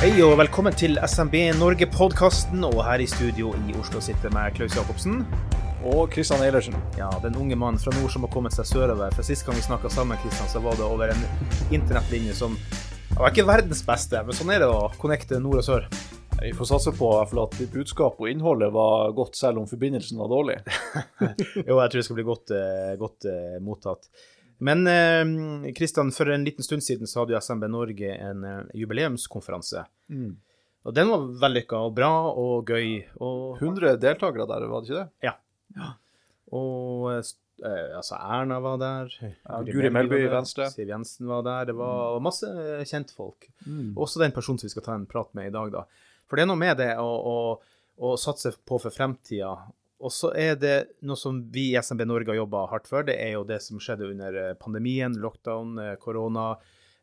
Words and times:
Hei 0.00 0.14
og 0.24 0.38
velkommen 0.40 0.72
til 0.72 0.96
SMB 0.96 1.34
Norge-podkasten. 1.58 2.62
Og 2.64 2.78
her 2.86 3.02
i 3.04 3.06
studio 3.10 3.50
i 3.68 3.74
Oslo 3.76 4.00
sitter 4.00 4.32
med 4.32 4.54
Klaus 4.56 4.72
Jacobsen. 4.72 5.18
Og 5.84 6.06
Kristian 6.14 6.40
Eilertsen. 6.40 6.78
Ja, 6.96 7.10
den 7.20 7.36
unge 7.36 7.58
mannen 7.60 7.76
fra 7.82 7.92
nord 7.98 8.08
som 8.08 8.24
har 8.24 8.32
kommet 8.32 8.56
seg 8.56 8.64
sørover. 8.70 9.12
For 9.12 9.28
Sist 9.28 9.44
gang 9.44 9.58
vi 9.58 9.66
snakka 9.66 9.90
sammen, 9.92 10.16
Kristian, 10.22 10.48
så 10.48 10.64
var 10.64 10.80
det 10.80 10.86
over 10.86 11.12
en 11.12 11.20
internettlinje 11.68 12.32
som 12.38 12.56
var 13.18 13.28
ikke 13.28 13.44
verdens 13.44 13.84
beste, 13.84 14.24
men 14.24 14.40
sånn 14.40 14.54
er 14.56 14.64
det 14.64 14.72
å 14.72 14.88
connecte 15.02 15.36
nord 15.44 15.60
og 15.60 15.68
sør. 15.68 15.92
Vi 16.40 16.56
får 16.56 16.70
satse 16.72 16.96
på 16.96 17.12
at 17.20 17.60
budskapet 17.60 18.24
og 18.24 18.32
innholdet 18.32 18.72
var 18.72 19.12
godt, 19.20 19.36
selv 19.36 19.60
om 19.60 19.68
forbindelsen 19.68 20.24
var 20.24 20.32
dårlig. 20.32 20.62
jo, 21.68 21.76
jeg 21.76 21.76
tror 21.76 21.98
det 22.00 22.08
skal 22.08 22.22
bli 22.22 22.28
godt, 22.30 22.56
eh, 22.56 22.94
godt 23.04 23.28
uh, 23.28 23.60
mottatt. 23.68 24.08
Men 24.60 24.84
Kristian, 25.76 26.12
eh, 26.12 26.16
for 26.16 26.30
en 26.32 26.44
liten 26.44 26.66
stund 26.66 26.84
siden 26.84 27.08
så 27.08 27.22
hadde 27.22 27.36
jo 27.36 27.40
SMB 27.40 27.68
Norge 27.72 28.14
en 28.14 28.44
eh, 28.44 28.62
jubileumskonferanse. 28.82 29.84
Mm. 30.12 30.34
Og 30.88 30.96
den 30.96 31.10
var 31.12 31.26
vellykka 31.44 31.80
og 31.88 31.94
bra 31.96 32.12
og 32.30 32.70
gøy. 32.70 33.00
Og, 33.20 33.58
100 33.58 33.98
deltakere 34.00 34.48
der, 34.48 34.68
var 34.70 34.84
det 34.84 34.90
ikke 34.90 35.02
det? 35.02 35.28
Ja. 35.28 35.36
ja. 35.76 35.92
Og 36.56 37.10
Eh, 37.64 37.96
altså 37.96 38.16
Erna 38.16 38.60
var 38.60 38.78
der. 38.80 39.10
Ja, 39.20 39.60
Guri 39.66 39.90
Melby 39.92 40.22
i 40.24 40.30
Venstre. 40.32 40.70
Siv 40.72 40.88
Jensen 40.88 41.28
var 41.28 41.42
der. 41.44 41.70
Det 41.70 41.76
var 41.76 42.16
mm. 42.16 42.24
masse 42.24 42.52
kjentfolk. 42.88 43.50
Mm. 43.66 43.92
Også 43.98 44.22
den 44.22 44.32
personen 44.32 44.60
som 44.60 44.68
vi 44.68 44.74
skal 44.74 44.86
ta 44.86 44.96
en 44.96 45.08
prat 45.10 45.32
med 45.36 45.50
i 45.50 45.54
dag, 45.54 45.72
da. 45.74 45.84
For 46.28 46.38
det 46.38 46.46
er 46.46 46.50
noe 46.52 46.60
med 46.60 46.78
det 46.80 46.92
å, 47.02 47.08
å, 47.10 47.36
å 48.06 48.14
satse 48.20 48.54
på 48.66 48.78
for 48.80 48.94
fremtida. 48.94 49.52
Og 50.00 50.12
så 50.14 50.32
er 50.38 50.58
det 50.60 50.76
noe 51.04 51.18
som 51.20 51.42
vi 51.52 51.70
i 51.70 51.80
SMB 51.80 52.06
Norge 52.08 52.32
har 52.32 52.40
jobba 52.40 52.66
hardt 52.72 52.88
for. 52.90 53.06
Det 53.06 53.18
er 53.20 53.34
jo 53.36 53.46
det 53.48 53.60
som 53.64 53.80
skjedde 53.82 54.08
under 54.08 54.38
eh, 54.40 54.52
pandemien, 54.60 55.16
lockdown, 55.20 55.74
eh, 55.78 55.96
korona 56.00 56.54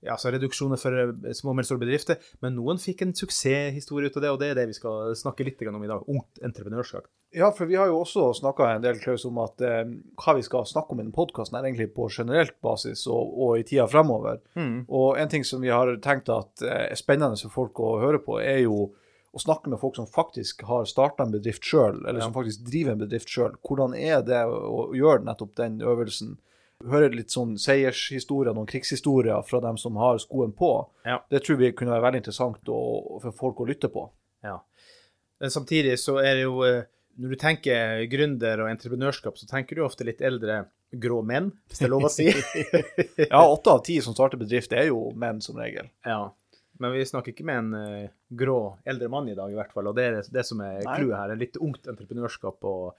altså 0.05 0.31
reduksjoner 0.33 0.79
for 0.79 0.97
eh, 0.99 1.33
små 1.35 1.51
og 1.51 1.57
mellomstore 1.57 1.81
bedrifter. 1.81 2.19
Men 2.43 2.57
noen 2.57 2.81
fikk 2.81 3.03
en 3.03 3.15
suksesshistorie 3.17 4.09
ut 4.09 4.19
av 4.19 4.25
det, 4.25 4.33
og 4.33 4.41
det 4.41 4.51
er 4.51 4.59
det 4.59 4.67
vi 4.71 4.77
skal 4.77 5.15
snakke 5.17 5.47
litt 5.47 5.61
om 5.67 5.83
i 5.83 5.89
dag. 5.89 6.03
Ungt 6.11 6.43
entreprenørskap. 6.43 7.07
Ja, 7.35 7.49
for 7.51 7.67
vi 7.67 7.75
har 7.75 7.89
jo 7.89 7.99
også 8.01 8.29
snakka 8.37 8.69
en 8.71 8.85
del 8.85 9.01
Klaus, 9.01 9.25
om 9.27 9.39
at 9.43 9.61
eh, 9.65 9.83
hva 10.21 10.37
vi 10.37 10.45
skal 10.45 10.67
snakke 10.69 10.93
om 10.93 11.01
i 11.01 11.05
denne 11.05 11.15
podkasten, 11.15 11.57
er 11.57 11.67
egentlig 11.67 11.89
på 11.95 12.09
generelt 12.13 12.55
basis 12.63 13.07
og, 13.09 13.33
og 13.33 13.57
i 13.59 13.65
tida 13.67 13.87
fremover. 13.89 14.39
Mm. 14.59 14.85
Og 14.87 15.17
en 15.19 15.33
ting 15.33 15.45
som 15.47 15.63
vi 15.63 15.73
har 15.73 15.91
tenkt 16.03 16.31
at 16.33 16.63
eh, 16.65 16.87
er 16.91 16.99
spennende 16.99 17.39
for 17.47 17.63
folk 17.63 17.83
å 17.83 17.97
høre 18.03 18.23
på, 18.23 18.39
er 18.43 18.63
jo 18.65 18.91
å 19.37 19.43
snakke 19.43 19.71
med 19.71 19.79
folk 19.81 19.95
som 19.99 20.09
faktisk 20.09 20.63
har 20.67 20.87
starta 20.89 21.25
en 21.25 21.33
bedrift 21.35 21.65
sjøl, 21.65 22.01
eller 22.05 22.23
som 22.23 22.35
faktisk 22.35 22.65
driver 22.67 22.95
en 22.95 23.01
bedrift 23.05 23.31
sjøl. 23.31 23.55
Hvordan 23.65 23.95
er 23.97 24.21
det 24.25 24.43
å 24.49 24.89
gjøre 24.97 25.25
nettopp 25.27 25.55
den 25.59 25.79
øvelsen? 25.85 26.35
Hører 26.85 27.15
litt 27.15 27.33
sånn 27.33 27.55
seiershistorier, 27.57 28.53
noen 28.53 28.69
krigshistorier 28.69 29.41
fra 29.47 29.61
dem 29.63 29.79
som 29.81 29.97
har 29.97 30.19
skoen 30.21 30.51
på. 30.53 30.71
Ja. 31.09 31.23
Det 31.29 31.41
tror 31.45 31.57
vi 31.61 31.71
kunne 31.73 31.95
være 31.95 32.05
veldig 32.05 32.21
interessant 32.21 32.69
å, 32.69 32.81
for 33.23 33.33
folk 33.33 33.63
å 33.63 33.69
lytte 33.69 33.89
på. 33.93 34.03
Ja. 34.45 34.59
Men 35.41 35.53
samtidig 35.53 35.95
så 36.01 36.19
er 36.21 36.37
det 36.37 36.45
jo 36.45 36.61
eh, 36.65 36.85
Når 37.17 37.33
du 37.33 37.37
tenker 37.41 38.03
gründer 38.11 38.61
og 38.61 38.69
entreprenørskap, 38.69 39.39
så 39.41 39.47
tenker 39.49 39.77
du 39.77 39.81
ofte 39.85 40.05
litt 40.05 40.21
eldre 40.21 40.67
grå 40.93 41.23
menn, 41.25 41.49
hvis 41.65 41.81
det 41.81 41.87
er 41.87 41.91
lov 41.91 42.05
å 42.05 42.11
si. 42.13 42.27
ja, 43.31 43.41
åtte 43.41 43.73
av 43.73 43.81
ti 43.85 43.97
som 44.05 44.13
starter 44.13 44.37
bedrift, 44.37 44.75
er 44.77 44.91
jo 44.91 45.09
menn 45.17 45.41
som 45.41 45.57
regel. 45.57 45.89
Ja. 46.05 46.29
Men 46.83 46.93
vi 46.93 47.05
snakker 47.05 47.33
ikke 47.33 47.45
med 47.47 47.59
en 47.61 47.73
uh, 47.77 48.09
grå 48.39 48.59
eldre 48.87 49.09
mann 49.11 49.29
i 49.31 49.35
dag, 49.37 49.51
i 49.51 49.57
hvert 49.57 49.73
fall. 49.73 49.89
Og 49.89 49.97
det 49.97 50.05
er 50.05 50.19
det 50.33 50.43
som 50.47 50.61
er 50.65 50.83
clouet 50.83 51.15
her. 51.17 51.33
En 51.33 51.41
litt 51.41 51.57
ungt 51.61 51.89
entreprenørskap 51.89 52.67
og 52.69 52.93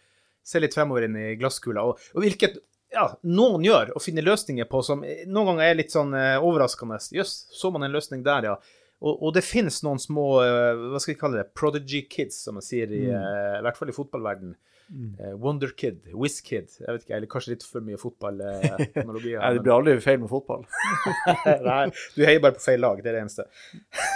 se 0.49 0.62
litt 0.62 0.77
fremover 0.77 1.06
inn 1.06 1.19
i 1.19 1.28
glasskula. 1.41 1.84
Og, 1.87 2.03
og 2.15 2.25
hvilket 2.25 2.59
ja, 2.94 3.05
noen 3.28 3.67
gjør, 3.67 3.93
og 3.97 4.03
finner 4.03 4.25
løsninger 4.25 4.69
på 4.71 4.81
som 4.87 5.03
noen 5.05 5.50
ganger 5.53 5.67
er 5.67 5.78
litt 5.78 5.94
sånn 5.94 6.15
uh, 6.17 6.37
overraskende. 6.41 7.00
Jøss, 7.19 7.34
så 7.55 7.72
man 7.75 7.87
en 7.87 7.94
løsning 7.94 8.25
der, 8.27 8.53
ja. 8.53 8.59
Og, 8.99 9.12
og, 9.12 9.28
det 9.37 9.44
finnes 9.47 9.77
noen 9.87 10.00
små 10.03 10.27
uh, 10.43 10.88
hva 10.91 10.99
skal 11.03 11.15
vi 11.15 11.21
kalle 11.21 11.43
det, 11.43 11.53
prodigy 11.55 12.03
kids, 12.11 12.41
som 12.47 12.59
man 12.59 12.67
sier, 12.67 12.91
i, 12.91 13.05
mm. 13.12 13.61
i 13.61 13.67
hvert 13.67 13.78
fall 13.78 13.93
i 13.93 13.94
fotballverden. 13.94 14.56
Mm. 14.88 15.10
Uh, 15.21 15.34
Wonder 15.43 15.71
Kid, 15.76 16.00
jeg 16.09 16.16
vet 16.16 17.03
ikke, 17.03 17.15
eller 17.16 17.28
kanskje 17.31 17.53
litt 17.53 17.65
for 17.69 17.84
mye 17.84 17.99
fotballanalogier. 18.00 19.38
Nei, 19.43 19.50
det 19.56 19.62
blir 19.65 19.75
aldri 19.75 19.97
feil 20.04 20.21
med 20.22 20.31
fotball. 20.32 20.65
Nei, 21.69 21.82
du 22.16 22.22
heier 22.25 22.43
bare 22.44 22.56
på 22.56 22.65
feil 22.65 22.81
lag, 22.84 23.03
det 23.04 23.12
er 23.12 23.19
det 23.19 23.25
eneste. 23.26 23.47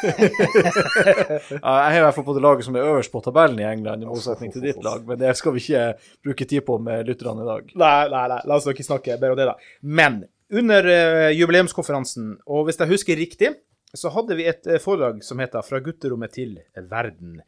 ja, 0.08 1.74
jeg 1.76 1.90
heier 1.92 2.00
i 2.00 2.06
hvert 2.06 2.18
fall 2.18 2.28
på 2.28 2.36
det 2.38 2.44
laget 2.44 2.68
som 2.68 2.78
er 2.78 2.88
øverst 2.88 3.12
på 3.12 3.24
tabellen 3.24 3.60
i 3.60 3.68
England, 3.68 4.04
i 4.04 4.08
motsetning 4.08 4.54
til 4.54 4.64
ditt 4.64 4.80
lag, 4.84 5.04
men 5.08 5.20
det 5.20 5.34
skal 5.38 5.56
vi 5.56 5.64
ikke 5.64 5.88
bruke 6.24 6.48
tid 6.54 6.64
på 6.68 6.78
med 6.82 7.10
lytterne 7.10 7.44
i 7.44 7.50
dag. 7.50 7.74
Nei, 7.84 7.98
nei, 8.14 8.22
nei, 8.34 8.40
la 8.48 8.60
oss 8.60 8.70
ikke 8.72 8.86
snakke 8.86 9.18
bedre 9.18 9.36
om 9.36 9.42
det, 9.42 9.50
da. 9.52 9.76
Men 10.00 10.22
under 10.52 10.88
jubileumskonferansen, 11.32 12.32
og 12.48 12.66
hvis 12.68 12.80
jeg 12.80 12.92
husker 12.92 13.20
riktig 13.20 13.54
så 13.92 14.08
hadde 14.12 14.36
vi 14.38 14.48
et 14.48 14.66
uh, 14.68 14.78
foredrag 14.80 15.20
som 15.24 15.40
heter 15.42 15.64
'Fra 15.64 15.80
gutterommet 15.84 16.32
til 16.32 16.58
verden'. 16.76 17.42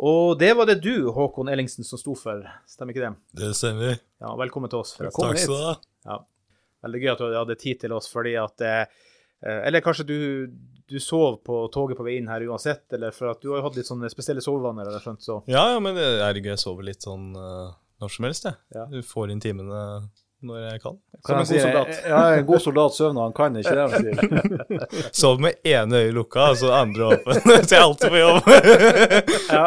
Og 0.00 0.38
det 0.38 0.52
var 0.56 0.66
det 0.66 0.78
du, 0.84 1.10
Håkon 1.12 1.50
Ellingsen, 1.52 1.84
som 1.84 2.00
sto 2.00 2.14
for, 2.18 2.42
stemmer 2.68 2.94
ikke 2.94 3.04
det? 3.04 3.12
Det 3.42 3.52
stemmer. 3.56 3.98
Ja, 4.22 4.32
Velkommen 4.40 4.72
til 4.72 4.80
oss. 4.80 4.94
Velkommen 5.00 5.36
Takk 5.36 5.44
skal 5.44 5.58
du 5.58 5.66
ha. 5.68 5.74
Ja. 6.08 6.18
Veldig 6.82 7.02
gøy 7.02 7.10
at 7.12 7.20
du 7.20 7.36
hadde 7.36 7.58
tid 7.60 7.82
til 7.84 7.94
oss, 7.94 8.08
fordi 8.10 8.32
at 8.40 8.64
eh, 8.66 9.02
Eller 9.42 9.84
kanskje 9.84 10.06
du, 10.08 10.16
du, 10.88 10.98
sov 11.00 11.42
på 11.46 11.66
toget 11.74 11.98
på 11.98 12.06
vei 12.06 12.16
inn 12.18 12.30
her 12.30 12.42
uansett, 12.48 12.86
eller 12.96 13.14
for 13.14 13.34
at 13.34 13.42
du 13.42 13.52
har 13.52 13.60
jo 13.60 13.68
hatt 13.68 13.78
litt 13.78 13.90
sånne 13.90 14.10
spesielle 14.10 14.42
sovevaner, 14.42 14.88
har 14.88 14.98
jeg 14.98 15.06
skjønt, 15.06 15.24
så 15.26 15.38
Ja, 15.50 15.68
ja, 15.74 15.78
men 15.82 15.98
herregud, 15.98 16.54
jeg 16.54 16.62
sover 16.62 16.88
litt 16.88 17.04
sånn 17.04 17.32
uh, 17.36 17.74
når 18.02 18.16
som 18.16 18.26
helst, 18.26 18.48
jeg. 18.48 18.58
Ja. 18.74 18.88
Du 18.90 18.98
får 19.06 19.34
inn 19.34 19.42
timene 19.42 19.82
når 20.46 20.62
jeg 20.64 20.80
kan. 20.82 20.96
Som 21.22 21.38
en 21.38 21.46
god 21.46 21.60
soldat. 21.62 21.90
Ja, 22.08 22.20
en 22.36 22.46
god 22.46 22.62
soldat 22.62 22.96
sover 22.96 23.18
han 23.22 23.34
kan, 23.36 23.58
ikke 23.58 23.74
det 23.78 23.84
han 23.84 24.06
sier? 24.06 25.10
Sov 25.22 25.42
med 25.42 25.60
ene 25.68 26.00
øyet 26.02 26.16
lukka, 26.16 26.48
Så 26.58 26.72
andre 26.74 27.12
åpen. 27.14 27.42
Så 27.66 27.74
jeg 27.74 27.78
er 27.78 27.84
alltid 27.84 28.14
på 28.14 28.22
jobb. 28.22 28.50
ja, 29.52 29.66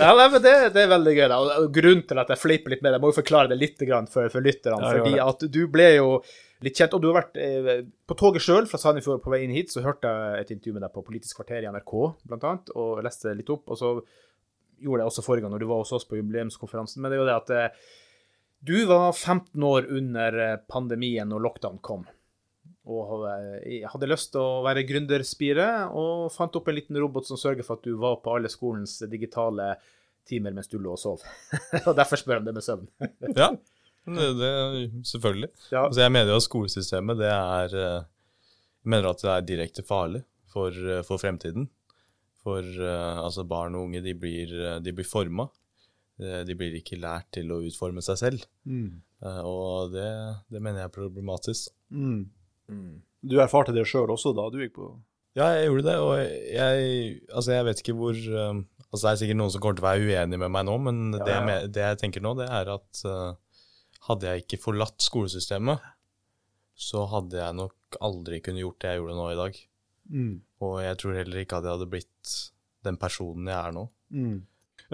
ja 0.00 0.14
men 0.18 0.40
det, 0.40 0.54
det, 0.74 0.82
er 0.84 0.90
veldig 0.94 1.14
gøy. 1.18 1.26
da. 1.30 1.38
Og 1.44 1.68
Grunnen 1.74 2.02
til 2.08 2.22
at 2.24 2.34
jeg 2.34 2.42
fleiper 2.42 2.74
litt 2.74 2.82
med 2.82 2.90
det, 2.90 2.98
jeg 2.98 3.04
må 3.06 3.12
jo 3.12 3.20
forklare 3.20 3.52
det 3.52 3.60
litt 3.60 3.84
for, 3.84 4.26
for 4.32 4.44
lytterne. 4.44 4.82
Ja, 4.82 4.96
fordi 4.98 5.22
at 5.28 5.46
du 5.54 5.62
ble 5.70 5.88
jo 5.96 6.10
litt 6.64 6.78
kjent, 6.80 6.96
og 6.96 7.02
du 7.02 7.10
har 7.10 7.20
vært 7.20 7.38
eh, 7.40 7.86
på 8.08 8.16
toget 8.18 8.44
sjøl 8.44 8.68
fra 8.70 8.80
Sandefjord 8.80 9.22
på 9.24 9.32
vei 9.32 9.42
inn 9.44 9.54
hit, 9.54 9.72
så 9.72 9.84
hørte 9.84 10.10
jeg 10.10 10.44
et 10.44 10.52
intervju 10.54 10.76
med 10.76 10.86
deg 10.86 10.94
på 10.94 11.04
Politisk 11.06 11.40
kvarter 11.40 11.64
i 11.64 11.70
NRK, 11.70 11.96
blant 12.24 12.46
annet, 12.48 12.72
og 12.78 13.02
leste 13.04 13.34
litt 13.36 13.52
opp. 13.52 13.68
og 13.68 13.80
så 13.80 13.96
gjorde 14.84 15.04
jeg 15.04 15.12
også 15.12 15.24
forrige 15.24 15.44
gang 15.44 15.54
når 15.54 15.62
du 15.62 15.68
var 15.70 15.82
hos 15.82 15.92
oss 15.96 16.06
på 16.08 16.18
jubileumskonferansen. 16.18 17.02
Men 17.02 17.12
det 17.12 17.18
er 17.18 17.22
jo 17.22 17.28
det 17.28 17.36
at 17.36 17.52
eh, 17.54 17.92
du 18.64 18.86
var 18.86 19.12
15 19.12 19.62
år 19.62 19.86
under 19.90 20.38
eh, 20.38 20.56
pandemien 20.68 21.32
og 21.32 21.42
lockdown 21.44 21.80
kom, 21.84 22.06
og 22.88 23.26
eh, 23.28 23.84
hadde 23.90 24.08
lyst 24.08 24.32
til 24.32 24.40
å 24.40 24.62
være 24.64 24.86
gründerspire, 24.88 25.66
og 25.92 26.32
fant 26.32 26.56
opp 26.56 26.70
en 26.70 26.78
liten 26.78 26.98
robot 27.00 27.28
som 27.28 27.40
sørger 27.40 27.66
for 27.66 27.76
at 27.76 27.84
du 27.84 27.98
var 28.00 28.22
på 28.24 28.32
alle 28.32 28.48
skolens 28.52 28.96
digitale 29.10 29.74
timer 30.28 30.56
mens 30.56 30.70
du 30.72 30.78
lå 30.78 30.94
og 30.94 31.00
sov. 31.00 31.24
og 31.86 31.92
derfor 31.98 32.20
spør 32.20 32.40
han 32.40 32.48
det 32.48 32.54
med 32.56 32.64
søvn. 32.64 32.88
ja, 33.42 33.50
det, 34.08 34.28
det, 34.40 34.52
selvfølgelig. 35.12 35.50
Ja. 35.68 35.84
Altså, 35.84 36.00
jeg 36.06 36.14
mener 36.16 36.32
jo 36.32 36.40
at 36.40 36.48
skolesystemet 36.48 37.20
det 37.20 37.32
er 37.32 37.76
Jeg 37.76 37.98
eh, 38.00 38.10
mener 38.84 39.10
at 39.10 39.24
det 39.24 39.32
er 39.34 39.48
direkte 39.50 39.84
farlig 39.84 40.22
for, 40.52 40.72
for 41.04 41.20
fremtiden. 41.20 41.68
For 42.44 42.60
altså 42.60 43.40
barn 43.48 43.76
og 43.76 43.86
unge 43.86 44.02
de 44.04 44.12
blir, 44.20 44.50
de 44.84 44.92
blir 44.92 45.06
forma 45.08 45.46
de 46.18 46.54
blir 46.54 46.76
ikke 46.78 47.00
lært 47.02 47.32
til 47.34 47.50
å 47.50 47.62
utforme 47.66 48.02
seg 48.04 48.20
selv. 48.20 48.44
Mm. 48.68 49.02
Eh, 49.24 49.40
og 49.48 49.94
det, 49.94 50.10
det, 50.52 50.60
mener 50.60 50.82
jeg 50.82 50.90
er 50.90 50.94
problematisk. 50.94 51.72
Mm. 51.94 52.28
Mm. 52.68 53.00
Du 53.24 53.38
erfarte 53.40 53.74
det 53.74 53.86
sjøl 53.88 54.12
også 54.12 54.34
da 54.36 54.46
du 54.52 54.60
gikk 54.60 54.76
på 54.76 54.90
Ja, 55.36 55.48
jeg 55.56 55.70
gjorde 55.70 55.86
det. 55.88 55.96
Og 56.04 56.12
jeg, 56.20 57.16
altså 57.32 57.56
jeg 57.56 57.68
vet 57.68 57.82
ikke 57.82 57.96
hvor 57.98 58.14
um, 58.14 58.62
altså 58.90 59.00
Det 59.00 59.10
er 59.10 59.20
sikkert 59.22 59.40
noen 59.40 59.52
som 59.54 59.64
kommer 59.64 59.78
til 59.78 59.84
å 59.84 59.88
være 59.88 60.08
uenig 60.10 60.40
med 60.44 60.52
meg 60.54 60.66
nå, 60.68 60.76
men 60.86 61.00
ja, 61.16 61.24
det, 61.24 61.34
jeg, 61.34 61.70
det, 61.74 61.86
jeg, 61.88 62.00
tenker 62.04 62.24
nå, 62.24 62.36
det 62.38 62.46
er 62.46 62.70
at 62.76 63.04
hadde 64.04 64.28
jeg 64.28 64.44
ikke 64.44 64.60
forlatt 64.60 65.02
skolesystemet, 65.02 65.82
så 66.78 67.06
hadde 67.10 67.40
jeg 67.40 67.56
nok 67.56 67.98
aldri 68.04 68.38
kunnet 68.44 68.62
gjort 68.62 68.78
det 68.84 68.92
jeg 68.92 69.00
gjorde 69.00 69.16
nå 69.18 69.28
i 69.32 69.38
dag. 69.38 69.58
Mm. 70.14 70.34
Og 70.62 70.74
jeg 70.84 70.98
tror 71.00 71.16
heller 71.18 71.42
ikke 71.42 71.58
at 71.58 71.66
jeg 71.66 71.78
hadde 71.78 71.90
blitt 71.90 72.34
den 72.84 73.00
personen 73.00 73.48
jeg 73.50 73.56
er 73.56 73.74
nå. 73.74 73.84
Mm. 74.14 74.36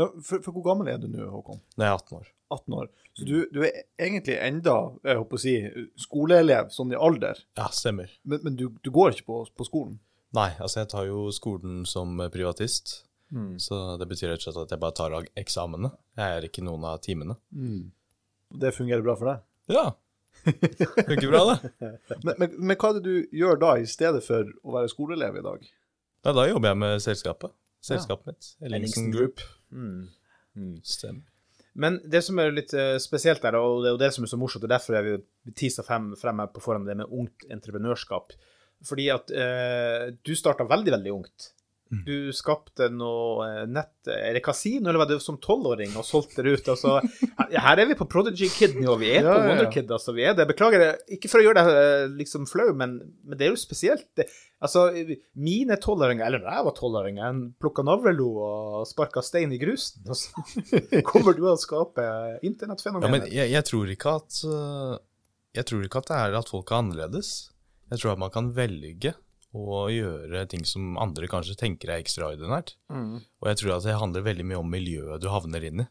Ja, 0.00 0.06
for, 0.24 0.40
for, 0.40 0.54
hvor 0.56 0.64
gammel 0.64 0.88
er 0.88 1.00
du 1.00 1.10
nå, 1.12 1.26
Håkon? 1.28 1.58
Jeg 1.76 1.92
18 1.92 2.16
år. 2.16 2.28
18 2.54 2.76
år. 2.78 2.86
Så 3.18 3.26
du, 3.28 3.34
du 3.52 3.60
er 3.66 3.82
egentlig 4.00 4.38
enda 4.40 4.76
jeg 5.04 5.18
håper 5.20 5.36
å 5.36 5.42
si, 5.42 5.52
skoleelev 6.00 6.70
sånn 6.72 6.94
i 6.94 6.98
alder? 6.98 7.42
Ja, 7.58 7.68
stemmer. 7.74 8.08
Men, 8.24 8.40
men 8.46 8.56
du, 8.56 8.70
du, 8.80 8.90
går 8.94 9.12
ikke 9.12 9.28
på, 9.28 9.42
på, 9.60 9.68
skolen? 9.68 9.98
Nei, 10.36 10.48
altså 10.56 10.80
jeg 10.80 10.90
tar 10.94 11.04
jo 11.10 11.26
skolen 11.36 11.82
som 11.90 12.16
privatist. 12.32 13.02
Mm. 13.30 13.58
Så 13.62 13.76
det 14.00 14.08
betyr 14.10 14.32
rett 14.32 14.40
og 14.40 14.48
slett 14.48 14.62
at 14.64 14.74
jeg 14.74 14.82
bare 14.86 14.96
tar 14.96 15.16
eksamene. 15.38 15.92
Jeg 16.18 16.38
er 16.38 16.48
ikke 16.48 16.64
noen 16.64 16.88
av 16.88 17.02
timene. 17.04 17.36
Mm. 17.52 17.90
Det 18.64 18.72
fungerer 18.74 19.04
bra 19.04 19.18
for 19.20 19.34
deg? 19.34 19.44
Ja. 19.76 19.86
Funker 20.46 21.28
bra, 21.28 21.44
det. 21.52 21.72
men, 22.24 22.34
men, 22.38 22.56
men, 22.56 22.76
hva 22.76 22.94
er 22.94 22.98
det 22.98 23.04
du 23.04 23.36
gjør 23.36 23.60
da, 23.60 23.76
i 23.76 23.86
stedet 23.90 24.24
for 24.24 24.48
å 24.64 24.78
være 24.78 24.90
skoleelev 24.96 25.42
i 25.42 25.44
dag? 25.44 25.72
Ja, 26.24 26.32
da 26.36 26.48
jobber 26.48 26.72
jeg 26.72 26.80
med 26.88 27.02
selskapet. 27.04 27.52
Selskapet 27.84 28.32
mitt. 28.32 28.48
Ellingsen 28.66 29.10
Group. 29.12 29.40
Mm. 29.72 30.08
Mm. 30.56 31.20
Men 31.72 32.00
det 32.04 32.22
som 32.26 32.38
er 32.42 32.52
litt 32.52 32.72
uh, 32.76 32.96
spesielt 33.00 33.42
der, 33.44 33.56
og 33.56 33.82
det 33.82 33.90
er 33.90 33.94
jo 33.94 34.02
det 34.02 34.10
som 34.14 34.26
er 34.26 34.32
så 34.32 34.38
morsomt, 34.40 34.66
og 34.66 34.72
derfor 34.72 34.98
er 34.98 35.06
vi 35.06 35.16
tisa 35.56 35.84
frem, 35.86 36.12
frem 36.18 36.42
på 36.52 36.62
forhånd 36.64 36.88
det 36.90 36.98
med 36.98 37.12
ungt 37.14 37.46
entreprenørskap. 37.48 38.34
Fordi 38.88 39.10
at 39.12 39.32
eh, 39.36 40.06
du 40.24 40.32
starta 40.36 40.64
veldig, 40.64 40.92
veldig 40.94 41.10
ungt. 41.12 41.50
Mm. 41.90 42.02
Du 42.06 42.30
skapte 42.30 42.86
noe 42.94 43.46
eh, 43.48 43.64
nett 43.66 44.06
Er 44.06 44.36
det 44.36 44.44
kasino, 44.46 44.86
eller 44.86 45.00
var 45.02 45.08
det 45.10 45.16
som 45.24 45.40
tolvåring, 45.42 45.90
og 45.98 46.06
solgte 46.06 46.44
det 46.46 46.52
ut? 46.54 46.68
Altså, 46.70 47.00
her 47.50 47.82
er 47.82 47.88
vi 47.88 47.96
på 47.98 48.06
Prodigy 48.10 48.46
Kid-nivå. 48.46 48.94
Vi 49.00 49.08
er 49.10 49.24
ja, 49.26 49.32
på 49.34 49.48
Wonder 49.48 49.70
Kid, 49.74 49.90
altså. 49.90 50.14
Vi 50.14 50.22
er 50.22 50.36
det. 50.38 50.46
Beklager, 50.52 51.00
ikke 51.10 51.30
for 51.32 51.42
å 51.42 51.48
gjøre 51.48 51.64
deg 51.66 52.14
liksom 52.20 52.46
flau, 52.46 52.68
men, 52.78 52.94
men, 53.24 53.38
det 53.40 53.48
er 53.48 53.50
jo 53.50 53.58
spesielt. 53.58 54.06
Det, 54.14 54.28
altså, 54.62 54.86
mine 55.34 55.78
tolvåringer, 55.82 56.28
eller 56.28 56.44
da 56.44 56.60
jeg 56.60 56.68
var 56.68 56.76
tolvåring, 56.78 57.18
plukka 57.62 57.84
navlelo 57.86 58.28
og 58.46 58.84
sparka 58.88 59.24
stein 59.26 59.56
i 59.56 59.58
grusen. 59.60 60.06
Og 60.06 60.20
så 60.20 61.02
kommer 61.10 61.34
du 61.34 61.42
og 61.50 61.58
skaper 61.58 62.38
internettfenomener. 62.46 63.08
Ja, 63.08 63.16
men 63.16 63.26
jeg, 63.34 63.50
jeg, 63.50 63.66
tror 63.66 63.90
ikke 63.90 64.14
at 64.20 64.44
eh, 64.46 64.94
Jeg 65.58 65.66
tror 65.66 65.82
ikke 65.88 66.04
at 66.04 66.12
det 66.12 66.20
er 66.20 66.38
at 66.38 66.54
folk 66.54 66.70
er 66.70 66.84
annerledes. 66.84 67.32
Jeg 67.90 67.98
tror 68.04 68.14
at 68.14 68.22
man 68.22 68.30
kan 68.30 68.52
velge 68.54 69.16
og 69.56 69.90
gjøre 69.90 70.44
ting 70.50 70.62
som 70.68 70.94
andre 71.02 71.26
kanskje 71.30 71.56
tenker 71.58 71.90
er 71.90 72.02
ekstraordinært. 72.02 72.76
Mm. 72.92 73.16
Og 73.18 73.48
jeg 73.50 73.60
tror 73.60 73.76
at 73.76 73.86
det 73.88 73.96
handler 73.98 74.26
veldig 74.26 74.46
mye 74.46 74.60
om 74.60 74.70
miljøet 74.70 75.22
du 75.22 75.30
havner 75.32 75.66
inn 75.66 75.84
i. 75.84 75.88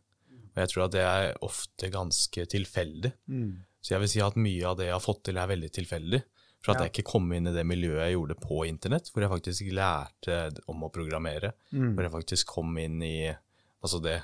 Og 0.53 0.61
jeg 0.63 0.71
tror 0.71 0.85
at 0.85 0.93
det 0.95 1.03
er 1.05 1.41
ofte 1.45 1.89
ganske 1.93 2.45
tilfeldig. 2.53 3.11
Mm. 3.27 3.51
Så 3.83 3.93
jeg 3.95 4.03
vil 4.03 4.11
si 4.11 4.23
at 4.23 4.39
mye 4.39 4.67
av 4.67 4.79
det 4.79 4.89
jeg 4.89 4.95
har 4.95 5.03
fått 5.03 5.25
til, 5.27 5.39
er 5.39 5.51
veldig 5.51 5.71
tilfeldig. 5.75 6.21
For 6.59 6.73
at 6.73 6.81
ja. 6.81 6.87
jeg 6.87 6.93
ikke 6.93 7.11
kom 7.13 7.29
inn 7.35 7.47
i 7.47 7.55
det 7.55 7.63
miljøet 7.67 8.01
jeg 8.03 8.17
gjorde 8.17 8.35
på 8.41 8.63
internett, 8.67 9.11
hvor 9.11 9.23
jeg 9.23 9.31
faktisk 9.31 9.69
lærte 9.75 10.39
om 10.71 10.83
å 10.83 10.91
programmere. 10.91 11.53
Mm. 11.71 11.93
Hvor 11.93 12.05
jeg 12.05 12.15
faktisk 12.17 12.51
kom 12.55 12.75
inn 12.81 12.99
i 13.05 13.29
altså 13.29 14.01
det 14.03 14.17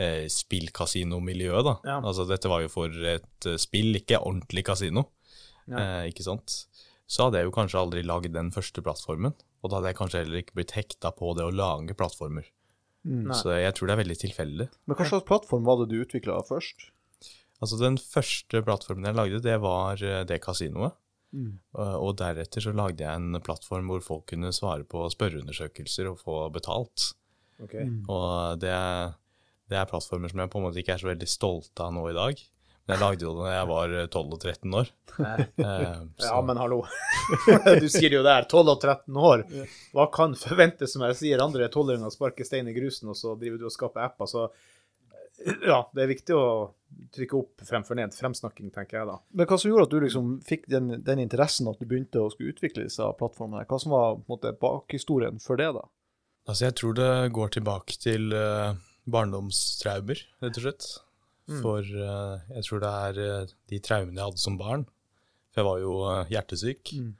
eh, 0.00 0.24
spillkasinomiljøet, 0.32 1.66
da. 1.66 1.76
Ja. 1.84 1.98
Altså 2.00 2.24
dette 2.28 2.48
var 2.48 2.64
jo 2.64 2.72
for 2.72 2.92
et 3.12 3.48
uh, 3.48 3.58
spill, 3.60 3.92
ikke 4.00 4.22
ordentlig 4.22 4.64
kasino. 4.68 5.10
Ja. 5.66 5.82
Eh, 5.82 6.02
ikke 6.12 6.24
sant? 6.24 6.62
Så 7.06 7.26
hadde 7.26 7.40
jeg 7.40 7.48
jo 7.48 7.54
kanskje 7.54 7.80
aldri 7.80 8.02
lagd 8.06 8.34
den 8.34 8.50
første 8.54 8.82
plattformen. 8.82 9.34
Og 9.62 9.70
da 9.70 9.78
hadde 9.78 9.92
jeg 9.92 9.98
kanskje 10.00 10.22
heller 10.22 10.42
ikke 10.42 10.58
blitt 10.58 10.74
hekta 10.76 11.12
på 11.14 11.32
det 11.38 11.46
å 11.46 11.54
lage 11.54 11.96
plattformer. 11.98 12.48
Mm. 13.06 13.30
Så 13.38 13.54
jeg 13.54 13.74
tror 13.76 13.88
det 13.88 13.94
er 13.94 14.02
veldig 14.02 14.18
tilfeldig. 14.24 14.68
Men 14.86 14.98
hva 14.98 15.06
slags 15.06 15.26
plattform 15.28 15.66
var 15.66 15.80
det 15.80 15.90
du 15.92 16.00
utvikla 16.02 16.40
først? 16.48 16.88
Altså 17.62 17.78
Den 17.80 17.96
første 18.02 18.60
plattformen 18.66 19.08
jeg 19.08 19.16
lagde, 19.16 19.42
det 19.44 19.58
var 19.62 20.02
eh, 20.04 20.24
det 20.28 20.42
kasinoet. 20.44 20.96
Mm. 21.36 21.58
Og 21.76 22.14
deretter 22.16 22.64
så 22.64 22.72
lagde 22.72 23.04
jeg 23.04 23.20
en 23.20 23.36
plattform 23.44 23.90
hvor 23.90 24.02
folk 24.04 24.28
kunne 24.30 24.54
svare 24.56 24.86
på 24.88 25.02
spørreundersøkelser 25.12 26.08
og 26.08 26.20
få 26.22 26.36
betalt. 26.54 27.10
Okay. 27.60 27.88
Mm. 27.88 28.04
Og 28.12 28.60
det, 28.62 28.72
det, 29.68 29.76
er 29.76 29.90
plattformer 29.90 30.32
som 30.32 30.42
jeg 30.42 30.52
på 30.52 30.60
en 30.60 30.66
måte 30.68 30.80
ikke 30.80 30.94
er 30.96 31.02
så 31.02 31.10
veldig 31.10 31.28
stolt 31.28 31.82
av 31.82 31.92
nå 31.96 32.06
i 32.10 32.16
dag. 32.16 32.40
Jeg 32.86 33.02
lagde 33.02 33.26
jo 33.26 33.32
det 33.34 33.48
da 33.48 33.52
jeg 33.56 33.66
var 33.66 33.94
12 34.14 34.20
og 34.36 34.38
13 34.38 34.74
år. 34.78 34.90
Eh, 35.18 35.40
ja, 36.22 36.36
men 36.46 36.60
hallo. 36.60 36.84
du 37.82 37.88
sier 37.90 38.14
jo 38.14 38.22
det 38.22 38.34
her, 38.36 38.46
12 38.46 38.60
og 38.62 38.76
13 38.78 39.20
år. 39.30 39.42
Hva 39.96 40.06
kan 40.14 40.36
forventes, 40.38 40.94
som 40.94 41.02
jeg 41.08 41.18
sier, 41.18 41.42
andre 41.42 41.66
tolvåringer 41.72 42.14
sparker 42.14 42.46
stein 42.46 42.70
i 42.70 42.76
grusen, 42.76 43.10
og 43.10 43.18
så 43.18 43.34
driver 43.40 43.58
du 43.58 43.66
og 43.66 43.74
skaper 43.74 44.06
apper. 44.06 44.30
Så 44.30 44.46
ja, 45.66 45.80
det 45.92 46.04
er 46.04 46.10
viktig 46.10 46.36
å 46.36 46.46
trykke 47.16 47.38
opp 47.38 47.64
fremfor 47.66 47.98
ned. 47.98 48.14
Fremsnakking, 48.16 48.70
tenker 48.74 49.00
jeg 49.00 49.08
da. 49.10 49.18
Men 49.36 49.48
hva 49.50 49.58
som 49.60 49.72
gjorde 49.72 49.88
at 49.88 49.96
du 49.96 50.06
liksom 50.06 50.30
fikk 50.46 50.68
den, 50.72 50.94
den 51.04 51.22
interessen 51.22 51.68
at 51.70 51.82
du 51.82 51.88
begynte 51.88 52.22
å 52.22 52.30
skulle 52.32 52.54
utvikle 52.54 52.86
disse 52.86 53.08
plattformene? 53.18 53.66
Hva 53.68 53.80
som 53.82 53.96
var 53.96 54.14
på 54.20 54.22
en 54.22 54.36
måte, 54.36 54.54
bakhistorien 54.62 55.42
for 55.42 55.60
det, 55.60 55.72
da? 55.76 55.84
Altså, 56.46 56.68
jeg 56.68 56.78
tror 56.78 56.94
det 56.96 57.10
går 57.34 57.56
tilbake 57.58 57.98
til 57.98 58.30
uh, 58.30 58.78
barndomstraumer, 59.10 60.22
rett 60.44 60.60
og 60.60 60.68
slett. 60.68 60.88
Mm. 61.46 61.60
For 61.62 61.78
uh, 61.86 62.42
jeg 62.56 62.66
tror 62.66 62.82
det 62.82 62.90
er 62.90 63.20
uh, 63.22 63.54
de 63.70 63.78
traumene 63.82 64.18
jeg 64.18 64.30
hadde 64.30 64.42
som 64.42 64.58
barn. 64.58 64.84
For 65.52 65.62
jeg 65.62 65.68
var 65.68 65.82
jo 65.82 65.94
uh, 66.02 66.32
hjertesyk. 66.32 66.92
Mm. 66.98 67.12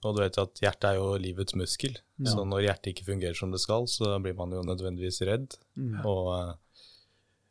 Og 0.00 0.16
du 0.16 0.22
vet 0.22 0.40
at 0.40 0.62
hjertet 0.64 0.88
er 0.90 0.98
jo 0.98 1.08
livets 1.20 1.56
muskel. 1.60 1.98
Ja. 2.20 2.32
Så 2.32 2.44
når 2.48 2.66
hjertet 2.66 2.92
ikke 2.92 3.08
fungerer 3.08 3.36
som 3.36 3.52
det 3.52 3.60
skal, 3.60 3.88
så 3.90 4.14
blir 4.22 4.36
man 4.36 4.52
jo 4.56 4.62
nødvendigvis 4.64 5.20
redd. 5.28 5.56
Mm. 5.76 5.98
Og, 6.08 6.54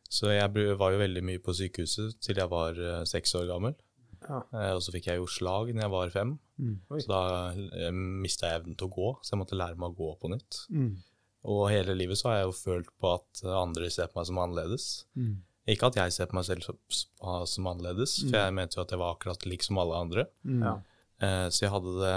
så 0.10 0.31
jeg 0.34 0.50
var 0.80 0.96
jo 0.96 1.02
veldig 1.04 1.22
mye 1.22 1.42
på 1.46 1.54
sykehuset 1.54 2.18
til 2.26 2.42
jeg 2.42 2.50
var 2.50 2.80
seks 3.06 3.36
år 3.38 3.46
gammel. 3.52 3.78
Ja. 4.20 4.42
og 4.76 4.81
så 4.84 4.92
fikk 4.92 5.06
jeg 5.08 5.22
jo 5.22 5.30
slag 5.31 5.70
når 5.72 5.84
jeg 5.86 5.94
var 5.94 6.10
fem. 6.12 6.31
Mm. 6.58 6.74
Så 6.90 7.06
da 7.12 7.92
mista 7.94 8.50
jeg 8.50 8.64
evnen 8.64 8.80
til 8.80 8.90
å 8.90 8.96
gå, 8.98 9.12
så 9.22 9.36
jeg 9.36 9.42
måtte 9.44 9.60
lære 9.60 9.78
meg 9.78 9.94
å 9.94 10.00
gå 10.02 10.10
på 10.18 10.34
nytt. 10.34 10.64
Mm. 10.74 10.90
Og 11.54 11.62
hele 11.70 11.94
livet 11.96 12.18
så 12.20 12.31
har 12.31 12.40
jeg 12.40 12.50
jo 12.50 12.58
følt 12.58 12.90
på 12.98 13.14
at 13.14 13.46
andre 13.62 13.94
ser 13.94 14.10
på 14.10 14.18
meg 14.18 14.28
som 14.31 14.42
annerledes. 14.42 14.90
Mm. 15.14 15.38
Ikke 15.69 15.89
at 15.89 15.98
jeg 16.00 16.16
ser 16.16 16.30
på 16.30 16.38
meg 16.39 16.45
selv 16.48 16.66
som, 16.66 16.77
som 17.48 17.71
annerledes, 17.71 18.18
mm. 18.24 18.30
for 18.30 18.38
jeg 18.39 18.56
mente 18.57 18.80
jo 18.80 18.83
at 18.83 18.94
jeg 18.94 19.01
var 19.01 19.16
akkurat 19.16 19.45
lik 19.50 19.66
som 19.66 19.81
alle 19.81 20.04
andre. 20.04 20.25
Mm. 20.44 20.63
Eh, 20.66 21.48
så 21.54 21.66
jeg 21.66 21.74
hadde 21.75 21.98
det 22.00 22.13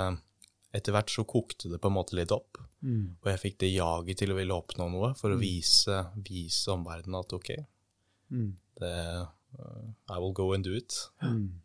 Etter 0.72 0.94
hvert 0.96 1.10
så 1.12 1.20
kokte 1.28 1.69
det 1.69 1.76
på 1.84 1.90
en 1.90 1.99
måte 1.99 2.16
litt 2.16 2.31
opp. 2.32 2.56
Mm. 2.81 3.19
Og 3.20 3.26
jeg 3.28 3.40
fikk 3.43 3.58
det 3.60 3.69
jaget 3.75 4.22
til 4.22 4.31
å 4.32 4.37
ville 4.38 4.56
oppnå 4.56 4.87
noe, 4.88 5.10
for 5.19 5.34
å 5.34 5.37
mm. 5.37 5.43
vise, 5.43 5.99
vise 6.25 6.72
omverdenen 6.72 7.19
at 7.19 7.34
OK, 7.37 7.50
mm. 8.32 8.46
det, 8.81 8.93
uh, 9.60 9.82
I 10.08 10.16
will 10.16 10.32
go 10.32 10.46
and 10.56 10.64
do 10.64 10.72
it. 10.72 10.96
Mm. 11.20 11.60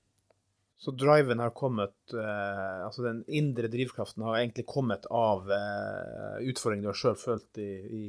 Så 0.78 0.92
driven 0.92 1.40
har 1.40 1.56
kommet 1.58 2.14
eh, 2.14 2.86
Altså 2.86 3.02
den 3.02 3.24
indre 3.28 3.66
drivkraften 3.68 4.22
har 4.28 4.38
egentlig 4.38 4.68
kommet 4.70 5.08
av 5.10 5.50
eh, 5.52 6.36
utfordringer 6.52 6.86
du 6.86 6.92
har 6.92 7.00
sjøl 7.00 7.18
følt 7.18 7.62
i, 7.64 7.72
i, 7.98 8.02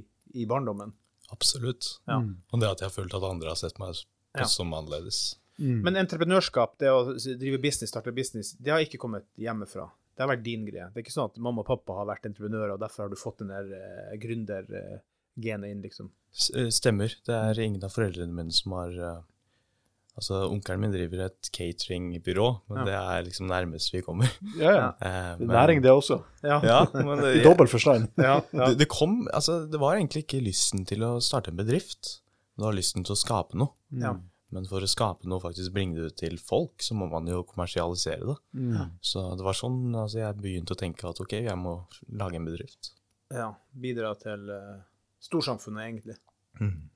i 0.43 0.45
barndommen? 0.51 0.93
Absolutt. 1.35 1.91
Ja. 2.09 2.21
Mm. 2.23 2.39
Og 2.53 2.63
det 2.63 2.71
at 2.71 2.83
jeg 2.83 2.91
har 2.91 2.95
følt 2.95 3.15
at 3.17 3.27
andre 3.27 3.53
har 3.53 3.61
sett 3.61 3.79
meg 3.83 3.95
ja. 3.95 4.47
som 4.49 4.73
annerledes. 4.75 5.39
Mm. 5.59 5.81
Men 5.85 5.99
entreprenørskap, 6.05 6.77
det 6.81 6.91
å 6.95 7.15
drive 7.19 7.59
business, 7.63 7.91
starte 7.91 8.15
business, 8.15 8.53
det 8.63 8.73
har 8.73 8.85
ikke 8.85 9.01
kommet 9.03 9.27
hjemmefra. 9.41 9.89
Det 10.15 10.25
har 10.25 10.31
vært 10.33 10.47
din 10.47 10.65
greie. 10.67 10.89
Det 10.91 11.01
er 11.01 11.07
ikke 11.07 11.15
sånn 11.15 11.31
at 11.31 11.41
mamma 11.43 11.63
og 11.63 11.69
pappa 11.69 11.99
har 12.01 12.09
vært 12.09 12.27
entreprenører, 12.31 12.75
og 12.75 12.83
derfor 12.83 13.05
har 13.05 13.13
du 13.13 13.19
fått 13.19 13.43
den 13.43 13.53
der 13.53 13.69
uh, 13.71 14.15
gründergenet 14.19 15.73
inn, 15.73 15.83
liksom? 15.85 16.11
Eh, 16.55 16.71
stemmer. 16.75 17.15
Det 17.27 17.35
er 17.35 17.61
ingen 17.63 17.87
av 17.87 17.95
foreldrene 17.95 18.35
mine 18.35 18.55
som 18.55 18.75
har 18.79 18.97
uh, 18.99 19.21
Altså, 20.19 20.41
Onkelen 20.51 20.83
min 20.83 20.95
driver 20.95 21.21
et 21.29 21.51
cateringbyrå, 21.55 22.47
men 22.73 22.81
ja. 22.81 22.87
det 22.89 22.95
er 22.99 23.27
liksom 23.29 23.47
nærmest 23.51 23.93
vi 23.95 24.03
kommer. 24.03 24.31
Ja, 24.59 24.73
ja. 24.75 24.89
Eh, 25.09 25.35
men, 25.39 25.53
Næring, 25.53 25.83
det 25.85 25.93
også. 25.95 26.19
Ja, 26.43 26.59
ja 26.67 26.81
men 27.07 27.23
det, 27.23 27.37
I 27.39 27.45
dobbel 27.45 27.71
forstand. 27.71 28.09
ja, 28.29 28.41
det, 28.51 28.73
det, 28.81 28.89
kom 28.91 29.21
Altså, 29.33 29.61
det 29.71 29.79
var 29.81 29.95
egentlig 29.95 30.25
ikke 30.27 30.43
lysten 30.43 30.83
til 30.89 31.07
å 31.07 31.13
starte 31.23 31.55
en 31.55 31.61
bedrift. 31.61 32.19
Det 32.59 32.67
var 32.67 32.75
lysten 32.75 33.07
til 33.07 33.15
å 33.15 33.21
skape 33.21 33.59
noe. 33.61 33.77
Ja. 33.95 34.17
Men 34.55 34.67
for 34.67 34.83
å 34.83 34.91
skape 34.91 35.29
noe, 35.29 35.43
faktisk 35.45 35.75
bringe 35.77 36.01
det 36.01 36.17
til 36.19 36.39
folk, 36.41 36.83
så 36.83 36.97
må 36.99 37.07
man 37.13 37.29
jo 37.31 37.45
kommersialisere 37.47 38.25
det. 38.25 38.37
Mm. 38.59 38.95
Så 39.05 39.23
det 39.39 39.47
var 39.47 39.57
sånn 39.57 39.93
altså, 39.93 40.23
jeg 40.25 40.39
begynte 40.41 40.75
å 40.75 40.81
tenke 40.83 41.07
at 41.11 41.21
ok, 41.23 41.39
jeg 41.45 41.59
må 41.61 41.79
lage 42.19 42.41
en 42.41 42.49
bedrift. 42.49 42.95
Ja. 43.35 43.53
Bidra 43.77 44.15
til 44.19 44.49
uh, 44.51 44.79
storsamfunnet, 45.23 45.85
egentlig. 45.85 46.17
Mm. 46.59 46.89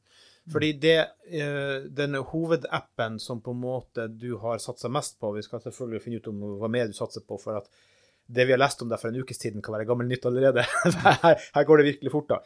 Fordi 0.51 0.73
det, 0.83 0.99
eh, 1.31 1.85
den 1.87 2.15
hovedappen 2.15 3.21
som 3.23 3.41
på 3.43 3.55
en 3.55 3.61
måte 3.63 4.09
du 4.09 4.35
har 4.43 4.59
satsa 4.59 4.89
mest 4.91 5.21
på 5.21 5.31
Vi 5.37 5.43
skal 5.47 5.63
selvfølgelig 5.63 6.03
finne 6.03 6.19
ut 6.19 6.27
om 6.33 6.41
hva 6.59 6.71
mer 6.71 6.91
du 6.91 6.97
satser 6.97 7.23
på, 7.23 7.39
for 7.39 7.61
at 7.61 7.71
det 8.27 8.49
vi 8.49 8.55
har 8.55 8.59
lest 8.59 8.83
om 8.83 8.91
deg 8.91 8.99
for 8.99 9.13
en 9.13 9.23
ukes 9.23 9.39
tiden, 9.39 9.63
kan 9.63 9.77
være 9.77 9.87
gammel 9.87 10.09
nytt 10.11 10.27
allerede. 10.27 10.65
her, 11.05 11.39
her, 11.55 11.65
går 11.69 11.79
det 11.79 11.87
virkelig 11.93 12.13
fort, 12.15 12.29
da. 12.33 12.41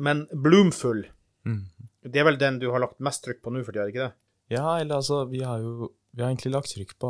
Men 0.00 0.24
Bloomful, 0.32 1.04
mm. 1.46 1.62
det 2.08 2.22
er 2.22 2.26
vel 2.26 2.40
den 2.40 2.58
du 2.62 2.70
har 2.74 2.82
lagt 2.82 3.02
mest 3.04 3.22
trykk 3.26 3.42
på 3.44 3.54
nå 3.54 3.62
for 3.66 3.76
tida, 3.76 3.88
ikke 3.90 4.08
det? 4.08 4.12
Ja, 4.50 4.80
eller 4.80 4.98
altså, 4.98 5.24
vi 5.30 5.44
har 5.46 5.62
jo 5.62 5.92
vi 6.10 6.22
har 6.22 6.32
egentlig 6.32 6.50
lagt 6.54 6.72
trykk 6.74 6.96
på 6.98 7.08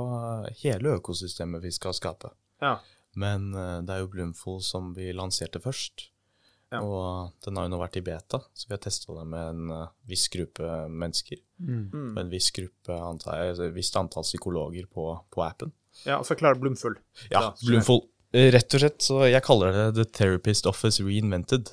hele 0.61 0.97
økosystemet 0.99 1.63
vi 1.65 1.73
skal 1.73 1.95
skape. 1.97 2.35
Ja. 2.61 2.77
Men 3.17 3.55
uh, 3.57 3.81
det 3.81 3.95
er 3.95 4.03
jo 4.03 4.11
Bloomful 4.13 4.61
som 4.65 4.93
vi 4.97 5.09
lanserte 5.17 5.63
først. 5.65 6.11
Ja. 6.71 6.81
Og 6.87 7.33
den 7.45 7.59
har 7.59 7.67
jo 7.67 7.73
nå 7.73 7.81
vært 7.81 7.99
i 7.99 8.05
beta, 8.07 8.39
så 8.55 8.69
vi 8.69 8.77
har 8.77 8.83
testa 8.85 9.15
den 9.17 9.33
med 9.33 9.49
en 9.49 9.75
uh, 9.75 9.91
viss 10.07 10.29
gruppe 10.31 10.69
mennesker. 10.87 11.41
Mm. 11.59 11.83
mm. 11.91 12.13
En 12.23 12.31
viss 12.31 12.53
gruppe, 12.55 12.95
antar 12.95 13.41
jeg, 13.41 13.57
et 13.57 13.75
visst 13.75 13.99
antall 13.99 14.27
psykologer 14.27 14.87
på, 14.87 15.11
på, 15.35 15.43
appen. 15.43 15.75
Ja, 16.05 16.21
og 16.21 16.29
Forklar 16.29 16.61
Blumfull. 16.63 16.95
Ja, 17.33 17.51
Blumfull. 17.65 18.05
Rett 18.31 18.77
og 18.77 18.85
slett, 18.85 19.03
så 19.03 19.25
jeg 19.27 19.43
kaller 19.43 19.75
det 19.75 19.87
The 19.97 20.07
Therapist 20.15 20.69
Office 20.71 21.03
Reinvented. 21.03 21.73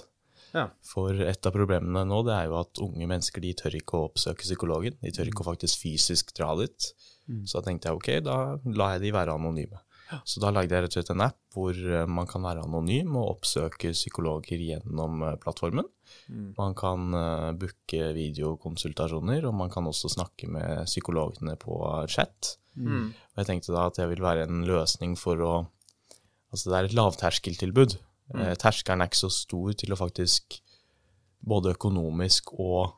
Ja. 0.56 0.66
For 0.82 1.13
et 1.22 1.46
av 1.46 1.54
problemene 1.54 2.01
nå 2.08 2.24
det 2.25 2.34
er 2.34 2.48
jo 2.50 2.58
at 2.63 2.82
unge 2.82 3.06
mennesker 3.10 3.44
de 3.44 3.51
tør 3.60 3.77
ikke 3.77 4.00
å 4.00 4.08
oppsøke 4.08 4.42
psykologen. 4.48 4.98
De 5.04 5.13
tør 5.13 5.30
ikke 5.30 5.44
å 5.44 5.51
faktisk 5.51 5.84
fysisk 5.84 6.34
dra 6.38 6.56
dit. 6.58 6.89
Mm. 7.27 7.44
Så 7.46 7.60
da 7.60 7.68
tenkte 7.68 7.92
jeg 7.92 8.00
ok, 8.00 8.10
da 8.25 8.38
lar 8.80 8.96
jeg 8.96 9.06
de 9.06 9.13
være 9.13 9.36
anonyme. 9.38 9.84
Så 10.28 10.42
da 10.44 10.52
lagde 10.54 10.76
jeg 10.76 10.86
rett 10.86 10.94
og 10.94 11.00
slett 11.00 11.14
en 11.14 11.26
app 11.26 11.40
hvor 11.56 11.76
eh, 11.76 12.06
man 12.10 12.30
kan 12.30 12.46
være 12.46 12.64
anonym 12.64 13.18
og 13.20 13.38
oppsøke 13.38 13.92
psykologer 13.96 14.62
gjennom 14.64 15.24
eh, 15.26 15.38
plattformen. 15.42 15.88
Mm. 16.32 16.52
Man 16.56 16.76
kan 16.78 17.12
uh, 17.12 17.52
booke 17.60 18.12
videokonsultasjoner, 18.16 19.44
og 19.50 19.56
man 19.60 19.72
kan 19.72 19.88
også 19.90 20.12
snakke 20.14 20.48
med 20.52 20.86
psykologene 20.88 21.58
på 21.60 21.80
chat. 22.12 22.54
Mm. 22.80 23.10
Og 23.12 23.42
jeg 23.42 23.50
tenkte 23.50 23.76
da 23.76 23.88
at 23.90 24.00
det 24.00 24.08
vil 24.14 24.24
være 24.24 24.46
en 24.48 24.64
løsning 24.68 25.18
for 25.20 25.44
å 25.44 25.56
Altså 26.48 26.72
det 26.72 26.78
er 26.78 26.86
et 26.88 26.94
lavterskeltilbud. 26.96 27.98
Mm. 28.32 28.40
Eh, 28.40 28.54
terskelen 28.60 29.04
er 29.04 29.10
ikke 29.10 29.20
så 29.20 29.30
stor 29.36 29.74
til 29.76 29.94
å 29.94 30.00
faktisk 30.00 30.62
både 31.48 31.74
økonomisk 31.76 32.54
og, 32.56 32.94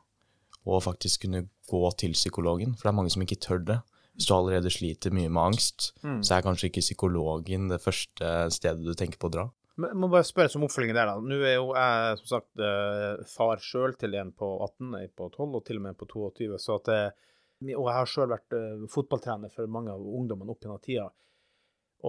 og 0.66 0.84
faktisk 0.84 1.24
kunne 1.24 1.48
gå 1.70 1.80
til 1.98 2.14
psykologen, 2.14 2.74
for 2.74 2.86
det 2.86 2.92
er 2.92 2.98
mange 2.98 3.12
som 3.14 3.24
ikke 3.24 3.40
tør 3.42 3.64
det. 3.66 3.78
Hvis 4.16 4.26
du 4.28 4.34
allerede 4.36 4.72
sliter 4.72 5.14
mye 5.14 5.30
med 5.30 5.42
angst, 5.42 5.92
mm. 6.02 6.20
så 6.26 6.36
er 6.36 6.44
kanskje 6.44 6.68
ikke 6.70 6.84
psykologen 6.84 7.70
det 7.70 7.80
første 7.82 8.32
stedet 8.54 8.84
du 8.84 8.92
tenker 8.98 9.20
på 9.20 9.30
å 9.30 9.34
dra. 9.36 9.46
Men, 9.80 9.94
jeg 9.94 10.00
må 10.02 10.10
bare 10.12 10.28
spørre 10.28 10.52
som 10.52 10.66
oppfølging 10.66 10.92
der, 10.96 11.08
da. 11.08 11.22
Nå 11.24 11.38
er 11.40 11.56
jo 11.56 11.70
jeg 11.78 12.18
som 12.20 12.32
sagt 12.34 12.64
eh, 12.66 13.22
far 13.30 13.62
sjøl 13.64 13.94
til 14.00 14.18
en 14.20 14.34
på 14.36 14.50
18, 14.66 14.90
en 14.98 15.14
på 15.16 15.30
12 15.30 15.46
og 15.46 15.64
til 15.66 15.80
og 15.80 15.86
med 15.86 15.94
en 15.94 16.00
på 16.02 16.10
22. 16.10 16.58
Så 16.60 16.76
at, 16.82 16.92
eh, 16.92 17.72
og 17.76 17.86
jeg 17.86 17.96
har 17.96 18.10
sjøl 18.10 18.28
vært 18.34 18.58
fotballtrener 18.92 19.52
for 19.54 19.72
mange 19.72 19.94
av 19.94 20.04
ungdommene 20.20 20.52
opp 20.52 20.66
gjennom 20.66 20.82
tida. 20.84 21.08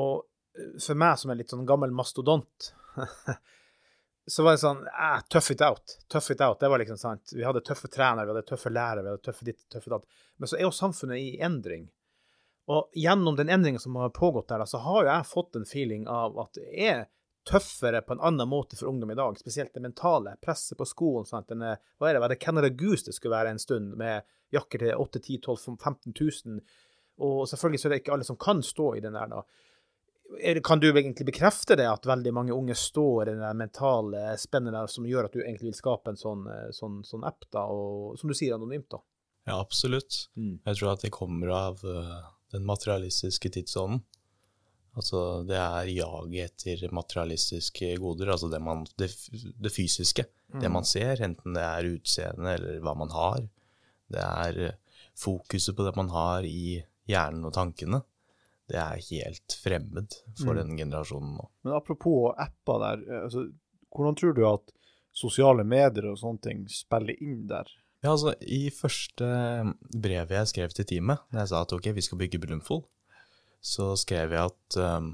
Og 0.01 0.27
for 0.83 0.99
meg 0.99 1.19
som 1.19 1.31
er 1.31 1.39
litt 1.39 1.51
sånn 1.51 1.67
gammel 1.67 1.93
mastodont, 1.95 2.71
så 4.31 4.43
var 4.43 4.55
det 4.55 4.61
sånn 4.61 4.85
eh, 4.87 5.23
Tough 5.29 5.51
it 5.51 5.61
out. 5.65 5.97
Tough 6.07 6.31
it 6.31 6.41
out. 6.41 6.59
Det 6.59 6.69
var 6.71 6.79
liksom 6.79 6.97
sant. 6.97 7.33
Vi 7.35 7.43
hadde 7.43 7.63
tøffe 7.67 7.89
trenere, 7.91 8.25
vi 8.25 8.31
hadde 8.31 8.47
tøffe 8.47 8.69
lærere, 8.71 9.03
vi 9.03 9.11
hadde 9.11 9.25
tøffe 9.27 9.47
ditt, 9.47 9.65
tøffe 9.73 9.91
datt. 9.91 10.05
Men 10.39 10.47
så 10.47 10.59
er 10.59 10.63
jo 10.63 10.75
samfunnet 10.75 11.19
i 11.19 11.33
endring. 11.43 11.89
Og 12.71 12.95
gjennom 12.95 13.35
den 13.35 13.51
endringen 13.51 13.81
som 13.83 13.97
har 13.99 14.13
pågått 14.15 14.47
der, 14.53 14.63
så 14.69 14.79
har 14.85 15.01
jo 15.03 15.09
jeg 15.09 15.27
fått 15.27 15.57
en 15.59 15.67
feeling 15.67 16.05
av 16.07 16.39
at 16.45 16.55
det 16.55 16.69
er 16.87 17.01
tøffere 17.49 18.03
på 18.05 18.15
en 18.15 18.23
annen 18.29 18.47
måte 18.47 18.77
for 18.79 18.87
ungdom 18.87 19.11
i 19.11 19.17
dag, 19.17 19.35
spesielt 19.41 19.73
det 19.75 19.83
mentale. 19.83 20.37
Presset 20.45 20.77
på 20.79 20.87
skolen. 20.87 21.27
sant? 21.27 21.49
Denne, 21.51 21.73
hva 21.99 22.07
er 22.07 22.15
det, 22.15 22.21
var 22.23 22.31
det 22.31 22.39
Canada 22.39 22.69
Goose 22.69 23.09
det 23.09 23.17
skulle 23.17 23.35
være 23.35 23.51
en 23.55 23.59
stund, 23.59 23.97
med 23.99 24.23
jakker 24.55 24.85
til 24.85 24.95
8 24.95 25.19
10 25.19 25.41
12 25.41 25.57
15 25.75 26.13
000? 26.13 26.61
Og 27.27 27.43
selvfølgelig 27.49 27.81
så 27.81 27.89
er 27.89 27.95
det 27.95 27.99
ikke 28.05 28.15
alle 28.15 28.29
som 28.29 28.39
kan 28.39 28.63
stå 28.63 28.93
i 28.95 29.03
den 29.03 29.17
der, 29.17 29.27
da 29.27 29.43
kan 30.63 30.79
du 30.79 30.89
egentlig 30.89 31.25
bekrefte 31.25 31.75
det, 31.75 31.87
at 31.89 32.05
veldig 32.05 32.33
mange 32.33 32.53
unge 32.53 32.75
står 32.77 33.29
i 33.29 33.35
det 33.39 33.53
mentale 33.57 34.35
spennet 34.39 34.73
der 34.75 34.89
som 34.91 35.07
gjør 35.07 35.27
at 35.27 35.35
du 35.35 35.41
egentlig 35.41 35.71
vil 35.71 35.79
skape 35.79 36.13
en 36.13 36.19
sånn, 36.19 36.45
eh, 36.47 36.69
sånn, 36.75 37.01
sånn 37.07 37.25
app, 37.27 37.45
da, 37.51 37.65
og 37.67 38.19
som 38.19 38.31
du 38.31 38.37
sier, 38.37 38.55
anonymt? 38.55 38.89
da? 38.91 39.01
Ja, 39.49 39.59
absolutt. 39.59 40.27
Mm. 40.37 40.59
Jeg 40.65 40.77
tror 40.77 40.93
at 40.93 41.05
det 41.05 41.13
kommer 41.13 41.53
av 41.55 41.85
uh, 41.85 42.19
den 42.53 42.65
materialistiske 42.67 43.51
tidsånden. 43.57 44.03
Altså, 44.99 45.41
det 45.47 45.55
er 45.55 45.87
jaget 45.87 46.65
etter 46.67 46.91
materialistiske 46.93 47.93
goder, 48.03 48.33
altså 48.33 48.49
det, 48.51 48.59
man, 48.63 48.83
det, 48.99 49.09
det 49.31 49.71
fysiske. 49.71 50.27
Mm. 50.51 50.61
Det 50.61 50.71
man 50.75 50.87
ser, 50.87 51.23
enten 51.23 51.55
det 51.55 51.63
er 51.63 51.89
utseende 51.93 52.55
eller 52.59 52.79
hva 52.83 52.95
man 52.99 53.13
har. 53.15 53.43
Det 54.11 54.23
er 54.27 54.61
uh, 54.69 55.03
fokuset 55.17 55.75
på 55.75 55.87
det 55.87 55.95
man 55.97 56.11
har 56.13 56.47
i 56.47 56.79
hjernen 57.09 57.47
og 57.47 57.55
tankene 57.55 58.03
det 58.71 58.79
er 58.79 59.03
helt 59.09 59.55
fremmed 59.63 60.15
for 60.39 60.55
mm. 60.55 60.61
den 60.61 60.77
generasjonen 60.79 61.35
nå. 61.37 61.47
Men 61.65 61.77
apropos 61.77 62.31
apper 62.39 62.83
der, 62.85 63.05
eh, 63.09 63.23
altså, 63.27 63.45
hvordan 63.91 64.17
tror 64.19 64.35
du 64.37 64.43
at 64.47 64.73
sosiale 65.11 65.65
medier 65.67 66.07
og 66.11 66.19
sånne 66.21 66.43
ting 66.45 66.65
spiller 66.71 67.17
inn 67.19 67.45
der? 67.49 67.67
Ja, 68.01 68.13
altså, 68.13 68.33
I 68.41 68.71
første 68.73 69.27
brevet 69.91 70.37
jeg 70.37 70.51
skrev 70.53 70.75
til 70.75 70.87
teamet, 70.89 71.21
da 71.33 71.43
jeg 71.43 71.51
sa 71.51 71.65
at 71.65 71.75
ok, 71.75 71.91
vi 71.97 72.05
skal 72.05 72.21
bygge 72.23 72.41
Brunfold, 72.41 72.87
så 73.61 73.91
skrev 73.99 74.33
jeg 74.33 74.49
at 74.49 74.77
um, 74.81 75.11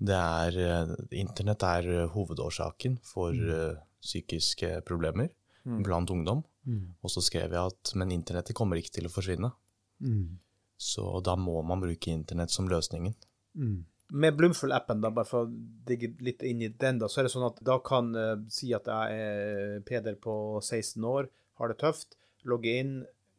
det 0.00 0.16
er 0.16 0.94
Internett 1.12 1.66
er 1.66 2.06
hovedårsaken 2.14 2.96
for 3.04 3.36
mm. 3.36 3.82
psykiske 4.00 4.78
problemer 4.88 5.28
mm. 5.64 5.82
blant 5.84 6.10
ungdom. 6.10 6.40
Mm. 6.64 6.94
Og 7.04 7.12
så 7.12 7.22
skrev 7.24 7.52
jeg 7.52 7.72
at 7.72 7.92
men 7.98 8.14
internettet 8.14 8.56
kommer 8.56 8.80
ikke 8.80 8.94
til 8.96 9.08
å 9.08 9.12
forsvinne. 9.12 9.52
Mm. 10.00 10.38
Så 10.76 11.20
da 11.24 11.36
må 11.38 11.60
man 11.62 11.82
bruke 11.82 12.12
internett 12.12 12.50
som 12.50 12.68
løsningen. 12.68 13.14
Mm. 13.54 13.84
Med 14.14 14.36
Bloomful-appen, 14.36 15.00
da, 15.00 15.10
bare 15.14 15.26
for 15.28 15.46
å 15.46 15.52
digge 15.88 16.12
litt 16.22 16.42
inn 16.46 16.62
i 16.62 16.68
den, 16.68 17.00
da, 17.00 17.08
så 17.08 17.20
er 17.20 17.26
det 17.26 17.32
sånn 17.32 17.46
at 17.48 17.60
da 17.64 17.78
kan 17.82 18.12
uh, 18.14 18.36
si 18.52 18.74
at 18.76 18.90
jeg 18.90 19.22
er 19.24 19.80
Peder 19.86 20.18
på 20.20 20.34
16 20.60 21.06
år, 21.08 21.30
har 21.58 21.70
det 21.70 21.78
tøft, 21.80 22.18
logger 22.44 22.80
inn, 22.82 22.94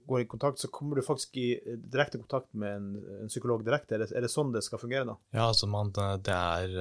går 0.09 0.23
i 0.23 0.27
kontakt, 0.29 0.61
så 0.61 0.69
kommer 0.73 0.97
du 0.97 1.05
faktisk 1.05 1.37
i 1.41 1.47
eh, 1.57 1.77
direkte 1.81 2.19
kontakt 2.21 2.51
med 2.53 2.75
en, 2.77 2.89
en 3.23 3.31
psykolog 3.31 3.63
direkte. 3.65 3.95
Er 3.95 4.03
det, 4.03 4.11
er 4.13 4.25
det, 4.25 4.29
sånn 4.29 4.51
det 4.53 4.61
skal 4.65 4.81
fungere, 4.81 5.07
da? 5.09 5.15
Ja, 5.33 5.47
altså 5.47 5.69
man, 5.69 5.89
det 5.95 6.35
er 6.35 6.75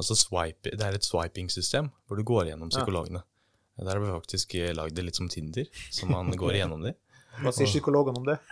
altså 0.00 0.16
swipe, 0.18 0.72
det 0.74 0.82
er 0.82 0.98
et 0.98 1.06
swiping-system 1.06 1.92
hvor 2.06 2.18
du 2.18 2.24
går 2.26 2.50
gjennom 2.50 2.72
psykologene. 2.72 3.22
Ja. 3.22 3.86
Der 3.86 3.94
har 3.94 4.02
vi 4.02 4.10
faktisk 4.10 4.56
lagd 4.74 4.98
det 4.98 5.06
litt 5.06 5.18
som 5.18 5.30
Tinder, 5.32 5.70
så 5.90 6.08
man 6.10 6.34
går 6.42 6.58
gjennom 6.58 6.82
de. 6.84 6.96
Hva 7.40 7.52
sier 7.54 7.70
psykologene 7.70 8.20
om 8.20 8.26
det? 8.28 8.38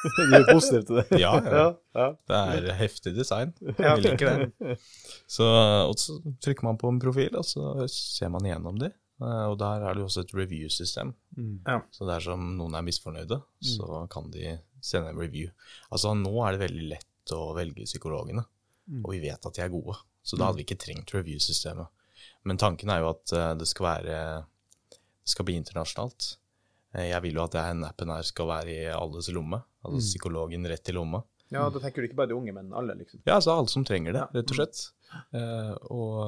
De 0.00 0.32
er 0.32 0.46
positive 0.48 0.86
til 0.88 0.96
det. 0.96 1.18
Ja, 1.20 1.34
ja. 1.44 1.64
ja, 1.92 2.06
Det 2.24 2.38
er 2.38 2.78
heftig 2.78 3.12
design. 3.18 3.52
Vi 3.60 3.90
liker 4.00 4.30
det. 4.30 4.76
Så, 5.36 5.44
og 5.44 5.98
så 6.00 6.16
trykker 6.40 6.64
man 6.64 6.78
på 6.80 6.88
en 6.88 7.00
profil, 7.02 7.36
og 7.36 7.44
så 7.44 7.84
ser 7.92 8.32
man 8.32 8.46
igjennom 8.48 8.80
de. 8.80 8.88
Eh, 9.20 9.46
og 9.50 9.58
der 9.60 9.84
er 9.84 9.94
det 9.94 10.02
jo 10.02 10.08
også 10.08 10.24
et 10.24 10.34
review-system. 10.34 11.12
Mm. 11.36 11.84
Så 11.92 12.08
dersom 12.08 12.54
noen 12.56 12.78
er 12.78 12.86
misfornøyde, 12.86 13.40
mm. 13.42 13.68
så 13.74 14.02
kan 14.12 14.32
de 14.32 14.56
sende 14.80 15.12
en 15.12 15.20
review. 15.20 15.52
Altså 15.92 16.14
Nå 16.16 16.32
er 16.46 16.56
det 16.56 16.64
veldig 16.64 16.88
lett 16.94 17.34
å 17.36 17.52
velge 17.56 17.86
psykologene, 17.86 18.42
mm. 18.88 19.02
og 19.04 19.12
vi 19.14 19.22
vet 19.26 19.46
at 19.46 19.56
de 19.56 19.64
er 19.66 19.72
gode. 19.72 19.98
Så 20.24 20.38
da 20.38 20.48
hadde 20.48 20.60
vi 20.60 20.66
ikke 20.66 20.80
trengt 20.80 21.14
review-systemet. 21.14 21.92
Men 22.48 22.60
tanken 22.60 22.90
er 22.92 23.04
jo 23.04 23.12
at 23.12 23.36
eh, 23.36 23.52
det 23.60 23.68
skal 23.68 23.90
være 23.92 24.20
det 25.20 25.34
skal 25.34 25.46
bli 25.46 25.58
internasjonalt. 25.60 26.34
Eh, 26.94 27.10
jeg 27.10 27.24
vil 27.26 27.38
jo 27.38 27.44
at 27.46 27.58
den 27.58 27.84
appen 27.86 28.12
her 28.12 28.24
skal 28.26 28.48
være 28.50 28.72
i 28.72 28.88
alles 28.92 29.30
lomme. 29.34 29.62
Altså 29.84 30.00
mm. 30.00 30.06
psykologen 30.06 30.70
rett 30.70 30.90
i 30.90 30.96
lomma. 30.96 31.22
Ja, 31.50 31.66
da 31.66 31.82
tenker 31.82 32.02
du 32.02 32.06
ikke 32.06 32.18
bare 32.20 32.30
de 32.30 32.38
unge, 32.38 32.54
men 32.54 32.70
alle, 32.76 32.94
liksom? 33.00 33.22
Ja, 33.24 33.40
altså 33.40 33.56
alle 33.56 33.70
som 33.72 33.84
trenger 33.86 34.14
det, 34.14 34.26
rett 34.36 34.52
og 34.52 34.58
slett. 34.60 34.82
Uh, 35.34 35.72
og, 35.90 36.18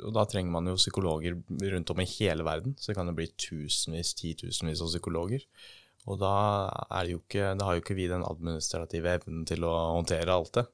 og, 0.00 0.12
da 0.16 0.22
trenger 0.24 0.54
man 0.54 0.70
jo 0.70 0.78
psykologer 0.78 1.36
rundt 1.74 1.92
om 1.92 2.00
i 2.00 2.08
hele 2.08 2.46
verden. 2.46 2.72
Så 2.80 2.90
det 2.90 2.96
kan 2.96 3.10
jo 3.10 3.16
bli 3.18 3.26
tusenvis, 3.36 4.14
titusenvis 4.16 4.80
av 4.80 4.88
psykologer. 4.94 5.44
Og 6.06 6.20
da 6.22 6.32
det 7.02 7.12
jo 7.12 7.20
ikke, 7.20 7.50
da 7.58 7.68
har 7.68 7.76
jo 7.76 7.84
ikke 7.84 7.98
vi 7.98 8.08
den 8.08 8.24
administrative 8.24 9.12
evnen 9.18 9.44
til 9.48 9.66
å 9.66 9.74
håndtere 9.98 10.32
alt 10.32 10.54
det. 10.56 10.64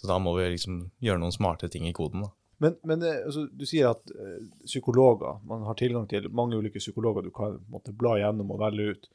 Så 0.00 0.08
da 0.08 0.16
må 0.18 0.32
vi 0.38 0.48
liksom 0.50 0.82
gjøre 1.04 1.20
noen 1.20 1.36
smarte 1.36 1.68
ting 1.70 1.86
i 1.86 1.94
koden. 1.94 2.24
da. 2.24 2.32
Men, 2.60 2.76
men 2.84 3.02
eh, 3.06 3.22
altså, 3.24 3.46
du 3.52 3.64
sier 3.68 3.94
at 3.94 4.12
uh, 4.12 4.36
psykologer, 4.68 5.40
man 5.48 5.64
har 5.68 5.78
tilgang 5.80 6.04
til 6.10 6.28
mange 6.36 6.58
ulike 6.60 6.82
psykologer 6.82 7.24
du 7.24 7.32
kan 7.34 7.56
måtte, 7.72 7.94
bla 7.96 8.18
gjennom 8.20 8.52
og 8.52 8.60
velge 8.60 8.92
ut. 8.94 9.08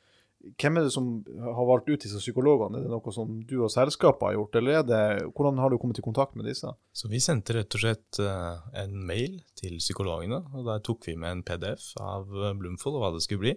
Hvem 0.61 0.77
er 0.77 0.85
det 0.85 0.93
som 0.93 1.07
har 1.25 1.65
valgt 1.65 1.87
ut 1.89 2.03
disse 2.03 2.19
psykologene? 2.21 2.77
Er 2.77 2.85
det 2.85 2.91
noe 2.93 3.13
som 3.13 3.37
du 3.49 3.55
og 3.63 3.71
selskapet 3.73 4.27
har 4.27 4.35
gjort, 4.35 4.57
eller 4.59 4.79
er 4.79 4.83
det, 4.85 5.03
hvordan 5.31 5.61
har 5.61 5.73
du 5.73 5.77
kommet 5.81 6.01
i 6.01 6.05
kontakt 6.05 6.35
med 6.37 6.45
disse? 6.49 6.69
Så 6.93 7.09
Vi 7.09 7.21
sendte 7.23 7.55
rett 7.57 7.77
og 7.77 7.81
slett 7.81 8.19
uh, 8.21 8.61
en 8.81 8.97
mail 9.09 9.39
til 9.57 9.77
psykologene, 9.81 10.43
og 10.53 10.69
der 10.69 10.83
tok 10.85 11.05
vi 11.09 11.17
med 11.17 11.37
en 11.37 11.45
PDF 11.45 11.93
av 12.01 12.29
Blumfold 12.59 12.99
og 12.99 13.05
hva 13.05 13.13
det 13.15 13.23
skulle 13.25 13.45
bli. 13.45 13.55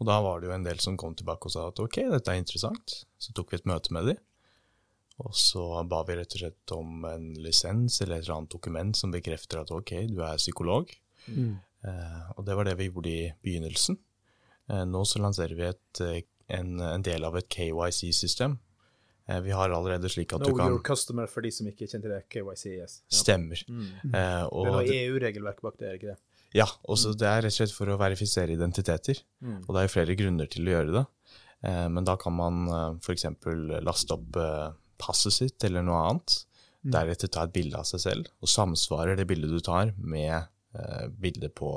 Og 0.00 0.08
da 0.08 0.18
var 0.24 0.40
det 0.40 0.50
jo 0.50 0.56
en 0.56 0.64
del 0.64 0.80
som 0.84 0.96
kom 1.00 1.14
tilbake 1.16 1.48
og 1.48 1.52
sa 1.52 1.68
at 1.70 1.80
ok, 1.80 2.02
dette 2.12 2.32
er 2.32 2.40
interessant. 2.40 2.98
Så 3.20 3.32
tok 3.36 3.52
vi 3.52 3.60
et 3.60 3.68
møte 3.68 3.94
med 3.96 4.10
dem. 4.10 4.24
Og 5.24 5.32
så 5.36 5.62
ba 5.88 6.02
vi 6.04 6.18
rett 6.18 6.34
og 6.36 6.42
slett 6.42 6.72
om 6.76 7.06
en 7.08 7.30
lisens 7.40 8.02
eller 8.04 8.18
et 8.18 8.26
eller 8.26 8.34
annet 8.36 8.52
dokument 8.52 8.96
som 8.96 9.14
bekrefter 9.14 9.62
at 9.62 9.72
ok, 9.72 9.94
du 10.12 10.20
er 10.20 10.42
psykolog. 10.42 10.92
Mm. 11.26 11.56
Eh, 11.88 12.26
og 12.36 12.44
det 12.44 12.56
var 12.58 12.68
det 12.68 12.76
vi 12.80 12.90
gjorde 12.90 13.12
i 13.12 13.30
begynnelsen. 13.44 13.96
Eh, 14.68 14.84
nå 14.84 15.04
så 15.08 15.22
lanserer 15.22 15.56
vi 15.56 15.66
et, 15.70 16.02
eh, 16.04 16.20
en, 16.58 16.76
en, 16.84 17.04
del 17.04 17.24
av 17.24 17.38
et 17.40 17.48
KYC-system. 17.48 18.58
Eh, 19.26 19.40
vi 19.46 19.56
har 19.56 19.72
allerede 19.72 20.10
slik 20.12 20.36
at 20.36 20.44
no, 20.44 20.52
du 20.52 20.60
kan 20.60 20.70
your 20.74 20.84
customer 20.84 21.30
for 21.30 21.46
de 21.46 21.54
som 21.54 21.68
ikke 21.70 21.88
kjente 21.88 22.12
det. 22.12 22.22
KYC, 22.32 22.66
yes. 22.76 23.00
Stemmer. 23.08 23.64
Mm. 23.68 23.90
Eh, 24.12 24.44
og, 24.52 24.72
det 24.82 24.84
er 24.84 25.08
EU-regelverk 25.08 25.64
bak 25.64 25.80
det, 25.80 25.88
er 25.88 26.00
ikke 26.00 26.12
det? 26.12 26.20
Ja, 26.56 26.68
og 26.86 27.00
mm. 27.00 27.16
det 27.20 27.28
er 27.28 27.44
rett 27.44 27.54
og 27.54 27.60
slett 27.60 27.74
for 27.74 27.90
å 27.90 27.98
verifisere 28.00 28.54
identiteter. 28.54 29.24
Mm. 29.40 29.62
Og 29.64 29.76
det 29.76 29.82
er 29.82 29.92
flere 29.92 30.16
grunner 30.18 30.50
til 30.52 30.68
å 30.68 30.76
gjøre 30.76 30.98
det. 31.00 31.06
Eh, 31.66 31.86
men 31.92 32.06
da 32.06 32.20
kan 32.20 32.36
man 32.36 32.66
eh, 32.68 32.90
f.eks. 33.00 33.30
laste 33.80 34.16
opp 34.16 34.42
passet 34.98 35.34
sitt 35.34 35.64
eller 35.66 35.84
noe 35.86 36.02
annet. 36.08 36.40
Mm. 36.86 36.90
Deretter 36.94 37.30
ta 37.32 37.46
et 37.46 37.54
bilde 37.54 37.78
av 37.78 37.86
seg 37.88 38.02
selv, 38.04 38.28
og 38.40 38.50
samsvarer 38.50 39.18
det 39.18 39.26
bildet 39.28 39.50
du 39.50 39.60
tar 39.64 39.92
med 39.98 40.34
eh, 40.36 41.06
bildet 41.10 41.54
på 41.58 41.70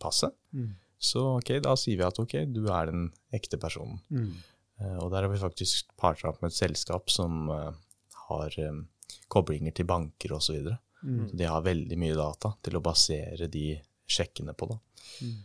passet. 0.00 0.32
Mm. 0.56 0.70
Så 0.98 1.24
ok, 1.38 1.58
da 1.62 1.74
sier 1.78 2.00
vi 2.00 2.06
at 2.06 2.18
ok, 2.18 2.40
du 2.50 2.64
er 2.74 2.90
den 2.90 3.10
ekte 3.34 3.60
personen. 3.60 4.00
Mm. 4.10 4.32
Eh, 4.80 4.96
og 4.98 5.10
der 5.12 5.26
har 5.26 5.32
vi 5.32 5.40
faktisk 5.40 5.92
partra 5.98 6.32
opp 6.32 6.42
med 6.42 6.52
et 6.52 6.58
selskap 6.58 7.10
som 7.12 7.50
eh, 7.54 7.70
har, 8.28 8.58
eh, 8.62 8.80
koblinger 9.30 9.74
til 9.74 9.88
banker 9.88 10.34
osv. 10.36 10.48
Så, 10.48 10.56
videre. 10.58 10.78
mm. 11.02 11.28
så 11.28 11.38
de 11.42 11.50
har 11.52 11.66
veldig 11.66 12.00
mye 12.00 12.18
data 12.18 12.54
til 12.62 12.78
å 12.78 12.84
basere 12.84 13.50
de 13.52 13.68
sjekkene 14.08 14.54
på. 14.58 14.70
da. 14.72 14.78
Mm. 15.22 15.38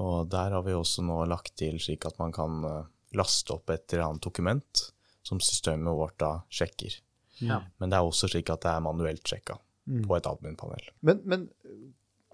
Og 0.00 0.28
der 0.30 0.56
har 0.56 0.64
vi 0.66 0.74
også 0.74 1.04
nå 1.06 1.20
lagt 1.30 1.54
til 1.60 1.78
slik 1.82 2.06
at 2.08 2.18
man 2.18 2.32
kan 2.34 2.64
uh, 2.66 2.86
laste 3.14 3.54
opp 3.54 3.70
et 3.70 3.92
eller 3.92 4.08
annet 4.08 4.24
dokument 4.26 4.80
som 5.24 5.40
systemet 5.40 5.96
vårt 5.96 6.18
da 6.20 6.32
sjekker. 6.52 7.00
Ja. 7.42 7.62
Men 7.80 7.90
det 7.90 7.98
er 7.98 8.06
også 8.06 8.30
slik 8.30 8.52
at 8.52 8.62
det 8.64 8.70
er 8.70 8.84
manuelt 8.84 9.26
sjekka 9.26 9.56
mm. 9.88 10.04
på 10.06 10.16
et 10.18 10.28
admin-panel. 10.28 10.90
Men, 11.06 11.22
men 11.24 11.48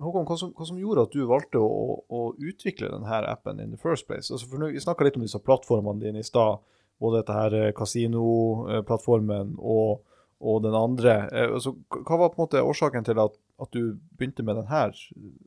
Håkon, 0.00 0.24
hva 0.24 0.36
som, 0.40 0.52
hva 0.56 0.64
som, 0.64 0.78
gjorde 0.80 1.04
at 1.04 1.14
du 1.14 1.24
valgte 1.28 1.60
å, 1.60 2.00
å, 2.08 2.20
utvikle 2.40 2.88
denne 2.88 3.22
appen 3.28 3.60
in 3.60 3.74
the 3.74 3.80
first 3.80 4.08
place? 4.08 4.30
Altså 4.32 4.48
for 4.48 4.70
Vi 4.72 4.80
snakka 4.80 5.04
litt 5.04 5.18
om 5.18 5.24
disse 5.26 5.40
plattformene 5.44 6.00
dine 6.00 6.22
i 6.22 6.26
stad. 6.26 6.62
Både 7.00 7.20
dette 7.20 7.36
her 7.36 7.74
kasinoplattformen 7.76 9.54
eh, 9.54 9.60
og, 9.60 10.02
og, 10.40 10.62
den 10.64 10.76
andre. 10.76 11.16
Eh, 11.28 11.52
altså, 11.58 11.74
hva 12.00 12.20
var 12.20 12.32
på 12.32 12.40
en 12.40 12.44
måte 12.46 12.64
årsaken 12.64 13.08
til 13.08 13.20
at, 13.20 13.36
at 13.60 13.72
du 13.76 13.96
begynte 14.16 14.44
med 14.44 14.60
denne 14.60 14.82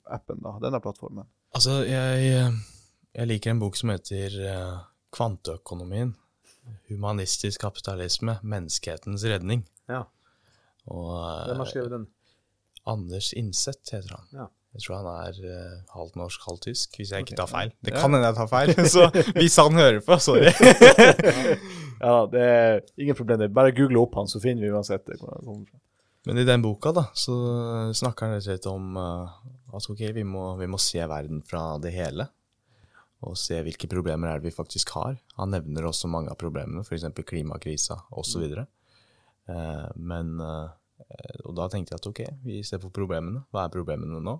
appen, 0.05 0.41
da, 0.45 0.55
denne 0.61 0.81
plattformen? 0.85 1.29
Altså, 1.53 1.81
jeg, 1.85 2.53
jeg 3.13 3.29
liker 3.29 3.53
en 3.53 3.61
bok 3.61 3.77
som 3.77 3.93
heter 3.93 4.37
Kvanteøkonomien. 5.13 6.15
Humanistisk 6.89 7.61
kapitalisme, 7.61 8.37
menneskehetens 8.43 9.25
redning. 9.27 9.63
Ja. 9.91 10.03
Hvem 10.87 11.63
har 11.63 11.69
skrevet 11.69 11.93
den? 11.95 12.09
Anders 12.85 13.31
Innseth 13.33 13.95
heter 13.95 14.17
han. 14.17 14.27
Ja. 14.31 14.49
Jeg 14.73 14.81
tror 14.81 15.03
han 15.03 15.07
er 15.11 15.35
uh, 15.45 15.73
halvt 15.93 16.15
norsk, 16.17 16.45
halvt 16.47 16.63
tysk, 16.65 16.95
hvis 16.97 17.11
jeg 17.13 17.25
ikke 17.25 17.37
tar 17.37 17.49
feil. 17.51 17.71
Det 17.85 17.93
kan 17.93 18.09
hende 18.09 18.25
jeg 18.25 18.37
tar 18.39 18.49
feil, 18.49 18.71
så 18.95 19.05
hvis 19.37 19.57
han 19.61 19.77
hører 19.77 19.99
på, 20.01 20.17
sorry. 20.17 20.49
ja, 22.01 22.15
det 22.33 22.41
er 22.41 22.79
ingen 22.97 23.17
problem. 23.19 23.45
Bare 23.53 23.75
google 23.77 24.01
opp 24.01 24.17
han, 24.17 24.29
så 24.31 24.41
finner 24.41 24.65
vi 24.65 24.73
uansett 24.73 25.05
det. 25.05 25.19
Men 26.25 26.41
i 26.41 26.47
den 26.47 26.63
boka 26.65 26.93
da, 26.95 27.05
så 27.13 27.35
snakker 27.93 28.25
han 28.25 28.33
rett 28.33 28.47
og 28.47 28.49
slett 28.49 28.69
om 28.71 28.97
uh, 28.97 29.29
at 29.77 29.89
ok, 29.93 30.07
vi 30.17 30.25
må, 30.25 30.47
vi 30.57 30.69
må, 30.71 30.81
se 30.81 31.05
verden 31.05 31.43
fra 31.45 31.75
det 31.83 31.93
hele. 31.93 32.27
Og 33.23 33.37
se 33.39 33.59
hvilke 33.63 33.87
problemer 33.91 34.29
er 34.29 34.39
det 34.41 34.49
vi 34.49 34.55
faktisk 34.55 34.93
har. 34.97 35.17
Han 35.39 35.53
nevner 35.53 35.87
også 35.87 36.09
mange 36.11 36.31
av 36.33 36.39
problemene, 36.41 36.83
f.eks. 36.83 37.07
klimakrisa 37.23 38.01
osv. 38.11 38.43
Uh, 38.43 38.65
eh, 39.53 39.89
men 39.95 40.35
Eh, 41.09 41.43
og 41.47 41.55
da 41.57 41.67
tenkte 41.71 41.93
jeg 41.93 42.01
at 42.01 42.09
ok, 42.09 42.23
vi 42.45 42.61
ser 42.67 42.81
på 42.83 42.91
problemene. 42.93 43.43
Hva 43.53 43.65
er 43.65 43.73
problemene 43.73 44.21
nå? 44.23 44.37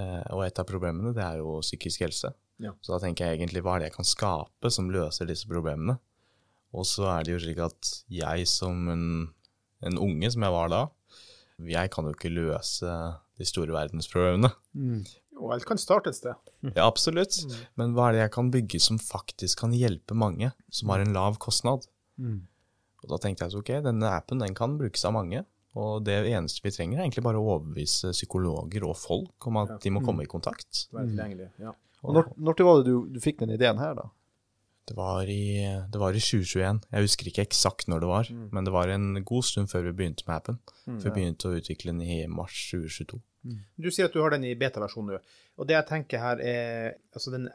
Eh, 0.00 0.22
og 0.34 0.44
et 0.46 0.60
av 0.60 0.68
problemene 0.68 1.14
det 1.16 1.24
er 1.24 1.40
jo 1.40 1.58
psykisk 1.64 2.06
helse. 2.06 2.32
Ja. 2.60 2.74
Så 2.84 2.94
da 2.94 3.00
tenker 3.04 3.26
jeg 3.28 3.40
egentlig 3.40 3.64
hva 3.64 3.76
er 3.76 3.84
det 3.84 3.90
jeg 3.90 3.98
kan 3.98 4.08
skape 4.08 4.72
som 4.72 4.90
løser 4.92 5.28
disse 5.28 5.48
problemene? 5.50 5.96
Og 6.76 6.86
så 6.86 7.08
er 7.10 7.26
det 7.26 7.34
jo 7.34 7.42
slik 7.42 7.62
at 7.64 7.94
jeg 8.12 8.46
som 8.46 8.84
en, 8.92 9.06
en 9.86 9.98
unge, 9.98 10.30
som 10.30 10.44
jeg 10.46 10.54
var 10.54 10.70
da, 10.70 10.84
jeg 11.66 11.90
kan 11.92 12.06
jo 12.06 12.14
ikke 12.14 12.30
løse 12.32 12.92
de 13.40 13.46
store 13.48 13.74
verdensproblemene. 13.74 14.52
Mm. 14.76 15.00
Og 15.40 15.54
alt 15.54 15.66
kan 15.68 15.80
starte 15.80 16.12
et 16.12 16.18
sted. 16.18 16.36
Ja, 16.76 16.86
absolutt. 16.86 17.38
Mm. 17.46 17.56
Men 17.80 17.96
hva 17.96 18.08
er 18.08 18.16
det 18.16 18.24
jeg 18.24 18.34
kan 18.36 18.52
bygge 18.52 18.80
som 18.84 19.00
faktisk 19.00 19.64
kan 19.64 19.74
hjelpe 19.76 20.16
mange, 20.18 20.52
som 20.72 20.92
har 20.92 21.02
en 21.02 21.14
lav 21.16 21.40
kostnad? 21.42 21.86
Mm. 22.20 22.42
Og 23.00 23.14
da 23.14 23.18
tenkte 23.22 23.46
jeg 23.46 23.54
at 23.54 23.60
ok, 23.60 23.72
denne 23.86 24.12
appen 24.12 24.42
den 24.42 24.56
kan 24.56 24.76
brukes 24.80 25.06
av 25.08 25.16
mange. 25.16 25.44
Og 25.78 26.02
det 26.04 26.16
eneste 26.32 26.64
vi 26.64 26.72
trenger, 26.74 26.98
er 26.98 27.06
egentlig 27.06 27.24
bare 27.24 27.40
å 27.40 27.52
overbevise 27.54 28.10
psykologer 28.14 28.84
og 28.88 28.96
folk 28.98 29.46
om 29.46 29.60
at 29.62 29.76
de 29.82 29.92
må 29.94 30.02
komme 30.04 30.26
i 30.26 30.30
kontakt. 30.30 30.88
Mm. 30.92 31.44
Ja. 31.62 31.74
Og 32.02 32.16
når, 32.16 32.32
når 32.40 32.64
var 32.66 32.80
det 32.80 32.90
du, 32.90 32.96
du, 33.14 33.20
fikk 33.22 33.38
den 33.42 33.54
ideen 33.54 33.78
her, 33.80 33.94
da? 33.98 34.08
Det 34.88 34.96
var, 34.98 35.28
i, 35.30 35.60
det 35.92 35.98
var, 36.02 36.16
i, 36.16 36.22
2021. 36.22 36.80
Jeg 36.90 37.06
husker 37.06 37.28
ikke 37.30 37.44
eksakt 37.46 37.90
når 37.90 38.02
det 38.02 38.08
var, 38.10 38.30
mm. 38.30 38.46
men 38.54 38.66
det 38.66 38.72
var 38.74 38.90
en 38.90 39.24
god 39.24 39.46
stund 39.46 39.70
før 39.70 39.84
vi 39.86 39.92
begynte 40.00 40.26
med 40.26 40.36
appen. 40.36 40.58
Mm, 40.86 40.96
for 40.96 41.08
vi 41.08 41.12
begynte 41.18 41.50
å 41.50 41.58
utvikle 41.60 41.92
den 41.92 42.00
i 42.02 42.16
mars 42.30 42.56
2022. 42.72 43.20
Mm. 43.46 43.60
Du 43.76 43.90
sier 43.90 44.08
at 44.08 44.16
du 44.16 44.20
har 44.24 44.34
den 44.34 44.48
i 44.48 44.56
beta-versjon 44.58 45.12
nå. 45.12 45.20
Og 45.60 45.68
det 45.68 45.76
jeg 45.76 45.88
tenker 45.92 46.24
her, 46.24 46.42
er 46.42 46.96
altså 47.14 47.32
den, 47.36 47.46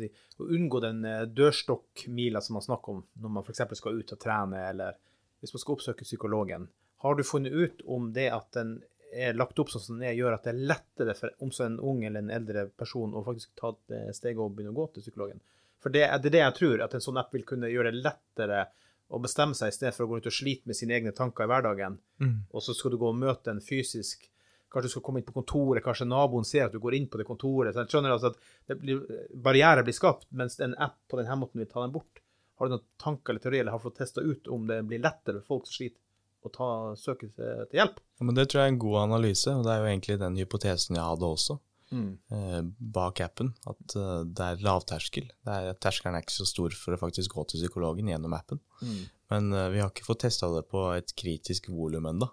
si, 0.00 0.10
å 0.40 0.48
unngå 0.56 0.80
den 0.84 1.04
eh, 1.08 1.26
dørstokkmila 1.28 2.42
som 2.44 2.56
man 2.58 2.66
snakker 2.66 2.96
om 2.96 3.04
når 3.20 3.34
man 3.36 3.46
f.eks. 3.46 3.64
skal 3.82 4.00
ut 4.00 4.14
og 4.16 4.22
trene, 4.22 4.64
eller 4.70 4.96
hvis 5.40 5.54
man 5.56 5.64
skal 5.64 5.76
oppsøke 5.76 6.08
psykologen. 6.08 6.68
Har 7.04 7.16
du 7.16 7.24
funnet 7.24 7.52
ut 7.52 7.84
om 7.88 8.10
det 8.16 8.28
at 8.32 8.50
den 8.56 8.78
er 9.10 9.34
lagt 9.34 9.58
opp 9.58 9.72
sånn 9.72 9.82
som 9.82 9.96
den 9.98 10.08
er, 10.10 10.18
gjør 10.18 10.36
at 10.36 10.44
det 10.46 10.52
er 10.52 10.66
lettere 10.70 11.14
for 11.18 11.32
om 11.42 11.50
så 11.54 11.66
en 11.66 11.80
ung 11.82 12.04
eller 12.06 12.22
en 12.22 12.34
eldre 12.34 12.68
person 12.78 13.14
å 13.16 13.24
faktisk 13.26 13.56
ta 13.58 13.72
et 13.74 14.16
steg 14.16 14.38
og 14.38 14.52
begynne 14.54 14.74
å 14.74 14.80
gå 14.80 14.86
til 14.94 15.04
psykologen? 15.06 15.40
For 15.80 15.92
det 15.94 16.04
er 16.06 16.20
det 16.22 16.42
jeg 16.42 16.56
tror, 16.58 16.82
at 16.84 16.94
en 16.94 17.04
sånn 17.04 17.20
app 17.20 17.34
vil 17.34 17.46
kunne 17.48 17.70
gjøre 17.70 17.92
det 17.92 18.02
lettere 18.04 18.66
å 19.10 19.18
bestemme 19.22 19.56
seg, 19.58 19.72
i 19.72 19.74
stedet 19.74 19.94
for 19.96 20.06
å 20.06 20.10
gå 20.10 20.20
ut 20.20 20.28
og 20.30 20.34
slite 20.34 20.70
med 20.70 20.78
sine 20.78 20.94
egne 20.98 21.12
tanker 21.16 21.46
i 21.46 21.50
hverdagen. 21.50 21.96
Mm. 22.22 22.36
Og 22.54 22.62
så 22.62 22.76
skal 22.76 22.94
du 22.94 23.00
gå 23.00 23.08
og 23.10 23.18
møte 23.20 23.54
en 23.54 23.64
fysisk 23.64 24.28
Kanskje 24.70 24.86
du 24.86 24.92
skal 24.92 25.02
komme 25.02 25.18
inn 25.18 25.26
på 25.26 25.32
kontoret, 25.34 25.82
kanskje 25.82 26.04
naboen 26.06 26.44
ser 26.46 26.68
at 26.68 26.74
du 26.76 26.78
går 26.78 26.94
inn 26.94 27.08
på 27.10 27.18
det 27.18 27.24
kontoret. 27.26 27.72
Så 27.74 27.82
jeg 27.82 27.90
skjønner 27.90 28.12
altså 28.14 28.28
at 28.30 28.76
blir, 28.78 29.00
Barrierer 29.34 29.82
blir 29.82 29.96
skapt, 29.96 30.28
mens 30.30 30.60
en 30.62 30.76
app 30.78 31.00
på 31.10 31.18
denne 31.18 31.34
måten 31.40 31.58
vil 31.58 31.66
ta 31.66 31.82
den 31.82 31.90
bort. 31.90 32.20
Har 32.54 32.70
du 32.70 32.76
noen 32.76 32.84
tanker 33.02 33.34
eller 33.34 33.42
teorier 33.42 33.64
eller 33.64 33.74
har 33.74 33.82
fått 33.82 33.98
testa 33.98 34.22
ut 34.22 34.46
om 34.46 34.68
det 34.70 34.78
blir 34.86 35.02
lettere 35.02 35.40
for 35.40 35.56
folk 35.56 35.66
som 35.66 35.80
sliter? 35.80 35.98
å 36.40 36.50
ta, 36.52 36.68
søke 36.96 37.28
til 37.36 37.76
hjelp. 37.76 37.98
Ja, 38.18 38.26
men 38.26 38.36
Det 38.36 38.46
tror 38.50 38.62
jeg 38.62 38.70
er 38.70 38.74
en 38.74 38.84
god 38.84 38.98
analyse, 39.02 39.52
og 39.52 39.66
det 39.66 39.72
er 39.72 39.82
jo 39.82 39.90
egentlig 39.90 40.18
den 40.22 40.38
hypotesen 40.40 40.96
jeg 40.96 41.04
hadde 41.04 41.28
også. 41.28 41.58
Mm. 41.92 42.18
Eh, 42.30 42.60
bak 42.78 43.20
appen, 43.20 43.52
at 43.66 43.96
uh, 43.98 44.20
det 44.26 44.46
er 44.46 44.64
lavterskel. 44.64 45.30
Det 45.46 45.54
er, 45.56 45.78
terskelen 45.82 46.16
er 46.16 46.24
ikke 46.24 46.36
så 46.36 46.46
stor 46.48 46.74
for 46.78 46.94
å 46.94 47.00
faktisk 47.00 47.34
gå 47.34 47.46
til 47.50 47.64
psykologen 47.64 48.10
gjennom 48.12 48.36
appen. 48.36 48.60
Mm. 48.82 49.00
Men 49.34 49.48
uh, 49.56 49.66
vi 49.74 49.82
har 49.82 49.90
ikke 49.90 50.06
fått 50.06 50.24
testa 50.26 50.50
det 50.54 50.66
på 50.70 50.84
et 50.94 51.14
kritisk 51.18 51.70
volum 51.74 52.06
ennå. 52.12 52.30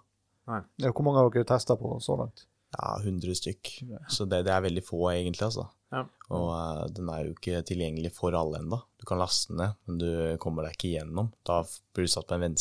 Ja, 0.48 0.62
hvor 0.88 1.04
mange 1.04 1.20
har 1.20 1.32
dere 1.34 1.48
testa 1.48 1.76
på 1.76 1.98
så 2.00 2.16
langt? 2.16 2.46
Ja, 2.76 2.94
100 3.00 3.34
stykk. 3.36 3.72
Så 4.12 4.24
det, 4.28 4.44
det, 4.46 4.52
er 4.52 4.64
veldig 4.64 4.84
få, 4.84 5.02
egentlig. 5.12 5.48
altså. 5.48 5.66
Ja. 5.92 6.04
Og 6.36 6.48
uh, 6.52 6.84
den 6.92 7.10
er 7.12 7.26
jo 7.26 7.34
ikke 7.34 7.64
tilgjengelig 7.66 8.12
for 8.16 8.36
alle 8.36 8.62
ennå. 8.62 8.78
Du 9.00 9.06
kan 9.08 9.20
laste 9.20 9.52
den 9.52 9.62
ned, 9.62 9.76
men 9.88 10.00
du 10.00 10.08
kommer 10.42 10.66
deg 10.66 10.76
ikke 10.76 10.92
igjennom. 10.92 11.32
Da 11.48 11.62
blir 11.96 12.08
du 12.08 12.12
satt 12.12 12.28
på 12.30 12.38
en 12.38 12.56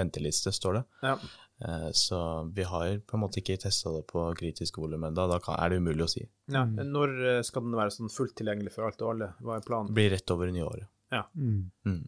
venteliste, 0.00 0.52
står 0.56 0.80
det. 0.80 0.84
Ja. 1.06 1.16
Uh, 1.60 1.90
så 1.92 2.18
vi 2.56 2.64
har 2.64 2.94
på 3.04 3.16
en 3.18 3.22
måte 3.24 3.42
ikke 3.42 3.58
testa 3.60 3.92
det 3.92 4.06
på 4.08 4.22
kritisk 4.38 4.78
volum 4.80 5.04
ennå. 5.08 5.26
Da 5.28 5.40
er 5.56 5.72
det 5.72 5.80
umulig 5.82 6.06
å 6.06 6.12
si. 6.12 6.22
Ja. 6.50 6.64
Mm. 6.64 6.86
Når 6.94 7.18
eh, 7.32 7.40
skal 7.46 7.66
den 7.66 7.76
være 7.78 7.92
sånn 7.94 8.12
fullt 8.12 8.32
tilgjengelig 8.40 8.72
for 8.74 8.88
alt 8.88 9.02
og 9.04 9.12
alle? 9.14 9.28
Hva 9.44 9.58
er 9.58 9.66
planen? 9.66 9.90
Det 9.90 9.98
blir 9.98 10.14
rett 10.14 10.32
over 10.34 10.50
nyåret. 10.54 10.88
Ja. 11.12 11.26
Mm. 11.36 11.68
Mm. 11.86 12.00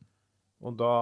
Og 0.62 0.78
da 0.78 0.94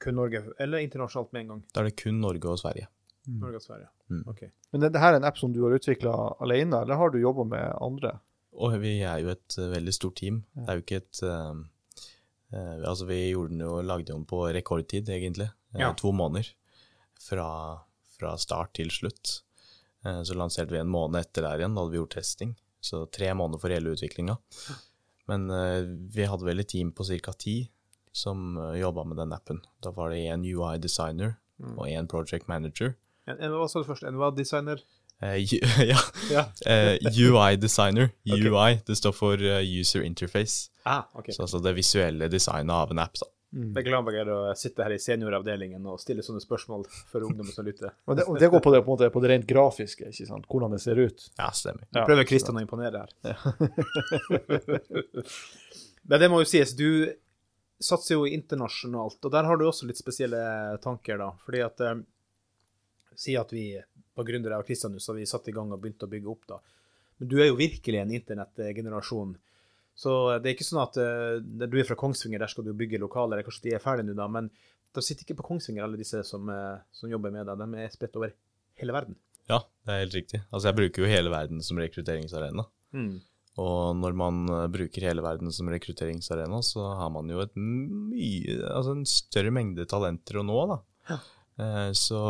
kun 0.00 0.16
Norge, 0.16 0.42
eller 0.58 0.80
internasjonalt 0.86 1.34
med 1.34 1.42
en 1.44 1.52
gang? 1.52 1.62
Da 1.74 1.82
er 1.82 1.90
det 1.90 1.98
kun 2.00 2.20
Norge 2.22 2.48
og 2.48 2.60
Sverige. 2.62 2.88
Mm. 3.28 3.40
Norge 3.42 3.60
og 3.60 3.64
Sverige. 3.66 3.90
Mm. 4.10 4.22
Ok. 4.32 4.42
Men 4.72 4.86
er 4.86 4.94
det 4.94 5.02
her 5.02 5.14
er 5.14 5.20
en 5.20 5.28
app 5.28 5.38
som 5.38 5.52
du 5.52 5.60
har 5.66 5.76
utvikla 5.76 6.14
alene, 6.40 6.80
eller 6.80 6.98
har 6.98 7.12
du 7.12 7.20
jobba 7.20 7.44
med 7.50 7.66
andre? 7.84 8.14
Og 8.60 8.78
vi 8.82 8.96
er 9.06 9.20
jo 9.22 9.34
et 9.34 9.58
uh, 9.60 9.68
veldig 9.74 9.94
stort 9.94 10.16
team. 10.22 10.42
Ja. 10.56 10.62
Det 10.62 10.72
er 10.72 10.78
jo 10.78 10.84
ikke 10.86 11.02
et 11.02 11.20
uh, 11.26 11.60
uh, 12.56 12.76
Altså, 12.88 13.06
vi 13.10 13.20
gjorde 13.28 13.52
den 13.52 13.66
jo, 13.66 13.76
lagde 13.84 14.12
den 14.12 14.24
på 14.28 14.42
rekordtid, 14.48 15.12
egentlig. 15.12 15.50
Ja. 15.76 15.92
To 16.00 16.12
måneder. 16.16 16.48
Fra, 17.20 17.48
fra, 18.16 18.34
start 18.40 18.74
til 18.78 18.90
slutt. 18.94 19.42
så 20.00 20.34
lanserte 20.34 20.72
vi 20.72 20.80
en 20.80 20.88
måned 20.88 21.20
etter 21.20 21.44
der 21.44 21.60
igjen. 21.60 21.74
Da 21.76 21.84
hadde 21.84 21.92
vi 21.92 22.00
gjort 22.00 22.14
testing. 22.16 22.54
Så 22.80 23.02
tre 23.12 23.28
måneder 23.36 23.60
for 23.60 23.74
hele 23.74 23.92
utviklinga. 23.92 24.38
Men 25.28 25.44
vi 26.10 26.24
hadde 26.24 26.48
vel 26.48 26.64
et 26.64 26.70
team 26.72 26.94
på 26.96 27.04
ca. 27.04 27.34
ti 27.36 27.58
som 28.12 28.56
uh, 28.56 28.78
jobba 28.78 29.04
med 29.04 29.16
den 29.16 29.32
appen. 29.32 29.60
Da 29.82 29.90
var 29.90 30.10
det 30.10 30.26
en 30.26 30.44
UI 30.44 30.78
designer 30.78 31.34
mm. 31.58 31.78
og 31.78 31.90
en 31.90 32.08
project 32.08 32.48
manager. 32.48 32.94
Hva 33.26 33.68
sa 33.70 33.82
du 33.82 33.86
først? 33.86 34.06
En 34.08 34.18
hva 34.18 34.32
designer? 34.34 34.82
Uh, 35.22 35.36
ja. 35.92 36.00
ja. 36.32 36.46
uh, 36.66 36.96
eh, 36.96 37.20
UI 37.20 37.56
designer. 37.56 38.10
Okay. 38.30 38.48
UI, 38.48 38.80
det 38.86 38.96
står 38.98 39.12
for 39.12 39.42
user 39.62 40.02
interface. 40.02 40.70
Ah, 40.84 41.04
okay. 41.14 41.32
Så 41.32 41.42
altså 41.42 41.60
det 41.62 41.74
visuelle 41.76 42.28
designet 42.28 42.74
av 42.74 42.90
en 42.90 42.98
app. 42.98 43.18
da. 43.20 43.28
Mm. 43.50 43.72
Er 43.74 44.14
jeg 44.14 44.26
å 44.30 44.54
sitte 44.54 44.84
her 44.86 44.92
i 44.94 44.98
senioravdelingen 45.02 45.86
og 45.90 45.98
stille 45.98 46.22
sånne 46.22 46.38
spørsmål 46.42 46.84
for 47.10 47.24
ungdommer 47.26 47.50
som 47.50 47.66
lytter. 47.66 47.90
og, 48.06 48.14
det, 48.18 48.26
og 48.30 48.38
det, 48.38 48.50
går 48.52 48.62
på 48.62 48.72
det, 48.74 48.82
på, 48.84 48.92
måte, 48.92 49.08
på 49.10 49.22
det, 49.24 49.32
rent 49.32 49.48
grafiske, 49.50 50.12
ikke 50.12 50.28
sant? 50.28 50.46
hvordan 50.50 50.76
det 50.76 50.78
ser 50.84 51.00
ut. 51.00 51.24
Ja, 51.40 51.48
stemmer. 51.56 51.88
Ja, 51.90 52.04
prøver 52.06 52.28
Kristian 52.30 52.60
å 52.60 52.62
imponere 52.62 53.02
her. 53.02 53.10
Ja. 53.26 53.36
Men 56.10 56.22
det 56.22 56.30
må 56.30 56.38
jo 56.44 56.48
sies, 56.48 56.76
du 56.78 57.10
satser 57.80 58.20
jo 58.20 58.28
internasjonalt, 58.28 59.18
og 59.24 59.34
der 59.34 59.48
har 59.48 59.58
du 59.58 59.66
også 59.66 59.88
litt 59.88 59.98
spesielle 59.98 60.40
tanker, 60.84 61.18
da. 61.18 61.32
Fordi 61.46 61.66
at 61.66 61.86
eh, 61.86 62.00
Si 63.20 63.34
at 63.36 63.50
vi 63.52 63.74
var 64.16 64.24
gründere 64.24 64.56
av 64.56 64.62
Kristianus, 64.64 65.08
og 65.10 65.18
vi 65.18 65.26
satte 65.28 65.50
i 65.50 65.52
gang 65.52 65.72
og 65.74 65.80
begynte 65.82 66.06
å 66.06 66.10
bygge 66.12 66.30
opp, 66.30 66.46
da. 66.48 66.56
Men 67.20 67.28
du 67.28 67.34
er 67.36 67.50
jo 67.50 67.58
virkelig 67.58 67.98
en 68.00 68.14
internettgenerasjon. 68.16 69.34
Så 70.00 70.12
det 70.40 70.48
er 70.48 70.54
ikke 70.56 70.64
sånn 70.64 70.82
at 70.82 70.96
uh, 70.96 71.38
du 71.40 71.76
er 71.76 71.88
fra 71.88 71.98
Kongsvinger, 71.98 72.40
der 72.40 72.50
skal 72.50 72.64
du 72.64 72.72
bygge 72.76 73.00
lokaler. 73.02 73.42
Kanskje 73.44 73.66
de 73.68 73.74
er 73.76 73.82
ferdige 73.84 74.08
nå, 74.08 74.16
da, 74.16 74.28
men 74.32 74.48
de 74.96 75.02
sitter 75.04 75.26
ikke 75.26 75.42
på 75.42 75.50
Kongsvinger, 75.50 75.84
alle 75.84 76.00
disse 76.00 76.22
som, 76.26 76.48
uh, 76.48 76.80
som 76.96 77.10
jobber 77.12 77.34
med 77.34 77.48
deg. 77.48 77.60
De 77.60 77.82
er 77.84 77.92
spredt 77.92 78.16
over 78.20 78.32
hele 78.80 78.96
verden. 78.96 79.18
Ja, 79.50 79.60
det 79.84 79.92
er 79.92 80.04
helt 80.06 80.16
riktig. 80.16 80.40
Altså, 80.48 80.70
jeg 80.70 80.78
bruker 80.78 81.04
jo 81.04 81.10
hele 81.10 81.32
verden 81.32 81.60
som 81.66 81.80
rekrutteringsarena. 81.82 82.64
Mm. 82.96 83.18
Og 83.60 83.98
når 83.98 84.14
man 84.16 84.36
eh, 84.54 84.66
bruker 84.72 85.04
hele 85.04 85.24
verden 85.24 85.50
som 85.52 85.68
rekrutteringsarena, 85.68 86.60
så 86.64 86.84
har 86.96 87.10
man 87.12 87.28
jo 87.28 87.42
mye, 87.58 88.54
altså 88.70 88.94
en 88.94 89.02
større 89.10 89.50
mengde 89.52 89.88
talenter 89.90 90.38
å 90.40 90.44
nå, 90.46 90.60
da. 90.70 90.78
Ja. 91.10 91.18
Så 91.98 92.20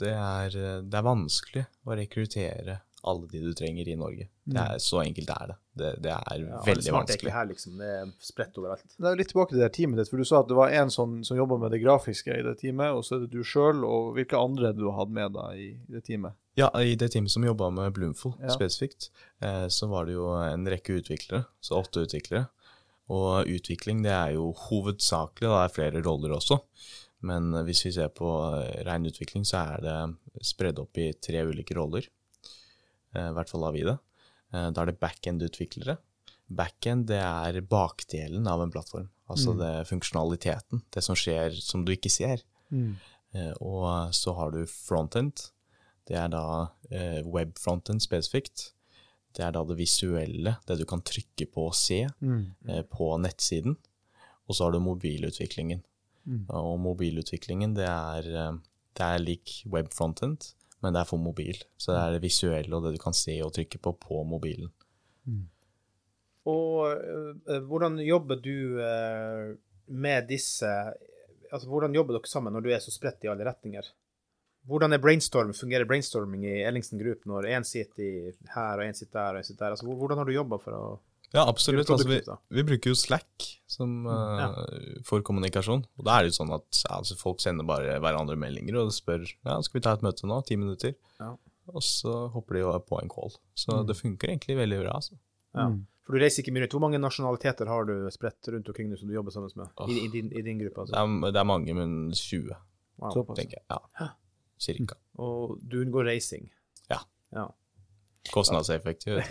det 0.00 0.14
er, 0.14 0.54
det 0.86 0.96
er 0.96 1.04
vanskelig 1.04 1.66
å 1.84 1.96
rekruttere 1.98 2.78
alle 3.04 3.28
de 3.28 3.42
du 3.42 3.50
trenger 3.58 3.90
i 3.90 3.96
Norge. 3.98 4.28
Det 4.44 4.56
er, 4.56 4.78
mm. 4.78 4.84
så 4.86 5.02
enkelt 5.02 5.34
er 5.34 5.50
det. 5.52 5.56
Det, 5.78 5.92
det 6.04 6.12
er 6.14 6.42
ja, 6.42 6.60
veldig 6.66 6.94
vanskelig. 6.94 7.32
Her, 7.34 7.48
liksom. 7.50 7.78
Det 7.80 7.88
er 8.00 8.10
spredt 8.24 8.58
overalt. 8.60 8.84
Det 8.96 9.10
er 9.10 9.20
litt 9.20 9.30
tilbake 9.32 9.54
til 9.54 9.62
det 9.62 9.70
teamet 9.76 10.00
ditt, 10.00 10.10
for 10.10 10.20
du 10.20 10.28
sa 10.28 10.42
at 10.42 10.50
det 10.50 10.58
var 10.58 10.74
en 10.74 10.92
sånn, 10.92 11.16
som 11.26 11.38
jobba 11.38 11.60
med 11.62 11.74
det 11.74 11.80
grafiske 11.84 12.34
i 12.34 12.44
det 12.46 12.56
teamet, 12.62 12.96
og 12.96 13.06
så 13.06 13.16
er 13.16 13.24
det 13.24 13.32
du 13.32 13.46
sjøl, 13.46 13.84
og 13.86 14.12
hvilke 14.18 14.40
andre 14.40 14.74
du 14.76 14.86
har 14.88 15.00
hatt 15.00 15.16
med 15.20 15.34
deg 15.38 15.64
i 15.64 15.70
det 15.94 16.04
teamet? 16.08 16.36
Ja, 16.58 16.68
i 16.82 16.96
det 16.98 17.12
teamet 17.14 17.32
som 17.32 17.46
jobba 17.46 17.70
med 17.70 17.94
Bloomful 17.94 18.34
ja. 18.42 18.52
spesifikt, 18.54 19.10
eh, 19.44 19.66
så 19.72 19.88
var 19.90 20.08
det 20.08 20.18
jo 20.18 20.32
en 20.42 20.66
rekke 20.68 20.98
utviklere, 20.98 21.46
så 21.62 21.78
åtte 21.78 22.06
utviklere. 22.08 22.48
Og 23.14 23.48
utvikling 23.48 24.02
det 24.04 24.12
er 24.12 24.34
jo 24.36 24.50
hovedsakelig, 24.66 25.48
det 25.48 25.60
er 25.62 25.76
flere 25.76 26.02
roller 26.04 26.34
også. 26.36 26.58
Men 27.28 27.50
hvis 27.66 27.84
vi 27.86 27.94
ser 27.94 28.12
på 28.14 28.28
eh, 28.58 28.82
ren 28.86 29.06
utvikling, 29.08 29.46
så 29.48 29.64
er 29.74 29.84
det 29.86 30.44
spredd 30.46 30.78
opp 30.82 30.98
i 31.00 31.10
tre 31.18 31.42
ulike 31.48 31.74
roller. 31.78 32.06
Eh, 33.14 33.30
I 33.30 33.34
hvert 33.36 33.50
fall 33.50 33.66
har 33.66 33.74
vi 33.74 33.86
det. 33.88 33.96
Eh, 34.54 34.70
da 34.72 34.82
er 34.82 34.92
det 34.92 35.00
backend-utviklere. 35.02 35.98
Backend 36.48 37.08
det 37.10 37.20
er 37.20 37.60
bakdelen 37.68 38.48
av 38.48 38.62
en 38.64 38.72
plattform. 38.72 39.10
Altså 39.28 39.52
mm. 39.52 39.60
det 39.60 39.72
funksjonaliteten. 39.90 40.82
Det 40.94 41.04
som 41.04 41.18
skjer 41.18 41.56
som 41.60 41.84
du 41.84 41.92
ikke 41.94 42.12
ser. 42.12 42.44
Mm. 42.72 42.96
Eh, 43.36 43.52
og 43.60 44.14
så 44.16 44.34
har 44.38 44.54
du 44.54 44.62
frontend. 44.70 45.50
Det 46.08 46.16
er 46.16 46.30
da 46.32 46.44
web 47.28 47.50
frontend 47.60 48.00
spesifikt. 48.00 48.70
Det 49.36 49.42
er 49.44 49.52
da 49.52 49.60
det 49.68 49.76
visuelle, 49.76 50.54
det 50.64 50.78
du 50.80 50.86
kan 50.88 51.02
trykke 51.04 51.44
på 51.52 51.66
og 51.68 51.76
se 51.76 52.06
mm. 52.08 52.88
på 52.88 53.10
nettsiden. 53.20 53.76
Og 54.48 54.56
så 54.56 54.64
har 54.64 54.72
du 54.72 54.80
mobilutviklingen. 54.80 55.82
Mm. 56.24 56.46
Og 56.56 56.78
mobilutviklingen, 56.80 57.74
det 57.76 57.84
er, 57.84 58.56
det 58.96 59.04
er 59.04 59.20
lik 59.20 59.58
web 59.68 59.92
frontend 59.92 60.48
men 60.82 60.94
det 60.94 61.02
er 61.02 61.08
for 61.08 61.20
mobil. 61.20 61.60
Så 61.76 61.92
det 61.92 62.00
er 62.00 62.16
det 62.16 62.24
visuelle 62.24 62.76
og 62.76 62.84
det 62.86 62.94
du 62.96 63.00
kan 63.02 63.16
se 63.16 63.36
og 63.44 63.54
trykke 63.56 63.80
på 63.82 63.94
på 64.00 64.22
mobilen. 64.28 64.70
Mm. 65.28 65.46
Og 66.48 66.84
uh, 66.88 67.62
hvordan 67.68 67.98
jobber 68.04 68.40
du 68.40 68.78
uh, 68.80 69.54
med 69.86 70.28
disse 70.30 70.70
Altså, 71.48 71.64
hvordan 71.64 71.94
jobber 71.96 72.12
dere 72.12 72.28
sammen 72.28 72.52
når 72.52 72.60
du 72.60 72.66
er 72.76 72.80
så 72.84 72.92
spredt 72.92 73.22
i 73.24 73.28
alle 73.32 73.46
retninger? 73.46 73.86
Hvordan 74.68 74.92
er 74.92 75.00
brainstorm, 75.00 75.54
fungerer 75.56 75.88
brainstorming 75.88 76.42
i 76.44 76.58
Ellingsen 76.60 77.00
Group 77.00 77.22
når 77.24 77.46
én 77.56 77.64
sitter 77.64 78.34
her 78.52 78.82
og 78.82 78.84
én 78.84 78.92
sitter 78.92 79.16
der 79.16 79.38
og 79.38 79.40
en 79.40 79.46
sitter 79.48 79.64
der? 79.64 79.76
Altså, 79.78 79.86
hvordan 79.88 80.20
har 80.20 80.28
du 80.28 80.34
jobba 80.34 80.58
for 80.60 80.76
å 80.76 80.82
ja, 81.34 81.44
absolutt. 81.44 81.90
Altså, 81.92 82.08
vi, 82.08 82.20
vi, 82.56 82.64
bruker 82.64 82.94
jo 82.94 82.96
Slack 82.96 83.48
som, 83.68 84.06
uh, 84.08 84.38
ja. 84.40 84.48
for 85.06 85.24
kommunikasjon. 85.26 85.84
Og 86.00 86.06
da 86.06 86.16
er 86.16 86.24
det 86.24 86.32
jo 86.32 86.38
sånn 86.38 86.54
at 86.56 86.80
altså, 86.94 87.18
folk 87.20 87.42
sender 87.44 87.68
bare 87.68 87.98
hverandre 88.00 88.38
meldinger 88.40 88.80
og 88.80 88.94
spør 88.96 89.26
ja, 89.26 89.58
skal 89.64 89.78
vi 89.78 89.84
ta 89.84 89.92
et 89.98 90.04
møte 90.06 90.28
nå, 90.28 90.40
ti 90.48 90.56
minutter. 90.60 90.96
Ja. 91.20 91.34
Og 91.68 91.84
så 91.84 92.14
hopper 92.32 92.56
de 92.56 92.64
jo 92.64 92.72
på 92.88 93.00
en 93.02 93.12
call. 93.12 93.34
Så 93.58 93.74
mm. 93.74 93.86
det 93.90 93.98
funker 93.98 94.32
egentlig 94.32 94.56
veldig 94.56 94.80
bra. 94.86 94.96
Altså. 95.02 95.18
Ja. 95.52 95.68
Mm. 95.68 95.82
For 96.08 96.16
du 96.16 96.24
reiser 96.24 96.40
ikke 96.40 96.54
mye 96.56 96.64
rundt. 96.64 96.74
Hvor 96.78 96.80
mange 96.86 97.00
nasjonaliteter 97.02 97.68
har 97.68 97.84
du 97.84 97.94
spredt 98.14 98.48
rundt 98.54 98.70
omkring 98.72 98.94
som 98.96 99.10
du 99.10 99.12
jobber 99.12 99.34
sammen 99.34 99.52
med 99.60 99.68
oh. 99.76 99.90
I, 99.92 99.98
i, 100.06 100.08
din, 100.08 100.30
i, 100.32 100.40
din, 100.46 100.62
gruppe? 100.62 100.86
Altså? 100.86 100.94
Det, 100.94 101.02
er, 101.02 101.32
det, 101.34 101.40
er, 101.42 101.48
mange, 101.50 101.74
men 101.76 101.96
20, 102.16 102.54
wow. 103.04 103.18
tenker 103.36 103.58
jeg. 103.58 103.66
Ja, 103.68 104.08
cirka. 104.56 104.96
Og 105.20 105.58
du 105.60 105.82
unngår 105.82 106.08
reising? 106.08 106.48
Ja. 106.88 107.02
ja. 107.36 107.44
Kostnadseffektivt. 108.32 109.30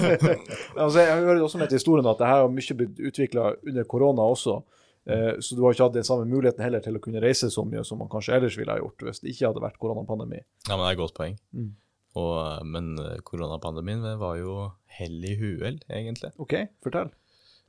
altså, 0.82 0.98
jeg 1.02 1.20
hører 1.22 1.42
også 1.44 1.60
med 1.60 1.70
til 1.70 1.78
historien 1.78 2.08
at 2.10 2.18
det 2.18 2.30
her 2.30 2.42
har 2.42 2.50
mye 2.52 2.78
blitt 2.80 3.02
utvikla 3.10 3.52
under 3.54 3.86
korona 3.88 4.26
også. 4.34 4.60
Eh, 5.06 5.34
så 5.40 5.54
du 5.54 5.62
har 5.62 5.76
ikke 5.76 5.86
hatt 5.86 5.98
den 5.98 6.06
samme 6.06 6.26
muligheten 6.26 6.64
heller 6.64 6.82
til 6.82 6.98
å 6.98 7.02
kunne 7.02 7.22
reise 7.22 7.50
så 7.54 7.62
mye 7.66 7.84
som 7.86 8.00
man 8.02 8.10
kanskje 8.10 8.34
ellers 8.38 8.56
ville 8.58 8.74
ha 8.74 8.82
gjort 8.82 9.04
hvis 9.06 9.22
det 9.22 9.30
ikke 9.34 9.50
hadde 9.52 9.62
vært 9.62 9.78
koronapandemi. 9.82 10.40
Ja, 10.66 10.74
men 10.74 10.82
det 10.82 10.88
er 10.88 10.96
et 10.96 11.02
godt 11.04 11.18
poeng. 11.18 11.36
Mm. 11.54 11.70
Og, 12.16 12.34
men 12.72 12.90
eh, 13.02 13.20
koronapandemien 13.26 14.02
var 14.18 14.40
jo 14.40 14.56
hell 14.98 15.20
i 15.28 15.36
huel, 15.38 15.78
egentlig. 15.86 16.32
OK, 16.42 16.58
fortell. 16.84 17.12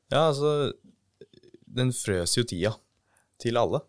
Ja, 0.10 0.30
altså 0.30 0.72
Den 1.78 1.92
frøs 1.94 2.38
jo 2.38 2.46
tida 2.48 2.74
til 3.44 3.60
alle. 3.60 3.84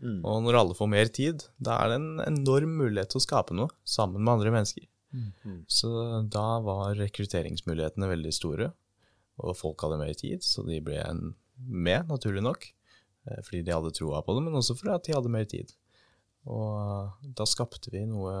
Mm. 0.00 0.20
Og 0.24 0.44
når 0.44 0.58
alle 0.60 0.76
får 0.76 0.88
mer 0.90 1.10
tid, 1.12 1.44
da 1.60 1.78
er 1.80 1.92
det 1.92 2.00
en 2.00 2.22
enorm 2.24 2.72
mulighet 2.80 3.12
til 3.12 3.20
å 3.20 3.24
skape 3.24 3.56
noe 3.56 3.72
sammen 3.88 4.24
med 4.24 4.38
andre 4.38 4.52
mennesker. 4.54 4.84
Mm. 5.12 5.64
Så 5.66 5.90
da 6.30 6.46
var 6.64 6.94
rekrutteringsmulighetene 6.98 8.10
veldig 8.12 8.32
store, 8.34 8.70
og 9.40 9.56
folk 9.58 9.82
hadde 9.84 10.00
mer 10.00 10.14
tid, 10.18 10.44
så 10.44 10.62
de 10.66 10.78
ble 10.84 11.00
med, 11.60 12.08
naturlig 12.08 12.44
nok. 12.44 12.66
Eh, 13.28 13.40
fordi 13.46 13.62
de 13.66 13.74
hadde 13.74 13.92
troa 13.96 14.22
på 14.24 14.36
det, 14.36 14.44
men 14.46 14.58
også 14.60 14.76
fordi 14.78 14.98
de 15.06 15.16
hadde 15.16 15.32
mer 15.32 15.46
tid. 15.50 15.72
Og 16.48 17.26
da 17.36 17.46
skapte 17.48 17.92
vi 17.92 18.06
noe 18.08 18.34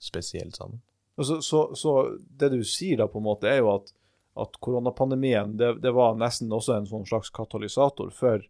spesielt 0.00 0.56
sammen. 0.56 0.80
Så, 1.16 1.40
så, 1.42 1.68
så, 1.78 1.92
det 2.18 2.50
du 2.54 2.64
sier 2.66 2.98
da, 2.98 3.08
på 3.10 3.20
en 3.20 3.28
måte, 3.28 3.48
er 3.50 3.60
jo 3.60 3.70
at, 3.76 3.92
at 4.40 4.56
koronapandemien 4.64 5.54
det, 5.60 5.76
det, 5.84 5.92
var 5.94 6.16
nesten 6.18 6.52
også 6.52 6.74
en 6.74 6.88
sånn 6.90 7.06
slags 7.06 7.30
katalysator 7.34 8.10
for 8.14 8.42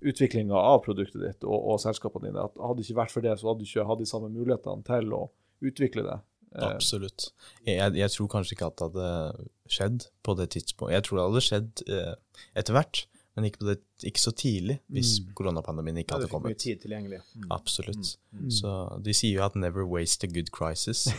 utviklinga 0.00 0.56
av 0.56 0.80
produktet 0.86 1.20
ditt 1.20 1.44
og, 1.44 1.58
og 1.58 1.82
selskapene 1.82 2.30
dine. 2.30 2.46
At 2.46 2.56
hadde 2.56 2.80
det 2.80 2.86
ikke 2.88 3.00
vært 3.02 3.14
for 3.14 3.26
det, 3.26 3.36
så 3.36 3.50
hadde 3.50 3.60
du 3.60 3.68
ikke 3.68 3.88
hatt 3.90 4.00
de 4.00 4.08
samme 4.08 4.30
mulighetene 4.32 4.86
til 4.86 5.12
å 5.12 5.26
utvikle 5.60 6.06
det. 6.06 6.16
Eh, 6.56 6.66
Absolutt. 6.66 7.30
Jeg, 7.66 7.94
jeg, 7.94 8.10
tror 8.10 8.30
kanskje 8.32 8.56
ikke 8.56 8.70
at 8.70 8.80
det 8.80 8.88
hadde 8.88 9.50
skjedd 9.70 10.08
på 10.26 10.34
det 10.38 10.48
tidspunktet. 10.56 10.96
Jeg 10.96 11.06
tror 11.06 11.18
det 11.18 11.26
hadde 11.28 11.44
skjedd 11.46 11.84
eh, 11.86 12.14
etter 12.58 12.76
hvert, 12.76 13.04
men 13.36 13.46
ikke, 13.46 13.62
på 13.62 13.70
det, 13.70 13.78
ikke, 14.06 14.20
så 14.22 14.32
tidlig 14.36 14.78
hvis 14.92 15.16
mm. 15.20 15.32
koronapandemien 15.38 16.00
ikke 16.02 16.18
hadde 16.18 16.28
kommet. 16.30 16.52
Ja, 16.52 16.54
du 16.54 16.60
fikk 16.60 16.60
mye 16.60 16.64
tid 16.64 16.84
tilgjengelig. 16.84 17.20
Mm. 17.34 17.48
Absolutt. 17.56 18.12
Mm. 18.30 18.44
mm. 18.44 18.50
Så 18.60 18.76
de 19.06 19.16
sier 19.16 19.38
jo 19.38 19.44
at 19.46 19.58
'never 19.58 19.86
waste 19.88 20.26
a 20.26 20.30
good 20.30 20.50
crisis'. 20.54 21.08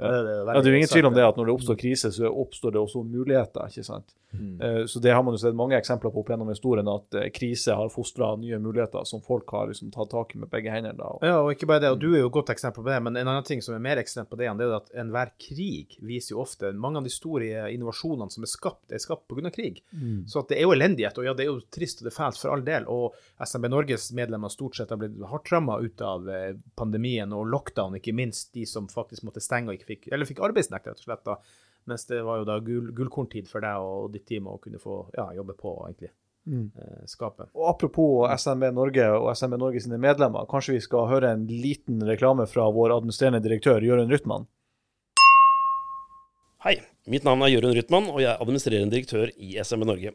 ja, 0.00 0.10
det, 0.24 0.34
er 0.56 0.70
jo 0.70 0.76
ingen 0.76 0.92
tvil 0.92 1.10
om 1.10 1.16
det 1.16 1.24
at 1.26 1.36
når 1.40 1.50
det 1.50 1.56
oppstår 1.58 1.80
krise, 1.80 2.12
så 2.12 2.30
oppstår 2.30 2.76
det 2.76 2.82
også 2.82 3.02
muligheter. 3.02 3.68
ikke 3.68 3.86
sant? 3.86 4.14
Mm. 4.40 4.80
Uh, 4.80 4.86
så 4.86 4.98
det 4.98 5.12
har 5.12 5.22
man 5.22 5.34
jo 5.34 5.38
sett 5.38 5.54
mange 5.56 5.76
eksempler 5.78 6.10
på 6.10 6.22
opp 6.22 6.30
gjennom 6.32 6.50
historien, 6.50 6.88
at 6.90 7.18
uh, 7.18 7.26
krise 7.34 7.74
har 7.76 7.92
fostra 7.92 8.32
nye 8.40 8.58
muligheter 8.62 9.06
som 9.06 9.22
folk 9.22 9.50
har 9.54 9.70
liksom 9.70 9.92
tatt 9.94 10.10
tak 10.10 10.34
i 10.34 10.40
med 10.42 10.50
begge 10.52 10.72
hender. 10.74 10.96
Da, 10.98 11.10
ja, 11.22 11.36
og 11.42 11.52
ikke 11.54 11.68
bare 11.70 11.84
det, 11.84 11.92
og 11.94 12.00
du 12.02 12.10
er 12.12 12.24
jo 12.24 12.30
et 12.30 12.36
godt 12.36 12.50
eksempel 12.54 12.82
på 12.82 12.90
det, 12.90 13.00
men 13.06 13.18
en 13.20 13.30
annen 13.30 13.46
ting 13.46 13.62
som 13.64 13.76
er 13.76 13.84
mer 13.84 14.00
ekstremt 14.02 14.30
på 14.30 14.38
det, 14.40 14.50
det 14.58 14.66
er 14.66 14.76
at 14.78 14.90
enhver 15.04 15.32
krig 15.40 15.98
viser 16.04 16.34
jo 16.34 16.42
ofte 16.44 16.72
Mange 16.74 17.00
av 17.00 17.06
de 17.06 17.12
store 17.12 17.68
innovasjonene 17.72 18.32
som 18.32 18.44
er 18.44 18.50
skapt, 18.50 18.84
er 18.92 19.02
skapt 19.02 19.28
pga. 19.30 19.50
krig. 19.54 19.80
Mm. 19.92 20.24
Så 20.28 20.42
at 20.42 20.50
det 20.50 20.58
er 20.58 20.66
jo 20.66 20.74
elendighet. 20.74 21.13
Og 21.18 21.26
ja, 21.26 21.34
det 21.36 21.44
er 21.44 21.50
jo 21.50 21.60
trist 21.74 22.00
og 22.00 22.08
det 22.08 22.12
er 22.12 22.16
fælt 22.16 22.40
for 22.40 22.54
all 22.54 22.64
del. 22.66 22.88
Og 22.90 23.16
SMB 23.46 23.70
Norges 23.72 24.08
medlemmer 24.16 24.52
stort 24.52 24.78
sett 24.78 24.92
har 24.94 25.00
blitt 25.00 25.20
hardt 25.30 25.52
ramma 25.52 25.78
ut 25.82 26.04
av 26.04 26.28
eh, 26.30 26.50
pandemien 26.78 27.32
og 27.36 27.46
lockdown, 27.52 27.98
ikke 28.00 28.16
minst 28.16 28.52
de 28.56 28.66
som 28.68 28.90
faktisk 28.90 29.26
måtte 29.28 29.44
stenge 29.44 29.70
og 29.70 29.78
ikke 29.78 29.92
fikk, 29.92 30.10
eller 30.12 30.28
fikk 30.28 30.42
arbeidsnekt, 30.44 30.90
rett 30.90 31.00
og 31.00 31.08
slett. 31.08 31.24
da. 31.26 31.38
Mens 31.90 32.06
det 32.08 32.22
var 32.24 32.40
jo 32.40 32.48
da 32.48 32.58
gull, 32.64 32.92
gullkorntid 32.96 33.48
for 33.50 33.64
deg 33.64 33.84
og 33.84 34.12
ditt 34.14 34.26
team 34.28 34.48
å 34.48 34.58
kunne 34.62 34.80
få 34.80 35.02
ja, 35.16 35.28
jobbe 35.36 35.56
på, 35.58 35.76
egentlig. 35.88 36.14
Mm. 36.46 36.70
Eh. 36.76 37.44
Og 37.54 37.68
Apropos 37.70 38.28
SMB 38.36 38.68
Norge 38.76 39.06
og 39.16 39.30
SMB 39.32 39.56
Norge 39.60 39.80
sine 39.80 40.00
medlemmer, 40.00 40.48
kanskje 40.48 40.76
vi 40.76 40.82
skal 40.84 41.08
høre 41.08 41.32
en 41.32 41.46
liten 41.48 42.02
reklame 42.04 42.46
fra 42.50 42.66
vår 42.72 42.96
administrerende 42.98 43.40
direktør 43.44 43.84
Jørund 43.84 44.12
Rytman? 44.12 44.48
Hei, 46.64 46.78
mitt 47.12 47.24
navn 47.24 47.44
er 47.44 47.52
Jørund 47.52 47.76
Rytman, 47.76 48.08
og 48.12 48.22
jeg 48.22 48.30
er 48.32 48.40
administrerende 48.40 48.96
direktør 48.96 49.32
i 49.36 49.56
SMB 49.60 49.88
Norge. 49.88 50.14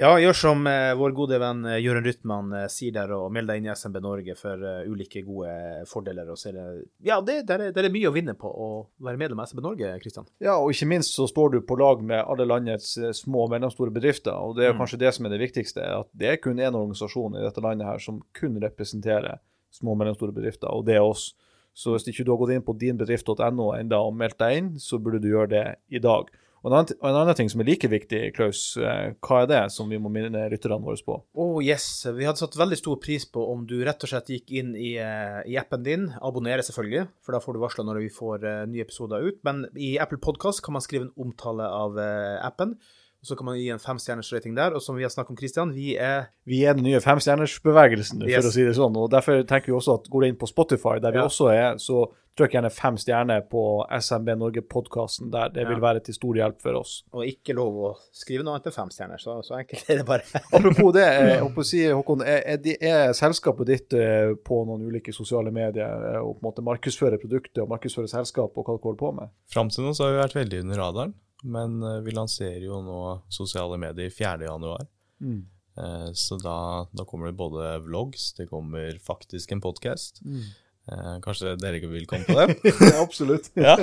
Ja, 0.00 0.14
gjør 0.16 0.36
som 0.36 0.64
eh, 0.64 0.94
vår 0.96 1.12
gode 1.12 1.36
venn 1.42 1.58
eh, 1.68 1.76
Jørund 1.84 2.06
Rytman 2.08 2.54
eh, 2.56 2.68
sier 2.72 2.94
der, 2.94 3.10
og 3.12 3.26
meld 3.36 3.50
deg 3.50 3.60
inn 3.60 3.66
i 3.68 3.72
SMB 3.76 3.98
Norge 4.00 4.36
for 4.38 4.62
eh, 4.64 4.86
ulike 4.88 5.20
gode 5.26 5.52
fordeler. 5.90 6.30
Og 6.32 6.40
det, 6.40 6.64
ja, 7.04 7.18
det, 7.20 7.42
der, 7.50 7.66
er, 7.66 7.74
der 7.76 7.88
er 7.88 7.92
mye 7.92 8.08
å 8.08 8.14
vinne 8.14 8.32
på 8.38 8.48
å 8.48 8.70
være 9.04 9.20
medlem 9.20 9.42
av 9.42 9.50
SMB 9.50 9.60
Norge, 9.66 9.92
Kristian. 10.00 10.30
Ja, 10.40 10.56
og 10.56 10.72
ikke 10.72 10.88
minst 10.88 11.18
så 11.18 11.28
står 11.28 11.52
du 11.52 11.58
på 11.68 11.76
lag 11.76 12.00
med 12.00 12.24
alle 12.24 12.48
landets 12.48 12.94
små 13.20 13.44
og 13.44 13.52
mellomstore 13.52 13.92
bedrifter. 13.92 14.32
Og 14.32 14.56
det 14.56 14.70
er 14.70 14.72
mm. 14.72 14.80
kanskje 14.80 15.02
det 15.04 15.12
som 15.18 15.28
er 15.28 15.36
det 15.36 15.42
viktigste, 15.44 15.84
at 16.00 16.08
det 16.16 16.32
er 16.32 16.40
kun 16.40 16.64
én 16.64 16.72
organisasjon 16.72 17.36
i 17.36 17.44
dette 17.44 17.64
landet 17.64 17.90
her 17.90 18.00
som 18.00 18.24
kun 18.40 18.56
representerer 18.64 19.42
små 19.76 19.92
og 19.92 20.00
mellomstore 20.00 20.32
bedrifter, 20.32 20.72
og 20.72 20.88
det 20.88 20.96
er 20.96 21.04
oss. 21.04 21.34
Så 21.76 21.92
hvis 21.92 22.08
ikke 22.08 22.24
du 22.24 22.32
har 22.32 22.40
gått 22.40 22.56
inn 22.56 22.64
på 22.64 22.74
dinbedrift.no 22.80 23.72
enda 23.76 24.00
og 24.00 24.16
meldt 24.16 24.40
deg 24.40 24.56
inn, 24.58 24.70
så 24.80 24.98
burde 24.98 25.20
du 25.22 25.28
gjøre 25.30 25.52
det 25.52 25.66
i 25.92 26.00
dag. 26.02 26.32
Og 26.60 26.68
en 26.68 26.76
annen, 26.76 26.96
og 27.00 27.06
en 27.08 27.18
annen, 27.22 27.36
ting 27.38 27.48
som 27.48 27.62
er 27.62 27.70
like 27.70 27.88
viktig, 27.88 28.20
Klaus, 28.36 28.60
eh, 28.76 29.14
hva 29.24 29.42
er 29.42 29.48
det 29.48 29.60
som 29.72 29.88
vi 29.88 30.00
må 30.02 30.12
minne 30.12 30.42
lytterne 30.52 30.80
våre 30.84 31.00
på? 31.06 31.16
Oh 31.40 31.60
yes, 31.64 32.04
Vi 32.04 32.26
hadde 32.28 32.42
satt 32.42 32.58
veldig 32.58 32.76
stor 32.76 32.98
pris 33.00 33.24
på 33.24 33.46
om 33.52 33.64
du 33.66 33.78
rett 33.86 34.04
og 34.04 34.12
slett 34.12 34.28
gikk 34.28 34.52
inn 34.60 34.74
i, 34.76 34.94
eh, 35.00 35.40
i 35.48 35.56
appen 35.56 35.82
din. 35.82 36.08
Abonnere, 36.20 36.64
selvfølgelig, 36.66 37.08
for 37.24 37.32
da 37.32 37.40
får 37.40 37.56
du 37.56 37.60
varsler 37.64 37.88
når 37.88 38.02
vi 38.04 38.12
får 38.12 38.44
uh, 38.44 38.66
nye 38.68 38.84
episoder 38.84 39.24
ut. 39.24 39.40
Men 39.44 39.64
i 39.76 39.96
Apple 39.98 40.20
Podcast 40.20 40.60
kan 40.62 40.76
man 40.76 40.84
skrive 40.84 41.08
en 41.08 41.16
omtale 41.16 41.64
av 41.64 41.96
appen. 42.44 42.76
Og 43.20 43.26
Så 43.28 43.36
kan 43.36 43.44
man 43.50 43.58
gi 43.58 43.68
en 43.68 43.80
femstjerners 43.80 44.32
rating 44.32 44.54
der. 44.56 44.72
Og 44.72 44.82
som 44.82 44.96
vi 44.96 45.04
har 45.04 45.12
snakket 45.12 45.34
om, 45.34 45.36
Christian, 45.36 45.74
vi 45.76 45.96
er 45.96 46.30
Vi 46.48 46.64
er 46.64 46.72
den 46.76 46.84
nye 46.84 47.00
femstjernersbevegelsen, 47.00 48.24
yes. 48.24 48.40
for 48.40 48.48
å 48.48 48.54
si 48.54 48.64
det 48.64 48.76
sånn. 48.76 48.96
Og 48.96 49.10
derfor 49.12 49.42
tenker 49.44 49.72
vi 49.72 49.76
også 49.76 49.98
at 50.00 50.08
går 50.08 50.24
det 50.24 50.32
inn 50.32 50.40
på 50.40 50.48
Spotify, 50.48 50.96
der 51.00 51.12
vi 51.12 51.20
også 51.20 51.50
er, 51.52 51.76
så 51.76 52.06
trykk 52.40 52.54
gjerne 52.56 52.70
fem 52.72 52.96
stjerner 53.00 53.42
på 53.50 53.62
SMB 54.00 54.32
Norge-podkasten 54.40 55.30
der. 55.32 55.52
Det 55.54 55.66
vil 55.68 55.80
være 55.82 56.02
til 56.06 56.16
stor 56.16 56.38
hjelp 56.38 56.60
for 56.62 56.78
oss. 56.80 56.94
Og 57.14 57.28
ikke 57.28 57.54
lov 57.56 57.76
å 57.76 57.90
skrive 58.16 58.44
noe 58.46 58.56
annet 58.56 58.70
enn 58.70 58.76
fem 58.76 58.92
stjerner, 58.94 59.20
så, 59.20 59.36
så 59.46 59.58
enkelt 59.58 59.90
er 59.92 60.00
det 60.00 60.06
bare. 60.08 60.24
Apropos 60.56 60.94
det, 60.96 61.04
jeg 61.04 61.42
håper 61.44 61.64
å 61.64 61.68
si, 61.70 61.82
Håkon, 61.86 62.24
er, 62.24 62.40
er, 62.54 62.70
er, 62.78 63.14
selskapet 63.16 63.70
ditt 63.70 63.96
eh, 63.98 64.32
på 64.46 64.62
noen 64.68 64.86
ulike 64.88 65.14
sosiale 65.16 65.52
medier 65.54 66.06
eh, 66.14 66.20
og 66.20 66.38
på 66.38 66.42
en 66.42 66.48
måte 66.48 66.64
markedsføre 66.66 67.20
produktet 67.20 67.62
og 67.64 67.70
markedsføre 67.74 68.10
selskapet 68.10 68.62
og 68.62 68.66
hva 68.66 68.76
dere 68.78 68.88
holder 68.88 69.02
på 69.04 69.12
med? 69.20 69.34
Fram 69.52 69.72
til 69.72 69.86
nå 69.86 69.94
så 69.96 70.06
har 70.06 70.16
vi 70.16 70.22
vært 70.24 70.38
veldig 70.40 70.64
under 70.64 70.82
radaren. 70.84 71.16
Men 71.40 71.78
vi 72.04 72.12
lanserer 72.12 72.60
jo 72.66 72.82
nå 72.84 72.98
sosiale 73.32 73.78
medier 73.80 74.10
4.1. 74.12 74.90
Mm. 75.24 75.38
Så 76.12 76.36
da, 76.36 76.56
da, 76.92 77.06
kommer 77.08 77.30
det 77.30 77.38
både 77.40 77.70
vlogs, 77.86 78.34
det 78.36 78.50
kommer 78.50 78.98
faktisk 79.00 79.54
en 79.54 79.62
podkast. 79.64 80.20
Mm. 80.20 80.50
Uh, 80.90 81.20
kanskje 81.22 81.52
dere 81.60 81.78
ikke 81.78 81.90
vil 81.92 82.06
komme 82.10 82.26
på 82.26 82.34
det? 82.34 82.56
ja, 82.90 82.96
absolutt. 82.98 83.50
Ja. 83.60 83.76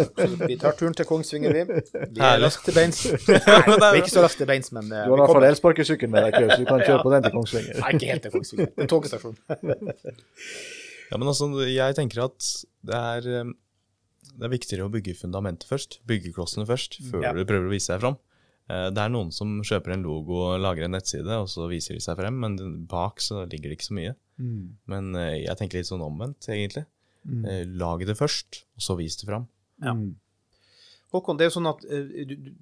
vi 0.43 0.57
tar 0.59 0.75
turen 0.75 0.95
til 0.97 1.07
Kongsvinger, 1.07 1.53
vi. 1.55 1.81
Vi 2.17 2.23
er 2.23 2.41
raskt 2.43 2.67
til 2.67 2.75
beins. 2.75 3.03
Nei, 3.27 3.37
vi 3.37 3.87
er 3.87 4.01
ikke 4.01 4.11
så 4.11 4.25
raskt 4.25 4.41
til 4.41 4.49
beins, 4.49 4.73
men 4.75 4.89
Du 4.91 4.95
har 4.97 5.13
i 5.13 5.21
hvert 5.21 5.35
fall 5.37 5.47
elsparkesykkel 5.51 6.11
med 6.11 6.27
deg, 6.27 6.41
så 6.51 6.59
du 6.59 6.67
kan 6.67 6.83
kjøre 6.83 6.97
ja. 6.97 7.05
på 7.05 7.13
den 7.13 7.27
til 7.27 7.37
Kongsvinger. 7.37 7.79
Nei, 7.83 7.93
ikke 7.95 8.11
helt 8.11 8.27
til 8.27 8.35
Kongsvinger. 8.35 8.73
En 8.75 8.91
togstasjon. 8.91 9.39
ja, 11.07 11.15
men 11.15 11.31
altså, 11.31 11.49
jeg 11.67 11.97
tenker 12.01 12.25
at 12.27 12.51
det 12.87 12.99
er 13.15 13.31
um, 13.47 13.55
det 14.37 14.45
er 14.45 14.53
viktigere 14.53 14.85
å 14.85 14.93
bygge 14.93 15.15
fundamentet 15.17 15.67
først, 15.69 15.99
byggeklossene 16.09 16.67
først, 16.69 16.99
før 17.09 17.25
ja. 17.25 17.33
du 17.33 17.45
prøver 17.47 17.69
å 17.69 17.73
vise 17.73 17.93
deg 17.93 18.03
fram. 18.03 18.17
Eh, 18.69 18.89
det 18.93 19.01
er 19.03 19.13
noen 19.13 19.31
som 19.33 19.57
kjøper 19.65 19.95
en 19.95 20.05
logo 20.05 20.41
og 20.49 20.61
lager 20.61 20.87
en 20.87 20.93
nettside, 20.97 21.39
og 21.41 21.49
så 21.51 21.69
viser 21.71 21.97
de 21.97 22.03
seg 22.03 22.19
frem, 22.19 22.37
men 22.43 22.57
bak 22.89 23.23
så 23.23 23.45
ligger 23.47 23.71
det 23.71 23.79
ikke 23.79 23.89
så 23.89 23.97
mye. 23.97 24.13
Mm. 24.37 24.61
Men 24.91 25.09
eh, 25.17 25.33
jeg 25.45 25.57
tenker 25.59 25.79
litt 25.79 25.89
sånn 25.89 26.05
omvendt, 26.05 26.49
egentlig. 26.53 26.85
Mm. 27.27 27.45
Eh, 27.45 27.63
lag 27.79 28.05
det 28.07 28.17
først, 28.17 28.63
og 28.79 28.87
så 28.87 28.97
vis 28.99 29.19
det 29.19 29.29
fram. 29.29 29.47
Ja. 29.83 29.93
Mm. 29.93 30.15
Håkon, 31.11 31.37
det 31.39 31.45
er 31.45 31.51
jo 31.51 31.55
sånn 31.59 31.69
at 31.69 31.83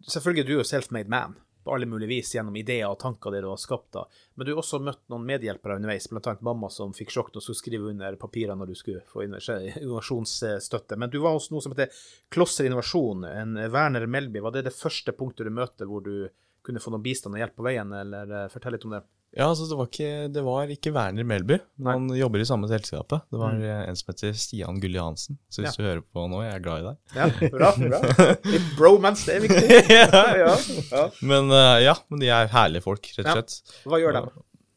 selvfølgelig 0.05 0.45
du 0.45 0.51
er 0.53 0.59
jo 0.59 0.67
self-made 0.69 1.09
man 1.09 1.33
på 1.65 1.73
alle 1.73 1.85
mulige 1.85 2.07
vis 2.07 2.35
gjennom 2.35 2.55
ideer 2.55 2.85
og 2.85 2.99
tanker 3.01 3.33
det 3.33 3.41
du 3.41 3.47
har 3.49 3.57
skapt. 3.57 3.91
da. 3.93 4.05
Men 4.35 4.45
du 4.45 4.51
har 4.53 4.61
også 4.61 4.79
møtt 4.85 5.01
noen 5.09 5.25
medhjelpere 5.25 5.79
underveis, 5.79 6.05
bl.a. 6.11 6.35
mamma 6.45 6.69
som 6.69 6.93
fikk 6.93 7.09
sjokk 7.15 7.31
når 7.33 7.41
du 7.41 7.45
skulle 7.47 7.61
skrive 7.61 7.89
under 7.89 8.17
papirene 8.21 8.59
når 8.61 8.69
du 8.69 8.77
skulle 8.77 9.01
få 9.09 9.25
innovasjonsstøtte. 9.25 10.99
Men 11.01 11.09
du 11.09 11.17
var 11.23 11.33
hos 11.33 11.49
noe 11.49 11.65
som 11.65 11.73
heter 11.73 11.89
Klosser 12.29 12.69
innovasjon. 12.69 13.25
En 13.25 13.57
Werner 13.73 14.05
Melby. 14.05 14.43
Var 14.45 14.53
det 14.53 14.67
det 14.69 14.75
første 14.77 15.15
punktet 15.17 15.49
du 15.49 15.55
møtte 15.57 15.89
hvor 15.89 16.05
du 16.05 16.27
kunne 16.65 16.81
få 16.83 16.93
noe 16.93 17.03
bistand 17.03 17.37
og 17.37 17.43
hjelp 17.43 17.55
på 17.57 17.67
veien, 17.67 17.93
eller 17.93 18.33
eh, 18.41 18.49
fortell 18.53 18.75
litt 18.75 18.87
om 18.87 18.97
det? 18.97 19.05
Ja, 19.35 19.49
altså 19.49 19.65
det 19.67 19.75
var 19.75 19.89
ikke, 19.89 20.11
det 20.31 20.41
var 20.45 20.69
ikke 20.71 20.91
Werner 20.95 21.25
Melby, 21.27 21.57
men 21.83 21.89
han 21.91 22.15
jobber 22.15 22.39
i 22.39 22.47
samme 22.47 22.69
selskapet. 22.71 23.25
Det 23.27 23.39
var 23.41 23.57
mm. 23.57 23.63
en 23.89 23.97
som 23.99 24.11
heter 24.13 24.37
Stian 24.39 24.79
Gulli 24.79 25.01
Hansen. 25.01 25.35
Så 25.51 25.59
hvis 25.59 25.75
ja. 25.75 25.81
du 25.81 25.89
hører 25.89 26.03
på 26.07 26.23
nå, 26.31 26.39
jeg 26.45 26.53
er 26.55 26.63
glad 26.63 26.79
i 26.79 26.85
deg. 26.85 27.01
Ja, 27.17 27.49
bra, 27.51 27.71
bra. 27.75 28.29
Litt 28.53 28.69
bromance, 28.77 29.27
det 29.27 29.35
er 29.35 29.43
viktig. 29.43 29.79
ja. 29.97 30.23
ja. 30.39 31.03
Men 31.19 31.51
uh, 31.51 31.75
ja, 31.83 31.97
men 32.07 32.23
de 32.23 32.31
er 32.31 32.47
herlige 32.53 32.85
folk, 32.87 33.11
rett 33.17 33.27
og 33.27 33.41
slett. 33.41 33.75
Hva 33.83 33.99
gjør 33.99 34.21
de? 34.21 34.23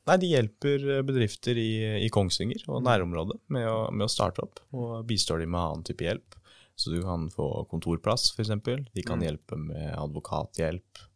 Nei, 0.09 0.17
De 0.25 0.33
hjelper 0.33 0.89
eh, 0.89 1.05
bedrifter 1.07 1.59
i, 1.61 1.71
i 2.03 2.11
Kongsvinger 2.11 2.65
og 2.73 2.83
nærområdet 2.87 3.39
med 3.55 3.69
å, 3.69 3.79
med 3.93 4.09
å 4.09 4.11
starte 4.11 4.43
opp, 4.43 4.63
og 4.75 5.05
bistår 5.07 5.45
de 5.45 5.51
med 5.53 5.61
annen 5.61 5.87
type 5.87 6.07
hjelp. 6.07 6.35
Så 6.79 6.91
du 6.95 7.01
kan 7.03 7.27
få 7.31 7.67
kontorplass, 7.71 8.33
f.eks. 8.35 8.53
De 8.95 9.03
kan 9.07 9.19
mm. 9.19 9.25
hjelpe 9.27 9.59
med 9.59 9.95
advokathjelp. 9.99 11.07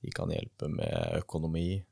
De 0.00 0.12
kan 0.14 0.32
hjelpe 0.32 0.68
med 0.72 1.20
økonomi. 1.20 1.82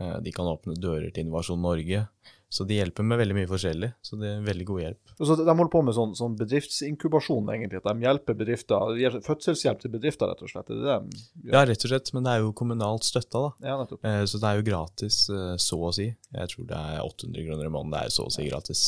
Eh, 0.00 0.18
de 0.24 0.32
kan 0.32 0.48
åpne 0.48 0.76
dører 0.80 1.10
til 1.10 1.26
Innovasjon 1.26 1.60
Norge. 1.62 2.06
Så 2.50 2.64
de 2.66 2.80
hjelper 2.80 3.06
med 3.06 3.20
veldig 3.20 3.34
mye 3.36 3.48
forskjellig. 3.50 3.88
Så 4.02 4.16
det 4.18 4.30
er 4.32 4.40
veldig 4.42 4.64
god 4.66 4.80
hjelp. 4.82 5.12
Så 5.20 5.36
De 5.38 5.46
holder 5.46 5.70
på 5.70 5.82
med 5.86 5.94
sånn, 5.94 6.14
sånn 6.18 6.34
bedriftsinkubasjon, 6.38 7.52
egentlig? 7.54 7.78
At 7.78 7.86
de 7.92 8.06
hjelper 8.08 8.38
bedrifter, 8.40 8.94
de 8.96 9.04
gir 9.04 9.18
fødselshjelp 9.22 9.84
til 9.84 9.92
bedrifter, 9.94 10.32
rett 10.32 10.42
og 10.42 10.50
slett? 10.50 10.72
Det 10.72 10.80
det 10.80 10.96
de 11.44 11.52
ja, 11.54 11.62
rett 11.68 11.86
og 11.86 11.92
slett. 11.92 12.10
Men 12.16 12.26
det 12.26 12.32
er 12.32 12.42
jo 12.42 12.56
kommunalt 12.58 13.06
støtta, 13.06 13.44
da. 13.44 13.68
Ja, 13.68 13.76
nettopp. 13.78 14.02
Eh, 14.02 14.24
så 14.26 14.42
det 14.42 14.50
er 14.50 14.58
jo 14.58 14.66
gratis, 14.66 15.20
eh, 15.30 15.54
så 15.62 15.78
å 15.78 15.92
si. 15.94 16.08
Jeg 16.10 16.54
tror 16.54 16.66
det 16.72 16.82
er 16.90 17.04
800 17.04 17.46
kroner 17.46 17.70
i 17.70 17.74
måneden. 17.76 17.94
Det 17.94 18.02
er 18.02 18.10
jo 18.10 18.16
så 18.16 18.26
å 18.26 18.34
si 18.34 18.48
gratis 18.50 18.84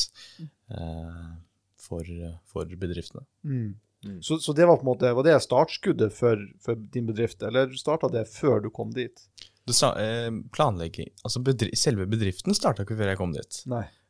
for, 1.83 2.13
for 2.49 2.77
bedriftene. 2.83 3.23
Mm. 3.47 3.71
Mm. 4.03 4.21
Så, 4.25 4.37
så, 4.43 4.53
det 4.53 4.65
var 4.67 4.77
på 4.77 4.85
en 4.85 4.91
måte, 4.91 5.13
var 5.15 5.25
det 5.25 5.39
startskuddet 5.43 6.13
for, 6.13 6.39
for 6.63 6.75
din 6.75 7.07
bedrift, 7.07 7.43
eller 7.43 7.71
starta 7.79 8.09
det 8.11 8.25
før 8.31 8.63
du 8.63 8.69
kom 8.73 8.91
dit? 8.95 9.25
Eh, 9.63 10.29
planlegging 10.51 11.07
Altså 11.23 11.39
bedri 11.39 11.69
selve 11.79 12.03
bedriften 12.11 12.51
starta 12.51 12.83
ikke 12.83 12.97
før 12.99 13.13
jeg 13.13 13.19
kom 13.21 13.31
dit. 13.35 13.61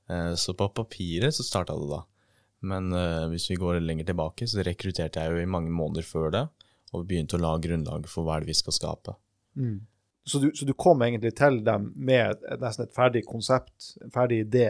Eh, 0.09 0.33
så 0.39 0.55
på 0.57 0.69
papiret 0.73 1.35
så 1.35 1.45
starta 1.45 1.77
det 1.77 1.89
da. 1.91 2.01
Men 2.63 2.93
eh, 2.95 3.25
hvis 3.29 3.49
vi 3.51 3.59
går 3.61 3.81
lenger 3.83 4.09
tilbake, 4.09 4.47
så 4.49 4.63
rekrutterte 4.65 5.21
jeg 5.21 5.35
jo 5.35 5.43
i 5.43 5.49
mange 5.49 5.71
måneder 5.71 6.07
før 6.07 6.33
det. 6.33 6.45
Og 6.93 7.05
begynte 7.09 7.37
å 7.37 7.43
lage 7.43 7.67
grunnlaget 7.67 8.09
for 8.09 8.25
hva 8.25 8.39
det 8.41 8.49
vi 8.49 8.57
skal 8.57 8.75
skape. 8.75 9.15
Mm. 9.57 9.81
Så, 10.25 10.39
du, 10.39 10.51
så, 10.55 10.65
du, 10.65 10.73
kom 10.73 11.01
egentlig 11.03 11.33
til 11.35 11.59
dem 11.65 11.89
med 11.95 12.37
et, 12.37 12.43
nesten 12.61 12.87
et 12.87 12.95
ferdig 12.95 13.25
konsept, 13.27 13.93
en 14.01 14.13
ferdig 14.13 14.45
idé, 14.45 14.67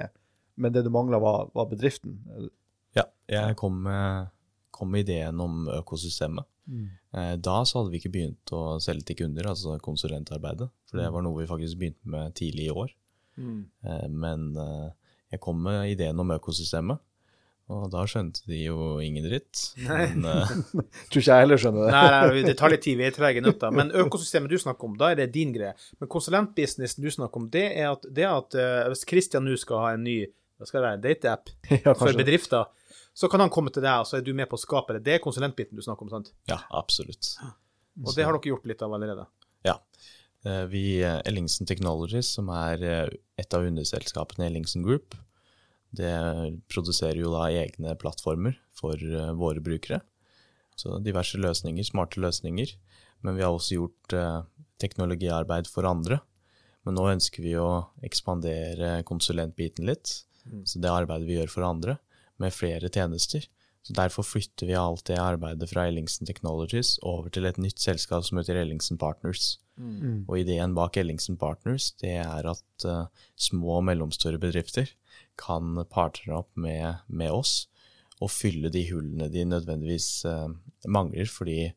men 0.58 0.74
det 0.74 0.82
du 0.86 0.90
mangla, 0.94 1.20
var, 1.22 1.52
var, 1.54 1.68
bedriften? 1.70 2.18
Ja, 2.98 3.06
jeg 3.30 3.58
kom 3.60 3.84
med, 3.86 4.32
kom 4.74 4.92
med 4.94 5.06
ideen 5.06 5.40
om 5.44 5.68
økosystemet. 5.80 6.50
Mm. 6.66 6.90
Eh, 7.18 7.34
da 7.44 7.62
så 7.66 7.80
hadde 7.80 7.94
vi 7.94 8.02
ikke 8.02 8.14
begynt 8.14 8.54
å 8.56 8.80
selge 8.84 9.10
til 9.10 9.24
kunder, 9.24 9.50
altså 9.52 9.78
konsulentarbeidet. 9.84 10.70
For 10.90 11.00
det 11.00 11.08
mm. 11.08 11.16
var 11.16 11.26
noe 11.26 11.42
vi 11.42 11.50
faktisk 11.50 11.80
begynte 11.80 12.14
med 12.16 12.36
tidlig 12.40 12.70
i 12.70 12.76
år. 12.84 12.94
Mm. 13.38 13.64
Eh, 13.86 14.06
men 14.12 14.52
eh, 14.60 15.18
jeg 15.34 15.44
kom 15.44 15.64
med 15.66 15.94
ideen 15.94 16.22
om 16.24 16.36
økosystemet. 16.36 17.02
Og 17.72 17.86
da 17.94 18.02
skjønte 18.10 18.44
de 18.50 18.58
jo 18.66 18.98
ingen 19.00 19.24
dritt. 19.24 19.62
Nei. 19.86 20.10
Men, 20.20 20.50
Tror 21.10 21.22
ikke 21.22 21.30
jeg 21.30 21.46
heller 21.46 21.62
skjønner 21.62 21.86
det. 21.86 21.94
nei, 21.96 22.04
nei, 22.12 22.42
det 22.50 22.58
tar 22.60 22.74
litt 22.74 22.84
tid, 22.84 22.98
vi 23.00 23.08
er 23.08 23.16
trege 23.16 23.42
nøtter. 23.42 23.72
Men 23.74 23.94
økosystemet 24.04 24.52
du 24.52 24.60
snakker 24.60 24.90
om, 24.90 24.98
da 25.00 25.14
er 25.14 25.22
det 25.22 25.30
din 25.34 25.54
greie. 25.56 25.72
Men 26.02 26.12
konsulentbusinessen 26.12 27.06
du 27.06 27.10
snakker 27.14 27.40
om, 27.40 27.48
det 27.54 27.70
er 27.72 27.94
at, 27.94 28.04
det 28.12 28.28
er 28.28 28.36
at 28.36 28.58
hvis 28.92 29.08
Christian 29.08 29.48
nå 29.48 29.56
skal 29.62 29.86
ha 29.86 29.94
en 29.96 30.04
ny 30.06 30.18
hva 30.64 30.70
skal 30.70 30.80
det 30.80 30.90
være, 30.90 31.02
dateapp 31.04 31.50
ja, 31.86 31.94
for 31.98 32.16
bedrifter, 32.18 32.70
så 33.14 33.30
kan 33.30 33.44
han 33.44 33.52
komme 33.54 33.72
til 33.74 33.84
deg, 33.86 34.02
og 34.02 34.10
så 34.10 34.18
er 34.18 34.26
du 34.26 34.34
med 34.36 34.50
på 34.50 34.58
å 34.58 34.62
skape 34.62 34.98
det. 34.98 35.04
Det 35.06 35.18
er 35.18 35.24
konsulentbiten 35.24 35.78
du 35.78 35.86
snakker 35.86 36.08
om, 36.08 36.12
sant? 36.14 36.32
Ja, 36.50 36.64
absolutt. 36.74 37.36
Og 38.02 38.14
det 38.18 38.26
har 38.26 38.34
dere 38.34 38.50
gjort 38.50 38.66
litt 38.70 38.82
av 38.82 38.96
allerede? 38.96 39.28
Ja. 39.68 39.78
Eh, 40.46 40.64
vi, 40.72 41.04
eh, 41.04 41.22
Ellingsen 41.30 41.70
Technologies, 41.70 42.34
som 42.36 42.50
er 42.50 42.84
eh, 42.84 43.12
et 43.40 43.54
av 43.54 43.64
underselskapene 43.64 44.48
i 44.48 44.50
Ellingsen 44.50 44.84
Group, 44.84 45.16
det 45.94 46.10
produserer 46.74 47.22
jo 47.22 47.36
da 47.36 47.46
egne 47.54 47.94
plattformer 48.02 48.58
for 48.74 48.98
våre 49.38 49.62
brukere. 49.62 50.00
Så 50.74 50.98
diverse 51.06 51.38
løsninger, 51.38 51.86
smarte 51.86 52.18
løsninger. 52.18 52.72
Men 53.22 53.38
vi 53.38 53.44
har 53.46 53.54
også 53.54 53.78
gjort 53.78 54.16
teknologiarbeid 54.82 55.70
for 55.70 55.86
andre. 55.86 56.18
Men 56.82 56.98
nå 56.98 57.06
ønsker 57.12 57.46
vi 57.46 57.54
å 57.62 57.92
ekspandere 58.02 59.04
konsulentbiten 59.06 59.86
litt. 59.86 60.16
Mm. 60.50 60.64
Så 60.66 60.82
det 60.82 60.90
arbeidet 60.90 61.30
vi 61.30 61.38
gjør 61.38 61.54
for 61.54 61.68
andre, 61.68 62.00
med 62.44 62.56
flere 62.56 62.92
tjenester. 62.92 63.48
Så 63.84 63.96
Derfor 63.98 64.24
flytter 64.24 64.70
vi 64.70 64.76
alt 64.80 65.04
det 65.10 65.20
arbeidet 65.20 65.68
fra 65.72 65.88
Ellingsen 65.90 66.28
Technologies 66.28 66.96
over 67.04 67.28
til 67.34 67.48
et 67.50 67.60
nytt 67.60 67.84
selskap 67.84 68.24
som 68.24 68.40
heter 68.40 68.62
Ellingsen 68.62 69.00
Partners. 69.00 69.58
Mm. 69.76 70.24
Og 70.30 70.38
ideen 70.40 70.76
bak 70.78 70.96
Ellingsen 71.02 71.36
Partners 71.40 71.92
det 72.00 72.16
er 72.22 72.48
at 72.48 72.88
uh, 72.88 73.10
små 73.36 73.80
og 73.82 73.88
mellomstore 73.90 74.40
bedrifter 74.40 74.92
kan 75.40 75.82
partnere 75.92 76.44
opp 76.44 76.52
med, 76.56 77.02
med, 77.10 77.34
oss 77.34 77.68
og 78.22 78.32
fylle 78.32 78.70
de 78.72 78.86
hullene 78.92 79.28
de 79.34 79.44
nødvendigvis 79.50 80.24
uh, 80.30 80.48
mangler, 80.88 81.28
fordi 81.28 81.74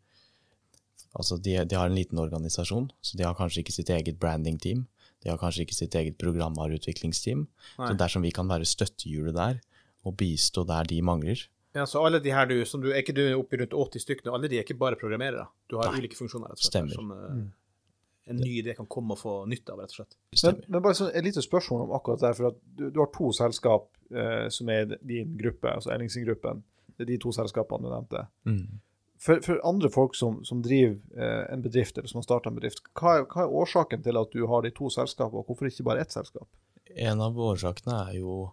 altså, 1.17 1.41
de, 1.41 1.57
de, 1.65 1.75
har 1.75 1.89
en 1.89 1.97
liten 1.97 2.21
organisasjon, 2.23 2.91
så 3.03 3.19
de 3.19 3.27
har 3.27 3.35
kanskje 3.35 3.65
ikke 3.65 3.75
sitt 3.81 3.91
eget 3.91 4.21
branding-team. 4.23 4.85
De 5.25 5.33
har 5.33 5.41
kanskje 5.41 5.65
ikke 5.65 5.75
sitt 5.75 5.97
eget 5.99 6.21
programvareutviklingsteam. 6.21 7.47
Så 7.81 7.95
dersom 7.99 8.23
vi 8.23 8.31
kan 8.37 8.47
være 8.47 8.69
støttehjulet 8.69 9.35
der, 9.35 9.59
og 10.07 10.17
bistå 10.21 10.65
der 10.69 10.87
de 10.89 11.03
mangler. 11.03 11.43
Ja, 11.77 11.85
Så 11.87 12.01
alle 12.07 12.21
de 12.25 12.33
her 12.33 12.47
du, 12.47 12.65
som 12.65 12.81
du, 12.81 12.89
er 12.93 13.03
ikke 13.03 13.13
du 13.17 13.23
oppe 13.37 13.59
rundt 13.61 13.75
80 13.77 14.05
stykker, 14.07 14.33
alle 14.33 14.49
de 14.49 14.57
er 14.57 14.65
ikke 14.65 14.79
bare 14.81 14.97
programmerere? 14.97 15.45
Du 15.69 15.77
har 15.77 15.91
Nei. 15.91 16.01
ulike 16.01 16.17
funksjoner? 16.17 16.49
rett 16.49 16.63
og 16.63 16.65
slett, 16.65 16.73
Stemmer. 16.73 16.95
Som 16.97 17.13
uh, 17.13 18.31
en 18.33 18.41
ny 18.41 18.55
idé 18.63 18.75
kan 18.79 18.89
komme 18.91 19.13
og 19.13 19.21
få 19.21 19.35
nytte 19.51 19.75
av, 19.75 19.83
rett 19.85 19.93
og 19.93 20.01
slett. 20.01 20.17
Men, 20.41 20.63
men, 20.71 20.81
bare 20.87 20.97
sånn, 20.97 21.13
et 21.13 21.27
lite 21.27 21.45
spørsmål 21.45 21.85
om 21.85 21.93
akkurat 21.99 22.25
det. 22.25 22.33
for 22.39 22.49
at 22.49 22.59
du, 22.79 22.89
du 22.95 23.03
har 23.03 23.13
to 23.13 23.29
selskap 23.37 23.91
uh, 24.17 24.49
som 24.57 24.73
er 24.73 24.97
din 25.03 25.37
gruppe, 25.37 25.69
altså 25.69 25.93
Ellingsen-gruppen. 25.93 26.65
Det 26.97 27.05
er 27.05 27.13
de 27.13 27.21
to 27.21 27.35
selskapene 27.37 27.85
du 27.85 27.93
nevnte. 27.93 28.25
Mm. 28.49 28.81
for, 29.21 29.45
for, 29.45 29.61
andre 29.69 29.91
folk 29.93 30.17
som, 30.17 30.39
som 30.49 30.63
driver 30.65 30.97
eh, 31.13 31.53
en 31.53 31.61
bedrift, 31.65 31.99
eller 31.99 32.09
som 32.09 32.23
har 32.23 32.25
starta 32.25 32.49
en 32.49 32.57
bedrift, 32.57 32.81
hva 32.97 33.19
er, 33.19 33.27
hva 33.29 33.45
er, 33.45 33.53
årsaken 33.53 34.05
til 34.05 34.17
at 34.17 34.33
du 34.33 34.47
har 34.49 34.65
de 34.65 34.73
to 34.73 34.89
selskapene, 34.93 35.43
og 35.43 35.51
hvorfor 35.51 35.69
ikke 35.69 35.85
bare 35.85 36.05
ett 36.05 36.17
selskap? 36.17 36.49
En 36.97 37.21
av 37.21 37.37
årsakene 37.37 37.99
er 38.07 38.19
jo 38.23 38.47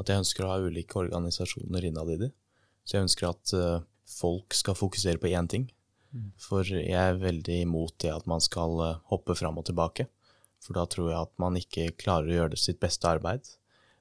at 0.00 0.10
jeg 0.10 0.22
ønsker 0.22 0.44
å 0.44 0.50
ha 0.52 0.58
ulike 0.62 0.98
organisasjoner 1.00 1.88
innad 1.88 2.12
i 2.12 2.18
det. 2.26 2.30
Så 2.86 2.96
jeg 2.96 3.06
ønsker 3.06 3.30
at 3.30 3.54
uh, 3.56 3.84
folk 4.08 4.54
skal 4.54 4.78
fokusere 4.78 5.20
på 5.22 5.32
én 5.32 5.48
ting. 5.50 5.68
Mm. 6.14 6.30
For 6.40 6.66
jeg 6.68 6.96
er 6.96 7.20
veldig 7.20 7.62
imot 7.64 7.96
det 8.04 8.12
at 8.14 8.28
man 8.30 8.42
skal 8.44 8.80
uh, 8.82 8.98
hoppe 9.10 9.36
fram 9.38 9.58
og 9.60 9.66
tilbake. 9.68 10.08
For 10.62 10.76
da 10.76 10.86
tror 10.90 11.10
jeg 11.10 11.20
at 11.20 11.32
man 11.42 11.58
ikke 11.58 11.92
klarer 11.98 12.30
å 12.30 12.36
gjøre 12.40 12.54
det 12.54 12.62
sitt 12.62 12.80
beste 12.82 13.08
arbeid. 13.10 13.48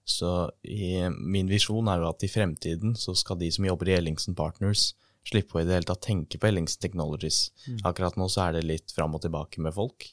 Så 0.06 0.52
i, 0.62 1.02
min 1.10 1.50
visjon 1.50 1.90
er 1.90 2.04
jo 2.04 2.12
at 2.12 2.24
i 2.24 2.30
fremtiden 2.30 2.94
så 3.00 3.16
skal 3.18 3.40
de 3.42 3.50
som 3.54 3.66
jobber 3.66 3.90
i 3.90 3.96
Ellingsen 3.98 4.38
Partners, 4.38 4.94
slippe 5.26 5.58
å 5.58 5.64
i 5.64 5.66
det 5.66 5.74
hele 5.74 5.90
tatt 5.90 6.04
tenke 6.06 6.38
på 6.38 6.50
Ellingsen 6.52 6.82
Technologies. 6.84 7.50
Mm. 7.66 7.80
Akkurat 7.90 8.20
nå 8.20 8.28
så 8.30 8.46
er 8.46 8.60
det 8.60 8.68
litt 8.68 8.94
fram 8.94 9.18
og 9.18 9.24
tilbake 9.26 9.64
med 9.66 9.74
folk, 9.74 10.12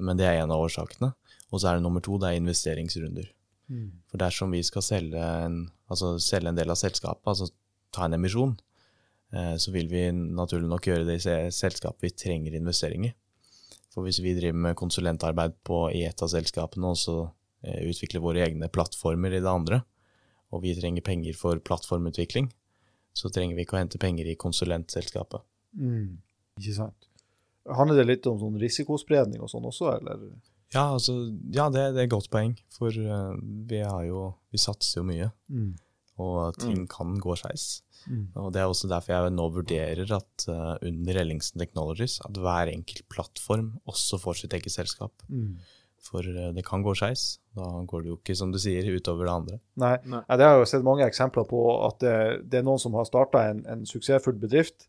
men 0.00 0.16
det 0.16 0.24
er 0.24 0.40
en 0.40 0.54
av 0.54 0.64
årsakene. 0.64 1.12
Og 1.50 1.60
så 1.60 1.68
er 1.68 1.76
det 1.76 1.84
nummer 1.84 2.00
to, 2.04 2.16
det 2.20 2.30
er 2.30 2.40
investeringsrunder. 2.40 3.28
Mm. 3.70 3.90
For 4.10 4.20
dersom 4.20 4.52
vi 4.54 4.62
skal 4.66 4.84
selge 4.84 5.22
en, 5.46 5.62
altså 5.90 6.16
selge 6.22 6.50
en 6.50 6.58
del 6.58 6.72
av 6.72 6.78
selskapet, 6.80 7.22
altså 7.30 7.50
ta 7.94 8.06
en 8.06 8.18
emisjon, 8.18 8.56
eh, 9.34 9.54
så 9.62 9.74
vil 9.74 9.90
vi 9.90 10.08
naturlig 10.12 10.68
nok 10.70 10.90
gjøre 10.90 11.06
det 11.08 11.20
i 11.20 11.34
selskap 11.54 12.02
vi 12.02 12.12
trenger 12.14 12.56
investering 12.58 13.08
i. 13.10 13.12
For 13.90 14.06
hvis 14.06 14.20
vi 14.22 14.36
driver 14.36 14.58
med 14.68 14.78
konsulentarbeid 14.78 15.56
på, 15.66 15.84
i 15.94 16.04
et 16.06 16.22
av 16.22 16.30
selskapene, 16.30 16.92
og 16.92 16.98
så 16.98 17.18
utvikler 17.60 17.90
utvikle 17.90 18.20
våre 18.24 18.40
egne 18.40 18.70
plattformer 18.72 19.34
i 19.36 19.40
det 19.42 19.50
andre, 19.50 19.82
og 20.50 20.62
vi 20.64 20.72
trenger 20.78 21.04
penger 21.04 21.36
for 21.36 21.60
plattformutvikling, 21.60 22.48
så 23.12 23.30
trenger 23.32 23.58
vi 23.58 23.66
ikke 23.66 23.76
å 23.76 23.82
hente 23.82 24.00
penger 24.00 24.30
i 24.30 24.38
konsulentselskapet. 24.38 25.42
Mm. 25.76 26.20
Ikke 26.60 26.76
sant. 26.76 27.08
Handler 27.70 28.00
det 28.00 28.06
litt 28.08 28.26
om 28.30 28.38
sånn 28.40 28.58
risikospredning 28.60 29.42
og 29.44 29.50
sånn 29.52 29.66
også, 29.68 29.90
eller? 29.98 30.22
Ja, 30.74 30.92
altså, 30.94 31.14
ja 31.50 31.68
det, 31.72 31.86
det, 31.96 32.04
er 32.04 32.08
et 32.08 32.12
godt 32.12 32.30
poeng, 32.30 32.54
for 32.74 32.94
uh, 32.94 33.34
vi, 33.70 33.80
jo, 34.06 34.26
vi 34.52 34.60
satser 34.62 35.00
jo 35.00 35.06
mye. 35.08 35.30
Mm. 35.50 35.72
Og 36.20 36.58
ting 36.60 36.84
mm. 36.84 36.90
kan 36.92 37.16
gå 37.22 37.34
skeis. 37.40 37.80
Mm. 38.06 38.28
Og 38.38 38.52
Det 38.54 38.60
er 38.60 38.70
også 38.70 38.88
derfor 38.88 39.12
jeg 39.16 39.34
nå 39.34 39.48
vurderer 39.54 40.14
at 40.16 40.46
uh, 40.48 40.76
under 40.86 41.20
Ellingsen 41.20 41.60
Technologies 41.60 42.20
at 42.26 42.38
hver 42.38 42.72
enkelt 42.72 43.08
plattform 43.12 43.74
også 43.90 44.20
får 44.20 44.42
sitt 44.42 44.56
eget 44.56 44.72
selskap. 44.76 45.26
Mm. 45.28 45.58
For 46.00 46.24
eh, 46.24 46.52
det 46.56 46.64
kan 46.66 46.84
gå 46.84 46.94
skeis. 46.96 47.38
Da 47.56 47.66
går 47.88 48.04
det 48.04 48.12
jo 48.12 48.18
ikke, 48.18 48.36
som 48.38 48.52
du 48.54 48.58
sier, 48.60 48.86
utover 48.94 49.28
det 49.28 49.34
andre. 49.34 49.58
Nei, 49.80 49.96
Nei. 50.08 50.22
Ja, 50.28 50.38
det 50.38 50.46
har 50.46 50.54
jeg 50.56 50.64
jo 50.64 50.70
sett 50.72 50.86
mange 50.86 51.06
eksempler 51.06 51.46
på 51.50 51.60
at 51.86 52.00
det, 52.04 52.14
det 52.50 52.60
er 52.60 52.66
noen 52.66 52.80
som 52.82 52.96
har 52.98 53.08
starta 53.08 53.44
en, 53.50 53.64
en, 53.68 53.84
suksessfull 53.88 54.38
bedrift 54.40 54.88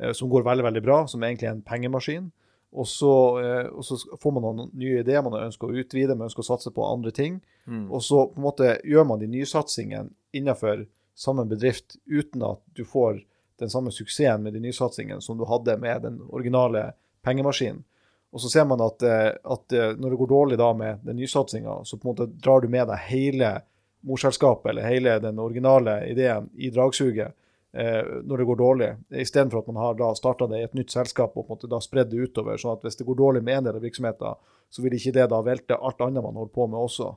eh, 0.00 0.12
som 0.16 0.30
går 0.32 0.44
veldig 0.46 0.66
veldig 0.68 0.84
bra, 0.84 1.00
som 1.10 1.24
egentlig 1.24 1.48
er 1.48 1.56
en 1.56 1.64
pengemaskin. 1.66 2.28
Og 2.70 2.86
så, 2.86 3.40
eh, 3.40 3.66
og 3.66 3.84
så, 3.84 3.98
får 4.22 4.32
man 4.36 4.44
noen 4.46 4.70
nye 4.78 5.00
ideer, 5.02 5.24
man 5.26 5.40
ønsker 5.42 5.70
å 5.70 5.82
utvide, 5.82 6.14
man 6.14 6.28
ønsker 6.28 6.44
å 6.44 6.50
satse 6.52 6.70
på 6.74 6.86
andre 6.86 7.10
ting. 7.14 7.40
Mm. 7.66 7.88
Og 7.90 8.02
så 8.06 8.28
på 8.30 8.38
en 8.38 8.46
måte 8.46 8.76
gjør 8.86 9.08
man 9.10 9.22
de 9.22 9.30
nysatsingene 9.30 10.12
innenfor 10.36 10.86
samme 11.18 11.44
bedrift 11.50 11.98
uten 12.06 12.44
at 12.46 12.62
du 12.78 12.84
får 12.86 13.20
den 13.60 13.70
samme 13.72 13.92
suksessen 13.92 14.42
med 14.42 14.54
de 14.54 14.62
nysatsingene 14.64 15.20
som 15.20 15.38
du 15.38 15.44
hadde 15.50 15.76
med 15.82 16.06
den 16.06 16.20
originale 16.30 16.92
pengemaskinen. 17.26 17.82
Og 18.30 18.40
så 18.40 18.48
ser 18.48 18.64
man 18.70 18.80
at, 18.84 19.02
eh, 19.02 19.32
at 19.34 19.74
eh, 19.74 19.92
når 19.98 20.10
det 20.10 20.20
går 20.22 20.30
dårlig 20.30 20.58
da 20.60 20.70
med 20.74 21.02
den 21.02 21.18
nysatsinga, 21.18 21.80
så 21.84 21.98
på 21.98 22.06
en 22.06 22.12
måte 22.12 22.30
drar 22.30 22.62
du 22.62 22.68
med 22.70 22.86
deg 22.88 23.06
hele 23.10 23.50
morselskapet 24.06 24.70
eller 24.70 24.86
hele 24.86 25.18
den 25.20 25.42
originale 25.42 26.04
ideen 26.08 26.46
i 26.54 26.70
dragsuget 26.70 27.34
når 27.70 28.40
det 28.40 28.44
går 28.48 28.56
dårlig, 28.58 28.86
istedenfor 29.14 29.60
at 29.60 29.68
man 29.70 29.76
har 29.78 30.14
starta 30.18 30.48
det 30.50 30.58
i 30.58 30.64
et 30.66 30.72
nytt 30.74 30.90
selskap 30.90 31.36
og 31.36 31.44
på 31.44 31.52
en 31.52 31.54
måte 31.54 31.68
da 31.70 31.78
spredd 31.78 32.08
det 32.10 32.18
utover. 32.18 32.58
sånn 32.58 32.72
at 32.74 32.82
hvis 32.82 32.98
det 32.98 33.06
går 33.06 33.18
dårlig 33.20 33.42
med 33.46 33.60
en 33.60 33.68
del 33.68 33.78
av 33.78 33.84
virksomheten, 33.84 34.40
så 34.70 34.82
vil 34.82 34.96
ikke 34.96 35.12
det 35.14 35.28
da 35.30 35.38
velte 35.46 35.78
alt 35.78 36.02
annet 36.02 36.24
man 36.24 36.38
holder 36.38 36.54
på 36.54 36.66
med 36.66 36.80
også. 36.80 37.12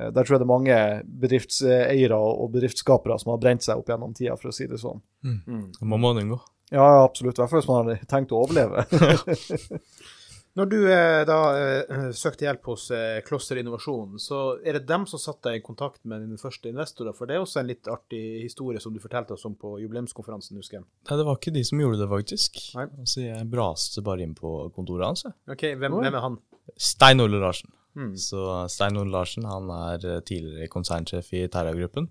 Eh, 0.00 0.10
der 0.12 0.24
tror 0.24 0.36
jeg 0.36 0.42
det 0.42 0.46
er 0.46 0.52
mange 0.52 0.80
bedriftseiere 1.24 2.18
og 2.18 2.52
bedriftsskapere 2.56 3.18
som 3.22 3.32
har 3.32 3.40
brent 3.40 3.64
seg 3.64 3.80
opp 3.80 3.88
gjennom 3.92 4.12
tida, 4.16 4.36
for 4.36 4.52
å 4.52 4.56
si 4.56 4.68
det 4.68 4.80
sånn. 4.82 5.00
Mm. 5.24 5.40
Mm. 5.46 5.64
Man 5.92 6.04
må 6.04 6.12
unngå. 6.12 6.40
Ja, 6.74 6.86
absolutt. 7.04 7.38
I 7.38 7.44
hvert 7.44 7.52
fall 7.52 7.62
hvis 7.62 7.70
man 7.70 7.88
har 7.88 8.06
tenkt 8.10 8.34
å 8.34 8.42
overleve. 8.42 8.84
Når 10.56 10.68
du 10.72 10.76
eh, 10.88 11.22
da 11.28 11.38
eh, 11.52 12.06
søkte 12.16 12.46
hjelp 12.46 12.70
hos 12.70 12.86
eh, 12.94 13.18
Kloster 13.26 13.58
Innovasjon, 13.60 14.16
så 14.22 14.56
er 14.64 14.78
det 14.78 14.86
dem 14.88 15.04
som 15.08 15.20
satte 15.20 15.50
deg 15.50 15.60
i 15.60 15.64
kontakt 15.64 16.00
med 16.08 16.22
dine 16.24 16.40
første 16.40 16.70
investorer? 16.70 17.12
For 17.16 17.28
det 17.28 17.36
er 17.36 17.42
også 17.44 17.60
en 17.60 17.68
litt 17.68 17.88
artig 17.92 18.22
historie 18.40 18.80
som 18.80 18.94
du 18.94 19.00
fortalte 19.02 19.36
oss 19.36 19.44
om 19.48 19.56
på 19.60 19.74
jubileumskonferansen, 19.82 20.56
husker 20.56 20.78
jeg. 20.78 20.86
Nei, 20.86 21.18
det 21.20 21.26
var 21.28 21.36
ikke 21.36 21.52
de 21.52 21.64
som 21.68 21.82
gjorde 21.82 22.00
det, 22.00 22.08
faktisk. 22.12 22.60
Nei. 22.78 22.86
Altså, 23.02 23.20
jeg 23.26 23.48
braste 23.52 24.04
bare 24.06 24.24
inn 24.24 24.32
på 24.38 24.52
kontoret 24.76 25.10
hans. 25.10 25.26
Ok, 25.44 25.66
Hvem, 25.76 25.98
hvem 26.00 26.16
er 26.16 26.24
han? 26.24 26.38
Stein 26.80 27.20
Ole 27.20 27.40
Larsen. 27.42 27.74
Mm. 27.96 28.14
Så 28.20 28.44
Stein 28.72 28.96
Ole 29.00 29.12
Larsen 29.12 29.44
han 29.48 29.68
er 29.74 30.06
tidligere 30.24 30.70
konsernsjef 30.72 31.28
i 31.36 31.42
Terra-gruppen. 31.52 32.08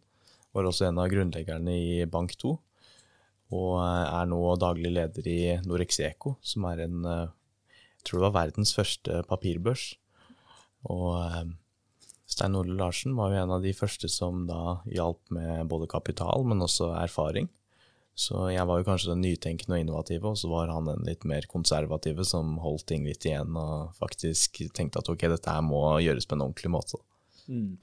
Var 0.53 0.69
også 0.69 0.85
en 0.91 1.01
av 1.01 1.09
grunnleggerne 1.09 1.73
i 1.73 2.05
Bank2. 2.13 2.53
Og 3.55 3.73
er 3.81 4.29
nå 4.29 4.43
daglig 4.61 4.93
leder 4.93 5.27
i 5.29 5.39
Norexeco, 5.65 6.35
som 6.45 6.69
er 6.69 6.85
en 6.85 7.09
tror 8.05 8.21
det 8.21 8.27
var 8.29 8.39
verdens 8.45 8.73
første 8.77 9.21
papirbørs. 9.29 9.93
Og 10.91 11.11
eh, 11.19 11.45
Stein 12.29 12.57
Ole 12.57 12.77
Larsen 12.77 13.15
var 13.17 13.33
jo 13.33 13.43
en 13.43 13.53
av 13.57 13.65
de 13.65 13.73
første 13.77 14.09
som 14.11 14.45
da 14.49 14.79
hjalp 14.89 15.21
med 15.33 15.67
både 15.69 15.89
kapital, 15.91 16.45
men 16.47 16.63
også 16.65 16.91
erfaring. 16.97 17.49
Så 18.15 18.45
jeg 18.47 18.63
var 18.63 18.79
jo 18.79 18.87
kanskje 18.87 19.11
den 19.11 19.25
nytenkende 19.25 19.75
og 19.75 19.83
innovative, 19.83 20.29
og 20.31 20.39
så 20.39 20.47
var 20.47 20.71
han 20.71 20.87
den 20.87 21.03
litt 21.03 21.25
mer 21.27 21.45
konservative 21.51 22.23
som 22.27 22.55
holdt 22.63 22.87
ting 22.87 23.03
litt 23.03 23.27
igjen 23.27 23.57
og 23.59 23.91
faktisk 23.97 24.61
tenkte 24.75 25.01
at 25.01 25.11
ok, 25.11 25.27
dette 25.33 25.51
her 25.51 25.65
må 25.65 25.81
gjøres 25.99 26.27
på 26.29 26.37
en 26.37 26.45
ordentlig 26.47 26.71
måte. 26.71 27.01
Mm. 27.51 27.75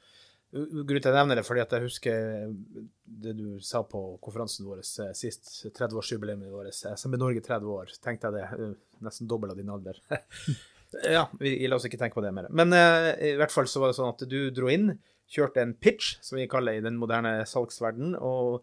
Grunnen 0.52 1.00
til 1.00 1.08
at 1.08 1.14
jeg 1.14 1.16
nevner 1.16 1.38
det, 1.40 1.46
fordi 1.46 1.60
at 1.62 1.70
jeg 1.72 1.86
husker 1.86 2.50
det 3.22 3.32
du 3.38 3.46
sa 3.64 3.80
på 3.88 4.00
konferansen 4.20 4.66
vår 4.68 4.82
eh, 4.82 5.14
sist, 5.16 5.48
30-årsjubileet 5.64 6.42
vårt, 6.52 6.74
SMB 6.76 7.16
Norge 7.16 7.40
30 7.44 7.70
år, 7.72 7.94
tenkte 8.04 8.28
jeg 8.28 8.36
det, 8.36 8.42
eh, 8.58 8.74
nesten 9.06 9.30
dobbelt 9.30 9.54
av 9.54 9.62
din 9.62 9.70
alder. 9.72 9.96
ja, 11.16 11.24
vi, 11.40 11.54
la 11.64 11.78
oss 11.78 11.86
ikke 11.88 12.00
tenke 12.00 12.18
på 12.18 12.24
det 12.24 12.34
mer. 12.36 12.50
Men 12.52 12.76
uh, 12.76 13.14
i 13.16 13.32
hvert 13.40 13.54
fall 13.54 13.70
så 13.70 13.80
var 13.80 13.90
det 13.90 13.96
sånn 13.96 14.12
at 14.12 14.26
du 14.28 14.38
dro 14.52 14.68
inn, 14.68 14.90
kjørte 15.32 15.64
en 15.64 15.72
pitch, 15.72 16.18
som 16.20 16.36
vi 16.36 16.44
kaller 16.52 16.76
i 16.76 16.84
den 16.84 16.98
moderne 17.00 17.38
salgsverden, 17.48 18.12
og 18.20 18.60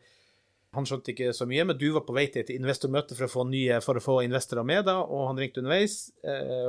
han 0.78 0.86
skjønte 0.86 1.16
ikke 1.16 1.32
så 1.34 1.48
mye, 1.50 1.66
men 1.66 1.80
du 1.80 1.88
var 1.96 2.06
på 2.06 2.14
vei 2.14 2.28
til 2.30 2.44
et 2.44 2.52
investormøte 2.54 3.18
for 3.18 3.26
å 3.26 3.32
få, 3.34 3.48
nye, 3.50 3.80
for 3.82 3.98
å 3.98 4.04
få 4.06 4.20
investorer 4.28 4.68
med, 4.70 4.84
da, 4.86 5.00
og 5.02 5.32
han 5.32 5.42
ringte 5.42 5.64
underveis. 5.64 6.12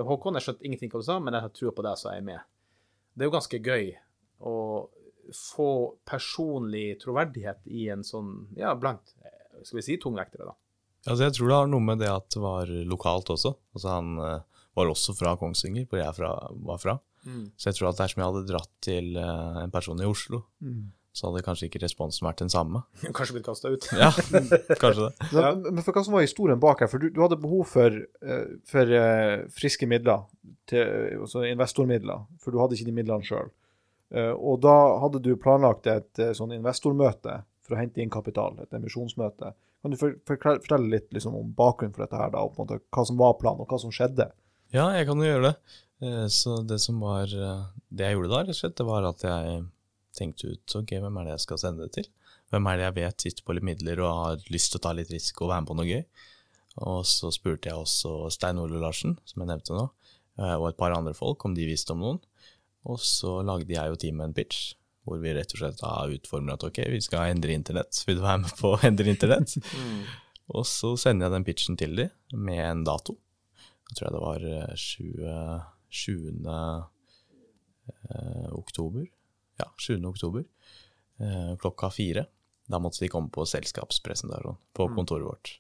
Håkon, 0.08 0.38
jeg 0.40 0.46
skjønte 0.46 0.64
ingenting 0.64 0.94
hva 0.94 1.02
du 1.02 1.04
sa, 1.04 1.18
men 1.20 1.36
jeg 1.36 1.44
har 1.44 1.52
trua 1.52 1.74
på 1.76 1.84
deg, 1.84 2.00
så 2.00 2.08
er 2.08 2.16
jeg 2.16 2.26
med. 2.30 2.48
Det 3.12 3.26
er 3.26 3.28
jo 3.28 3.34
ganske 3.34 3.60
gøy. 3.60 3.90
Og 4.48 4.88
få 5.36 5.70
personlig 6.08 7.00
troverdighet 7.02 7.66
i 7.70 7.88
en 7.92 8.02
sånn, 8.06 8.34
ja, 8.58 8.74
blant 8.78 9.14
eh, 9.24 9.62
skal 9.64 9.80
vi 9.80 9.86
si 9.86 9.98
tungvektere, 10.00 10.48
da? 10.50 10.56
Altså, 11.08 11.24
jeg 11.24 11.36
tror 11.36 11.48
det 11.48 11.58
har 11.62 11.68
noe 11.72 11.84
med 11.84 12.00
det 12.02 12.10
at 12.12 12.28
det 12.34 12.42
var 12.42 12.70
lokalt 12.88 13.32
også. 13.32 13.54
Altså, 13.74 13.88
han 13.88 14.16
uh, 14.20 14.64
var 14.76 14.90
også 14.92 15.14
fra 15.16 15.34
Kongsvinger, 15.40 15.86
hvor 15.88 16.02
jeg 16.02 16.16
fra, 16.16 16.32
var 16.66 16.80
fra. 16.82 16.96
Mm. 17.24 17.50
Så 17.56 17.70
jeg 17.70 17.78
tror 17.78 17.90
at 17.90 18.00
dersom 18.00 18.20
jeg 18.20 18.32
hadde 18.32 18.48
dratt 18.48 18.72
til 18.84 19.14
uh, 19.16 19.62
en 19.62 19.72
person 19.72 20.00
i 20.00 20.08
Oslo, 20.08 20.42
mm. 20.60 20.82
så 21.16 21.30
hadde 21.30 21.44
kanskje 21.46 21.70
ikke 21.70 21.80
responsen 21.86 22.28
vært 22.28 22.42
den 22.44 22.52
samme. 22.52 22.82
Kanskje 23.16 23.38
blitt 23.38 23.48
kasta 23.48 23.72
ut. 23.72 23.88
ja, 23.96 24.10
kanskje 24.82 25.08
det. 25.08 25.30
Ja. 25.32 25.54
Men 25.56 25.80
for 25.86 25.96
hva 25.96 26.04
som 26.04 26.18
var 26.18 26.26
historien 26.26 26.60
bak 26.60 26.84
her? 26.84 26.92
For 26.92 27.00
du, 27.00 27.08
du 27.08 27.22
hadde 27.24 27.40
behov 27.40 27.64
for, 27.72 27.96
uh, 28.26 28.44
for 28.68 28.96
friske 29.56 29.88
midler, 29.88 30.28
til, 30.68 30.84
altså 31.24 31.46
investormidler, 31.48 32.28
for 32.44 32.52
du 32.52 32.60
hadde 32.60 32.76
ikke 32.76 32.90
de 32.92 32.98
midlene 33.00 33.26
sjøl. 33.26 33.48
Eh, 34.10 34.32
og 34.34 34.60
da 34.64 34.76
hadde 35.04 35.22
du 35.22 35.34
planlagt 35.38 35.86
et 35.90 36.18
eh, 36.18 36.32
sånn 36.36 36.54
investormøte 36.56 37.40
for 37.62 37.76
å 37.76 37.80
hente 37.80 38.02
inn 38.02 38.10
kapital, 38.10 38.56
et 38.62 38.74
emisjonsmøte. 38.74 39.52
Kan 39.80 39.94
du 39.94 39.98
fortelle 39.98 40.90
litt 40.90 41.12
liksom, 41.14 41.36
om 41.38 41.52
bakgrunnen 41.56 41.94
for 41.94 42.04
dette 42.04 42.18
her, 42.18 42.32
da, 42.34 42.42
måte 42.56 42.80
hva 42.82 43.04
som 43.06 43.20
var 43.20 43.36
planen, 43.40 43.62
og 43.62 43.70
hva 43.70 43.78
som 43.80 43.92
skjedde? 43.94 44.26
Ja, 44.74 44.90
jeg 44.96 45.06
kan 45.08 45.22
jo 45.22 45.28
gjøre 45.28 45.50
det. 45.52 45.76
Eh, 46.06 46.26
så 46.32 46.58
det 46.66 46.80
som 46.82 46.98
var 47.04 47.28
Det 47.30 48.06
jeg 48.06 48.16
gjorde 48.16 48.32
da, 48.32 48.40
rett 48.42 48.56
og 48.56 48.58
slett, 48.60 48.78
det 48.80 48.88
var 48.88 49.06
at 49.06 49.26
jeg 49.26 49.60
tenkte 50.16 50.50
ut 50.50 50.74
ok, 50.80 50.96
hvem 51.04 51.20
er 51.20 51.28
det 51.28 51.36
jeg 51.36 51.44
skal 51.46 51.62
sende 51.62 51.86
det 51.86 51.94
til? 51.94 52.10
Hvem 52.50 52.66
er 52.66 52.78
det 52.78 52.86
jeg 52.88 52.96
vet 52.98 53.24
sitter 53.24 53.46
på 53.46 53.54
litt 53.54 53.66
midler 53.66 54.02
og 54.02 54.10
har 54.24 54.44
lyst 54.50 54.72
til 54.72 54.80
å 54.80 54.84
ta 54.88 54.92
litt 54.96 55.10
risiko 55.12 55.46
og 55.46 55.52
være 55.52 55.62
med 55.62 55.70
på 55.70 55.76
noe 55.78 55.86
gøy? 55.86 56.02
Og 56.90 57.04
så 57.06 57.30
spurte 57.34 57.70
jeg 57.70 57.78
også 57.78 58.30
Stein 58.34 58.58
Ole 58.58 58.80
Larsen, 58.82 59.16
som 59.26 59.42
jeg 59.42 59.50
nevnte 59.50 59.76
nå, 59.76 59.84
og 60.40 60.66
et 60.66 60.78
par 60.78 60.94
andre 60.96 61.14
folk 61.14 61.44
om 61.46 61.54
de 61.54 61.66
visste 61.68 61.94
om 61.94 62.02
noen. 62.02 62.20
Og 62.88 63.00
så 63.04 63.40
lagde 63.44 63.74
jeg 63.74 63.92
og 63.92 63.98
teamet 64.00 64.30
en 64.30 64.36
pitch 64.36 64.74
hvor 65.08 65.20
vi 65.22 65.32
rett 65.34 65.52
og 65.56 65.62
slett 65.62 65.80
har 65.82 66.12
utformet 66.12 66.54
at 66.54 66.64
ok, 66.68 66.78
vi 66.92 67.00
skal 67.02 67.32
endre 67.32 67.54
internett. 67.56 67.96
Vil 68.06 68.20
du 68.20 68.24
være 68.24 68.42
med 68.44 68.52
på 68.58 68.74
å 68.74 68.80
endre 68.86 69.10
internett? 69.10 69.56
mm. 69.80 70.02
Og 70.54 70.66
så 70.68 70.92
sender 71.00 71.26
jeg 71.26 71.34
den 71.34 71.46
pitchen 71.46 71.78
til 71.80 71.96
dem 71.98 72.40
med 72.46 72.60
en 72.62 72.84
dato. 72.86 73.16
Jeg 73.90 73.96
tror 73.98 74.06
jeg 74.06 74.14
det 74.14 74.22
var 74.22 74.44
20, 74.84 75.38
20. 76.04 76.50
Eh, 77.90 78.52
oktober. 78.54 79.08
Ja, 79.58 79.66
20. 79.78 80.06
oktober. 80.12 80.44
Eh, 81.18 81.56
klokka 81.58 81.90
fire. 81.90 82.26
Da 82.70 82.78
måtte 82.78 83.02
de 83.02 83.10
komme 83.10 83.32
på 83.34 83.46
selskapspresentasjon 83.48 84.58
på 84.76 84.86
mm. 84.86 84.94
kontoret 84.98 85.26
vårt. 85.26 85.56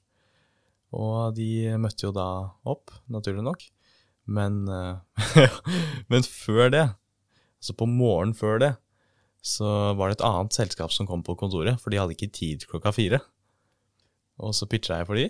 Og 0.94 1.34
de 1.36 1.74
møtte 1.78 2.06
jo 2.06 2.14
da 2.14 2.28
opp, 2.70 2.90
naturlig 3.10 3.44
nok. 3.46 3.66
Men, 4.30 4.62
uh, 4.68 5.02
men 6.10 6.26
før 6.26 6.70
det, 6.70 6.84
altså 7.60 7.76
på 7.76 7.88
morgenen 7.88 8.36
før 8.36 8.62
det, 8.62 8.70
så 9.40 9.94
var 9.96 10.10
det 10.10 10.18
et 10.18 10.26
annet 10.26 10.56
selskap 10.56 10.92
som 10.92 11.08
kom 11.08 11.22
på 11.24 11.36
kontoret, 11.40 11.80
for 11.80 11.92
de 11.92 12.00
hadde 12.00 12.16
ikke 12.16 12.32
tid 12.36 12.66
klokka 12.68 12.92
fire. 12.92 13.20
Og 14.40 14.54
så 14.56 14.68
pitcha 14.68 15.00
jeg 15.00 15.08
for 15.08 15.20
de, 15.20 15.28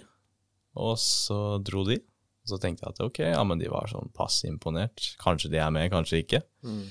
og 0.79 0.97
så 1.03 1.59
dro 1.67 1.85
de. 1.87 1.99
Og 2.41 2.55
Så 2.55 2.59
tenkte 2.63 2.87
jeg 2.87 2.95
at 2.95 3.03
ok, 3.05 3.19
ja, 3.35 3.43
men 3.45 3.61
de 3.61 3.69
var 3.71 3.91
sånn 3.91 4.11
pass 4.17 4.41
imponert. 4.49 5.13
Kanskje 5.21 5.51
de 5.53 5.61
er 5.61 5.71
med, 5.75 5.91
kanskje 5.93 6.23
ikke. 6.25 6.41
Mm. 6.65 6.87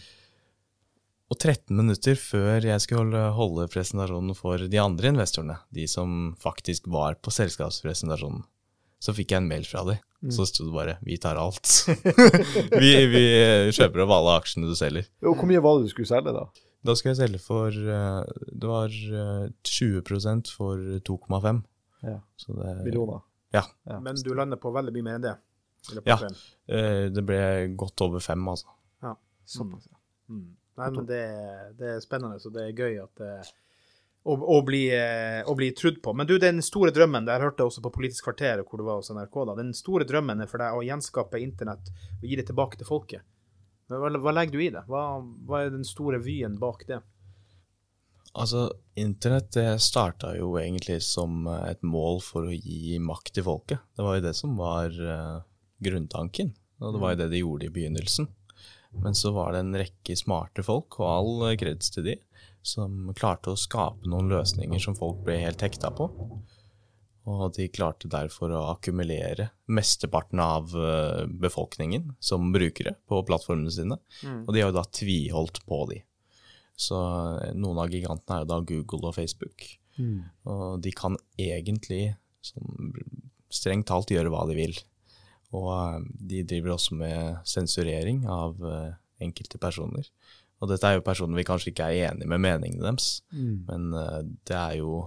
Og 1.30 1.38
13 1.38 1.76
minutter 1.78 2.18
før 2.18 2.66
jeg 2.66 2.84
skulle 2.84 3.24
holde 3.36 3.68
presentasjonen 3.70 4.38
for 4.38 4.62
de 4.70 4.80
andre 4.82 5.12
investorene, 5.14 5.60
de 5.74 5.86
som 5.90 6.34
faktisk 6.42 6.88
var 6.90 7.20
på 7.22 7.34
selskapspresentasjonen, 7.34 8.46
så 9.00 9.16
fikk 9.16 9.34
jeg 9.34 9.43
en 9.43 9.50
mail 9.50 9.68
fra 9.68 9.86
dem. 9.88 10.00
Mm. 10.20 10.32
Så 10.36 10.45
sto 10.50 10.66
det 10.68 10.74
bare 10.76 10.97
'Vi 11.02 11.18
tar 11.18 11.39
alt'. 11.39 11.88
vi, 12.82 12.89
vi, 13.08 13.26
kjøper 13.72 14.04
opp 14.04 14.16
alle 14.18 14.36
aksjene 14.41 14.68
du 14.68 14.76
selger. 14.76 15.08
Og 15.24 15.38
Hvor 15.39 15.47
mye 15.47 15.64
var 15.64 15.80
det 15.80 15.88
du 15.88 15.93
skulle 15.93 16.10
selge, 16.10 16.34
da? 16.36 16.50
Da 16.84 16.95
skulle 16.95 17.16
jeg 17.16 17.22
selge 17.24 17.39
for 17.43 17.76
eh, 17.76 18.24
Det 18.52 18.68
var 18.68 18.91
20 18.91 20.00
eh, 20.00 20.52
for 20.52 20.76
2,5. 21.08 21.62
Ja. 22.04 22.20
Millioner. 22.84 23.24
Ja. 23.52 23.64
ja. 23.84 24.00
Men 24.00 24.16
du 24.16 24.34
lander 24.34 24.60
på 24.60 24.72
veldig 24.72 24.93
mye 24.95 25.08
mer 25.08 25.20
enn 25.20 25.28
det? 25.28 25.36
Ja. 26.06 26.20
Eh, 26.68 27.08
det 27.12 27.24
ble 27.26 27.39
godt 27.80 28.02
over 28.06 28.20
fem, 28.24 28.43
altså. 28.47 28.68
Ja, 29.02 29.16
såpass, 29.47 29.88
ja. 29.89 29.97
Mm. 30.30 30.56
Nei, 30.80 30.89
men 30.95 31.08
det, 31.08 31.24
det, 31.80 31.95
er 31.95 32.04
spennende, 32.04 32.39
så 32.39 32.52
det 32.54 32.68
er 32.68 32.78
gøy 32.78 33.00
at 33.04 33.12
det, 33.20 33.32
å, 34.30 34.36
å, 34.58 34.60
bli, 34.66 34.84
å, 35.44 35.56
bli, 35.58 35.72
trudd 35.78 36.00
på. 36.06 36.14
Men 36.14 36.30
du, 36.30 36.36
den 36.42 36.62
store 36.66 36.94
drømmen, 36.96 37.26
det 37.28 37.40
hørte 37.42 37.64
jeg 37.64 37.72
også 37.72 37.84
på 37.86 37.94
Politisk 37.98 38.30
kvarter, 38.30 38.62
hvor 38.64 38.82
du 38.82 38.86
var 38.88 39.02
hos 39.02 39.12
NRK, 39.14 39.38
da. 39.50 39.58
Den 39.58 39.74
store 39.78 40.08
drømmen 40.10 40.44
er 40.44 40.50
for 40.52 40.62
deg 40.62 40.78
å 40.78 40.86
gjenskape 40.86 41.42
internett 41.42 41.92
og 42.20 42.28
gi 42.30 42.40
det 42.40 42.48
tilbake 42.50 42.80
til 42.80 42.90
folket. 42.90 43.26
Hva, 43.90 44.12
hva 44.22 44.34
legger 44.36 44.54
du 44.54 44.64
i 44.64 44.74
det? 44.74 44.84
Hva, 44.90 45.06
hva, 45.50 45.64
er 45.64 45.74
den 45.74 45.88
store 45.88 46.22
vyen 46.22 46.60
bak 46.62 46.86
det? 46.90 47.00
Altså, 48.38 48.68
internett 49.00 49.50
det 49.56 49.80
starta 49.82 50.36
jo 50.38 50.54
egentlig 50.62 51.00
som 51.02 51.48
et 51.66 51.82
mål 51.82 52.22
for 52.22 52.46
å 52.46 52.54
gi 52.54 53.00
makt 53.02 53.34
til 53.40 53.48
folket. 53.48 53.82
Det 53.98 54.06
var 54.06 54.20
jo 54.20 54.26
det 54.28 54.36
som 54.38 54.54
var 54.60 54.94
uh, 54.94 55.40
grunntanken, 55.82 56.54
og 56.84 56.94
det 56.94 57.02
var 57.02 57.16
jo 57.16 57.22
det 57.24 57.32
de 57.34 57.42
gjorde 57.42 57.66
i 57.66 57.74
begynnelsen. 57.74 58.30
Men 59.02 59.18
så 59.18 59.34
var 59.34 59.54
det 59.54 59.64
en 59.64 59.78
rekke 59.82 60.16
smarte 60.18 60.66
folk, 60.66 61.00
og 61.02 61.10
all 61.10 61.58
kreds 61.62 61.90
til 61.94 62.06
de, 62.12 62.16
som 62.66 63.12
klarte 63.18 63.53
å 63.53 63.60
skape 63.60 64.10
noen 64.10 64.30
løsninger 64.32 64.82
som 64.84 64.97
folk 64.97 65.22
ble 65.26 65.39
helt 65.41 65.62
hekta 65.64 65.91
på. 65.95 66.10
Og 67.30 67.53
de 67.55 67.68
klarte 67.70 68.10
derfor 68.10 68.53
å 68.55 68.66
akkumulere 68.72 69.49
mesteparten 69.70 70.41
av 70.41 70.72
eh, 70.74 71.26
befolkningen 71.30 72.14
som 72.24 72.51
brukere 72.53 72.95
på 73.10 73.22
plattformene 73.28 73.74
sine. 73.74 73.99
Mm. 74.24 74.43
Og 74.45 74.53
de 74.53 74.64
har 74.64 74.72
jo 74.72 74.78
da 74.80 74.86
tviholdt 74.99 75.62
på 75.70 75.84
de. 75.91 75.99
Så 76.80 76.97
eh, 76.97 77.51
noen 77.60 77.84
av 77.84 77.93
gigantene 77.93 78.39
er 78.39 78.45
jo 78.45 78.51
da 78.53 78.62
Google 78.72 79.12
og 79.12 79.18
Facebook. 79.20 79.68
Mm. 79.99 80.24
Og 80.49 80.80
de 80.86 80.95
kan 80.95 81.20
egentlig 81.38 82.16
sånn, 82.45 82.95
strengt 83.51 83.89
talt 83.91 84.14
gjøre 84.16 84.32
hva 84.34 84.47
de 84.49 84.57
vil. 84.57 84.80
Og 85.53 85.70
eh, 85.76 86.10
de 86.34 86.43
driver 86.49 86.78
også 86.80 86.97
med 86.97 87.43
sensurering 87.49 88.26
av 88.32 88.57
enkelte 89.20 89.60
personer. 89.62 90.07
Og 90.60 90.70
dette 90.72 90.88
er 90.88 90.97
jo 90.97 91.05
personer 91.05 91.39
vi 91.39 91.47
kanskje 91.47 91.72
ikke 91.72 91.88
er 91.88 92.12
enig 92.12 92.28
med 92.30 92.43
meningene 92.43 92.84
deres, 92.84 93.20
mm. 93.32 93.55
men 93.70 93.89
uh, 93.95 94.22
det 94.47 94.57
er 94.57 94.78
jo 94.82 95.01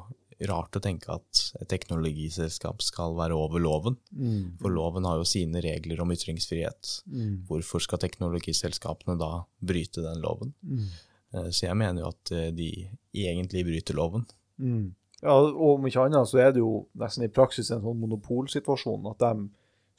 rart 0.49 0.75
å 0.75 0.83
tenke 0.83 1.13
at 1.15 1.43
et 1.61 1.69
teknologiselskap 1.71 2.81
skal 2.83 3.15
være 3.15 3.37
over 3.39 3.63
loven. 3.63 3.99
Mm. 4.11 4.57
For 4.63 4.75
loven 4.75 5.07
har 5.07 5.21
jo 5.21 5.29
sine 5.29 5.63
regler 5.63 6.01
om 6.03 6.11
ytringsfrihet. 6.11 6.97
Mm. 7.07 7.45
Hvorfor 7.51 7.85
skal 7.85 8.01
teknologiselskapene 8.03 9.15
da 9.21 9.45
bryte 9.63 10.03
den 10.03 10.25
loven? 10.25 10.51
Mm. 10.67 10.89
Uh, 11.37 11.49
så 11.53 11.69
jeg 11.69 11.79
mener 11.79 12.03
jo 12.03 12.11
at 12.11 12.35
de 12.57 12.73
egentlig 13.13 13.67
bryter 13.69 13.99
loven. 14.01 14.27
Mm. 14.59 14.91
Ja, 15.23 15.37
og 15.37 15.77
om 15.77 15.87
ikke 15.87 16.09
annet 16.09 16.27
så 16.27 16.41
er 16.43 16.55
det 16.55 16.65
jo 16.65 16.89
nesten 16.99 17.29
i 17.29 17.31
praksis 17.31 17.71
en 17.71 17.85
sånn 17.85 18.01
monopolsituasjon. 18.03 19.07
at 19.13 19.23
de 19.23 19.47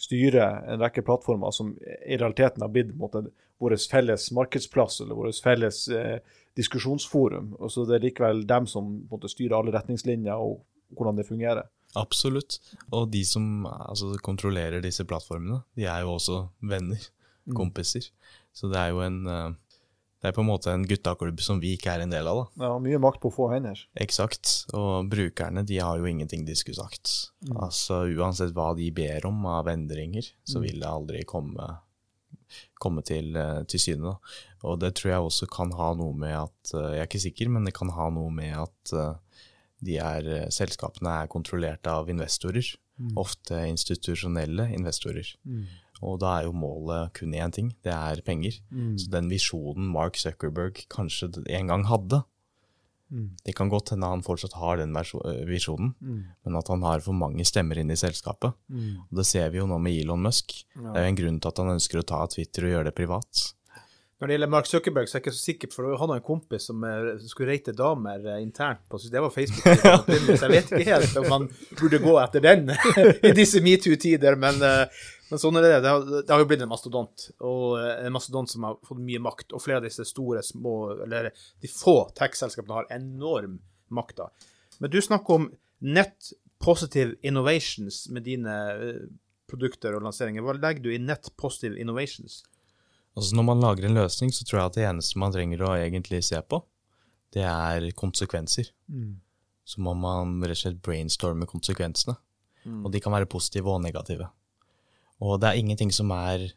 styrer 0.03 0.63
en 0.67 0.81
rekke 0.83 1.03
plattformer 1.05 1.53
som 1.55 1.71
i 1.79 2.17
realiteten 2.17 2.63
har 2.63 2.71
blitt 2.73 2.91
måte, 2.99 3.25
vår 3.61 3.77
felles 3.89 4.27
markedsplass 4.35 4.99
eller 5.03 5.15
vår 5.15 5.31
felles 5.43 5.85
eh, 5.87 6.17
diskusjonsforum. 6.59 7.53
Og 7.59 7.71
så 7.71 7.85
det 7.87 7.97
er 7.97 8.07
likevel 8.09 8.43
dem 8.49 8.67
som 8.69 8.89
måte, 9.11 9.31
styrer 9.31 9.59
alle 9.59 9.75
retningslinjer 9.75 10.43
og 10.43 10.59
hvordan 10.93 11.19
det 11.19 11.27
fungerer. 11.29 11.69
Absolutt. 11.97 12.57
Og 12.91 13.07
de 13.13 13.21
som 13.25 13.67
altså, 13.69 14.11
kontrollerer 14.25 14.83
disse 14.83 15.05
plattformene, 15.07 15.61
de 15.77 15.85
er 15.87 16.03
jo 16.03 16.15
også 16.17 16.39
venner, 16.65 17.01
mm. 17.45 17.55
kompiser. 17.57 18.09
Så 18.53 18.69
det 18.69 18.79
er 18.81 18.93
jo 18.93 19.03
en 19.05 19.19
uh, 19.29 19.53
det 20.23 20.29
er 20.29 20.35
på 20.37 20.39
en 20.39 20.47
måte 20.47 20.71
en 20.71 20.85
guttaklubb 20.87 21.41
som 21.43 21.57
vi 21.59 21.73
ikke 21.75 21.91
er 21.91 22.05
en 22.05 22.13
del 22.13 22.29
av. 22.31 22.37
da. 22.39 22.63
Ja, 22.63 22.75
Mye 22.79 22.99
makt 23.03 23.19
på 23.25 23.31
få 23.35 23.49
hender. 23.51 23.81
Eksakt. 23.99 24.53
Og 24.71 25.09
brukerne 25.11 25.65
de 25.67 25.81
har 25.83 25.99
jo 25.99 26.07
ingenting 26.07 26.45
de 26.47 26.55
skulle 26.55 26.79
sagt. 26.79 27.11
Mm. 27.43 27.57
Altså 27.65 28.05
Uansett 28.07 28.53
hva 28.55 28.69
de 28.77 28.87
ber 28.95 29.27
om 29.27 29.41
av 29.51 29.67
endringer, 29.67 30.29
så 30.47 30.61
mm. 30.61 30.63
vil 30.63 30.79
det 30.79 30.87
aldri 30.87 31.25
komme, 31.27 31.67
komme 32.79 33.03
til, 33.03 33.35
eh, 33.35 33.65
til 33.67 33.83
syne. 33.83 34.15
Og 34.63 34.79
det 34.79 34.93
tror 34.95 35.11
jeg 35.11 35.27
også 35.27 35.49
kan 35.51 35.75
ha 35.75 35.91
noe 35.99 36.15
med 36.15 36.37
at 36.39 36.71
eh, 36.71 36.93
Jeg 36.93 37.03
er 37.03 37.11
ikke 37.11 37.23
sikker, 37.25 37.51
men 37.51 37.67
det 37.67 37.75
kan 37.75 37.91
ha 37.91 38.07
noe 38.15 38.31
med 38.31 38.55
at 38.63 38.95
eh, 38.95 39.43
de 39.83 39.99
er, 39.99 40.33
selskapene 40.55 41.19
er 41.19 41.31
kontrollert 41.35 41.91
av 41.91 42.07
investorer. 42.07 42.63
Mm. 42.95 43.11
Ofte 43.19 43.59
institusjonelle 43.67 44.71
investorer. 44.71 45.35
Mm. 45.43 45.67
Og 46.01 46.19
da 46.23 46.37
er 46.39 46.47
jo 46.47 46.55
målet 46.57 47.13
kun 47.17 47.35
én 47.37 47.53
ting, 47.53 47.71
det 47.85 47.93
er 47.93 48.21
penger. 48.25 48.57
Mm. 48.71 48.95
Så 48.99 49.11
den 49.13 49.29
visjonen 49.31 49.91
Mark 49.93 50.17
Zuckerberg 50.19 50.85
kanskje 50.91 51.31
en 51.47 51.71
gang 51.71 51.85
hadde 51.87 52.23
mm. 53.13 53.29
Det 53.45 53.55
kan 53.55 53.71
godt 53.71 53.93
hende 53.93 54.09
han 54.09 54.25
fortsatt 54.25 54.57
har 54.59 54.81
den 54.81 54.95
eh, 54.97 55.43
visjonen, 55.47 55.93
mm. 56.01 56.21
men 56.43 56.59
at 56.59 56.71
han 56.73 56.83
har 56.83 57.03
for 57.05 57.15
mange 57.15 57.45
stemmer 57.45 57.79
inne 57.79 57.95
i 57.95 57.99
selskapet. 57.99 58.55
Mm. 58.67 59.03
Og 59.09 59.19
Det 59.21 59.27
ser 59.29 59.51
vi 59.53 59.61
jo 59.61 59.67
nå 59.69 59.79
med 59.79 59.99
Elon 60.01 60.23
Musk. 60.23 60.55
Ja. 60.75 60.89
Det 60.89 60.95
er 60.95 61.05
jo 61.05 61.11
en 61.13 61.21
grunn 61.21 61.41
til 61.41 61.53
at 61.53 61.61
han 61.63 61.75
ønsker 61.77 62.01
å 62.01 62.07
ta 62.13 62.23
Twitter 62.27 62.67
og 62.67 62.75
gjøre 62.77 62.89
det 62.89 62.97
privat. 62.97 63.49
Når 64.23 64.29
det 64.29 64.35
gjelder 64.37 64.51
Mark 64.53 64.67
Zuckerberg, 64.69 65.07
så 65.09 65.17
er 65.17 65.19
jeg 65.19 65.23
ikke 65.25 65.35
så 65.35 65.41
sikker, 65.43 65.69
for 65.73 65.95
han 65.99 66.11
har 66.13 66.19
en 66.21 66.23
kompis 66.23 66.69
som 66.69 66.83
skulle 67.27 67.49
rate 67.51 67.73
damer 67.75 68.21
eh, 68.31 68.37
internt 68.39 68.85
på 68.87 68.99
Det 69.11 69.19
var 69.19 69.33
Facebook. 69.35 69.81
så 70.39 70.45
jeg 70.45 70.53
vet 70.53 70.71
ikke 70.71 70.93
helt 70.93 71.17
om 71.19 71.27
han 71.33 71.47
burde 71.79 71.99
gå 71.99 72.13
etter 72.21 72.45
den 72.45 72.71
i 73.29 73.33
disse 73.35 73.59
metoo-tider, 73.65 74.39
men 74.39 74.63
uh, 74.63 75.03
men 75.33 75.41
sånn 75.41 75.57
er 75.57 75.65
det. 75.65 75.77
Det 75.81 75.89
har, 75.89 76.03
det 76.13 76.29
har, 76.29 76.41
jo 76.43 76.47
blitt 76.51 76.61
en 76.61 76.69
mastodont, 76.69 77.23
og 77.41 77.79
eh, 77.81 78.03
en 78.05 78.13
mastodont 78.13 78.51
som 78.51 78.67
har 78.67 78.75
fått 78.85 79.01
mye 79.01 79.21
makt. 79.23 79.55
Og 79.57 79.63
flere 79.63 79.81
av 79.81 79.87
disse 79.87 80.05
store, 80.05 80.43
små, 80.45 80.75
eller 81.07 81.31
de 81.33 81.71
få 81.71 81.95
tech-selskapene 82.13 82.77
har 82.77 82.91
enorm 82.93 83.55
makt. 83.93 84.21
da. 84.21 84.29
Men 84.77 84.93
du 84.93 84.99
snakker 85.01 85.39
om 85.39 85.47
net 85.81 86.29
positive 86.61 87.17
innovations 87.25 88.03
med 88.13 88.27
dine 88.29 88.57
eh, 88.75 88.99
produkter 89.49 89.97
og 89.97 90.05
lanseringer. 90.05 90.45
Hva 90.45 90.53
legger 90.59 90.85
du 90.85 90.91
i 90.93 91.01
net 91.01 91.31
positive 91.41 91.81
innovations? 91.81 92.43
Altså 93.17 93.37
Når 93.37 93.49
man 93.49 93.65
lager 93.65 93.89
en 93.89 93.97
løsning, 93.97 94.29
så 94.33 94.45
tror 94.45 94.59
jeg 94.59 94.69
at 94.69 94.77
det 94.77 94.85
eneste 94.91 95.21
man 95.21 95.33
trenger 95.33 95.65
å 95.65 95.73
egentlig 95.77 96.21
se 96.29 96.39
på, 96.45 96.61
det 97.33 97.43
er 97.49 97.89
konsekvenser. 97.97 98.69
Mm. 98.85 99.17
Så 99.65 99.81
må 99.81 99.97
man 99.97 100.37
rett 100.43 100.57
og 100.59 100.61
slett 100.61 100.79
brainstorme 100.85 101.49
konsekvensene. 101.49 102.19
Mm. 102.63 102.85
Og 102.85 102.93
de 102.93 103.01
kan 103.03 103.17
være 103.17 103.29
positive 103.29 103.73
og 103.73 103.81
negative. 103.83 104.29
Og 105.21 105.39
det 105.41 105.49
er 105.49 105.59
ingenting 105.61 105.91
som 105.93 106.11
er 106.15 106.49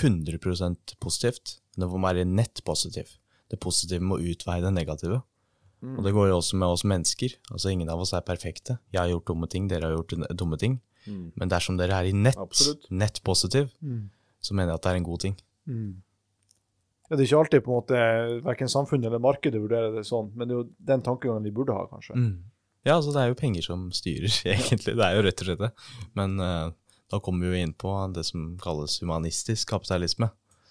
100% 0.00 0.94
positivt. 1.02 1.58
Det 1.76 1.88
må 1.88 2.00
være 2.02 2.24
nett 2.28 2.62
positivt. 2.64 3.18
Det 3.50 3.58
positive 3.60 4.04
må 4.04 4.20
utveie 4.22 4.62
det 4.62 4.72
negative. 4.74 5.20
Mm. 5.80 5.96
Og 5.96 6.04
det 6.04 6.12
går 6.14 6.28
jo 6.28 6.36
også 6.38 6.58
med 6.60 6.74
oss 6.76 6.84
mennesker. 6.84 7.34
Altså 7.50 7.72
Ingen 7.72 7.90
av 7.90 8.02
oss 8.02 8.12
er 8.14 8.24
perfekte. 8.26 8.78
Jeg 8.92 9.00
har 9.00 9.10
gjort 9.10 9.32
dumme 9.32 9.48
ting, 9.50 9.68
dere 9.70 9.88
har 9.88 9.96
gjort 9.96 10.14
dumme 10.36 10.58
ting. 10.60 10.78
Mm. 11.08 11.32
Men 11.40 11.50
dersom 11.50 11.78
dere 11.80 11.96
er 11.96 12.10
i 12.10 12.14
nett, 12.14 12.62
nett 12.92 13.22
positiv, 13.24 13.70
mm. 13.80 14.04
så 14.44 14.54
mener 14.54 14.74
jeg 14.74 14.80
at 14.80 14.86
det 14.86 14.92
er 14.92 15.00
en 15.00 15.08
god 15.08 15.24
ting. 15.24 15.36
Mm. 15.70 15.90
Ja, 17.08 17.16
det 17.16 17.24
er 17.24 17.26
ikke 17.26 17.42
alltid 17.42 17.64
på 17.66 17.72
en 17.72 17.80
måte 17.80 18.00
verken 18.46 18.70
samfunnet 18.70 19.08
eller 19.08 19.22
markedet 19.22 19.58
vurderer 19.58 19.96
det 19.96 20.04
sånn, 20.06 20.28
men 20.36 20.46
det 20.46 20.54
er 20.54 20.60
jo 20.60 20.66
den 20.92 21.00
tankegangen 21.02 21.48
vi 21.48 21.54
burde 21.54 21.74
ha, 21.74 21.88
kanskje. 21.90 22.14
Mm. 22.14 22.36
Ja, 22.86 22.94
altså 22.94 23.12
det 23.12 23.24
er 23.24 23.32
jo 23.32 23.40
penger 23.40 23.64
som 23.66 23.88
styrer, 23.92 24.30
egentlig. 24.54 24.94
Det 24.94 25.06
er 25.06 25.16
jo 25.16 25.24
rett 25.26 25.42
og 25.42 25.48
slett 25.48 25.64
det. 25.64 25.72
Men 26.20 26.36
uh, 26.38 26.70
da 27.10 27.20
kommer 27.20 27.46
vi 27.46 27.52
jo 27.52 27.64
inn 27.66 27.74
på 27.74 27.92
det 28.14 28.24
som 28.28 28.54
kalles 28.62 29.00
humanistisk 29.02 29.72
kapitalisme. 29.74 30.30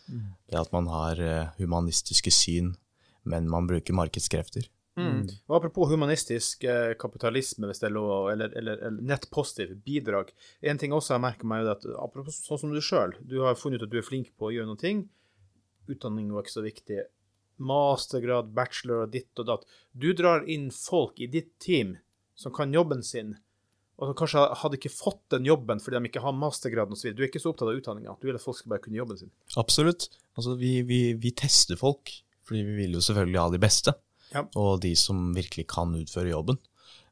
Mm. 0.09 0.27
Det 0.49 0.59
at 0.59 0.71
man 0.73 0.87
har 0.89 1.21
eh, 1.21 1.55
humanistiske 1.59 2.31
syn, 2.33 2.73
men 3.29 3.49
man 3.51 3.67
bruker 3.69 3.97
markedskrefter. 3.97 4.69
Mm. 4.99 5.27
Og 5.47 5.55
Apropos 5.55 5.91
humanistisk 5.91 6.63
eh, 6.67 6.93
kapitalisme, 6.99 7.67
hvis 7.69 7.79
det 7.79 7.89
er 7.89 7.95
lov, 7.95 8.31
eller, 8.31 8.51
eller, 8.57 8.81
eller 8.87 9.05
nettpositiv 9.11 9.77
bidrag. 9.85 10.33
En 10.61 10.79
ting 10.81 10.95
også 10.95 11.15
jeg 11.15 11.23
merker 11.23 11.47
meg, 11.47 11.63
er 11.63 11.77
at 11.77 11.85
apropos 11.99 12.41
sånn 12.43 12.63
som 12.63 12.73
du 12.73 12.81
sjøl, 12.83 13.15
du 13.21 13.39
har 13.45 13.59
funnet 13.59 13.83
ut 13.83 13.87
at 13.87 13.93
du 13.93 13.99
er 14.01 14.07
flink 14.07 14.33
på 14.35 14.49
å 14.49 14.53
gjøre 14.55 14.71
noe. 14.71 14.79
ting. 14.79 15.05
Utdanning 15.89 16.31
var 16.33 16.45
ikke 16.45 16.57
så 16.57 16.65
viktig. 16.65 17.03
Mastergrad, 17.59 18.51
bachelor 18.55 19.05
og 19.05 19.13
ditt 19.15 19.41
og 19.41 19.47
datt. 19.49 19.67
Du 19.91 20.11
drar 20.15 20.45
inn 20.47 20.69
folk 20.71 21.19
i 21.19 21.27
ditt 21.27 21.57
team 21.59 21.97
som 22.39 22.53
kan 22.55 22.73
jobben 22.73 23.03
sin 23.03 23.35
og 23.99 24.15
kanskje 24.17 24.45
hadde 24.61 24.79
ikke 24.79 24.91
fått 24.93 25.21
den 25.33 25.47
jobben 25.47 25.81
fordi 25.83 25.99
de 25.99 26.09
ikke 26.09 26.23
har 26.23 26.35
mastergraden 26.35 26.95
osv. 26.95 27.11
Du 27.11 27.23
er 27.23 27.27
ikke 27.27 27.41
så 27.43 27.51
opptatt 27.51 27.71
av 27.71 27.79
utdanninga. 27.79 28.15
Du 28.21 28.29
vil 28.29 28.37
at 28.39 28.43
folk 28.43 28.57
skal 28.59 28.73
bare 28.73 28.83
kunne 28.85 28.99
jobben 28.99 29.19
sin. 29.19 29.31
Absolutt. 29.59 30.07
Altså, 30.39 30.55
vi, 30.59 30.79
vi, 30.87 31.01
vi 31.19 31.33
tester 31.35 31.79
folk, 31.79 32.13
fordi 32.47 32.63
vi 32.67 32.77
vil 32.79 32.95
jo 32.95 33.03
selvfølgelig 33.03 33.41
ha 33.41 33.47
de 33.51 33.61
beste. 33.61 33.95
Ja. 34.31 34.45
Og 34.61 34.79
de 34.85 34.93
som 34.99 35.29
virkelig 35.35 35.67
kan 35.73 35.91
utføre 35.99 36.31
jobben. 36.31 36.61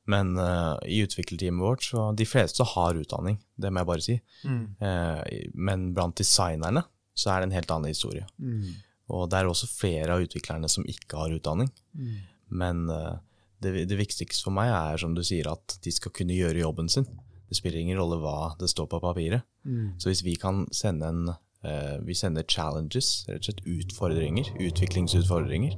Men 0.08 0.38
uh, 0.40 0.78
i 0.88 1.02
utviklerteamet 1.04 1.60
vårt, 1.60 1.84
så 1.84 2.08
de 2.16 2.26
fleste 2.28 2.64
har 2.64 2.96
utdanning, 2.96 3.42
det 3.60 3.74
må 3.74 3.84
jeg 3.84 3.90
bare 3.90 4.06
si. 4.06 4.18
Mm. 4.48 4.64
Uh, 4.80 5.22
men 5.60 5.90
blant 5.98 6.16
designerne 6.16 6.86
så 7.18 7.34
er 7.34 7.42
det 7.42 7.50
en 7.50 7.58
helt 7.58 7.74
annen 7.74 7.92
historie. 7.92 8.24
Mm. 8.40 8.78
Og 9.12 9.28
det 9.32 9.40
er 9.40 9.50
også 9.50 9.68
flere 9.68 10.16
av 10.16 10.24
utviklerne 10.24 10.70
som 10.72 10.88
ikke 10.88 11.20
har 11.20 11.36
utdanning. 11.36 11.68
Mm. 11.98 12.16
Men 12.64 12.86
uh, 12.88 13.18
det, 13.64 13.88
det, 13.90 13.98
viktigste 13.98 14.46
for 14.46 14.56
meg 14.56 14.72
er 14.74 15.00
som 15.02 15.16
du 15.18 15.24
sier, 15.26 15.50
at 15.50 15.78
de 15.84 15.94
skal 15.94 16.14
kunne 16.16 16.36
gjøre 16.38 16.62
jobben 16.62 16.90
sin. 16.92 17.08
Det 17.48 17.58
spiller 17.58 17.80
ingen 17.82 18.00
rolle 18.00 18.20
hva 18.22 18.54
det 18.60 18.70
står 18.70 18.90
på 18.92 19.02
papiret. 19.04 19.46
Mm. 19.66 19.96
Så 20.02 20.12
hvis 20.12 20.24
vi 20.26 20.36
kan 20.40 20.66
sende 20.76 21.10
en 21.10 21.24
uh, 21.32 21.98
Vi 22.06 22.16
sender 22.16 22.46
challenges, 22.48 23.26
rett 23.30 23.42
og 23.42 23.50
slett 23.50 23.66
utfordringer, 23.66 24.52
utviklingsutfordringer, 24.68 25.78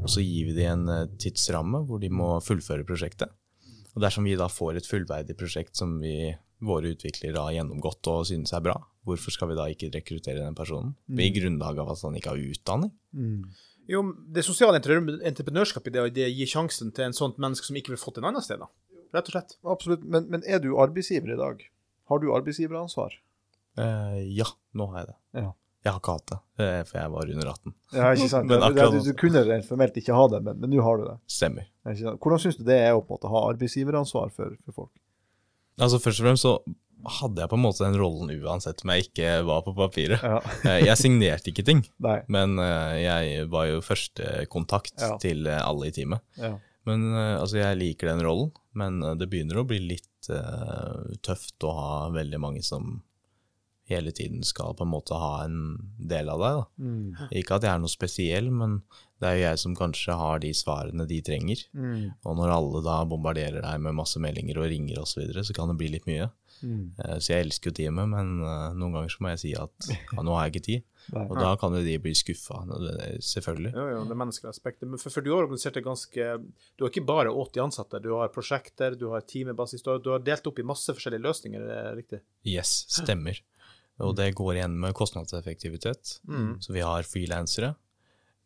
og 0.00 0.08
så 0.08 0.22
gir 0.24 0.48
vi 0.48 0.56
dem 0.56 0.86
en 0.86 1.08
uh, 1.08 1.16
tidsramme 1.20 1.82
hvor 1.88 2.00
de 2.02 2.12
må 2.12 2.34
fullføre 2.44 2.86
prosjektet. 2.88 3.32
Og 3.96 4.04
dersom 4.04 4.28
vi 4.28 4.38
da 4.38 4.46
får 4.48 4.78
et 4.78 4.88
fullverdig 4.88 5.34
prosjekt 5.38 5.80
som 5.80 5.98
vi, 6.02 6.30
våre 6.62 6.92
utviklere 6.94 7.42
har 7.42 7.56
gjennomgått 7.56 8.06
og 8.12 8.28
synes 8.28 8.52
er 8.54 8.62
bra, 8.64 8.76
hvorfor 9.08 9.34
skal 9.34 9.50
vi 9.50 9.58
da 9.58 9.66
ikke 9.72 9.90
rekruttere 9.94 10.44
den 10.44 10.56
personen? 10.56 10.94
Mm. 11.10 11.24
I 11.24 11.32
grunnlag 11.34 11.80
av 11.82 11.90
at 11.94 12.04
han 12.06 12.16
ikke 12.20 12.34
har 12.34 12.44
utdanning? 12.52 12.92
Mm. 13.16 13.42
Jo, 13.90 14.04
det 14.30 14.44
sosiale 14.46 14.78
entreprenørskapet 14.78 15.94
det, 15.94 16.04
det 16.14 16.28
gir 16.30 16.50
sjansen 16.50 16.92
til 16.94 17.08
en 17.08 17.16
sånt 17.16 17.40
menneske 17.42 17.66
som 17.66 17.78
ikke 17.78 17.94
vil 17.94 18.00
fått 18.00 18.20
en 18.20 18.28
annen 18.30 18.44
sted, 18.44 18.60
da. 18.62 18.70
Rett 19.10 19.30
og 19.30 19.34
slett. 19.34 19.56
Absolutt. 19.66 20.04
Men, 20.06 20.28
men, 20.30 20.44
er 20.46 20.62
du 20.62 20.76
arbeidsgiver 20.78 21.34
i 21.34 21.38
dag? 21.40 21.64
Har 22.10 22.22
du 22.22 22.28
arbeidsgiveransvar? 22.36 23.16
Eh, 23.82 24.20
ja, 24.36 24.46
nå 24.78 24.86
har 24.92 25.02
jeg 25.02 25.10
det. 25.10 25.18
Ja. 25.42 25.50
Jeg 25.80 25.94
har 25.94 26.00
ikke 26.02 26.14
hatt 26.18 26.28
det, 26.28 26.38
eh, 26.60 26.80
for 26.84 26.98
jeg 27.00 27.10
var 27.14 27.30
under 27.32 27.50
18. 27.54 27.74
Ja, 27.96 28.08
ikke 28.12 28.28
sant. 28.28 28.50
akkurat... 28.68 28.94
du, 28.94 28.98
du, 29.06 29.14
kunne 29.16 29.42
rent 29.48 29.66
formelt 29.66 29.96
ikke 29.96 30.16
ha 30.16 30.26
det, 30.34 30.42
men 30.44 30.66
nå 30.68 30.82
har 30.84 31.00
du 31.00 31.06
det. 31.08 31.16
Stemmer. 31.32 31.70
Hvordan 31.88 32.42
syns 32.42 32.58
du 32.60 32.66
det 32.68 32.76
er 32.84 32.92
å 32.92 33.00
på 33.00 33.14
en 33.14 33.16
måte 33.16 33.32
ha 33.32 33.42
arbeidsgiveransvar 33.48 34.34
for, 34.36 34.58
for 34.66 34.82
folk? 34.82 34.92
Altså 35.80 36.00
Først 36.02 36.20
og 36.20 36.26
fremst 36.28 36.44
så 36.44 36.54
hadde 37.04 37.42
jeg 37.42 37.50
på 37.50 37.56
en 37.58 37.62
måte 37.64 37.84
den 37.86 37.98
rollen 38.00 38.32
uansett 38.42 38.82
om 38.84 38.92
jeg 38.94 39.08
ikke 39.08 39.34
var 39.48 39.62
på 39.66 39.74
papiret. 39.76 40.24
Ja. 40.24 40.40
Eh, 40.70 40.82
jeg 40.84 40.98
signerte 41.00 41.48
ikke 41.50 41.64
ting, 41.64 41.80
Nei. 42.04 42.18
men 42.28 42.58
eh, 42.60 42.98
jeg 43.00 43.46
var 43.52 43.68
jo 43.70 43.78
førstekontakt 43.84 45.00
ja. 45.00 45.14
til 45.22 45.46
eh, 45.48 45.60
alle 45.62 45.88
i 45.88 45.94
teamet. 45.94 46.20
Ja. 46.36 46.52
Men 46.88 47.12
altså, 47.14 47.58
jeg 47.60 47.78
liker 47.78 48.10
den 48.10 48.22
rollen, 48.24 48.50
men 48.76 49.00
det 49.20 49.28
begynner 49.30 49.60
å 49.60 49.66
bli 49.68 49.78
litt 49.84 50.30
uh, 50.32 51.12
tøft 51.22 51.60
å 51.68 51.74
ha 51.76 51.90
veldig 52.14 52.40
mange 52.40 52.62
som 52.64 53.02
hele 53.90 54.12
tiden 54.16 54.42
skal 54.46 54.74
på 54.78 54.86
en 54.86 54.92
måte 54.92 55.18
ha 55.18 55.44
en 55.44 55.76
del 56.10 56.30
av 56.32 56.42
deg. 56.42 56.60
Mm. 56.80 57.30
Ikke 57.42 57.58
at 57.58 57.66
jeg 57.66 57.72
er 57.74 57.82
noe 57.82 57.92
spesiell, 57.92 58.50
men 58.54 58.80
det 59.20 59.28
er 59.28 59.36
jo 59.36 59.44
jeg 59.44 59.62
som 59.64 59.76
kanskje 59.76 60.16
har 60.16 60.42
de 60.42 60.52
svarene 60.56 61.06
de 61.10 61.18
trenger. 61.26 61.64
Mm. 61.76 62.12
Og 62.24 62.38
når 62.38 62.54
alle 62.54 62.82
da 62.86 63.00
bombarderer 63.08 63.60
deg 63.64 63.82
med 63.84 63.98
masse 63.98 64.22
meldinger 64.22 64.62
og 64.62 64.70
ringer 64.72 65.02
osv., 65.02 65.12
så, 65.12 65.22
videre, 65.24 65.44
så 65.46 65.56
kan 65.56 65.72
det 65.72 65.76
bli 65.80 65.90
litt 65.96 66.06
mye. 66.08 66.30
Mm. 66.62 66.92
Uh, 66.98 67.16
så 67.18 67.34
jeg 67.34 67.46
elsker 67.46 67.70
jo 67.70 67.76
teamet, 67.78 68.10
men 68.12 68.32
uh, 68.44 68.70
noen 68.76 68.96
ganger 68.96 69.12
så 69.12 69.24
må 69.24 69.32
jeg 69.34 69.42
si 69.42 69.52
at 69.58 69.90
ja, 69.90 70.24
nå 70.24 70.36
har 70.36 70.46
jeg 70.46 70.54
ikke 70.54 70.66
tid. 70.68 70.86
og 71.30 71.34
da 71.38 71.52
kan 71.58 71.74
jo 71.74 71.80
de 71.82 71.96
bli 72.02 72.12
skuffa, 72.14 72.60
selvfølgelig. 73.24 73.72
Jo, 73.74 73.86
jo, 73.94 74.00
det 74.10 74.18
menneskelige 74.20 74.52
aspektet. 74.52 74.86
Men 74.88 75.00
for, 75.00 75.14
for, 75.14 75.24
du 75.24 75.32
har 75.32 75.46
organisert 75.46 75.78
det 75.78 75.82
ganske 75.86 76.26
Du 76.76 76.84
har 76.84 76.92
ikke 76.92 77.06
bare 77.08 77.32
80 77.32 77.64
ansatte, 77.64 78.02
du 78.04 78.12
har 78.18 78.32
prosjekter, 78.34 78.98
du 79.00 79.08
har 79.14 79.24
teamebasis, 79.26 79.84
du, 79.86 79.94
du 80.04 80.12
har 80.14 80.24
delt 80.24 80.46
opp 80.46 80.60
i 80.60 80.66
masse 80.66 80.94
forskjellige 80.94 81.24
løsninger, 81.24 81.64
er 81.64 81.88
det 81.90 81.96
riktig? 82.02 82.20
Yes, 82.46 82.84
stemmer. 82.92 83.40
Og 84.00 84.14
det 84.16 84.30
går 84.38 84.56
igjen 84.56 84.76
med 84.80 84.96
kostnadseffektivitet. 84.96 86.20
Mm. 86.28 86.54
Så 86.64 86.72
vi 86.72 86.84
har 86.84 87.04
frilansere, 87.08 87.74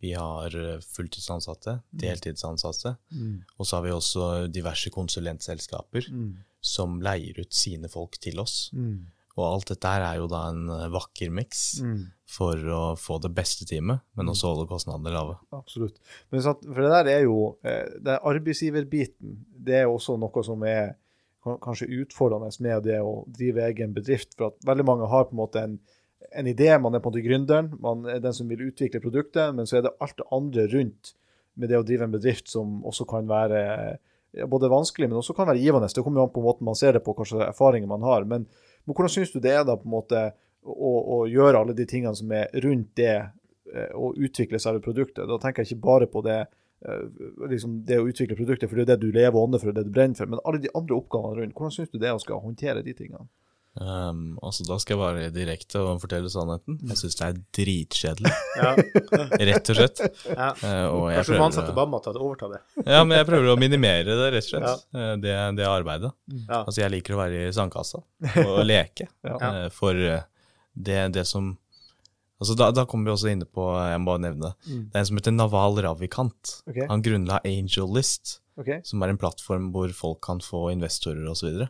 vi 0.02 0.12
har 0.12 0.56
eh, 0.58 0.80
fulltidsansatte, 0.96 1.78
mm. 1.78 2.00
deltidsansatte, 2.02 2.96
mm. 3.14 3.36
og 3.56 3.66
så 3.66 3.78
har 3.78 3.86
vi 3.86 3.94
også 3.94 4.24
diverse 4.52 4.92
konsulentselskaper 4.92 6.10
mm. 6.10 6.32
Som 6.64 7.00
leier 7.04 7.38
ut 7.40 7.52
sine 7.54 7.90
folk 7.92 8.18
til 8.22 8.40
oss. 8.42 8.70
Mm. 8.76 9.10
Og 9.34 9.44
alt 9.48 9.72
dette 9.72 9.90
her 9.90 10.04
er 10.06 10.18
jo 10.20 10.28
da 10.30 10.44
en 10.52 10.68
eh, 10.70 10.90
vakker 10.94 11.32
miks 11.34 11.62
mm. 11.82 12.02
for 12.36 12.68
å 12.70 12.82
få 12.98 13.18
det 13.22 13.32
beste 13.34 13.66
teamet, 13.66 14.04
men 14.14 14.30
også 14.30 14.52
holde 14.52 14.68
kostnadene 14.70 15.14
lave. 15.14 15.36
Absolutt. 15.56 15.98
Men 16.30 16.44
for 16.44 16.82
det 16.84 16.92
der 16.92 17.10
er 17.16 17.24
jo 17.26 17.38
eh, 17.66 17.96
det 18.04 18.20
Arbeidsgiverbiten 18.22 19.40
det 19.66 19.82
er 19.82 19.90
også 19.90 20.16
noe 20.22 20.46
som 20.46 20.62
er 20.68 20.94
kanskje 21.44 21.90
utfordrende 22.00 22.48
med 22.64 22.86
det 22.86 23.02
å 23.04 23.18
drive 23.28 23.66
egen 23.66 23.92
bedrift. 23.96 24.32
For 24.38 24.52
at 24.52 24.64
veldig 24.64 24.86
mange 24.88 25.10
har 25.10 25.26
på 25.28 25.36
en 25.36 25.42
måte 25.42 25.66
en 25.66 25.76
en 26.34 26.46
idé, 26.46 26.78
man 26.78 26.94
er 26.94 27.02
på 27.02 27.10
en 27.10 27.14
måte 27.14 27.24
gründeren, 27.24 27.68
man 27.82 28.06
er 28.10 28.22
den 28.22 28.34
som 28.34 28.48
vil 28.50 28.64
utvikle 28.66 29.02
produktet, 29.02 29.54
men 29.54 29.68
så 29.68 29.78
er 29.78 29.86
det 29.86 29.94
alt 30.02 30.16
det 30.18 30.26
andre 30.34 30.66
rundt 30.72 31.12
med 31.54 31.70
det 31.70 31.78
å 31.78 31.86
drive 31.86 32.08
en 32.08 32.14
bedrift 32.14 32.50
som 32.50 32.80
også 32.86 33.06
kan 33.08 33.28
være 33.30 33.60
både 34.46 34.68
vanskelig, 34.68 35.08
men 35.08 35.20
også 35.20 35.34
kan 35.36 35.48
være 35.48 35.62
givende. 35.62 35.88
Det 35.94 36.02
kommer 36.02 36.20
jo 36.20 36.26
an 36.28 36.34
på 36.34 36.42
måten 36.44 36.66
man 36.66 36.78
ser 36.78 36.96
det 36.96 37.04
på, 37.04 37.14
kanskje 37.14 37.44
erfaringer 37.46 37.90
man 37.90 38.02
har. 38.02 38.26
Men, 38.28 38.46
men 38.84 38.96
hvordan 38.96 39.12
syns 39.12 39.32
du 39.32 39.40
det 39.42 39.54
er 39.54 39.64
da 39.66 39.76
på 39.78 39.86
en 39.88 39.94
måte 39.94 40.24
å, 40.64 40.90
å, 40.90 41.18
gjøre 41.30 41.60
alle 41.60 41.76
de 41.76 41.86
tingene 41.88 42.16
som 42.18 42.32
er 42.34 42.50
rundt 42.64 42.94
det, 42.98 43.16
å 43.94 44.10
eh, 44.12 44.20
utvikle 44.26 44.60
selve 44.62 44.82
produktet? 44.84 45.26
Da 45.30 45.38
tenker 45.42 45.62
jeg 45.62 45.74
ikke 45.74 45.86
bare 45.86 46.10
på 46.10 46.24
det, 46.26 46.40
eh, 46.86 47.06
liksom 47.50 47.80
det 47.86 48.00
å 48.00 48.08
utvikle 48.10 48.38
produktet, 48.38 48.70
for 48.70 48.80
det 48.80 48.86
er 48.88 48.94
det 48.94 49.06
du 49.06 49.14
lever 49.14 49.38
og 49.38 49.48
ånder 49.48 49.62
for, 49.62 49.70
er 49.70 49.78
det 49.78 49.86
du 49.88 49.94
brenner 49.94 50.18
for, 50.18 50.30
men 50.30 50.42
alle 50.42 50.62
de 50.64 50.72
andre 50.74 50.98
oppgavene 50.98 51.40
rundt. 51.40 51.56
Hvordan 51.58 51.78
syns 51.78 51.94
du 51.94 52.00
det 52.00 52.10
er 52.10 52.18
å 52.18 52.22
skal 52.22 52.42
håndtere 52.42 52.84
de 52.86 52.96
tingene? 52.96 53.28
Um, 53.74 54.36
altså 54.38 54.62
Da 54.68 54.76
skal 54.78 54.94
jeg 54.94 55.00
være 55.02 55.30
direkte 55.34 55.80
og 55.82 55.98
fortelle 56.02 56.28
sannheten. 56.30 56.76
Jeg 56.86 56.98
syns 57.00 57.18
det 57.18 57.26
er 57.26 57.40
dritkjedelig. 57.58 58.34
Ja. 58.54 58.70
rett 59.50 59.70
og 59.72 59.78
slett. 59.78 60.02
Ja. 60.28 60.52
Uh, 60.60 60.86
og 60.94 61.08
Kanskje 61.10 61.34
du 61.34 61.40
må 61.40 61.48
ansette 61.48 61.74
mamma 61.74 61.98
til 62.04 62.14
å 62.14 62.28
overta 62.28 62.50
det? 62.52 62.60
ja, 62.94 63.00
men 63.02 63.18
jeg 63.18 63.26
prøver 63.26 63.50
å 63.50 63.56
minimere 63.58 64.14
det, 64.14 64.28
rett 64.36 64.46
og 64.46 64.52
slett. 64.52 64.68
Ja. 64.68 64.76
Uh, 64.94 65.10
det, 65.18 65.34
det, 65.58 65.66
arbeidet. 65.66 66.12
Ja. 66.36 66.60
Altså 66.62 66.84
Jeg 66.84 66.94
liker 66.94 67.16
å 67.16 67.20
være 67.24 67.42
i 67.48 67.52
sandkassa 67.56 68.04
og 68.46 68.62
leke. 68.66 69.08
uh, 69.26 69.66
for 69.74 69.98
det, 69.98 71.02
det, 71.16 71.26
som 71.26 71.56
Altså 72.42 72.56
da, 72.58 72.70
da, 72.74 72.84
kommer 72.86 73.08
vi 73.08 73.14
også 73.14 73.30
inne 73.30 73.46
på 73.46 73.66
Jeg 73.78 74.00
må 74.02 74.12
bare 74.12 74.24
nevne 74.28 74.50
det. 74.50 74.70
Mm. 74.70 74.86
Det 74.86 74.98
er 74.98 75.02
en 75.02 75.10
som 75.10 75.20
heter 75.20 75.34
Naval 75.34 75.78
Ravikant. 75.82 76.56
Okay. 76.68 76.86
Han 76.90 77.02
grunnla 77.02 77.42
Angel 77.48 77.90
List, 77.94 78.38
okay. 78.60 78.82
som 78.86 79.02
er 79.02 79.14
en 79.14 79.20
plattform 79.20 79.70
hvor 79.74 79.90
folk 79.96 80.22
kan 80.26 80.42
få 80.44 80.68
investorer 80.74 81.26
osv. 81.30 81.66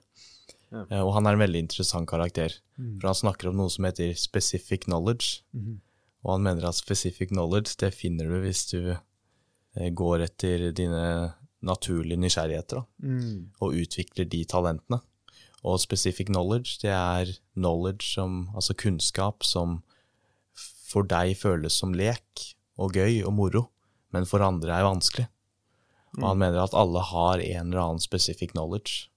Ja. 0.73 0.85
Eh, 0.91 1.03
og 1.03 1.15
han 1.17 1.29
er 1.29 1.37
en 1.37 1.45
veldig 1.45 1.65
interessant 1.67 2.09
karakter. 2.11 2.55
Mm. 2.79 2.99
For 2.99 3.11
han 3.11 3.21
snakker 3.21 3.51
om 3.51 3.59
noe 3.61 3.73
som 3.73 3.87
heter 3.89 4.15
specific 4.19 4.87
knowledge. 4.89 5.45
Mm. 5.57 5.81
Og 6.25 6.37
han 6.37 6.47
mener 6.47 6.69
at 6.69 6.79
specific 6.79 7.33
knowledge 7.33 7.77
det 7.81 7.93
finner 7.97 8.31
du 8.31 8.39
hvis 8.45 8.65
du 8.73 8.81
eh, 8.95 9.91
går 9.93 10.29
etter 10.29 10.71
dine 10.77 11.35
naturlige 11.65 12.21
nysgjerrigheter 12.21 12.85
mm. 13.01 13.61
og 13.65 13.77
utvikler 13.81 14.29
de 14.29 14.45
talentene. 14.49 15.01
Og 15.65 15.81
specific 15.81 16.29
knowledge, 16.29 16.77
det 16.83 16.93
er 16.93 17.31
knowledge 17.57 18.05
som, 18.05 18.51
altså 18.53 18.77
kunnskap 18.77 19.47
som 19.49 19.79
for 20.85 21.09
deg 21.09 21.33
føles 21.41 21.77
som 21.81 21.95
lek 21.97 22.51
og 22.77 22.93
gøy 22.99 23.23
og 23.25 23.33
moro, 23.33 23.63
men 24.13 24.29
for 24.29 24.45
andre 24.45 24.77
er 24.77 24.85
vanskelig. 24.87 25.25
Og 26.21 26.29
han 26.29 26.37
mm. 26.37 26.43
mener 26.45 26.61
at 26.63 26.77
alle 26.79 27.01
har 27.09 27.41
en 27.43 27.73
eller 27.73 27.81
annen 27.83 28.03
specific 28.03 28.53
knowledge 28.53 29.09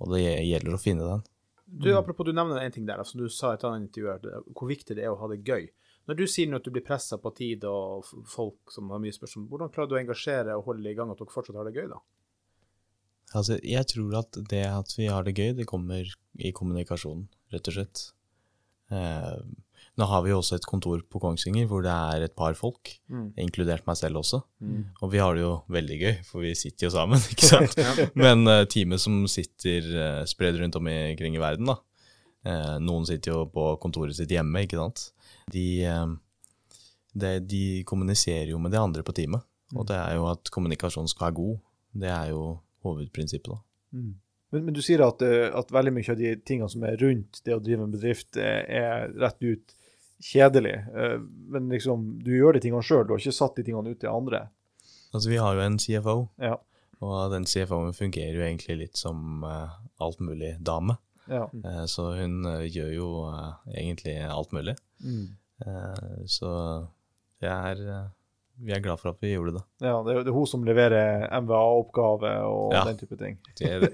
og 0.00 0.14
det 0.14 0.24
gjelder 0.24 0.76
å 0.76 0.80
finne 0.80 1.06
den. 1.06 1.26
Du, 1.70 1.92
Apropos, 1.94 2.26
du 2.26 2.34
nevner 2.34 2.64
en 2.64 2.72
ting 2.74 2.86
der, 2.88 2.98
altså 2.98 3.20
du 3.20 3.28
sa 3.30 3.52
i 3.52 3.58
et 3.58 3.66
annet 3.66 3.86
intervju, 3.86 4.40
hvor 4.58 4.70
viktig 4.70 4.96
det 4.98 5.04
er 5.06 5.12
å 5.12 5.20
ha 5.20 5.28
det 5.30 5.42
gøy. 5.46 5.68
Når 6.10 6.16
du 6.18 6.24
sier 6.26 6.54
at 6.56 6.64
du 6.66 6.72
blir 6.74 6.82
pressa 6.82 7.20
på 7.22 7.30
tid 7.36 7.64
og 7.68 8.08
folk 8.26 8.72
som 8.74 8.88
har 8.90 9.02
mye 9.02 9.14
spørsmål, 9.14 9.46
hvordan 9.52 9.70
klarer 9.74 9.90
du 9.90 9.94
å 9.94 10.00
engasjere 10.00 10.56
og 10.58 10.66
holde 10.66 10.90
i 10.90 10.96
gang 10.98 11.12
at 11.12 11.20
dere 11.20 11.30
fortsatt 11.30 11.60
har 11.60 11.68
det 11.68 11.76
gøy, 11.76 11.86
da? 11.92 12.00
Altså, 13.38 13.60
jeg 13.62 13.86
tror 13.92 14.16
at 14.18 14.38
det 14.50 14.64
at 14.66 14.96
vi 14.98 15.06
har 15.06 15.26
det 15.26 15.36
gøy, 15.36 15.52
det 15.60 15.68
kommer 15.70 16.08
i 16.34 16.50
kommunikasjonen, 16.56 17.28
rett 17.54 17.70
og 17.70 17.76
slett. 17.76 18.02
Eh, 18.90 19.36
nå 19.98 20.06
har 20.08 20.22
vi 20.24 20.30
jo 20.30 20.38
også 20.38 20.56
et 20.56 20.66
kontor 20.68 21.02
på 21.10 21.20
Kongsvinger 21.22 21.66
hvor 21.68 21.82
det 21.84 21.92
er 21.92 22.24
et 22.24 22.34
par 22.38 22.54
folk, 22.58 22.92
mm. 23.10 23.32
inkludert 23.42 23.86
meg 23.88 23.98
selv 23.98 24.22
også. 24.22 24.40
Mm. 24.62 24.84
Og 25.02 25.12
vi 25.12 25.20
har 25.20 25.36
det 25.36 25.42
jo 25.42 25.52
veldig 25.72 25.98
gøy, 26.00 26.14
for 26.28 26.44
vi 26.46 26.54
sitter 26.58 26.86
jo 26.86 26.92
sammen, 26.94 27.20
ikke 27.34 27.48
sant. 27.48 27.76
Men 28.18 28.46
uh, 28.48 28.62
teamet 28.70 29.02
som 29.02 29.18
sitter 29.30 29.90
uh, 29.92 30.22
spredd 30.30 30.60
rundt 30.60 30.78
omkring 30.80 31.36
i 31.36 31.42
verden, 31.42 31.72
da. 31.72 31.80
Uh, 32.46 32.76
noen 32.80 33.04
sitter 33.08 33.34
jo 33.34 33.44
på 33.52 33.66
kontoret 33.82 34.16
sitt 34.16 34.32
hjemme, 34.32 34.64
ikke 34.64 34.78
sant. 34.80 35.10
De, 35.50 35.66
det, 37.12 37.34
de 37.50 37.64
kommuniserer 37.88 38.54
jo 38.54 38.60
med 38.62 38.72
de 38.72 38.80
andre 38.80 39.04
på 39.04 39.14
teamet. 39.16 39.44
Og 39.74 39.84
det 39.90 39.98
er 39.98 40.16
jo 40.18 40.30
at 40.30 40.50
kommunikasjonen 40.54 41.10
skal 41.10 41.28
være 41.28 41.38
god. 41.40 41.58
Det 42.00 42.10
er 42.14 42.30
jo 42.32 42.44
hovedprinsippet, 42.86 43.52
da. 43.52 43.60
Mm. 43.98 44.14
Men, 44.50 44.64
men, 44.66 44.74
du 44.74 44.80
sier 44.82 45.02
at, 45.04 45.20
at, 45.22 45.68
veldig 45.70 45.92
mye 45.94 46.10
av 46.10 46.18
de 46.18 46.32
tingene 46.46 46.70
som 46.70 46.82
er 46.86 46.96
rundt 46.98 47.38
det 47.46 47.54
å 47.54 47.60
drive 47.62 47.84
en 47.86 47.92
bedrift, 47.92 48.38
er 48.38 49.12
rett 49.20 49.44
ut 49.44 49.76
kjedelig. 50.20 50.76
Eh, 50.94 51.18
men 51.52 51.68
liksom, 51.72 52.18
du 52.24 52.32
gjør 52.34 52.56
de 52.56 52.64
tingene 52.64 52.84
sjøl, 52.84 53.06
du 53.06 53.14
har 53.14 53.22
ikke 53.22 53.36
satt 53.36 53.58
de 53.58 53.66
tingene 53.66 53.94
ut 53.94 54.00
til 54.02 54.12
andre. 54.12 54.46
Altså, 55.10 55.30
vi 55.32 55.40
har 55.42 55.56
jo 55.56 55.64
en 55.64 55.78
CFO, 55.82 56.18
ja. 56.42 56.56
Og 57.00 57.30
den 57.32 57.46
CFO-en 57.48 57.96
fungerer 57.96 58.36
jo 58.36 58.44
egentlig 58.44 58.74
litt 58.76 58.98
som 59.00 59.40
uh, 59.40 59.72
alt 60.04 60.18
mulig 60.20 60.52
dame. 60.60 60.98
Ja. 61.32 61.46
Uh, 61.48 61.86
så 61.88 62.10
hun 62.18 62.42
uh, 62.44 62.66
gjør 62.68 62.90
jo 62.92 63.08
egentlig 63.72 64.18
alt 64.28 64.52
mulig. 64.52 64.76
Mm. 65.00 65.36
så 66.28 66.50
det 67.40 67.48
er 67.48 67.78
vi 68.60 68.74
er 68.76 68.82
glad 68.84 69.00
for 69.00 69.14
at 69.14 69.22
vi 69.24 69.32
gjorde 69.32 69.54
det. 69.56 69.62
Ja, 69.86 69.94
det 70.04 70.12
er, 70.12 70.22
det 70.26 70.32
er 70.32 70.36
hun 70.36 70.48
som 70.48 70.64
leverer 70.66 71.24
MVA-oppgave 71.40 72.32
og 72.44 72.74
ja. 72.76 72.84
den 72.90 73.00
type 73.00 73.16
ting. 73.20 73.38
Det 73.58 73.70
er, 73.70 73.86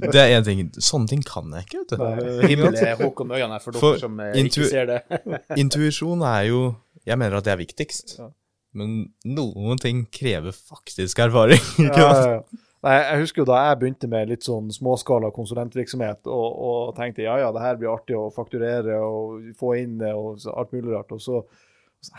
det 0.00 0.22
er 0.22 0.34
en 0.38 0.46
ting. 0.46 0.62
Sånne 0.80 1.10
ting 1.10 1.24
kan 1.26 1.52
jeg 1.56 1.68
ikke, 1.68 1.82
vet 1.82 1.94
du. 1.96 2.46
Himmel 2.48 2.78
er 2.80 2.96
Håkon 3.00 3.34
Øyan 3.36 3.52
her, 3.52 3.64
for 3.64 3.76
dere 3.76 3.84
for 3.84 4.00
som 4.00 4.20
ikke 4.40 4.70
ser 4.70 4.88
det. 4.90 5.00
intuisjon 5.62 6.24
er 6.24 6.48
jo 6.48 6.62
Jeg 7.08 7.16
mener 7.18 7.38
at 7.38 7.46
det 7.46 7.52
er 7.54 7.60
viktigst. 7.60 8.18
Ja. 8.18 8.28
Men 8.76 8.98
noen 9.26 9.80
ting 9.82 10.04
krever 10.14 10.54
faktisk 10.54 11.22
erfaring. 11.24 11.62
ikke 11.86 12.02
ja, 12.04 12.10
ja, 12.10 12.34
ja. 12.38 12.66
Nei, 12.80 12.94
Jeg 12.96 13.24
husker 13.26 13.42
jo 13.42 13.48
da 13.50 13.58
jeg 13.66 13.78
begynte 13.82 14.08
med 14.08 14.30
litt 14.30 14.46
sånn 14.46 14.70
småskala 14.72 15.28
konsulentvirksomhet 15.36 16.28
og, 16.32 16.46
og 16.64 16.94
tenkte 16.96 17.26
ja 17.26 17.34
ja, 17.42 17.50
det 17.52 17.60
her 17.60 17.76
blir 17.76 17.92
artig 17.92 18.16
å 18.16 18.30
fakturere 18.32 18.96
og 19.04 19.50
få 19.60 19.74
inn 19.82 19.98
det 20.00 20.14
og 20.16 20.40
alt 20.54 20.72
mulig 20.72 20.94
rart. 20.94 21.12
Og 21.12 21.20
så 21.20 21.42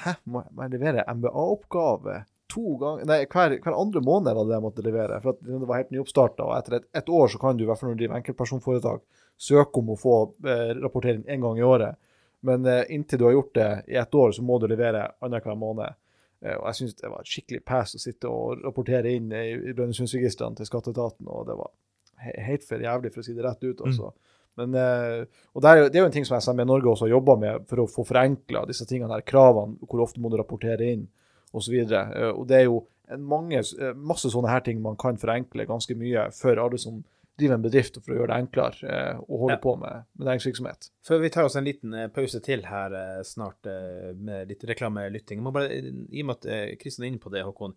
Hæ, 0.03 0.13
må 0.29 0.43
jeg 0.45 0.73
levere 0.75 1.07
MBA-oppgave 1.09 2.21
to 2.51 2.75
ganger 2.77 3.07
Nei, 3.07 3.23
hver, 3.32 3.55
hver, 3.63 3.77
andre 3.77 4.03
måned 4.03 4.38
hadde 4.38 4.55
jeg 4.55 4.65
måtte 4.65 4.86
levere. 4.86 5.19
For 5.23 5.36
at 5.36 5.41
det 5.45 5.67
var 5.69 5.82
helt 5.82 5.93
nyoppstarta. 5.95 6.47
Og 6.47 6.55
etter 6.57 6.77
et, 6.79 6.88
et, 6.99 7.09
år 7.09 7.32
så 7.32 7.41
kan 7.41 7.57
du, 7.57 7.65
i 7.65 7.69
hvert 7.69 7.79
fall 7.79 7.91
når 7.91 7.97
du 7.97 8.03
driver 8.03 8.19
enkeltpersonforetak, 8.19 9.03
søke 9.41 9.82
om 9.82 9.93
å 9.93 9.99
få 9.99 10.15
eh, 10.45 10.71
rapportering 10.82 11.23
én 11.32 11.43
gang 11.43 11.59
i 11.59 11.65
året. 11.65 11.99
Men 12.47 12.65
eh, 12.69 12.84
inntil 12.93 13.21
du 13.21 13.27
har 13.27 13.36
gjort 13.38 13.53
det 13.57 13.69
i 13.93 13.99
ett 14.01 14.17
år, 14.17 14.34
så 14.36 14.45
må 14.45 14.57
du 14.61 14.67
levere 14.69 15.07
annenhver 15.23 15.57
måned. 15.59 15.97
Eh, 16.41 16.57
og 16.57 16.67
jeg 16.69 16.79
syns 16.82 16.99
det 16.99 17.13
var 17.13 17.23
et 17.23 17.32
skikkelig 17.32 17.63
pass 17.71 17.95
å 17.97 18.01
sitte 18.01 18.29
og 18.32 18.65
rapportere 18.65 19.15
inn 19.15 19.32
i, 19.32 19.45
i 19.71 19.77
Brønnøysundregistrene 19.77 20.59
til 20.59 20.69
skatteetaten, 20.69 21.29
og 21.29 21.47
det 21.49 21.57
var 21.57 21.73
helt 22.21 22.67
for 22.67 22.84
jævlig, 22.84 23.13
for 23.13 23.23
å 23.23 23.25
si 23.25 23.38
det 23.38 23.45
rett 23.45 23.63
ut. 23.65 23.86
altså. 23.88 24.11
Mm. 24.11 24.30
Men, 24.60 24.74
eh, 24.76 25.43
og 25.56 25.64
det 25.64 25.70
er, 25.70 25.80
jo, 25.80 25.88
det 25.88 25.97
er, 25.97 26.04
jo 26.04 26.10
en 26.10 26.16
ting 26.16 26.28
som 26.28 26.39
SME 26.43 26.66
Norge 26.68 26.91
også 26.91 27.08
har 27.08 27.16
jobba 27.16 27.38
med 27.39 27.68
for 27.70 27.84
å 27.84 27.89
få 27.89 28.06
forenkla 28.08 28.66
disse 28.70 28.88
tingene 28.89 29.16
her, 29.16 29.26
kravene, 29.28 29.80
hvor 29.88 30.04
ofte 30.04 30.22
må 30.24 30.32
du 30.32 30.38
rapportere 30.39 30.91
inn 30.95 31.08
osv. 31.56 31.78
Og 32.34 32.43
det 32.49 32.60
er 32.60 32.68
jo 32.68 32.84
mange, 33.22 33.62
eh, 33.62 33.95
masse 33.95 34.32
sånne 34.32 34.52
her 34.52 34.64
ting 34.66 34.84
man 34.84 34.99
kan 34.99 35.20
forenkle 35.22 35.68
ganske 35.70 35.95
mye 35.99 36.30
for 36.36 36.60
alle 36.60 36.80
som 36.82 37.02
driver 37.39 37.58
en 37.58 37.64
bedrift, 37.64 37.95
for 38.04 38.14
å 38.14 38.18
gjøre 38.20 38.30
det 38.30 38.39
enklere 38.43 38.97
å 39.24 39.38
holde 39.45 39.56
ja. 39.56 39.62
på 39.64 39.74
med, 39.80 40.04
med, 40.20 40.26
næringsvirksomhet. 40.28 40.91
Før 41.08 41.24
vi 41.24 41.32
tar 41.34 41.47
oss 41.47 41.56
en 41.58 41.66
liten 41.66 41.95
pause 42.14 42.41
til 42.43 42.68
her 42.68 42.93
snart 43.26 43.66
med 44.20 44.52
litt 44.52 44.66
reklamelytting. 44.68 45.39
I 45.39 46.22
og 46.22 46.28
med 46.28 46.36
at 46.36 46.78
Kristian 46.84 47.08
er 47.08 47.14
inne 47.14 47.24
på 47.24 47.32
det, 47.34 47.41
Håkon. 47.47 47.74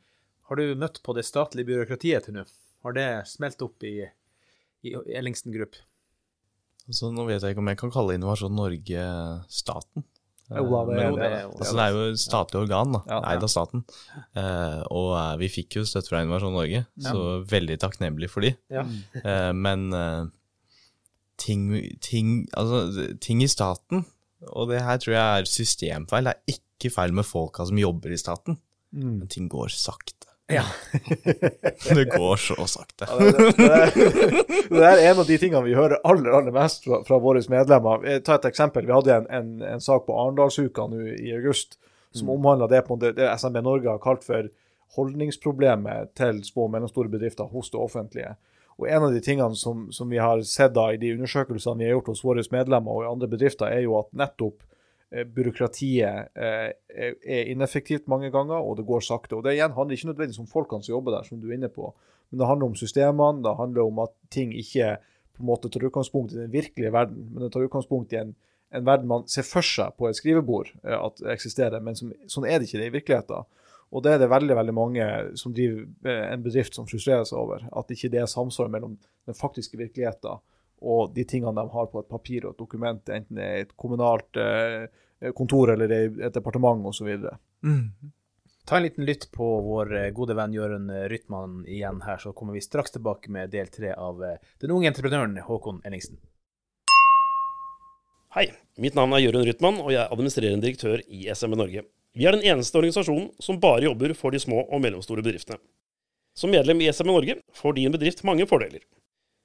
Har 0.51 0.61
du 0.61 0.75
møtt 0.77 1.01
på 1.07 1.15
det 1.17 1.25
statlige 1.25 1.71
byråkratiet 1.71 2.27
til 2.27 2.37
nå? 2.37 2.45
Har 2.85 2.99
det 2.99 3.09
smelt 3.31 3.63
opp 3.65 3.87
i, 3.89 4.03
i 4.85 4.93
Ellingsen 5.17 5.55
Group? 5.55 5.79
Altså, 6.85 7.09
nå 7.15 7.25
vet 7.29 7.41
jeg 7.41 7.55
ikke 7.55 7.63
om 7.63 7.71
jeg 7.73 7.81
kan 7.81 7.93
kalle 7.95 8.19
Innovasjon 8.19 8.55
Norge 8.55 9.07
staten. 9.53 10.05
Jo, 10.53 10.65
da, 10.69 10.81
det, 10.85 10.97
Men, 10.99 11.15
det, 11.17 11.29
det, 11.33 11.37
altså, 11.49 11.73
det, 11.73 11.85
er 11.85 11.95
jo 11.95 12.17
statlig 12.21 12.59
organ, 12.61 12.91
da, 12.93 13.01
ja, 13.09 13.21
eid 13.31 13.47
av 13.47 13.51
staten. 13.51 13.85
Uh, 14.37 14.81
og 14.93 15.07
uh, 15.17 15.31
vi 15.41 15.49
fikk 15.49 15.79
jo 15.79 15.85
støtte 15.89 16.13
fra 16.13 16.21
Innovasjon 16.21 16.53
Norge, 16.53 16.83
ja. 16.85 17.13
så 17.15 17.39
veldig 17.49 17.79
takknemlig 17.81 18.29
for 18.33 18.45
de. 18.45 18.53
Ja. 18.73 18.85
Uh, 19.25 19.53
men 19.57 19.89
ting, 21.41 21.71
ting, 22.05 22.37
altså, 22.61 23.09
ting 23.25 23.41
i 23.45 23.49
staten, 23.49 24.05
og 24.53 24.69
det 24.69 24.85
her 24.85 25.01
tror 25.01 25.17
jeg 25.17 25.41
er 25.41 25.49
systemfeil, 25.49 26.29
det 26.29 26.37
er 26.37 26.59
ikke 26.59 26.93
feil 26.93 27.17
med 27.17 27.25
folka 27.25 27.65
som 27.65 27.81
jobber 27.81 28.13
i 28.13 28.21
staten, 28.21 28.61
mm. 28.93 29.11
men 29.23 29.33
ting 29.33 29.49
går 29.49 29.73
sakte. 29.73 30.24
Ja. 30.47 30.65
det 31.95 32.05
går 32.05 32.37
så 32.37 32.67
sakte. 32.67 33.07
Ja, 33.09 33.19
det, 33.19 33.53
det, 33.57 34.45
det, 34.69 34.85
er 34.85 35.11
en 35.11 35.21
av 35.23 35.27
de 35.27 35.39
tingene 35.41 35.63
vi 35.65 35.77
hører 35.77 36.03
aller 36.05 36.37
aller 36.37 36.53
mest 36.53 36.85
fra, 36.85 37.01
fra 37.07 37.19
våre 37.23 37.41
medlemmer. 37.49 38.05
Ta 38.27 38.37
et 38.37 38.51
eksempel. 38.51 38.85
Vi 38.85 38.93
hadde 38.93 39.15
en, 39.17 39.31
en, 39.33 39.55
en 39.75 39.85
sak 39.85 40.05
på 40.07 40.17
Arendalsuka 40.21 40.85
nå 40.91 41.01
i 41.17 41.33
august 41.37 41.79
som 42.15 42.29
mm. 42.29 42.35
omhandla 42.37 42.69
det 42.71 42.83
på 42.87 42.99
det, 43.01 43.15
det 43.17 43.31
SMB 43.41 43.63
Norge 43.65 43.91
har 43.91 44.03
kalt 44.05 44.27
for 44.27 44.51
holdningsproblemet 44.99 46.13
til 46.19 46.45
små 46.47 46.69
og 46.69 46.77
mellomstore 46.77 47.11
bedrifter 47.11 47.49
hos 47.51 47.73
det 47.73 47.81
offentlige. 47.81 48.37
Og 48.79 48.87
En 48.91 49.09
av 49.09 49.15
de 49.15 49.23
tingene 49.25 49.57
som, 49.57 49.89
som 49.95 50.11
vi 50.11 50.21
har 50.21 50.43
sett 50.47 50.75
da 50.77 50.91
i 50.93 51.01
de 51.01 51.15
undersøkelsene 51.17 51.81
vi 51.81 51.89
har 51.89 51.97
gjort 51.97 52.13
hos 52.13 52.25
våre 52.27 52.45
medlemmer 52.53 52.93
og 52.93 53.07
i 53.07 53.11
andre 53.11 53.31
bedrifter, 53.33 53.71
er 53.71 53.87
jo 53.87 53.97
at 54.03 54.13
nettopp 54.13 54.61
Eh, 54.63 54.74
byråkratiet 55.23 56.35
eh, 56.35 56.71
er 56.89 57.51
ineffektivt 57.53 58.09
mange 58.11 58.31
ganger, 58.35 58.59
og 58.59 58.79
det 58.79 58.87
går 58.89 59.05
sakte. 59.07 59.37
Og 59.37 59.45
Det 59.45 59.55
igjen 59.55 59.75
handler 59.77 59.97
ikke 59.97 60.11
nødvendigvis 60.11 60.43
om 60.43 60.51
folkene 60.51 60.83
som 60.83 60.95
jobber 60.97 61.17
der, 61.17 61.29
som 61.29 61.41
du 61.41 61.51
er 61.51 61.59
inne 61.59 61.71
på, 61.73 61.93
men 62.31 62.41
det 62.41 62.49
handler 62.49 62.73
om 62.73 62.79
systemene, 62.79 63.43
det 63.45 63.57
handler 63.59 63.83
om 63.85 64.01
at 64.07 64.15
ting 64.31 64.55
ikke 64.59 64.97
på 65.35 65.43
en 65.43 65.51
måte 65.51 65.71
tar 65.71 65.87
utgangspunkt 65.87 66.33
i 66.33 66.41
den 66.41 66.53
virkelige 66.53 66.93
verden, 66.95 67.29
men 67.33 67.45
det 67.45 67.53
tar 67.53 67.67
utgangspunkt 67.67 68.15
i 68.15 68.21
en, 68.23 68.33
en 68.75 68.87
verden 68.87 69.11
man 69.11 69.27
ser 69.31 69.47
for 69.47 69.67
seg 69.67 69.95
på 69.99 70.09
et 70.09 70.19
skrivebord 70.19 70.73
eh, 70.83 70.97
at 70.99 71.23
eksisterer, 71.35 71.83
men 71.85 71.99
som, 71.99 72.11
sånn 72.27 72.49
er 72.49 72.59
det 72.59 72.71
ikke 72.71 72.83
det 72.83 72.91
i 72.91 72.97
virkeligheten. 72.97 73.53
Og 73.95 74.03
det 74.03 74.15
er 74.15 74.19
det 74.19 74.33
veldig 74.33 74.57
veldig 74.59 74.73
mange 74.75 75.05
som 75.39 75.53
driver 75.55 76.11
en 76.11 76.43
bedrift 76.43 76.75
som 76.75 76.87
frustrerer 76.89 77.29
seg 77.29 77.39
over. 77.39 77.63
At 77.79 77.93
ikke 77.95 78.09
det 78.11 78.25
er 78.25 78.27
samsvar 78.27 78.67
mellom 78.73 78.97
den 79.29 79.37
faktiske 79.39 79.79
virkeligheten 79.79 80.41
og 80.85 81.15
de 81.17 81.25
tingene 81.25 81.55
de 81.57 81.73
har 81.73 81.89
på 81.91 82.03
et 82.03 82.11
papir 82.11 82.45
og 82.45 82.55
et 82.55 82.61
dokument, 82.61 83.09
enten 83.09 83.39
det 83.39 83.45
er 83.45 83.65
et 83.65 83.75
kommunalt 83.81 84.41
eh, 84.41 84.85
kontor 85.33 85.73
eller 85.75 85.93
et 85.95 86.35
departement 86.35 86.85
osv. 86.87 87.09
Mm. 87.65 87.89
Ta 88.65 88.77
en 88.77 88.87
liten 88.87 89.05
lytt 89.05 89.27
på 89.33 89.47
vår 89.61 89.97
eh, 89.97 90.11
gode 90.17 90.37
venn 90.37 90.55
Jørund 90.57 90.93
Rytman 91.13 91.65
igjen 91.69 92.01
her, 92.07 92.21
så 92.21 92.33
kommer 92.33 92.57
vi 92.57 92.63
straks 92.65 92.95
tilbake 92.95 93.33
med 93.33 93.53
del 93.53 93.69
tre 93.73 93.93
av 93.93 94.23
eh, 94.25 94.39
den 94.61 94.73
unge 94.73 94.89
entreprenøren 94.89 95.37
Håkon 95.45 95.83
Ellingsen. 95.85 96.17
Hei, 98.35 98.49
mitt 98.81 98.97
navn 98.99 99.13
er 99.15 99.21
Jørund 99.23 99.47
Rytman, 99.47 99.77
og 99.85 99.93
jeg 99.93 100.01
er 100.03 100.11
administrerende 100.11 100.65
direktør 100.65 101.05
i 101.07 101.27
SMB 101.31 101.59
Norge. 101.61 101.85
Vi 102.15 102.27
er 102.27 102.35
den 102.35 102.47
eneste 102.47 102.81
organisasjonen 102.81 103.29
som 103.43 103.61
bare 103.63 103.85
jobber 103.85 104.15
for 104.17 104.35
de 104.35 104.41
små 104.43 104.65
og 104.65 104.81
mellomstore 104.83 105.23
bedriftene. 105.23 105.61
Som 106.35 106.51
medlem 106.51 106.81
i 106.83 106.89
SMB 106.91 107.13
Norge 107.13 107.37
får 107.55 107.77
din 107.77 107.95
bedrift 107.95 108.25
mange 108.27 108.47
fordeler. 108.51 108.83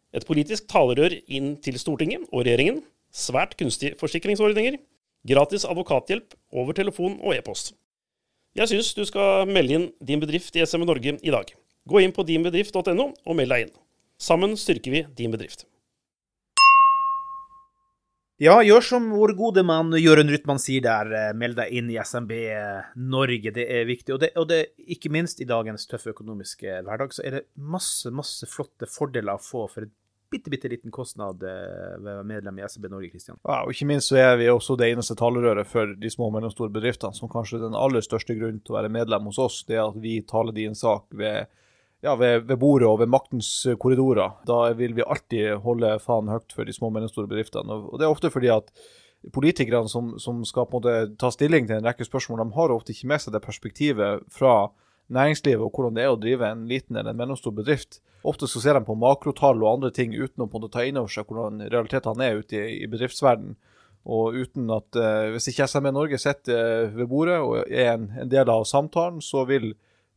Et 0.10 0.26
politisk 0.26 0.66
talerør 0.72 1.14
inn 1.30 1.52
til 1.62 1.78
Stortinget 1.78 2.26
og 2.32 2.48
regjeringen, 2.48 2.82
svært 3.14 3.54
kunstige 3.60 3.98
forsikringsordninger, 4.00 4.80
gratis 5.28 5.66
advokathjelp 5.68 6.36
over 6.56 6.78
telefon 6.78 7.18
og 7.20 7.36
e-post. 7.36 7.74
Jeg 8.58 8.72
syns 8.72 8.94
du 8.98 9.04
skal 9.06 9.50
melde 9.50 9.76
inn 9.76 9.90
din 10.04 10.22
bedrift 10.22 10.56
i 10.58 10.66
SME 10.66 10.88
Norge 10.90 11.18
i 11.22 11.34
dag. 11.34 11.52
Gå 11.90 12.02
inn 12.04 12.14
på 12.16 12.26
dinbedrift.no 12.28 13.12
og 13.12 13.38
meld 13.38 13.54
deg 13.54 13.68
inn. 13.68 13.76
Sammen 14.20 14.56
styrker 14.60 14.92
vi 14.92 15.04
din 15.16 15.32
bedrift. 15.32 15.66
Ja, 18.40 18.62
gjør 18.64 18.86
som 18.88 19.08
vår 19.12 19.34
gode 19.36 19.66
mann 19.68 19.92
Jørund 20.00 20.32
Rytman 20.32 20.62
sier 20.64 20.84
der. 20.86 21.10
Eh, 21.12 21.32
meld 21.36 21.58
deg 21.60 21.74
inn 21.76 21.90
i 21.92 21.98
SMB 22.00 22.32
Norge. 23.12 23.52
Det 23.52 23.66
er 23.68 23.84
viktig. 23.88 24.14
Og, 24.16 24.22
det, 24.24 24.30
og 24.40 24.48
det, 24.48 24.62
ikke 24.96 25.12
minst 25.12 25.44
i 25.44 25.48
dagens 25.48 25.84
tøffe 25.92 26.14
økonomiske 26.14 26.78
hverdag, 26.88 27.12
så 27.12 27.26
er 27.28 27.36
det 27.36 27.42
masse, 27.60 28.08
masse 28.16 28.48
flotte 28.48 28.88
fordeler 28.88 29.36
å 29.36 29.44
få 29.44 29.66
for 29.68 29.84
et 29.84 29.92
bitte, 30.32 30.52
bitte 30.54 30.70
liten 30.72 30.94
kostnad 30.94 31.44
eh, 31.44 31.96
ved 32.00 32.10
å 32.12 32.18
være 32.20 32.28
medlem 32.28 32.60
i 32.60 32.66
SB 32.68 32.90
Norge, 32.92 33.12
Kristian. 33.14 33.40
Ja, 33.44 33.62
og 33.64 33.74
ikke 33.74 33.88
minst 33.90 34.12
så 34.12 34.20
er 34.22 34.36
vi 34.40 34.50
også 34.52 34.78
det 34.80 34.92
eneste 34.94 35.18
talerøret 35.20 35.70
for 35.70 35.96
de 36.00 36.12
små 36.14 36.30
og 36.30 36.36
mellomstore 36.38 36.74
bedriftene, 36.74 37.18
som 37.18 37.32
kanskje 37.32 37.60
er 37.60 37.68
den 37.68 37.78
aller 37.78 38.06
største 38.06 38.38
grunnen 38.38 38.62
til 38.64 38.76
å 38.76 38.80
være 38.80 38.94
medlem 38.94 39.30
hos 39.30 39.42
oss, 39.42 39.64
det 39.68 39.80
er 39.80 39.88
at 39.88 39.98
vi 40.02 40.20
taler 40.30 40.56
din 40.56 40.78
sak 40.78 41.08
ved 41.18 41.50
ja, 42.00 42.14
ved, 42.16 42.46
ved, 42.48 42.56
bordet 42.62 42.88
og 42.88 43.02
ved 43.02 43.12
maktens 43.12 43.50
korridorer. 43.80 44.38
Da 44.48 44.62
vil 44.80 44.94
vi 44.96 45.04
alltid 45.04 45.60
holde 45.66 45.98
faen 46.00 46.32
høyt 46.32 46.56
for 46.56 46.64
de 46.64 46.72
små 46.72 46.88
og 46.88 46.96
mellomstore 46.96 47.28
bedriftene. 47.28 47.76
Og 47.90 48.00
det 48.00 48.08
er 48.08 48.14
ofte 48.14 48.32
fordi 48.32 48.52
at 48.54 48.72
politikerne 49.36 49.90
som, 49.92 50.14
som 50.20 50.40
skal 50.48 50.70
på 50.70 50.80
en 50.80 50.86
måte 50.86 51.18
ta 51.20 51.32
stilling 51.34 51.68
til 51.68 51.80
en 51.80 51.90
rekke 51.90 52.08
spørsmål, 52.08 52.40
de 52.40 52.56
har 52.56 52.72
ofte 52.72 52.96
ikke 52.96 53.10
med 53.12 53.24
seg 53.24 53.36
det 53.36 53.44
perspektivet 53.44 54.24
fra 54.32 54.54
næringslivet 55.14 55.66
og 55.66 55.74
hvordan 55.74 55.98
det 55.98 56.06
er 56.06 56.14
å 56.14 56.20
drive 56.20 56.48
en 56.48 56.68
liten 56.70 56.98
eller 56.98 57.14
en 57.14 57.20
mellomstor 57.20 57.54
bedrift. 57.56 58.00
Ofte 58.28 58.50
så 58.52 58.62
ser 58.62 58.78
de 58.78 58.86
på 58.86 58.98
makrotall 59.00 59.62
og 59.64 59.72
andre 59.74 59.92
ting 59.96 60.14
uten 60.14 60.44
å 60.44 60.48
på 60.48 60.60
en 60.60 60.66
måte 60.66 60.76
ta 60.76 60.86
inn 60.86 61.00
over 61.00 61.12
seg 61.14 61.30
hvordan 61.30 61.64
realitetene 61.72 62.26
er 62.26 62.42
ute 62.42 62.60
i, 62.60 62.80
i 62.84 62.90
bedriftsverdenen. 62.92 63.58
Og 64.10 64.38
uten 64.40 64.70
at, 64.72 64.96
eh, 64.96 65.30
Hvis 65.34 65.50
ikke 65.52 65.68
SME 65.68 65.92
Norge 65.92 66.18
sitter 66.18 66.88
uh, 66.88 66.96
ved 66.96 67.08
bordet 67.12 67.38
og 67.44 67.68
er 67.68 67.94
en, 67.94 68.10
en 68.22 68.30
del 68.32 68.50
av 68.50 68.64
samtalen, 68.66 69.20
så 69.22 69.44
vil 69.46 69.74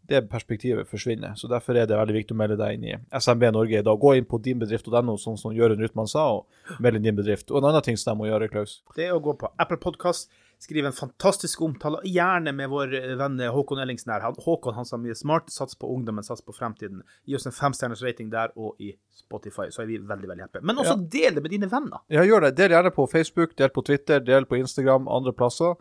det 0.08 0.28
perspektivet 0.30 0.88
forsvinne. 0.88 1.32
Så 1.36 1.48
Derfor 1.48 1.76
er 1.76 1.86
det 1.86 1.98
veldig 1.98 2.16
viktig 2.16 2.34
å 2.34 2.38
melde 2.38 2.58
deg 2.58 2.76
inn 2.76 2.86
i 2.90 2.94
SMB 3.18 3.52
Norge 3.54 3.78
i 3.78 3.86
dag. 3.86 3.98
Gå 3.98 4.14
inn 4.18 4.28
på 4.28 4.40
dinbedrift.no, 4.42 5.16
sånn 5.20 5.38
som 5.38 5.54
Jørund 5.54 5.82
Rytman 5.82 6.10
sa, 6.10 6.28
og 6.38 6.80
meld 6.82 6.98
inn 6.98 7.10
din 7.10 7.18
bedrift. 7.18 7.50
Og 7.50 7.60
en 7.60 7.70
annen 7.70 7.84
ting 7.86 7.98
som 7.98 8.12
de 8.12 8.22
må 8.22 8.30
gjøre, 8.30 8.50
Klaus? 8.52 8.80
Det 8.96 9.06
er 9.06 9.14
å 9.14 9.22
gå 9.22 9.36
på 9.38 9.50
Apple 9.62 9.78
Podcast, 9.82 10.30
skrive 10.62 10.86
en 10.86 10.94
fantastisk 10.94 11.58
omtale, 11.66 11.98
gjerne 12.06 12.52
med 12.54 12.70
vår 12.70 12.92
venn 13.18 13.40
Håkon 13.54 13.80
Ellingsen 13.82 14.12
her. 14.14 14.22
Håkon 14.44 14.76
han 14.76 14.86
sa 14.86 14.96
mye 15.00 15.14
smart, 15.18 15.50
sats 15.50 15.74
på 15.78 15.86
ungdommen, 15.90 16.24
sats 16.26 16.42
på 16.46 16.52
fremtiden. 16.54 17.02
Gi 17.26 17.36
oss 17.36 17.46
en 17.50 17.56
femstjerners 17.56 18.02
rating 18.06 18.28
der 18.32 18.48
og 18.54 18.70
i 18.82 18.90
Spotify, 19.16 19.66
så 19.74 19.82
er 19.82 19.86
vi 19.90 19.96
veldig 19.98 20.28
veldig 20.30 20.44
happy. 20.46 20.60
Men 20.62 20.78
også 20.78 20.94
ja. 20.94 21.00
del 21.16 21.32
det 21.36 21.42
med 21.42 21.52
dine 21.56 21.68
venner. 21.72 22.00
Ja, 22.12 22.22
gjør 22.26 22.40
det. 22.46 22.52
Del 22.60 22.70
gjerne 22.76 22.92
på 22.94 23.02
Facebook, 23.10 23.50
del 23.58 23.70
på 23.74 23.82
Twitter, 23.88 24.18
del 24.22 24.44
på 24.46 24.58
Instagram, 24.60 25.04
andre 25.10 25.32
plasser. 25.34 25.72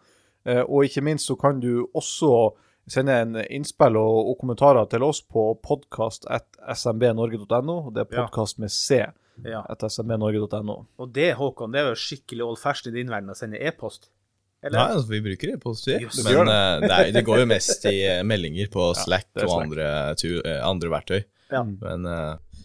Eh, 0.50 0.64
og 0.66 0.80
ikke 0.88 1.06
minst 1.06 1.26
så 1.30 1.36
kan 1.38 1.62
du 1.62 1.74
også 1.94 2.32
sende 2.90 3.14
en 3.22 3.38
innspill 3.46 3.96
og, 4.00 4.30
og 4.32 4.38
kommentarer 4.42 4.86
til 4.90 5.04
oss 5.06 5.22
på 5.22 5.60
podkast.smbnorge.no. 5.62 7.92
Det 7.94 8.02
er 8.02 8.10
podkast 8.16 8.58
med 8.60 8.70
C. 8.74 9.06
Ja. 9.46 9.62
.no. 9.64 10.86
Og 10.98 11.14
det, 11.16 11.34
Håkon, 11.40 11.72
det 11.74 11.80
er 11.82 11.88
jo 11.94 11.98
skikkelig 11.98 12.44
old 12.46 12.60
fashion 12.62 12.92
i 12.92 13.00
din 13.00 13.14
verden 13.14 13.34
å 13.34 13.38
sende 13.38 13.62
e-post? 13.62 14.12
Eller? 14.62 14.78
Nei, 14.78 14.88
altså, 14.93 15.09
vi 15.09 15.22
bruker 15.26 15.53
det 15.53 15.59
positivt. 15.62 16.03
Just. 16.05 16.24
Men 16.28 16.45
uh, 16.45 16.84
det, 16.84 16.91
er, 16.91 17.12
det, 17.16 17.24
går 17.26 17.41
jo 17.41 17.49
mest 17.49 17.86
i 17.89 17.97
uh, 18.05 18.20
meldinger 18.28 18.70
på 18.74 18.91
Slack 18.97 19.30
ja, 19.34 19.47
og 19.47 19.55
andre, 19.64 19.88
tu, 20.22 20.28
uh, 20.38 20.57
andre, 20.68 20.91
verktøy. 20.93 21.22
Ja. 21.51 21.64
Men 21.66 22.05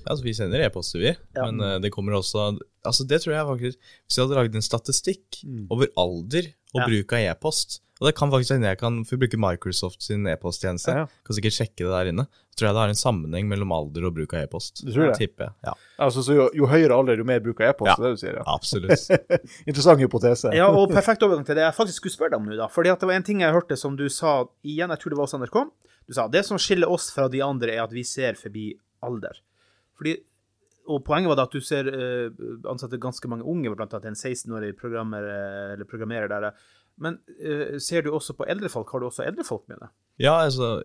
altså, 0.07 0.27
vi 0.27 0.37
sender 0.37 0.63
e-poster, 0.67 1.03
vi. 1.03 1.13
Ja. 1.37 1.49
Men 1.49 1.83
det 1.83 1.93
kommer 1.95 2.19
også 2.19 2.53
Altså, 2.87 3.03
det 3.09 3.19
tror 3.23 3.33
jeg 3.35 3.47
faktisk 3.49 3.79
Hvis 4.07 4.17
vi 4.17 4.23
hadde 4.23 4.37
lagd 4.39 4.55
en 4.55 4.65
statistikk 4.65 5.41
mm. 5.43 5.65
over 5.75 5.91
alder 5.99 6.53
og 6.77 6.85
bruk 6.87 7.15
av 7.17 7.25
e-post, 7.33 7.81
og 7.97 8.11
det 8.11 8.13
kan 8.19 8.29
faktisk 8.29 8.53
hende 8.53 8.69
jeg 8.69 8.79
kan 8.81 8.99
for 9.09 9.21
bruke 9.21 9.39
Microsoft 9.41 10.05
sin 10.05 10.27
e-posttjeneste. 10.29 10.93
Ja, 10.93 11.05
ja. 11.07 11.23
Kan 11.25 11.37
sikkert 11.39 11.57
sjekke 11.57 11.87
det 11.87 11.93
der 11.95 12.11
inne. 12.11 12.27
Så 12.53 12.61
tror 12.61 12.69
jeg 12.69 12.77
det 12.77 12.83
har 12.83 12.93
en 12.93 12.99
sammenheng 13.01 13.49
mellom 13.49 13.73
alder 13.73 14.09
og 14.09 14.13
bruk 14.19 14.35
av 14.37 14.45
e-post. 14.45 14.83
Du 14.85 14.91
tror 14.91 15.09
det? 15.09 15.17
Tipper, 15.23 15.55
ja. 15.65 15.73
altså, 16.05 16.25
så 16.25 16.37
jo, 16.37 16.47
jo, 16.57 16.69
høyere 16.69 16.97
alder, 16.97 17.23
jo 17.23 17.27
mer 17.29 17.41
bruk 17.45 17.63
av 17.65 17.73
e-post, 17.73 17.95
ja. 17.95 17.97
det 18.05 18.13
du 18.13 18.21
sier? 18.21 18.37
Ja, 18.37 18.45
absolutt. 18.53 19.09
Interessant 19.71 20.05
hypotese. 20.05 20.53
ja, 20.57 20.69
og 20.69 20.93
perfekt 20.99 21.25
overgang 21.25 21.49
til 21.49 21.57
det 21.57 21.65
jeg 21.65 21.77
faktisk 21.79 22.03
skulle 22.03 22.17
spørre 22.19 22.35
deg 22.37 22.43
om 22.43 22.51
nå, 22.51 22.61
da. 22.61 22.69
Fordi 22.73 22.93
at 22.93 23.01
det 23.01 23.09
var 23.09 23.17
en 23.17 23.29
ting 23.31 23.41
jeg 23.45 23.57
hørte 23.57 23.81
som 23.81 23.97
du 23.97 24.07
sa 24.13 24.39
igjen, 24.61 24.93
jeg 24.93 25.03
tror 25.03 25.17
det 25.17 25.21
var 25.23 25.31
hos 25.31 25.37
NRK. 25.41 25.61
Du 26.07 26.17
sa 26.17 26.29
det 26.33 26.45
som 26.49 26.61
skiller 26.61 26.93
oss 26.93 27.09
fra 27.17 27.31
de 27.33 27.41
andre, 27.45 27.79
er 27.79 27.85
at 27.87 27.97
vi 27.97 28.05
ser 28.05 28.37
forbi 28.41 28.75
alder. 29.05 29.41
Fordi 29.99 30.17
og 30.87 31.03
poenget 31.03 31.33
var 31.33 31.39
da 31.41 31.47
at 31.49 31.55
du 31.55 31.63
ser 31.65 31.89
uh, 31.91 32.29
ansatte 32.71 33.01
ganske 33.03 33.29
mange 33.29 33.43
unge, 33.43 33.73
annet 33.75 34.05
en 34.07 34.15
16-årig 34.15 34.77
programmerer, 34.79 35.83
programmerer 35.91 36.31
der. 36.31 36.53
Men 37.03 37.19
uh, 37.43 37.75
ser 37.83 38.07
du 38.07 38.13
også 38.15 38.37
på 38.39 38.47
eldre 38.47 38.71
folk? 38.71 38.93
Har 38.93 39.03
du 39.03 39.09
også 39.09 39.27
eldre 39.27 39.45
folk 39.45 39.67
med 39.67 39.83
deg? 39.83 39.93
Ja, 40.23 40.39
altså 40.45 40.81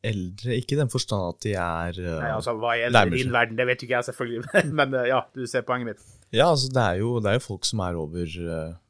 Eldre, 0.00 0.54
ikke 0.56 0.72
i 0.72 0.78
den 0.78 0.88
forstand 0.88 1.26
at 1.28 1.42
de 1.44 1.50
er 1.60 1.98
uh, 2.00 2.22
Nei, 2.22 2.30
altså, 2.32 2.54
Hva 2.56 2.72
er 2.72 2.86
eldre 2.88 3.02
i 3.10 3.20
din 3.20 3.34
verden, 3.34 3.58
det 3.58 3.66
vet 3.68 3.82
jo 3.82 3.88
ikke 3.88 3.98
jeg, 3.98 4.06
selvfølgelig. 4.08 4.62
Men 4.78 4.96
uh, 4.96 5.04
ja, 5.04 5.20
du 5.36 5.44
ser 5.50 5.66
poenget 5.68 5.92
mitt. 5.92 6.06
Ja, 6.30 6.50
altså 6.50 6.68
det 6.70 6.82
er 6.82 7.00
jo, 7.00 7.16
det 7.18 7.30
er 7.30 7.40
jo 7.40 7.42
folk 7.42 7.66
som 7.66 7.80
er 7.82 7.96
over 7.98 8.26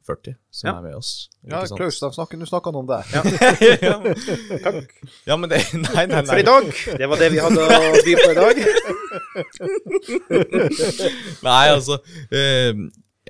40, 0.05 0.35
som 0.53 0.67
ja. 0.67 0.73
er 0.75 0.81
med 0.85 0.95
oss. 0.95 1.29
Ja, 1.49 1.63
Klaus, 1.65 1.97
da 1.99 2.11
snakker, 2.13 2.37
du 2.37 2.45
snakka 2.45 2.69
om 2.69 2.87
det. 2.89 2.99
Ja. 3.13 3.21
Takk. 4.65 4.91
Ja, 5.25 5.37
men 5.37 5.49
det 5.49 5.61
Nei, 5.73 6.05
nei, 6.05 6.21
nei. 6.21 6.25
For 6.29 6.41
i 6.41 6.45
dag, 6.45 6.69
det 7.01 7.09
var 7.09 7.21
det 7.21 7.29
vi 7.33 7.41
hadde 7.41 7.65
å 7.65 7.93
by 8.05 8.13
på 8.19 8.29
i 8.29 8.37
dag. 8.37 8.55
nei, 11.49 11.63
altså 11.73 11.97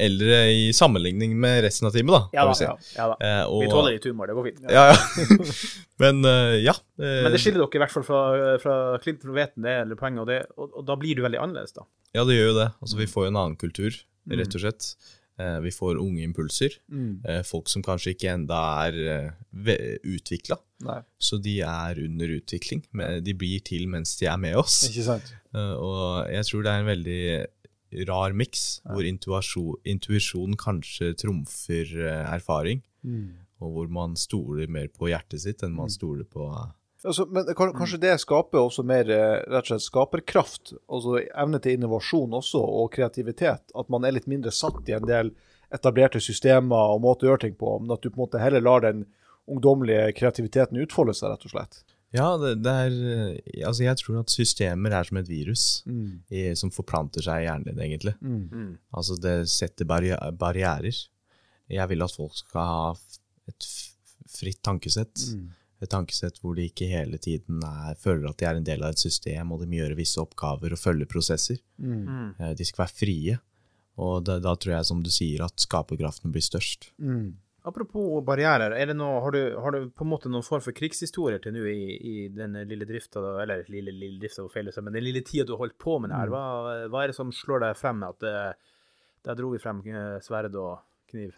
eldre 0.02 0.40
i 0.52 0.68
sammenligning 0.76 1.34
med 1.40 1.62
resten 1.66 1.88
av 1.90 1.96
teamet, 1.96 2.14
da. 2.16 2.22
Ja 2.40 2.46
da. 2.50 2.56
Si. 2.58 2.66
Ja, 2.66 2.76
ja 2.98 3.08
da. 3.12 3.18
Eh, 3.28 3.44
og, 3.46 3.64
vi 3.64 3.70
tåler 3.72 3.96
litt 3.96 4.08
humor, 4.10 4.30
det 4.30 4.38
går 4.38 4.50
fint. 4.50 4.66
Ja, 4.72 4.88
ja. 4.92 5.48
Men 6.02 6.26
uh, 6.26 6.58
ja. 6.58 6.76
Uh, 7.00 7.08
Men 7.28 7.32
det 7.36 7.42
skiller 7.44 7.64
dere 7.64 7.80
i 7.80 7.84
hvert 7.86 7.96
fall 7.96 8.06
fra, 8.08 8.22
fra 8.64 8.76
Clinton 9.04 9.34
og 9.34 9.40
Veten, 9.40 9.66
det 9.66 9.78
eller 9.86 10.00
poenget, 10.00 10.24
og, 10.24 10.30
det, 10.32 10.42
og, 10.58 10.70
og, 10.74 10.86
da 10.90 10.98
blir 11.00 11.18
du 11.18 11.26
veldig 11.26 11.42
annerledes, 11.42 11.76
da. 11.78 11.88
Ja, 12.18 12.26
det 12.28 12.38
gjør 12.38 12.52
jo 12.52 12.60
det. 12.60 12.70
Altså, 12.84 13.00
vi 13.00 13.10
får 13.12 13.28
jo 13.28 13.34
en 13.34 13.42
annen 13.44 13.60
kultur, 13.60 13.98
mm. 14.28 14.38
rett 14.42 14.58
og 14.58 14.66
slett. 14.66 14.90
Eh, 15.40 15.60
vi 15.64 15.72
får 15.74 16.00
unge 16.02 16.26
impulser. 16.26 16.76
Mm. 16.92 17.22
folk 17.48 17.70
som 17.72 17.84
kanskje 17.86 18.16
ikke 18.16 18.34
enda 18.34 18.60
er 18.84 18.98
uh, 19.08 19.96
utvikla. 20.12 20.58
Så 21.22 21.40
de 21.42 21.60
er 21.64 22.02
under 22.04 22.36
utvikling. 22.36 22.84
De 23.24 23.34
blir 23.38 23.64
til 23.66 23.88
mens 23.90 24.18
de 24.20 24.28
er 24.30 24.42
med 24.42 24.58
oss. 24.60 24.84
Ikke 24.90 25.08
sant? 25.08 25.34
og 25.52 26.30
jeg 26.32 26.48
tror 26.48 26.62
det 26.64 26.72
er 26.72 26.80
en 26.80 26.88
veldig 26.88 27.24
rar 28.08 28.36
miks, 28.38 28.82
ja. 28.86 28.96
hvor 28.96 29.78
intuisjon 29.84 30.58
kanskje 30.60 31.14
trumfer 31.20 31.96
eh, 32.00 32.34
erfaring. 32.34 32.84
Mm. 33.04 33.42
Og 33.62 33.74
hvor 33.76 33.90
man 33.94 34.16
stoler 34.18 34.70
mer 34.72 34.88
på 34.94 35.12
hjertet 35.12 35.44
sitt 35.44 35.66
enn 35.66 35.76
man 35.76 35.90
mm. 35.90 35.96
stoler 35.96 36.26
på 36.30 36.48
altså, 37.06 37.26
Men 37.30 37.50
kanskje 37.56 38.00
det 38.02 38.16
skaper 38.24 38.62
også 38.62 38.86
mer 38.88 39.10
eh, 39.10 39.38
rett 39.46 39.68
og 39.68 39.72
slett 39.74 39.86
skaperkraft? 39.86 40.76
Altså 40.88 41.20
evne 41.30 41.62
til 41.62 41.78
innovasjon 41.78 42.40
også, 42.42 42.62
og 42.62 42.92
kreativitet? 42.96 43.74
At 43.76 43.90
man 43.94 44.06
er 44.06 44.18
litt 44.18 44.30
mindre 44.32 44.54
satt 44.56 44.82
i 44.90 44.98
en 44.98 45.08
del 45.10 45.34
etablerte 45.72 46.20
systemer 46.24 46.96
og 46.96 47.04
måter 47.06 47.28
å 47.28 47.34
gjøre 47.34 47.46
ting 47.46 47.58
på, 47.60 47.78
men 47.80 47.94
at 47.96 48.04
du 48.04 48.10
på 48.10 48.18
en 48.18 48.26
måte 48.26 48.42
heller 48.42 48.64
lar 48.64 48.84
den 48.84 49.06
ungdommelige 49.52 50.12
kreativiteten 50.18 50.80
utfolde 50.84 51.16
seg, 51.18 51.32
rett 51.32 51.48
og 51.48 51.54
slett? 51.54 51.84
Ja, 52.12 52.34
det, 52.36 52.58
det, 52.66 52.72
er 52.72 52.96
eh, 53.14 53.68
Altså, 53.68 53.86
jeg 53.86 54.00
tror 54.02 54.20
at 54.20 54.34
systemer 54.34 54.96
er 54.98 55.08
som 55.08 55.20
et 55.22 55.30
virus 55.32 55.66
mm. 55.88 56.10
i, 56.28 56.44
som 56.60 56.74
forplanter 56.74 57.24
seg 57.24 57.44
i 57.44 57.48
hjernen 57.48 57.70
din, 57.70 57.86
egentlig. 57.88 58.16
Mm. 58.20 58.44
mm. 58.52 58.74
Altså, 59.00 59.18
det 59.24 59.38
setter 59.52 59.88
barri 59.88 60.12
barrierer. 60.40 61.06
Jeg 61.72 61.88
vil 61.92 62.04
at 62.04 62.16
folk 62.16 62.36
skal 62.36 62.68
ha 62.68 62.86
et 63.48 63.70
fritt 64.32 64.60
tankesett. 64.66 65.24
Mm. 65.32 65.50
Et 65.82 65.90
tankesett 65.90 66.38
hvor 66.42 66.58
de 66.58 66.68
ikke 66.70 66.90
hele 66.92 67.18
tiden 67.22 67.64
er, 67.66 67.96
føler 68.00 68.30
at 68.30 68.42
de 68.42 68.48
er 68.50 68.60
en 68.60 68.68
del 68.68 68.84
av 68.86 68.94
et 68.94 69.02
system, 69.02 69.54
og 69.54 69.64
de 69.64 69.70
må 69.72 69.80
gjøre 69.80 69.98
visse 69.98 70.22
oppgaver 70.22 70.76
og 70.76 70.82
følge 70.82 71.08
prosesser. 71.10 71.62
Mm. 71.82 72.02
Mm. 72.04 72.28
Eh, 72.38 72.52
de 72.60 72.68
skal 72.68 72.86
være 72.86 72.98
frie. 72.98 73.38
Og 74.02 74.22
da, 74.26 74.38
da, 74.42 74.54
tror 74.56 74.76
jeg, 74.78 74.88
som 74.88 75.02
du 75.04 75.10
sier, 75.14 75.44
at 75.46 75.64
skaperkraften 75.64 76.34
blir 76.34 76.44
størst. 76.44 76.92
Mm. 77.02 77.34
Apropos 77.64 78.24
barrierer, 78.26 78.74
noe, 78.98 79.20
har, 79.22 79.36
du, 79.36 79.56
har, 79.62 79.76
du, 79.76 79.90
på 79.94 80.06
en 80.06 80.10
måte 80.10 80.30
noen 80.34 80.46
form 80.46 80.64
for 80.66 80.74
krigshistorier 80.74 81.42
til 81.44 81.54
nå 81.54 81.68
i, 81.70 81.84
i 81.94 82.16
den 82.34 82.58
lille 82.66 82.88
drifta, 82.90 83.22
eller 83.44 83.68
lille, 83.70 83.94
lille 83.94 84.18
drifta, 84.18 84.82
men 84.82 84.96
den 84.96 85.06
lille 85.06 85.22
tida 85.22 85.46
du 85.46 85.54
har 85.54 85.68
holdt 85.68 85.78
på 85.82 86.00
med 86.02 86.10
det 86.10 86.18
her? 86.18 86.32
Mm. 86.32 86.34
Hva, 86.34 86.88
hva, 86.90 87.04
er 87.04 87.14
det 87.14 87.18
som 87.20 87.34
slår 87.36 87.62
deg 87.68 87.78
frem 87.78 88.02
med 88.02 88.16
at 88.16 88.26
det, 88.26 88.34
der 89.30 89.38
dro 89.38 89.52
vi 89.54 89.62
frem 89.62 89.84
sverd 90.26 90.58
og 90.58 90.82
kniv? 91.12 91.38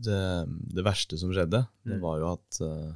Det, 0.00 0.24
det 0.48 0.84
verste 0.86 1.20
som 1.20 1.32
skjedde, 1.34 1.66
det 1.84 1.98
mm. 1.98 2.02
var 2.06 2.20
jo 2.22 2.28
at 2.30 2.60
uh, 2.64 2.92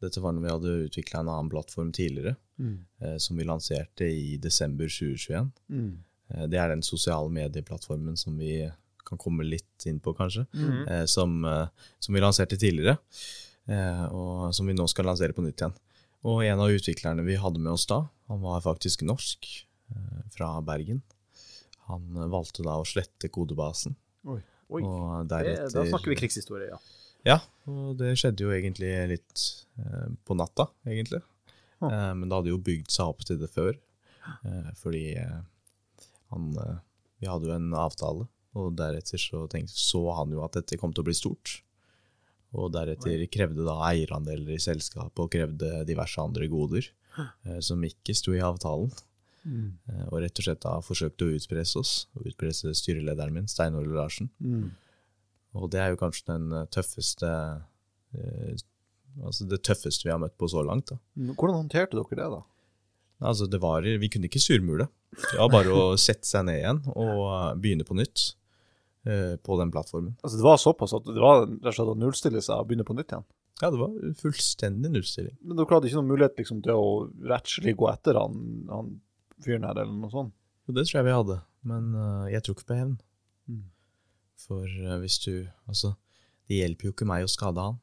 dette 0.00 0.24
var 0.24 0.32
når 0.32 0.46
vi 0.46 0.52
hadde 0.54 0.76
utvikla 0.86 1.20
en 1.20 1.28
annen 1.28 1.50
plattform 1.52 1.92
tidligere, 1.92 2.38
mm. 2.56 2.78
uh, 3.04 3.16
som 3.20 3.36
vi 3.36 3.44
lanserte 3.44 4.08
i 4.08 4.38
desember 4.40 4.88
2021. 4.88 5.52
Mm. 5.68 5.90
Uh, 6.32 6.46
det 6.48 6.64
er 6.64 6.72
den 6.72 6.86
sosiale 6.86 7.28
medieplattformen 7.28 8.16
som 8.16 8.40
vi 8.40 8.54
kan 9.10 9.20
komme 9.20 9.46
litt 9.46 9.86
inn 9.90 10.00
på, 10.02 10.14
kanskje, 10.16 10.46
mm. 10.54 10.82
eh, 10.86 11.04
som, 11.10 11.40
eh, 11.44 11.66
som, 11.98 12.14
vi 12.14 12.22
lanserte 12.22 12.58
tidligere, 12.60 12.98
eh, 13.70 14.04
og 14.06 14.54
som 14.56 14.70
vi 14.70 14.76
nå 14.76 14.86
skal 14.90 15.08
lansere 15.10 15.36
på 15.36 15.44
nytt 15.44 15.62
igjen. 15.62 15.76
Og 16.30 16.44
en 16.44 16.60
av 16.60 16.72
utviklerne 16.74 17.24
vi 17.26 17.38
hadde 17.40 17.62
med 17.62 17.72
oss 17.74 17.88
da, 17.90 18.04
han 18.30 18.42
var 18.44 18.62
faktisk 18.64 19.02
norsk, 19.08 19.50
eh, 19.94 20.22
fra 20.34 20.52
Bergen. 20.64 21.02
Han 21.90 22.22
valgte 22.30 22.64
da 22.66 22.78
å 22.78 22.86
slette 22.86 23.32
kodebasen. 23.32 23.96
Oi, 24.30 24.38
oi. 24.70 24.82
Deretter, 25.26 25.66
det, 25.66 25.74
da 25.74 25.86
snakker 25.88 26.12
vi 26.12 26.20
krigshistorie, 26.22 26.70
ja. 26.70 26.80
Ja, 27.26 27.36
og 27.68 27.98
det 28.00 28.14
skjedde 28.16 28.46
jo 28.46 28.52
egentlig 28.54 28.92
litt 29.10 29.42
eh, 29.80 30.08
på 30.24 30.36
natta, 30.38 30.70
egentlig. 30.88 31.24
Ah. 31.80 32.12
men 32.12 32.26
det 32.28 32.36
hadde 32.36 32.50
jo 32.50 32.58
bygd 32.60 32.90
seg 32.92 33.08
opp 33.08 33.22
til 33.24 33.38
det 33.40 33.46
før, 33.48 33.72
fordi 34.76 35.14
han 35.16 36.50
Vi 37.16 37.24
hadde 37.24 37.48
jo 37.48 37.54
en 37.54 37.70
avtale 37.72 38.26
og 38.58 38.72
deretter 38.78 39.20
så, 39.20 39.44
tenkte, 39.50 39.76
så 39.78 40.02
han 40.16 40.32
jo 40.34 40.42
at 40.44 40.56
dette 40.58 40.78
kom 40.80 40.94
til 40.94 41.04
å 41.04 41.08
bli 41.10 41.16
stort. 41.16 41.60
Og 42.58 42.72
deretter 42.74 43.22
krevde 43.30 43.62
da 43.66 43.76
eierandeler 43.92 44.56
i 44.56 44.62
selskapet 44.62 45.22
og 45.22 45.30
krevde 45.30 45.84
diverse 45.86 46.18
andre 46.18 46.48
goder 46.50 46.88
eh, 46.88 47.60
som 47.62 47.84
ikke 47.86 48.16
sto 48.18 48.34
i 48.34 48.42
avtalen. 48.42 48.90
Mm. 49.44 49.70
Eh, 49.88 50.06
og 50.10 50.20
rett 50.24 50.40
og 50.40 50.46
slett 50.46 50.62
da 50.64 50.76
forsøkte 50.84 51.26
å 51.26 51.36
utpresse 51.38 51.78
oss, 51.80 51.92
og 52.16 52.26
utpresse 52.28 52.72
styrelederen 52.76 53.36
min, 53.36 53.48
Stein 53.50 53.78
Ole 53.78 53.94
Larsen. 53.94 54.30
Mm. 54.42 54.72
Og 55.58 55.70
det 55.72 55.80
er 55.82 55.94
jo 55.94 56.00
kanskje 56.00 56.28
den 56.32 56.50
eh, 56.54 56.68
tøffeste 56.74 57.30
eh, 58.16 58.66
Altså 59.26 59.42
det 59.50 59.58
tøffeste 59.66 60.06
vi 60.06 60.12
har 60.12 60.20
møtt 60.22 60.36
på 60.38 60.46
så 60.48 60.62
langt. 60.62 60.92
da. 60.92 60.96
Hvordan 61.34 61.64
håndterte 61.64 61.96
dere 61.98 62.14
det, 62.14 62.26
da? 62.30 62.38
Altså, 63.26 63.48
det 63.50 63.58
var, 63.60 63.82
Vi 63.82 64.08
kunne 64.08 64.28
ikke 64.30 64.38
surmule. 64.38 64.86
Det 65.18 65.34
var 65.34 65.50
bare 65.50 65.72
å 65.74 65.96
sette 65.98 66.28
seg 66.28 66.46
ned 66.46 66.60
igjen 66.60 66.78
og 66.94 67.58
begynne 67.58 67.84
på 67.84 67.96
nytt. 67.98 68.22
Eh, 69.08 69.36
på 69.36 69.56
den 69.56 69.70
plattformen. 69.72 70.16
Altså 70.20 70.36
Det 70.36 70.44
var 70.44 70.56
såpass 70.60 70.92
at 70.92 71.06
det 71.06 71.20
var 71.22 71.46
rett 71.46 71.70
og 71.70 71.76
slett 71.76 71.92
å 71.94 71.96
nullstille 71.96 72.40
seg 72.44 72.60
og 72.60 72.66
begynne 72.68 72.84
på 72.84 72.96
nytt 72.98 73.14
igjen? 73.14 73.24
Ja, 73.60 73.70
det 73.72 73.80
var 73.80 73.94
fullstendig 74.20 74.90
nullstilling. 74.92 75.38
Men 75.40 75.56
dere 75.56 75.72
hadde 75.72 75.88
ikke 75.88 76.00
noen 76.00 76.10
mulighet 76.10 76.40
liksom, 76.40 76.60
til 76.64 76.76
å 76.76 76.90
rettslig 77.30 77.74
gå 77.80 77.88
etter 77.88 78.18
han, 78.20 78.42
han 78.68 78.90
fyren 79.44 79.64
her, 79.64 79.80
eller 79.80 79.96
noe 79.96 80.12
sånt? 80.12 80.34
Jo, 80.68 80.74
det 80.76 80.84
tror 80.84 80.98
jeg 80.98 81.06
vi 81.08 81.16
hadde, 81.16 81.36
men 81.72 81.88
uh, 81.96 82.26
jeg 82.28 82.44
ikke 82.44 82.68
på 82.68 82.76
hevn. 82.76 82.94
Mm. 83.48 83.64
For 84.40 84.68
uh, 84.68 84.98
hvis 85.00 85.18
du 85.24 85.32
Altså, 85.64 85.94
det 86.48 86.60
hjelper 86.60 86.88
jo 86.88 86.94
ikke 86.94 87.08
meg 87.08 87.24
å 87.24 87.32
skade 87.32 87.64
han. 87.70 87.80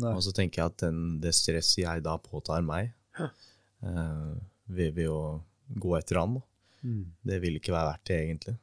Nei. 0.00 0.14
Og 0.14 0.24
så 0.24 0.32
tenker 0.36 0.62
jeg 0.62 0.72
at 0.72 0.80
den, 0.86 1.04
det 1.20 1.34
stresset 1.36 1.82
jeg 1.82 2.04
da 2.06 2.16
påtar 2.22 2.64
meg 2.64 2.94
uh, 3.20 4.36
ved, 4.72 4.96
ved, 4.96 5.06
å 5.08 5.40
gå 5.80 5.96
etter 6.00 6.20
han, 6.20 6.40
mm. 6.80 7.04
det 7.28 7.40
vil 7.44 7.60
ikke 7.60 7.76
være 7.76 7.92
verdt 7.92 8.08
det, 8.08 8.20
egentlig. 8.24 8.58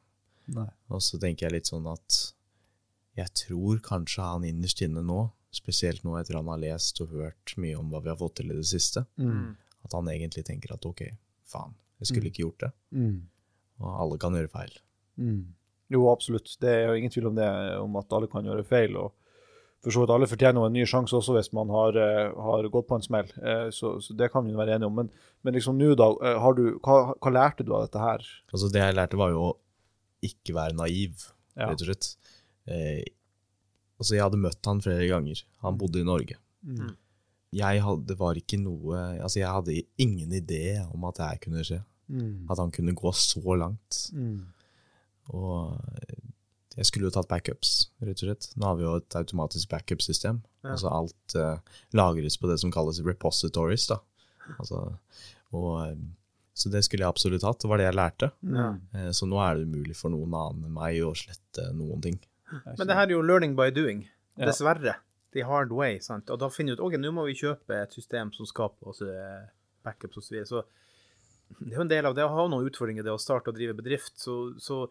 Nei. 0.55 0.69
Og 0.93 1.03
så 1.03 1.19
tenker 1.21 1.47
jeg 1.47 1.57
litt 1.57 1.69
sånn 1.69 1.87
at 1.91 2.19
jeg 3.17 3.33
tror 3.41 3.81
kanskje 3.83 4.23
han 4.23 4.45
innerst 4.47 4.83
inne 4.85 5.01
nå, 5.05 5.23
spesielt 5.55 6.03
nå 6.05 6.17
etter 6.19 6.37
han 6.37 6.49
har 6.51 6.61
lest 6.61 7.01
og 7.01 7.15
hørt 7.15 7.55
mye 7.57 7.77
om 7.79 7.89
hva 7.91 8.03
vi 8.03 8.11
har 8.11 8.19
fått 8.19 8.37
til 8.41 8.53
i 8.53 8.57
det 8.59 8.67
siste, 8.69 9.07
mm. 9.17 9.55
at 9.87 9.95
han 9.97 10.09
egentlig 10.11 10.45
tenker 10.47 10.75
at 10.75 10.85
ok, 10.85 11.07
faen, 11.49 11.73
jeg 12.01 12.11
skulle 12.11 12.27
mm. 12.27 12.33
ikke 12.33 12.45
gjort 12.45 12.65
det. 12.67 12.71
Mm. 12.93 13.21
Og 13.81 14.01
alle 14.03 14.19
kan 14.21 14.37
gjøre 14.37 14.53
feil. 14.53 14.75
Mm. 15.17 15.45
Jo, 15.93 16.03
absolutt. 16.11 16.51
Det 16.61 16.69
er 16.69 16.83
jo 16.89 16.99
ingen 16.99 17.13
tvil 17.13 17.31
om 17.31 17.37
det, 17.37 17.47
om 17.79 17.95
at 17.99 18.13
alle 18.13 18.29
kan 18.29 18.45
gjøre 18.45 18.65
feil. 18.67 18.97
og 18.99 19.15
for 19.83 19.93
så 19.93 20.01
vidt 20.01 20.11
alle 20.11 20.27
fortjener 20.27 20.65
en 20.65 20.73
ny 20.73 20.83
sjanse 20.89 21.15
også 21.15 21.35
hvis 21.35 21.51
man 21.55 21.69
har, 21.71 21.95
uh, 21.95 22.33
har 22.47 22.65
gått 22.73 22.87
på 22.89 22.97
en 22.97 23.05
smell. 23.05 23.29
Uh, 23.37 23.69
så, 23.73 23.97
så, 24.03 24.15
det 24.17 24.31
kan 24.33 24.45
vi 24.45 24.57
være 24.57 24.75
enige 24.75 24.89
om. 24.89 24.97
Men, 24.97 25.11
men 25.45 25.55
liksom 25.55 25.77
nå, 25.79 25.93
da, 25.99 26.09
uh, 26.11 26.49
du, 26.57 26.79
hva, 26.83 27.13
hva, 27.13 27.33
lærte 27.33 27.65
du 27.65 27.71
av 27.75 27.85
dette 27.85 28.01
her? 28.01 28.25
Altså 28.51 28.71
Det 28.73 28.81
jeg 28.81 28.97
lærte, 28.97 29.19
var 29.21 29.31
jo 29.35 29.45
å 29.51 29.53
ikke 30.25 30.55
være 30.57 30.77
naiv, 30.77 31.27
ja. 31.55 31.69
rett 31.69 31.83
og 31.83 31.89
slett. 31.89 32.07
altså 33.97 34.15
Jeg 34.15 34.23
hadde 34.25 34.41
møtt 34.41 34.69
han 34.69 34.81
flere 34.83 35.09
ganger. 35.09 35.43
Han 35.65 35.77
bodde 35.79 36.01
i 36.01 36.07
Norge. 36.07 36.39
Mm. 36.61 36.95
Jeg 37.55 37.83
hadde, 37.85 38.15
var 38.19 38.35
ikke 38.35 38.57
noe 38.59 38.97
Altså 39.23 39.39
jeg 39.39 39.47
hadde 39.47 39.75
ingen 40.01 40.33
idé 40.35 40.81
om 40.91 41.05
at 41.07 41.19
det 41.19 41.27
her 41.29 41.41
kunne 41.45 41.63
skje. 41.65 41.79
Mm. 42.07 42.47
At 42.51 42.59
han 42.59 42.73
kunne 42.75 42.95
gå 42.97 43.11
så 43.15 43.55
langt. 43.59 44.01
Mm. 44.15 44.47
Og 45.35 45.77
jeg 46.77 46.85
skulle 46.85 47.09
jo 47.09 47.13
tatt 47.15 47.29
backups, 47.29 47.89
rett 48.05 48.21
og 48.21 48.27
slett. 48.27 48.51
Nå 48.55 48.67
har 48.69 48.77
vi 48.77 48.85
jo 48.85 48.93
et 48.99 49.17
automatisk 49.17 49.71
backup-system. 49.71 50.43
Ja. 50.61 50.75
Altså 50.75 50.91
alt 50.93 51.37
uh, 51.39 51.81
lagres 51.97 52.37
på 52.37 52.49
det 52.51 52.59
som 52.61 52.73
kalles 52.73 53.01
repositories, 53.05 53.87
da. 53.89 53.97
Altså, 54.61 54.83
og, 55.51 55.71
eh, 55.83 55.97
så 56.57 56.71
det 56.73 56.83
skulle 56.85 57.05
jeg 57.05 57.13
absolutt 57.13 57.45
hatt. 57.45 57.59
Det 57.61 57.69
var 57.71 57.81
det 57.81 57.87
jeg 57.87 57.97
lærte. 57.97 58.31
Ja. 58.41 58.69
Uh, 58.95 59.09
så 59.15 59.29
nå 59.29 59.39
er 59.43 59.57
det 59.57 59.67
umulig 59.69 59.97
for 59.99 60.13
noen 60.13 60.33
annen 60.33 60.67
enn 60.67 60.77
meg 60.77 61.01
å 61.05 61.13
slette 61.17 61.69
noen 61.77 62.03
ting. 62.03 62.17
Men 62.49 62.87
det 62.87 62.95
her 62.95 63.09
er 63.09 63.17
jo 63.17 63.25
learning 63.25 63.53
by 63.57 63.69
doing. 63.75 64.05
Dessverre. 64.39 64.97
The 65.35 65.43
hard 65.45 65.73
way. 65.75 65.99
sant? 66.01 66.31
Og 66.33 66.39
da 66.41 66.49
finner 66.53 66.73
du 66.75 66.81
ut 66.81 66.87
ok, 66.87 66.97
nå 67.01 67.11
må 67.13 67.27
vi 67.27 67.37
kjøpe 67.37 67.81
et 67.83 67.93
system 67.93 68.31
som 68.33 68.47
skaper 68.47 68.93
oss 68.93 69.03
backups 69.85 70.19
osv. 70.21 70.27
Så, 70.27 70.33
videre. 70.33 70.49
så 70.49 70.63
det 71.59 71.73
er 71.73 71.79
jo 71.79 71.85
en 71.85 71.91
del 71.91 72.07
av 72.09 72.15
det 72.15 72.25
å 72.25 72.31
ha 72.31 72.47
noen 72.51 72.67
utfordringer, 72.67 73.05
det 73.05 73.13
å 73.13 73.21
starte 73.21 73.51
og 73.51 73.57
drive 73.57 73.75
bedrift. 73.77 74.15
Så, 74.19 74.37
så 74.63 74.85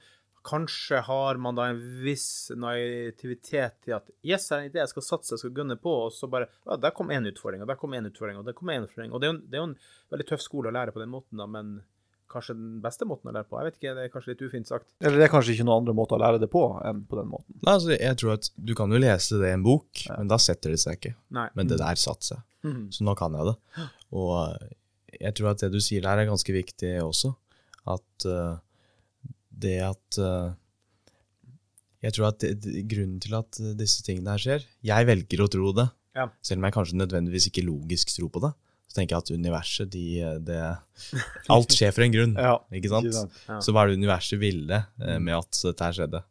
kanskje 0.46 1.00
har 1.06 1.40
man 1.42 1.58
da 1.58 1.66
en 1.70 1.80
viss 2.04 2.52
naivitet 2.54 3.80
til 3.84 3.96
at 3.98 4.08
yes, 4.22 4.46
det 4.46 4.54
er 4.54 4.62
en 4.62 4.70
idé 4.70 4.82
jeg 4.82 4.92
skal 4.92 5.06
satse, 5.08 5.34
jeg 5.34 5.42
skal 5.42 5.54
gunne 5.58 5.76
på, 5.80 5.92
og 6.06 6.14
så 6.14 6.30
bare 6.30 6.48
ja, 6.52 6.78
der 6.80 6.94
kom 6.96 7.10
én 7.14 7.26
utfordring, 7.30 7.64
og 7.64 7.70
der 7.70 7.78
kom 7.80 7.96
én 7.98 8.06
utfordring, 8.08 8.38
og 8.40 8.46
der 8.46 8.56
kom 8.56 8.70
én 8.72 8.86
utfordring. 8.86 9.12
Og 9.12 9.22
det 9.22 9.28
er, 9.28 9.34
jo, 9.34 9.42
det 9.42 9.58
er, 9.58 9.64
jo, 9.64 9.68
en 9.72 10.14
veldig 10.14 10.28
tøff 10.30 10.44
skole 10.44 10.70
å 10.70 10.76
lære 10.76 10.94
på 10.94 11.02
den 11.02 11.12
måten, 11.12 11.40
da, 11.40 11.48
men 11.50 11.76
kanskje 12.30 12.56
den 12.58 12.80
beste 12.84 13.06
måten 13.08 13.30
å 13.30 13.34
lære 13.34 13.48
på. 13.48 13.58
Jeg 13.58 13.68
vet 13.68 13.78
ikke, 13.80 13.94
det 13.96 14.04
er 14.06 14.12
kanskje 14.12 14.32
litt 14.32 14.44
ufint 14.46 14.70
sagt. 14.70 14.88
Eller 15.02 15.20
det 15.20 15.28
er 15.28 15.32
kanskje 15.32 15.54
ikke 15.54 15.66
noen 15.66 15.82
andre 15.82 15.94
måter 15.96 16.18
å 16.18 16.22
lære 16.24 16.42
det 16.42 16.50
på 16.52 16.64
enn 16.86 17.04
på 17.08 17.20
den 17.20 17.30
måten. 17.30 17.58
Nei, 17.60 17.76
altså, 17.76 17.92
jeg 17.94 18.20
tror 18.20 18.34
at 18.36 18.50
du 18.56 18.74
kan 18.78 18.92
jo 18.92 19.00
lese 19.02 19.40
det 19.40 19.52
i 19.52 19.56
en 19.56 19.66
bok, 19.66 19.88
ja. 20.02 20.18
men 20.18 20.30
da 20.32 20.38
setter 20.42 20.74
det 20.74 20.80
seg 20.82 20.98
ikke. 20.98 21.14
Nei. 21.36 21.46
Men 21.58 21.70
det 21.70 21.80
der 21.82 22.02
satte 22.02 22.34
seg. 22.34 22.42
Mm. 22.66 22.84
Så 22.94 23.06
nå 23.06 23.14
kan 23.18 23.36
jeg 23.38 23.52
det. 23.52 23.86
Og 24.18 25.16
jeg 25.16 25.38
tror 25.38 25.52
at 25.52 25.62
det 25.64 25.72
du 25.74 25.80
sier 25.82 26.04
der 26.04 26.22
er 26.22 26.28
ganske 26.28 26.54
viktig 26.56 26.96
også. 27.04 27.32
At 27.86 28.26
uh, 28.26 28.58
det 29.56 29.78
at 29.86 30.20
uh, 30.20 30.52
Jeg 32.04 32.16
tror 32.16 32.28
at 32.30 32.44
det, 32.44 32.84
grunnen 32.90 33.18
til 33.22 33.36
at 33.38 33.58
disse 33.78 34.04
tingene 34.06 34.34
her 34.34 34.42
skjer 34.42 34.68
Jeg 34.84 35.08
velger 35.08 35.42
å 35.42 35.48
tro 35.52 35.72
det, 35.76 35.88
ja. 36.18 36.28
selv 36.44 36.60
om 36.60 36.68
jeg 36.68 36.76
kanskje 36.76 37.00
nødvendigvis 37.00 37.50
ikke 37.50 37.66
logisk 37.66 38.12
tror 38.14 38.32
på 38.34 38.44
det. 38.46 38.52
Så 38.86 39.00
tenker 39.00 39.16
jeg 39.16 39.24
at 39.24 39.34
universet 39.34 39.90
de, 39.92 40.06
det, 40.46 40.60
Alt 41.56 41.74
skjer 41.74 41.92
for 41.96 42.06
en 42.06 42.14
grunn, 42.14 42.38
ja, 42.38 42.54
ikke 42.78 42.92
sant? 42.92 43.20
Ja. 43.48 43.58
Så 43.64 43.74
hva 43.74 43.84
er 43.84 43.92
det 43.92 44.00
universet 44.00 44.40
ville 44.40 44.80
uh, 44.84 45.18
med 45.18 45.36
at 45.40 45.62
dette 45.64 45.88
her 45.88 46.00
skjedde? 46.00 46.22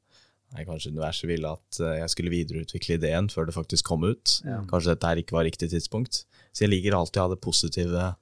Nei, 0.55 0.63
Kanskje 0.63 0.93
universet 0.93 1.27
ville 1.27 1.51
at 1.57 1.81
uh, 1.81 1.95
jeg 1.97 2.13
skulle 2.13 2.31
videreutvikle 2.31 2.99
ideen 2.99 3.27
før 3.33 3.49
det 3.49 3.57
faktisk 3.57 3.89
kom 3.89 4.05
ut. 4.07 4.37
Kanskje 4.69 4.93
dette 4.93 5.11
her 5.11 5.19
ikke 5.19 5.35
var 5.35 5.49
riktig 5.49 5.73
tidspunkt. 5.73 6.23
Så 6.55 6.63
jeg 6.63 6.71
liker 6.71 6.95
alltid 6.95 7.19
å 7.19 7.25
ha 7.25 7.33
det 7.33 7.41
positive 7.43 8.13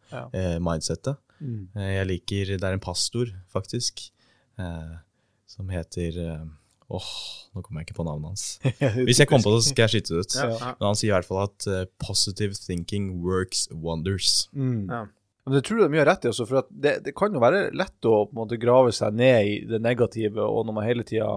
mindsettet. 0.64 1.20
Mm. 1.43 1.68
jeg 1.76 2.08
liker 2.08 2.51
Det 2.56 2.64
er 2.64 2.76
en 2.78 2.82
pastor, 2.82 3.30
faktisk 3.51 3.99
eh, 4.60 4.93
som 5.49 5.72
heter 5.74 6.20
eh, 6.26 6.43
Åh, 6.93 6.99
oh, 6.99 7.14
nå 7.56 7.64
kommer 7.64 7.82
jeg 7.82 7.88
ikke 7.88 7.97
på 8.01 8.06
navnet 8.06 8.34
hans. 8.34 8.43
Hvis 9.08 9.18
jeg 9.22 9.30
kommer 9.30 9.47
på 9.47 9.54
det, 9.56 9.64
så 9.64 9.72
skal 9.72 9.86
jeg 9.88 9.93
skyte 9.93 10.14
det 10.14 10.26
ut. 10.26 10.36
Ja. 10.36 10.74
Men 10.78 10.88
han 10.91 10.97
sier 10.99 11.10
i 11.10 11.16
hvert 11.16 11.30
fall 11.30 11.39
at 11.47 11.66
uh, 11.66 11.86
'positive 11.97 12.60
thinking 12.60 13.08
works 13.24 13.64
wonders'. 13.72 14.49
Mm. 14.51 14.91
Ja. 14.91 15.06
Men 15.43 15.56
det 15.58 15.64
tror 15.66 15.82
jeg 15.82 15.89
de 15.89 15.97
gjør 15.97 16.10
rett 16.12 16.28
i, 16.28 16.30
også, 16.30 16.45
for 16.51 16.68
det, 16.70 16.93
det, 17.08 17.16
kan 17.18 17.34
jo 17.34 17.41
være 17.41 17.64
lett 17.76 18.08
å 18.08 18.20
på 18.28 18.36
en 18.36 18.41
måte, 18.43 18.60
grave 18.62 18.93
seg 18.95 19.16
ned 19.18 19.47
i 19.47 19.56
det 19.68 19.82
negative, 19.84 20.43
og 20.43 20.68
når 20.68 20.78
man 20.78 20.88
hele 20.88 21.08
tida 21.08 21.32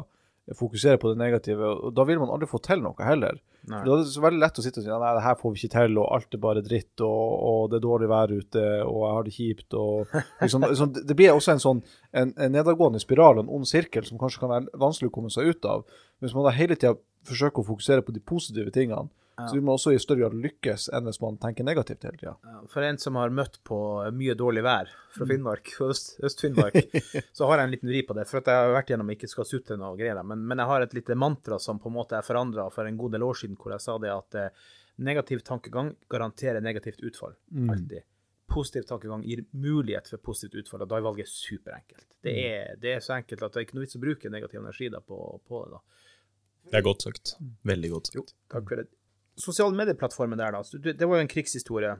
fokuserer 0.54 0.98
på 1.02 1.10
det 1.10 1.18
negative, 1.18 1.66
og 1.88 1.94
da 1.96 2.04
vil 2.06 2.20
man 2.22 2.30
aldri 2.30 2.46
få 2.46 2.60
til 2.62 2.82
noe 2.84 2.94
heller. 3.02 3.40
Nei. 3.66 3.80
Det 3.82 3.94
er 3.96 4.04
så 4.06 4.22
veldig 4.22 4.38
lett 4.38 4.60
å 4.60 4.62
sitte 4.62 4.78
og 4.78 4.84
si 4.84 4.92
nei, 4.92 5.14
det 5.16 5.24
her 5.24 5.38
får 5.40 5.52
vi 5.52 5.58
ikke 5.58 5.72
til, 5.74 5.96
og 5.98 6.12
alt 6.14 6.36
er 6.36 6.42
bare 6.44 6.62
dritt, 6.62 7.02
og, 7.02 7.32
og 7.48 7.72
det 7.72 7.80
er 7.80 7.84
dårlig 7.86 8.10
vær 8.12 8.34
ute, 8.34 8.64
og 8.86 9.00
jeg 9.00 9.16
har 9.16 9.26
det 9.26 9.34
kjipt. 9.34 9.74
og 9.74 10.14
liksom, 10.44 10.68
liksom, 10.70 10.92
Det 11.00 11.18
blir 11.18 11.34
også 11.34 11.56
en 11.56 11.64
sånn 11.64 11.82
en, 12.12 12.30
en 12.38 12.54
nedadgående 12.54 13.02
spiral, 13.02 13.42
en 13.42 13.50
ond 13.58 13.66
sirkel, 13.66 14.06
som 14.06 14.22
kanskje 14.22 14.44
kan 14.44 14.54
være 14.54 14.82
vanskelig 14.86 15.10
å 15.10 15.16
komme 15.18 15.34
seg 15.34 15.50
ut 15.50 15.66
av. 15.66 15.82
Hvis 16.22 16.36
man 16.36 16.46
da 16.46 16.54
hele 16.54 16.78
tida 16.78 16.94
forsøker 17.26 17.64
å 17.64 17.70
fokusere 17.72 18.06
på 18.06 18.14
de 18.14 18.22
positive 18.22 18.70
tingene, 18.74 19.10
ja. 19.36 19.48
Så 19.48 19.54
vi 19.54 19.60
må 19.60 19.74
også 19.76 19.92
i 19.92 19.98
større 20.00 20.22
grad 20.24 20.34
lykkes 20.40 20.86
enn 20.96 21.04
hvis 21.10 21.18
man 21.20 21.34
tenker 21.40 21.64
negativt 21.66 22.06
hele 22.06 22.16
tida. 22.16 22.32
Ja, 22.40 22.62
for 22.72 22.84
en 22.86 22.96
som 23.00 23.18
har 23.20 23.34
møtt 23.36 23.58
på 23.68 23.78
mye 24.16 24.32
dårlig 24.38 24.62
vær 24.64 24.88
fra 25.12 25.26
mm. 25.26 25.32
Finnmark, 25.32 25.72
Øst-Finnmark, 26.24 26.78
Øst 26.80 27.28
så 27.36 27.50
har 27.50 27.60
jeg 27.60 27.68
en 27.68 27.74
liten 27.74 27.92
vri 27.92 28.00
på 28.08 28.16
det. 28.16 28.24
For 28.30 28.40
at 28.40 28.48
jeg 28.48 28.62
har 28.64 28.72
vært 28.72 28.94
gjennom 28.94 29.12
ikke 29.12 29.28
skal 29.28 29.48
sutre 29.48 29.76
noe 29.76 29.92
greier, 30.00 30.22
men, 30.24 30.40
men, 30.40 30.64
jeg 30.64 30.72
har 30.72 30.86
et 30.86 30.96
lite 30.96 31.18
mantra 31.20 31.60
som 31.60 31.82
på 31.82 31.92
en 31.92 31.96
måte 31.98 32.16
er 32.16 32.24
forandra 32.24 32.64
for 32.72 32.88
en 32.88 32.96
god 32.96 33.18
del 33.18 33.28
år 33.28 33.40
siden, 33.42 33.60
hvor 33.60 33.76
jeg 33.76 33.84
sa 33.84 33.98
det 34.00 34.14
at 34.14 34.40
eh, 34.40 34.66
negativ 35.04 35.44
tankegang 35.44 35.92
garanterer 36.08 36.64
negativt 36.64 37.04
utfall. 37.04 37.36
Mm. 37.52 37.70
Alltid. 37.76 38.10
Positiv 38.56 38.88
tankegang 38.88 39.28
gir 39.28 39.44
mulighet 39.52 40.08
for 40.08 40.30
positivt 40.32 40.62
utfall, 40.64 40.86
og 40.86 40.94
da 40.94 40.96
er 40.96 41.08
valget 41.10 41.28
superenkelt. 41.28 42.08
Det 42.24 42.32
mm. 42.32 42.44
er, 42.48 42.76
det 42.80 42.96
er 42.96 43.04
så 43.04 43.18
enkelt 43.20 43.44
at 43.44 43.52
det 43.52 43.60
er 43.60 43.68
ikke 43.68 43.76
noe 43.76 43.84
vits 43.84 44.00
å 44.00 44.06
bruke 44.08 44.32
negativ 44.32 44.64
energi 44.64 44.88
da 44.96 45.04
på, 45.04 45.24
på 45.44 45.66
det. 45.66 45.76
da. 45.76 46.06
Det 46.72 46.80
er 46.80 46.86
godt 46.88 47.04
sagt. 47.04 47.36
Veldig 47.68 47.98
godt 47.98 48.08
sagt. 48.08 48.22
Jo, 48.22 48.24
takk 48.48 48.72
for 48.72 48.80
det 48.80 48.88
sosiale 49.40 49.76
medieplattformen 49.76 50.40
der, 50.40 50.56
da. 50.56 50.92
Det 50.92 51.06
var 51.06 51.20
jo 51.20 51.26
en 51.26 51.30
krigshistorie. 51.30 51.94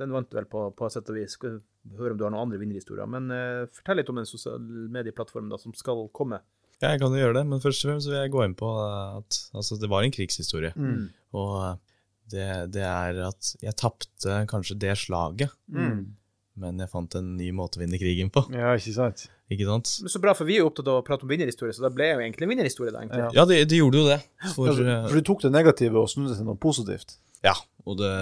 Den 0.00 0.14
vant 0.14 0.32
vel 0.34 0.48
på, 0.50 0.68
på 0.76 0.88
sett 0.92 1.10
og 1.12 1.18
vis. 1.18 1.36
Skal 1.36 1.60
høre 1.98 2.14
om 2.14 2.20
du 2.20 2.24
har 2.26 2.32
noen 2.32 2.46
andre 2.46 2.60
vinnerhistorier. 2.62 3.08
Men 3.10 3.28
uh, 3.34 3.68
fortell 3.74 4.00
litt 4.00 4.10
om 4.12 4.20
den 4.20 4.28
sosiale 4.28 4.88
medieplattformen 4.94 5.52
da, 5.52 5.60
som 5.60 5.74
skal 5.76 6.06
komme. 6.16 6.40
Ja, 6.80 6.94
jeg 6.94 7.02
kan 7.02 7.14
jo 7.14 7.20
gjøre 7.20 7.36
det, 7.38 7.44
men 7.46 7.62
først 7.62 7.84
og 7.84 7.92
fremst 7.92 8.10
vil 8.10 8.18
jeg 8.18 8.32
gå 8.34 8.42
inn 8.42 8.56
på 8.58 8.70
at 8.82 9.38
altså, 9.54 9.78
det 9.78 9.90
var 9.92 10.02
en 10.02 10.14
krigshistorie. 10.14 10.72
Mm. 10.74 11.04
Og 11.38 11.52
eh, 11.60 11.76
det, 12.32 12.48
det, 12.74 12.82
er 12.88 13.20
at 13.28 13.52
jeg 13.62 13.78
tapte 13.78 14.40
kanskje 14.50 14.80
det 14.82 14.96
slaget. 15.04 15.54
Mm 15.70 16.10
men 16.60 16.82
jeg 16.82 16.90
fant 16.92 17.14
en 17.16 17.30
ny 17.38 17.48
måte 17.56 17.78
å 17.78 17.82
vinne 17.82 18.00
krigen 18.00 18.28
på. 18.32 18.44
Ja, 18.52 18.74
ikke 18.76 18.94
sant? 18.96 19.26
Ikke 19.52 19.68
sant? 19.68 19.88
Så 19.88 20.20
bra, 20.20 20.34
for 20.36 20.48
vi 20.48 20.58
er 20.58 20.64
jo 20.64 20.68
opptatt 20.70 20.90
av 20.90 21.00
å 21.00 21.06
prate 21.06 21.26
om 21.26 21.32
vinnerhistorie, 21.32 21.74
så 21.76 21.84
da 21.84 21.92
ble 21.92 22.08
jeg 22.08 22.18
jo 22.18 22.24
egentlig 22.26 22.48
en 22.48 22.52
vinnerhistorie. 22.54 22.92
da, 22.92 23.04
egentlig. 23.04 23.24
Ja, 23.38 23.46
det, 23.48 23.58
det, 23.70 23.80
gjorde 23.80 24.02
jo 24.02 24.08
det. 24.10 24.20
For, 24.52 24.68
ja, 24.68 24.76
for, 24.76 24.92
for, 25.08 25.16
du 25.16 25.28
tok 25.28 25.44
det 25.46 25.52
negative 25.54 26.02
og 26.02 26.10
snudde 26.12 26.36
til 26.38 26.48
noe 26.48 26.60
positivt? 26.60 27.16
Ja, 27.42 27.56
og 27.88 27.98
det 28.02 28.12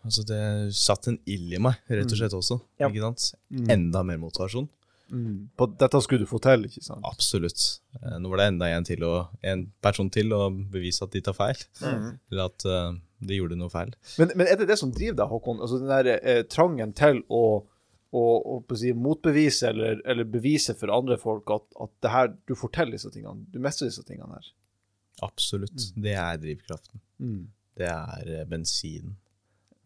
Altså, 0.00 0.24
det 0.24 0.42
satt 0.74 1.08
en 1.10 1.18
ild 1.28 1.52
i 1.54 1.60
meg, 1.62 1.80
rett 1.90 2.08
og 2.08 2.18
slett 2.18 2.34
også. 2.36 2.56
Ja. 2.80 2.88
Ikke 2.88 3.02
sant? 3.04 3.34
Mm. 3.52 3.66
Enda 3.74 4.02
mer 4.06 4.20
motivasjon. 4.22 4.68
Mm. 5.10 5.50
På, 5.58 5.66
dette 5.78 6.00
skulle 6.04 6.24
du 6.24 6.30
få 6.30 6.40
til, 6.42 6.64
ikke 6.70 6.82
sant? 6.84 7.04
Absolutt. 7.06 7.66
Eh, 7.98 8.16
nå 8.22 8.30
var 8.32 8.40
det 8.40 8.48
enda 8.52 8.70
en, 8.72 8.86
til 8.86 9.04
og, 9.06 9.34
en 9.44 9.66
person 9.82 10.10
til 10.12 10.32
å 10.36 10.46
bevise 10.50 11.04
at 11.04 11.12
de 11.14 11.22
tar 11.26 11.36
feil. 11.36 11.60
Mm. 11.82 12.08
Eller 12.32 12.46
at 12.46 12.66
uh, 12.66 12.94
de 13.20 13.36
gjorde 13.36 13.58
noe 13.60 13.72
feil. 13.72 13.92
Men, 14.20 14.32
men, 14.34 14.48
er 14.48 14.60
det 14.60 14.70
det 14.70 14.78
som 14.80 14.92
driver 14.94 15.18
deg, 15.20 15.32
Håkon? 15.34 15.60
Altså 15.60 15.80
den 15.80 15.92
der 15.92 16.10
eh, 16.16 16.42
trangen 16.48 16.94
til 16.96 17.22
å, 17.28 17.42
å, 18.16 18.24
å 18.56 18.60
si, 18.80 18.92
motbevise 18.96 19.70
eller, 19.70 20.00
eller, 20.08 20.28
bevise 20.28 20.76
for 20.78 20.92
andre 20.94 21.18
folk 21.20 21.52
at, 21.54 21.66
at 21.84 21.92
det 22.04 22.14
her, 22.14 22.32
du 22.48 22.56
får 22.58 22.74
til 22.78 22.94
disse 22.96 23.12
tingene, 23.12 23.44
du 23.52 23.60
mestrer 23.62 23.92
disse 23.92 24.06
tingene 24.08 24.38
her? 24.38 24.52
Absolutt. 25.26 25.76
Mm. 25.76 26.04
Det 26.06 26.14
er 26.16 26.38
drivkraften. 26.46 27.02
Mm. 27.20 27.42
Det 27.80 27.90
er 27.90 28.32
eh, 28.38 28.46
bensinen. 28.48 29.18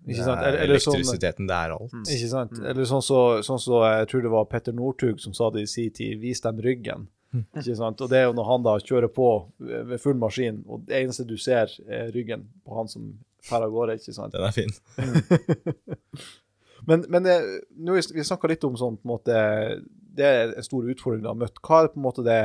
Det 0.04 0.18
er 0.20 0.28
eller, 0.28 0.58
eller 0.60 0.80
sånn- 0.82 0.98
elektrisiteten, 0.98 1.46
sånn, 1.46 1.48
det 1.48 1.56
er 1.56 1.72
alt. 1.72 1.92
Ikke 2.12 2.28
sant? 2.28 2.58
Mm. 2.58 2.64
Eller 2.70 2.88
sånn 2.88 3.04
så, 3.04 3.20
sånn 3.46 3.60
så, 3.62 3.78
jeg 3.88 4.08
tror 4.10 4.24
det 4.26 4.32
var 4.34 4.48
Petter 4.50 4.76
Northug 4.76 5.22
som 5.22 5.34
sa 5.36 5.48
det 5.54 5.64
i 5.64 5.70
sin 5.70 5.94
tid, 5.96 6.18
vis 6.20 6.44
dem 6.44 6.60
ryggen. 6.60 7.06
Ikke 7.58 7.76
sant? 7.78 8.00
Og 8.04 8.10
det 8.10 8.20
er 8.20 8.28
jo 8.28 8.36
når 8.36 8.48
han 8.48 8.64
da 8.66 8.74
kjører 8.80 9.10
på 9.12 9.28
ved 9.58 9.98
full 10.02 10.18
maskin, 10.20 10.62
og 10.68 10.84
det 10.88 11.02
eneste 11.02 11.26
du 11.28 11.36
ser, 11.40 11.72
er 11.88 12.12
ryggen 12.14 12.46
på 12.64 12.78
han 12.78 12.90
som 12.90 13.12
drar 13.44 13.66
av 13.66 13.74
gårde. 13.74 13.98
ikke 14.00 14.14
sant? 14.16 14.34
Den 14.34 14.46
er 14.46 14.54
fin. 14.54 14.72
men 16.88 17.06
men 17.12 17.26
det, 17.26 17.36
nå, 17.76 17.96
vi 17.96 18.26
snakka 18.26 18.50
litt 18.50 18.66
om 18.66 18.78
sånn 18.80 18.98
på 19.00 19.08
en 19.08 19.14
måte, 19.16 19.38
Det 20.14 20.26
er 20.26 20.52
en 20.54 20.66
stor 20.66 20.86
utfordring 20.86 21.24
du 21.24 21.30
har 21.32 21.38
møtt. 21.38 21.58
Hva 21.64 21.82
er 21.82 21.90
på 21.92 21.98
en 21.98 22.06
måte 22.06 22.26
det, 22.26 22.40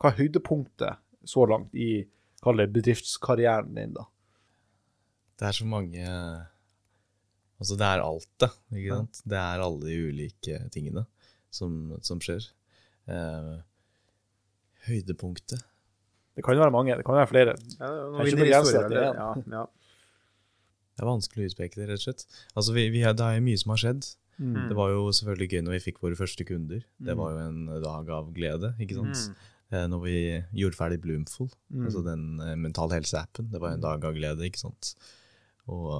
hva 0.00 0.10
er 0.10 0.18
høydepunktet 0.18 1.00
så 1.24 1.46
langt 1.48 1.72
i 1.72 2.04
kall 2.44 2.60
det 2.60 2.68
bedriftskarrieren 2.74 3.72
din? 3.74 3.94
da? 3.96 4.04
Det 5.40 5.48
er 5.48 5.56
så 5.56 5.66
mange 5.66 6.04
Altså, 7.54 7.76
det 7.78 7.86
er 7.86 8.02
alt, 8.02 8.28
da. 8.42 8.48
ikke 8.74 8.96
sant? 8.98 9.20
Det 9.30 9.38
er 9.40 9.62
alle 9.62 9.86
de 9.86 9.94
ulike 10.10 10.58
tingene 10.74 11.04
som, 11.54 11.94
som 12.04 12.18
skjer. 12.20 12.44
Eh, 13.08 13.54
høydepunktet? 14.88 15.62
Det 16.34 16.42
kan 16.42 16.56
jo 16.56 16.64
være 16.64 16.74
mange. 16.74 16.96
Det 16.98 17.06
kan 17.06 17.16
være 17.18 17.30
flere. 17.30 17.54
Ja, 17.78 17.88
det, 18.18 18.48
er 18.50 19.14
ja, 19.14 19.30
ja. 19.54 19.62
det 20.96 21.04
er 21.04 21.08
vanskelig 21.08 21.46
å 21.46 21.52
utpeke 21.52 21.78
det, 21.78 21.88
rett 21.92 22.02
og 22.02 22.06
slett. 22.08 22.26
Altså, 22.56 22.74
vi, 22.74 22.88
vi, 22.90 23.04
det 23.06 23.26
er 23.26 23.38
jo 23.38 23.44
mye 23.46 23.60
som 23.60 23.74
har 23.74 23.82
skjedd. 23.84 24.08
Mm. 24.42 24.68
Det 24.70 24.76
var 24.78 24.90
jo 24.90 25.06
selvfølgelig 25.14 25.50
gøy 25.52 25.62
når 25.62 25.76
vi 25.76 25.82
fikk 25.84 26.00
våre 26.02 26.18
første 26.18 26.46
kunder. 26.48 26.82
Det 26.98 27.14
mm. 27.14 27.20
var 27.22 27.34
jo 27.36 27.44
en 27.44 27.60
dag 27.84 28.14
av 28.16 28.32
glede, 28.34 28.72
ikke 28.82 28.98
sant. 28.98 29.28
Mm. 29.30 29.50
eh, 29.70 29.86
når 29.92 30.04
vi 30.08 30.16
gjorde 30.62 30.80
ferdig 30.80 31.00
Bloomful, 31.04 31.52
mm. 31.70 31.84
altså 31.86 32.02
den 32.08 32.24
uh, 32.42 32.54
mental 32.58 32.94
helse-appen. 32.96 33.52
Det 33.52 33.62
var 33.62 33.76
en 33.76 33.82
mm. 33.82 33.86
dag 33.86 34.08
av 34.10 34.18
glede, 34.18 34.50
ikke 34.50 34.64
sant. 34.64 34.94
Og 35.70 35.94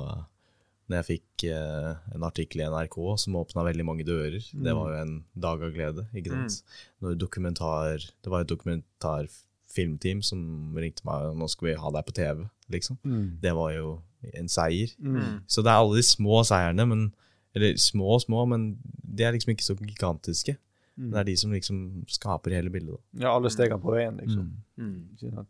når 0.91 0.99
jeg 1.01 1.07
fikk 1.09 1.47
eh, 1.49 1.91
en 2.15 2.27
artikkel 2.27 2.61
i 2.61 2.69
NRK 2.69 2.99
som 3.23 3.39
åpna 3.41 3.65
veldig 3.65 3.87
mange 3.89 4.05
dører, 4.07 4.43
mm. 4.43 4.63
det 4.67 4.75
var 4.77 4.93
jo 4.93 5.01
en 5.01 5.15
dag 5.47 5.65
av 5.65 5.73
glede, 5.73 6.07
ikke 6.13 6.35
sant. 6.35 6.61
Mm. 6.61 6.85
Når 7.05 7.19
dokumentar 7.23 8.05
Det 8.05 8.33
var 8.33 8.45
et 8.45 8.53
dokumentarfilmteam 8.53 10.21
som 10.25 10.77
ringte 10.77 11.07
meg 11.09 11.31
og 11.31 11.39
nå 11.41 11.49
skal 11.53 11.71
vi 11.71 11.79
ha 11.81 11.95
deg 11.97 12.09
på 12.09 12.17
TV, 12.21 12.45
liksom. 12.77 13.01
Mm. 13.05 13.27
Det 13.43 13.55
var 13.57 13.73
jo 13.77 13.95
en 14.35 14.49
seier. 14.49 14.93
Mm. 15.01 15.41
Så 15.49 15.65
det 15.65 15.73
er 15.73 15.81
alle 15.81 16.01
de 16.01 16.07
små 16.07 16.43
seierne, 16.49 16.89
men 16.89 17.09
eller 17.55 17.77
små 17.79 18.17
og 18.17 18.25
små, 18.25 18.45
men 18.51 18.73
de 18.83 19.25
er 19.25 19.35
liksom 19.35 19.53
ikke 19.55 19.67
så 19.67 19.77
gigantiske. 19.79 20.57
Mm. 20.99 21.11
Det 21.11 21.19
er 21.21 21.29
de 21.29 21.35
som 21.39 21.53
liksom 21.55 21.83
skaper 22.11 22.55
hele 22.55 22.71
bildet. 22.71 22.97
Da. 22.97 23.27
Ja, 23.27 23.35
alle 23.35 23.51
stegene 23.51 23.81
på 23.83 23.95
veien, 23.95 24.19
liksom. 24.21 24.49
Mm. 24.77 25.47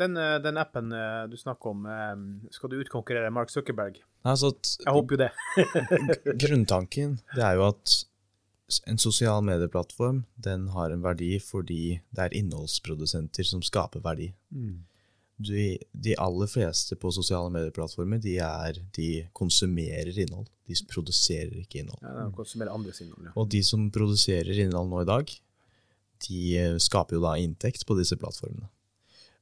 Den, 0.00 0.16
eh, 0.18 0.38
den, 0.42 0.58
appen 0.58 0.92
eh, 0.92 1.26
du 1.30 1.36
snakker 1.38 1.70
om, 1.70 1.84
eh, 1.86 2.48
skal 2.54 2.72
du 2.72 2.80
utkonkurrere 2.80 3.30
Mark 3.30 3.52
Zuckerberg? 3.52 4.00
Altså, 4.24 4.54
jeg 4.80 4.94
håper 4.96 5.14
jo 5.14 5.20
det. 5.22 5.30
grunntanken 6.46 7.18
det 7.34 7.44
er 7.44 7.60
jo 7.60 7.68
at 7.68 8.00
en 8.88 8.98
sosial 8.98 9.44
medieplattform 9.44 10.24
den 10.40 10.70
har 10.74 10.90
en 10.90 11.04
verdi 11.04 11.36
fordi 11.42 12.00
det 12.16 12.24
er 12.24 12.36
innholdsprodusenter 12.40 13.46
som 13.46 13.62
skaper 13.62 14.02
verdi. 14.02 14.32
Mm 14.50 14.82
de, 15.36 15.78
de, 15.90 16.14
aller 16.16 16.46
fleste 16.46 16.96
på 16.96 17.10
sosiale 17.12 17.50
medieplattformer 17.50 18.20
de, 18.22 18.36
er, 18.38 18.78
de 18.94 19.08
konsumerer 19.36 20.14
innhold. 20.18 20.46
De 20.68 20.76
produserer 20.90 21.56
ikke 21.64 21.82
innhold. 21.82 22.00
Ja, 22.04 22.14
de 22.20 22.36
konsumerer 22.36 22.74
andres 22.74 23.02
innhold, 23.02 23.26
ja. 23.28 23.34
Og 23.40 23.50
de 23.50 23.62
som 23.66 23.88
produserer 23.94 24.54
innhold 24.54 24.92
nå 24.92 25.02
i 25.02 25.08
dag, 25.10 25.34
de 26.28 26.44
skaper 26.80 27.18
jo 27.18 27.24
da 27.24 27.34
inntekt 27.42 27.84
på 27.86 27.98
disse 27.98 28.16
plattformene. 28.20 28.70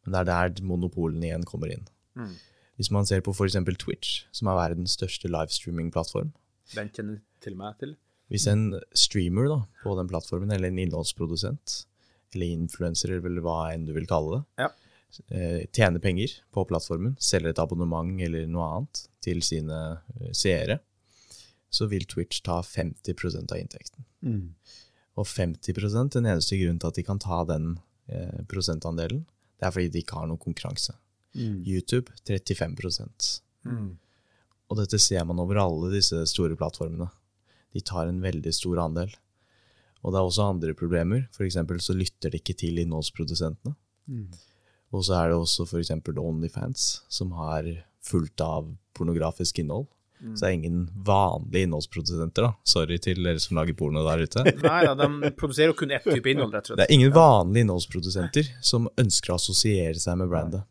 Men 0.04 0.14
det 0.14 0.22
er 0.22 0.30
der 0.30 0.64
monopolene 0.66 1.28
igjen 1.28 1.46
kommer 1.48 1.72
inn. 1.72 1.84
Mm. 2.18 2.34
Hvis 2.80 2.90
man 2.94 3.06
ser 3.06 3.22
på 3.24 3.34
f.eks. 3.34 3.58
Twitch, 3.78 4.24
som 4.34 4.50
er 4.50 4.58
verdens 4.58 4.96
største 4.98 5.30
livestreaming-plattform 5.30 6.32
Den 6.74 6.90
kjenner 6.94 7.20
til 7.44 7.56
meg 7.58 7.78
til. 7.82 7.96
Hvis 8.32 8.48
en 8.48 8.78
streamer 8.96 9.48
da, 9.50 9.58
på 9.82 9.94
den 9.98 10.08
plattformen, 10.08 10.52
eller 10.54 10.72
en 10.72 10.80
innholdsprodusent, 10.80 11.82
eller 12.32 12.54
influenser, 12.56 13.18
eller 13.18 13.44
hva 13.44 13.58
enn 13.74 13.84
du 13.86 13.92
vil 13.92 14.08
kalle 14.08 14.38
det, 14.38 14.64
ja 14.64 14.70
Eh, 15.28 15.66
tjener 15.72 16.00
penger 16.00 16.30
på 16.50 16.64
plattformen, 16.64 17.16
selger 17.20 17.52
et 17.52 17.60
abonnement 17.60 18.20
eller 18.24 18.46
noe 18.48 18.68
annet 18.76 19.02
til 19.24 19.42
sine 19.44 19.80
eh, 20.16 20.30
seere, 20.36 20.78
så 21.72 21.88
vil 21.88 22.06
Twitch 22.08 22.40
ta 22.44 22.60
50% 22.64 23.52
av 23.52 23.60
inntekten. 23.60 24.06
Mm. 24.24 24.54
Og 25.20 25.28
50 25.28 25.76
den 26.14 26.28
eneste 26.28 26.56
grunnen 26.56 26.80
til 26.80 26.88
at 26.88 26.96
de 26.96 27.04
kan 27.04 27.20
ta 27.20 27.42
den 27.48 27.76
eh, 28.08 28.40
prosentandelen, 28.48 29.26
det 29.62 29.68
er 29.68 29.74
fordi 29.76 29.90
de 29.94 30.00
ikke 30.02 30.18
har 30.18 30.26
noen 30.26 30.42
konkurranse. 30.42 30.96
Mm. 31.38 31.62
YouTube 31.62 32.10
35 32.26 32.74
mm. 33.62 33.90
Og 34.66 34.78
dette 34.80 34.98
ser 34.98 35.22
man 35.28 35.38
over 35.38 35.60
alle 35.62 35.92
disse 35.94 36.18
store 36.26 36.56
plattformene. 36.58 37.06
De 37.70 37.80
tar 37.80 38.10
en 38.10 38.18
veldig 38.24 38.50
stor 38.52 38.80
andel. 38.82 39.12
Og 40.02 40.10
det 40.10 40.18
er 40.18 40.26
også 40.26 40.48
andre 40.50 40.74
problemer. 40.74 41.28
For 41.30 41.46
så 41.46 41.94
lytter 41.94 42.34
de 42.34 42.40
ikke 42.42 42.58
til 42.58 42.82
innholdsprodusentene. 42.82 43.76
Mm. 44.10 44.26
Og 44.90 45.06
så 45.06 45.20
er 45.20 45.30
det 45.30 45.38
også 45.38 45.68
f.eks. 45.68 45.94
Onlyfans, 46.10 46.88
som 47.08 47.30
har 47.38 47.70
fullt 48.02 48.42
av 48.42 48.74
pornografisk 48.98 49.62
innhold. 49.62 49.86
Mm. 50.22 50.36
Så 50.36 50.44
det 50.44 50.48
er 50.48 50.54
ingen 50.54 50.82
vanlige 50.94 51.66
innholdsprodusenter. 51.66 52.42
da. 52.46 52.52
Sorry 52.62 52.98
til 53.02 53.22
dere 53.26 53.40
som 53.42 53.58
lager 53.58 53.74
porno 53.74 54.04
der 54.06 54.22
ute. 54.22 54.44
Nei 54.62 54.82
da, 54.86 54.94
de 54.98 55.32
produserer 55.38 55.72
jo 55.72 55.78
kun 55.82 55.94
ett 55.94 56.06
type 56.06 56.30
innhold, 56.30 56.54
rett 56.54 56.68
og 56.68 56.72
slett. 56.72 56.82
Det 56.84 56.86
er 56.86 56.94
ingen 56.94 57.14
vanlige 57.16 57.66
innholdsprodusenter 57.66 58.52
som 58.62 58.86
ønsker 59.02 59.34
å 59.34 59.38
assosiere 59.40 59.98
seg 59.98 60.20
med 60.20 60.30
brandet. 60.30 60.62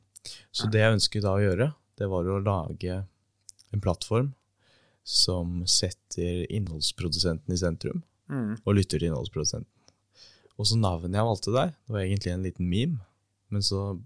Så 0.56 0.70
det 0.72 0.84
jeg 0.84 0.96
ønsket 0.96 1.26
da 1.26 1.36
å 1.36 1.42
gjøre, 1.44 1.72
det 2.00 2.08
var 2.12 2.30
å 2.30 2.40
lage 2.44 3.02
en 3.72 3.84
plattform 3.84 4.32
som 5.04 5.62
setter 5.68 6.46
innholdsprodusenten 6.54 7.54
i 7.54 7.60
sentrum, 7.60 8.04
mm. 8.32 8.62
og 8.64 8.76
lytter 8.78 9.02
til 9.02 9.10
innholdsprodusenten. 9.10 9.70
Og 10.60 10.68
så 10.70 10.78
navnet 10.78 11.18
jeg 11.18 11.28
valgte 11.28 11.54
der, 11.56 11.74
det 11.74 11.96
var 11.96 12.06
egentlig 12.06 12.34
en 12.36 12.46
liten 12.46 12.70
meme, 12.70 13.04
men 13.52 13.66
så 13.66 13.98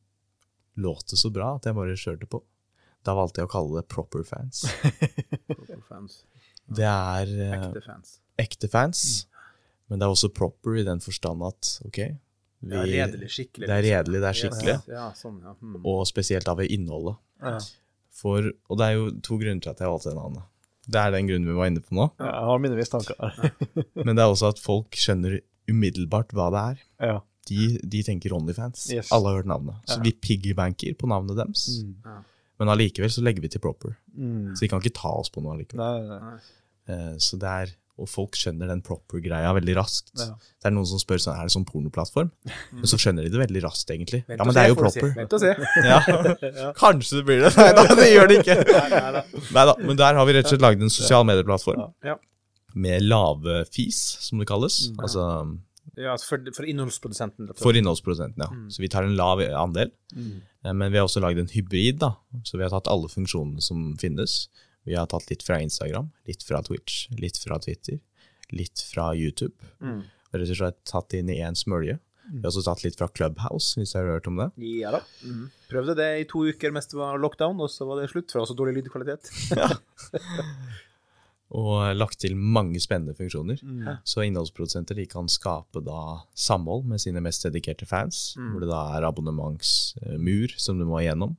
låt 0.79 1.11
det 1.11 1.19
så 1.19 1.29
bra 1.33 1.55
at 1.57 1.67
jeg 1.67 1.77
bare 1.77 1.97
kjørte 1.99 2.29
på. 2.31 2.41
Da 3.05 3.13
valgte 3.17 3.41
jeg 3.41 3.49
å 3.49 3.51
kalle 3.51 3.79
det 3.79 3.87
Proper 3.91 4.25
Fans. 4.25 4.65
proper 5.51 5.81
fans. 5.89 6.21
Det 6.65 6.87
er 6.89 7.31
uh, 7.37 7.55
ekte 7.59 7.81
fans. 7.85 8.13
Ekte 8.41 8.69
fans. 8.71 9.01
Mm. 9.25 9.41
Men 9.91 10.01
det 10.01 10.07
er 10.07 10.15
også 10.15 10.31
proper 10.33 10.79
i 10.81 10.85
den 10.87 11.01
forstand 11.03 11.43
at 11.45 11.75
OK 11.85 11.99
vi, 12.01 12.71
Det 12.71 12.79
er 12.79 12.89
redelig, 12.89 13.29
skikkelig. 13.35 13.67
Det 13.67 13.75
er 13.75 13.83
liksom. 13.83 13.99
redelig, 13.99 14.21
det 14.23 14.29
er 14.29 14.39
skikkelig. 14.39 14.77
Ja, 14.89 15.05
sånn, 15.13 15.37
ja. 15.45 15.53
Mm. 15.61 15.77
Og 15.85 16.01
spesielt 16.09 16.49
av 16.49 16.63
innholdet. 16.65 17.19
Ja. 17.43 17.59
For, 18.15 18.49
og 18.71 18.79
det 18.79 18.87
er 18.87 18.97
jo 18.97 19.05
to 19.27 19.37
grunner 19.37 19.61
til 19.61 19.73
at 19.75 19.83
jeg 19.83 19.91
valgte 19.91 20.09
det 20.09 20.17
navnet. 20.17 20.49
Det 20.85 21.01
er 21.01 21.13
den 21.13 21.29
grunnen 21.29 21.49
vi 21.49 21.57
var 21.59 21.69
inne 21.69 21.83
på 21.85 21.97
nå. 21.97 22.07
Ja, 22.17 22.31
jeg 22.31 22.49
har 22.49 22.63
mine 22.63 22.79
mistanker. 22.79 23.37
Men 24.01 24.15
det 24.15 24.25
er 24.25 24.31
også 24.31 24.49
at 24.55 24.61
folk 24.61 24.97
skjønner 24.97 25.37
umiddelbart 25.69 26.33
hva 26.37 26.49
det 26.53 26.65
er. 26.71 26.83
Ja 27.11 27.15
de, 27.49 27.79
de 27.83 28.03
tenker 28.05 28.33
Onlyfans. 28.33 28.87
Yes. 28.93 29.11
Alle 29.13 29.29
har 29.29 29.41
hørt 29.41 29.49
navnet. 29.49 29.75
Så 29.85 29.99
ja. 29.99 30.03
vi 30.07 30.13
piggybanker 30.21 30.95
på 30.97 31.09
navnet 31.09 31.37
deres. 31.37 31.67
Mm. 31.83 32.23
Men 32.61 32.71
allikevel 32.71 33.11
så 33.11 33.23
legger 33.25 33.43
vi 33.43 33.51
til 33.51 33.63
proper. 33.63 33.95
Mm. 34.15 34.53
Så 34.55 34.65
de 34.65 34.69
kan 34.71 34.83
ikke 34.83 34.95
ta 34.95 35.11
oss 35.19 35.31
på 35.33 35.43
noe 35.43 35.55
allikevel. 35.57 35.81
Nei, 35.81 36.19
nei. 36.21 36.37
Uh, 36.85 37.15
så 37.21 37.39
det 37.41 37.49
er, 37.49 37.73
Og 37.95 38.09
folk 38.11 38.35
skjønner 38.35 38.67
den 38.67 38.81
proper-greia 38.83 39.53
veldig 39.55 39.73
raskt. 39.77 40.09
Ja. 40.19 40.33
Det 40.35 40.67
er 40.67 40.73
noen 40.75 40.87
som 40.89 40.99
spør 40.99 41.21
sånn, 41.23 41.37
er 41.39 41.47
det 41.47 41.53
sånn 41.53 41.63
pornoplattform. 41.67 42.27
Mm. 42.43 42.81
Men 42.81 42.91
så 42.91 42.99
skjønner 42.99 43.23
de 43.23 43.31
det 43.31 43.39
veldig 43.39 43.61
raskt, 43.63 43.93
egentlig. 43.95 44.19
Vent 44.27 44.41
ja, 44.41 44.47
men 44.47 44.57
det 44.57 44.65
er 44.65 44.73
jo 44.73 44.79
proper. 44.81 45.13
Vent 45.15 45.35
og 45.37 45.43
se. 45.43 45.53
ja. 45.93 46.71
Kanskje 46.75 47.21
det 47.21 47.23
blir 47.29 47.45
det. 47.45 47.53
Nei 47.55 47.69
da, 47.77 47.85
det 48.01 48.09
gjør 48.11 48.31
det 48.31 48.41
ikke. 48.41 48.57
Nei 49.55 49.63
da, 49.71 49.77
Men 49.79 50.01
der 50.01 50.19
har 50.19 50.27
vi 50.27 50.35
rett 50.35 50.49
og 50.49 50.55
slett 50.55 50.65
laget 50.67 50.83
en 50.83 50.91
sosial 50.91 51.23
medieplattform. 51.31 51.85
Med 52.75 53.07
lave 53.07 53.61
fis, 53.71 54.01
som 54.27 54.43
det 54.43 54.49
kalles. 54.51 54.89
Altså 54.99 55.29
ja, 55.95 56.11
altså 56.11 56.33
for, 56.33 56.51
for 56.57 56.67
innholdsprodusenten? 56.67 57.49
For 57.59 57.77
innholdsprodusenten, 57.77 58.41
ja. 58.43 58.49
Mm. 58.51 58.67
Så 58.73 58.83
vi 58.83 58.89
tar 58.91 59.07
en 59.07 59.15
lav 59.15 59.39
andel. 59.55 59.91
Mm. 60.15 60.41
Eh, 60.65 60.73
men 60.73 60.91
vi 60.91 60.99
har 60.99 61.07
også 61.07 61.23
lagd 61.23 61.41
en 61.41 61.51
hybrid, 61.51 61.99
da. 62.01 62.15
Så 62.43 62.57
vi 62.57 62.65
har 62.65 62.73
tatt 62.73 62.89
alle 62.91 63.11
funksjonene 63.11 63.63
som 63.63 63.93
finnes. 64.01 64.45
Vi 64.85 64.97
har 64.97 65.07
tatt 65.09 65.29
litt 65.31 65.45
fra 65.45 65.59
Instagram, 65.61 66.11
litt 66.29 66.43
fra 66.45 66.61
Twitch, 66.65 67.05
litt 67.21 67.39
fra 67.41 67.57
Twitter, 67.61 68.01
litt 68.53 68.81
fra 68.85 69.11
YouTube. 69.17 69.55
Mm. 69.81 70.03
Og 70.05 70.41
rett 70.41 70.51
og 70.53 70.59
slett 70.59 70.81
tatt 70.89 71.15
inn 71.17 71.31
i 71.33 71.39
én 71.41 71.57
smølje. 71.57 71.99
Vi 72.25 72.41
har 72.41 72.49
også 72.49 72.63
tatt 72.65 72.81
litt 72.81 72.97
fra 72.97 73.07
Clubhouse, 73.13 73.75
hvis 73.77 73.93
jeg 73.93 74.01
har 74.01 74.17
hørt 74.17 74.29
om 74.29 74.39
det. 74.41 74.47
Ja 74.65 74.95
da. 74.95 75.01
Mm. 75.21 75.43
Prøvde 75.69 75.93
det 75.99 76.07
i 76.21 76.27
to 76.29 76.41
uker 76.49 76.73
mens 76.73 76.89
det 76.89 76.97
var 76.97 77.21
lockdown, 77.21 77.61
og 77.61 77.69
så 77.69 77.85
var 77.85 78.01
det 78.01 78.09
slutt, 78.09 78.31
for 78.31 78.39
det 78.39 78.43
var 78.43 78.49
så 78.49 78.57
dårlig 78.57 78.79
lydkvalitet. 78.79 79.29
ja. 79.61 79.69
Og 81.53 81.93
lagt 81.93 82.17
til 82.23 82.33
mange 82.35 82.79
spennende 82.81 83.13
funksjoner. 83.17 83.59
Mm. 83.61 84.01
Så 84.07 84.23
innholdsprodusenter 84.25 84.97
de 84.97 85.05
kan 85.09 85.29
skape 85.29 85.83
da 85.85 86.21
samhold 86.33 86.87
med 86.89 87.03
sine 87.03 87.21
mest 87.21 87.45
dedikerte 87.45 87.85
fans, 87.85 88.33
mm. 88.37 88.49
hvor 88.51 88.63
det 88.63 88.71
da 88.71 88.81
er 88.97 89.05
abonnementsmur 89.05 90.55
som 90.57 90.81
du 90.81 90.87
må 90.89 91.03
igjennom 91.03 91.35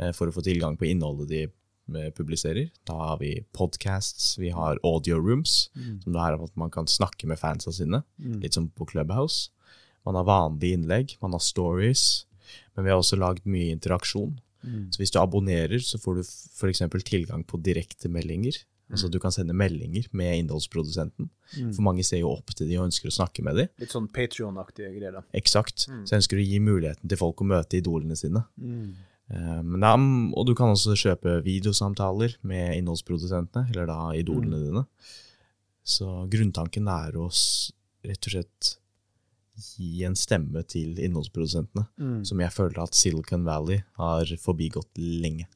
eh, 0.00 0.10
for 0.16 0.26
å 0.26 0.34
få 0.34 0.42
tilgang 0.46 0.78
på 0.78 0.88
innholdet 0.90 1.30
de 1.30 1.42
eh, 1.46 2.10
publiserer. 2.16 2.72
Da 2.90 2.98
har 3.12 3.22
vi 3.22 3.36
podcasts, 3.56 4.34
vi 4.42 4.50
har 4.50 4.82
audio 4.82 5.20
rooms, 5.22 5.68
mm. 5.78 6.02
som 6.02 6.18
da 6.18 6.26
er 6.26 6.40
at 6.40 6.56
man 6.58 6.74
kan 6.74 6.90
snakke 6.90 7.30
med 7.30 7.38
fansa 7.38 7.74
sine, 7.74 8.02
mm. 8.18 8.40
litt 8.42 8.58
som 8.58 8.66
på 8.74 8.90
Clubhouse. 8.90 9.52
Man 10.06 10.18
har 10.18 10.26
vanlige 10.26 10.74
innlegg, 10.74 11.16
man 11.22 11.38
har 11.38 11.42
stories, 11.42 12.26
men 12.74 12.86
vi 12.86 12.90
har 12.90 12.98
også 12.98 13.18
lagd 13.18 13.46
mye 13.46 13.70
interaksjon. 13.74 14.40
Mm. 14.66 14.86
Så 14.90 14.98
hvis 14.98 15.12
du 15.14 15.20
abonnerer, 15.22 15.78
så 15.82 15.98
får 16.02 16.18
du 16.18 16.26
f.eks. 16.26 16.82
tilgang 17.06 17.46
på 17.46 17.62
direktemeldinger 17.62 18.64
Altså 18.92 19.08
Du 19.10 19.18
kan 19.18 19.34
sende 19.34 19.54
meldinger 19.56 20.06
med 20.14 20.38
innholdsprodusenten. 20.42 21.28
Mm. 21.56 21.72
For 21.74 21.82
mange 21.82 22.04
ser 22.06 22.20
jo 22.22 22.30
opp 22.36 22.52
til 22.54 22.68
de 22.70 22.78
og 22.78 22.86
ønsker 22.86 23.10
å 23.10 23.16
snakke 23.16 23.42
med 23.46 23.58
dem. 23.58 23.72
Litt 23.82 23.94
sånn 23.94 24.06
Patrion-aktige 24.14 24.92
greier. 24.94 25.18
da. 25.18 25.24
Eksakt. 25.34 25.88
Mm. 25.90 26.04
Så 26.06 26.18
ønsker 26.20 26.38
å 26.38 26.46
gi 26.46 26.60
muligheten 26.62 27.10
til 27.10 27.20
folk 27.20 27.42
å 27.42 27.48
møte 27.50 27.80
idolene 27.80 28.18
sine. 28.18 28.44
Mm. 28.60 28.94
Um, 29.26 29.74
da, 29.82 29.96
og 30.38 30.46
du 30.46 30.54
kan 30.54 30.70
også 30.70 30.94
kjøpe 30.94 31.40
videosamtaler 31.42 32.36
med 32.46 32.76
innholdsprodusentene, 32.78 33.72
eller 33.72 33.90
da 33.90 33.98
idolene 34.14 34.60
mm. 34.60 34.66
dine. 34.68 34.84
Så 35.86 36.10
grunntanken 36.30 36.86
er 36.90 37.18
å 37.18 37.26
rett 38.06 38.28
og 38.28 38.36
slett 38.36 38.76
gi 39.56 40.04
en 40.04 40.16
stemme 40.18 40.62
til 40.68 40.98
innholdsprodusentene, 41.00 41.86
mm. 41.98 42.18
som 42.28 42.40
jeg 42.42 42.54
føler 42.54 42.82
at 42.82 42.96
Silicon 42.96 43.46
Valley 43.46 43.82
har 43.98 44.30
forbigått 44.42 45.00
lenge. 45.00 45.48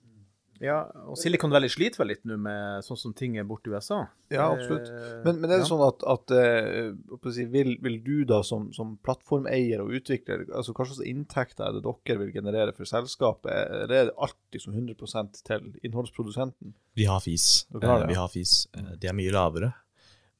Ja, 0.61 0.83
og 1.09 1.17
Silicon 1.17 1.53
Valley 1.55 1.73
sliter 1.73 2.03
vel 2.03 2.11
litt 2.13 2.27
nå 2.29 2.37
med 2.41 2.85
sånn 2.85 2.99
som 3.01 3.15
ting 3.17 3.39
er 3.41 3.47
borte 3.49 3.71
i 3.71 3.73
USA? 3.73 4.03
Ja, 4.29 4.51
absolutt. 4.53 4.91
Men, 5.25 5.39
men 5.41 5.49
er 5.49 5.55
det 5.55 5.65
ja. 5.65 5.69
sånn 5.71 5.85
at, 5.87 6.05
at 6.05 6.35
uh, 6.37 7.39
vil, 7.55 7.73
vil, 7.81 7.97
du 8.05 8.27
da 8.29 8.43
som, 8.45 8.67
som, 8.77 8.93
plattformeier 9.05 9.81
og 9.81 9.95
utvikler, 9.97 10.45
altså 10.53 10.75
hva 10.77 10.85
slags 10.85 11.01
inntekter 11.09 11.65
er 11.65 11.79
det 11.79 11.85
dere 11.87 12.21
vil 12.21 12.35
generere 12.35 12.77
for 12.77 12.89
selskapet? 12.89 13.49
Er 13.55 13.89
det 13.89 14.03
alltid 14.21 14.67
som 14.67 14.77
100% 14.77 15.41
til 15.49 15.73
innholdsprodusenten? 15.81 16.77
Vi 17.01 17.09
har 17.09 17.25
FIS. 17.25 17.49
Har 17.73 18.05
det, 18.05 18.11
Vi 18.13 18.21
har 18.21 18.29
FIS. 18.29 18.55
Eh, 18.77 18.93
de 19.01 19.09
er 19.09 19.17
mye 19.17 19.33
lavere. 19.33 19.73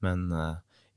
Men 0.05 0.29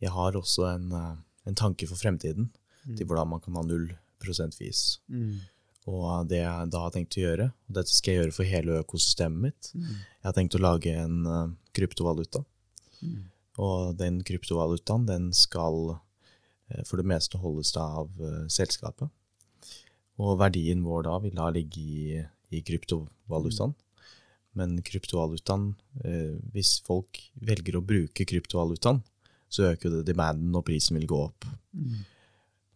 jeg 0.04 0.12
har 0.16 0.36
også 0.40 0.68
en, 0.70 0.92
en 0.92 1.58
tanke 1.60 1.88
for 1.90 2.00
fremtiden 2.00 2.52
mm. 2.88 2.96
til 2.96 3.08
hvordan 3.08 3.34
man 3.34 3.44
kan 3.44 3.56
ha 3.60 3.64
null 3.68 3.90
prosent 4.24 4.56
fis. 4.56 5.00
Mm. 5.12 5.42
Og 5.90 6.30
det 6.30 6.40
jeg 6.40 6.72
da 6.72 6.86
har 6.86 6.94
tenkt 6.96 7.18
å 7.18 7.26
gjøre, 7.26 7.50
og 7.52 7.78
dette 7.78 7.92
skal 7.92 8.14
jeg 8.14 8.22
gjøre 8.22 8.36
for 8.38 8.48
hele 8.48 8.80
økosystemet 8.80 9.42
mitt 9.44 9.72
mm. 9.76 9.92
Jeg 9.92 10.28
har 10.30 10.36
tenkt 10.38 10.56
å 10.56 10.64
lage 10.64 10.94
en 10.96 11.18
uh, 11.28 11.52
kryptovaluta. 11.76 12.44
Mm. 13.04 13.18
Og 13.64 13.98
den 14.00 14.22
kryptovalutaen, 14.24 15.08
den 15.10 15.28
skal 15.36 15.80
uh, 15.98 16.84
for 16.88 17.02
det 17.02 17.08
meste 17.12 17.42
holdes 17.42 17.74
av 17.80 18.14
uh, 18.22 18.46
selskapet. 18.48 19.12
Og 20.24 20.38
verdien 20.40 20.86
vår 20.86 21.08
da 21.10 21.18
vil 21.20 21.36
da 21.36 21.50
ligge 21.52 21.84
i, 21.84 22.22
i 22.54 22.64
kryptovalutaen. 22.64 23.76
Men 24.54 24.76
kryptovalutaen, 24.86 25.72
hvis 26.54 26.76
folk 26.86 27.18
velger 27.42 27.80
å 27.80 27.82
bruke 27.82 28.28
kryptovalutaen, 28.30 29.00
så 29.50 29.72
øker 29.72 29.90
det 29.90 30.04
demanden, 30.12 30.54
og 30.54 30.62
prisen 30.68 31.00
vil 31.00 31.08
gå 31.10 31.18
opp. 31.24 31.48
Mm. 31.74 32.04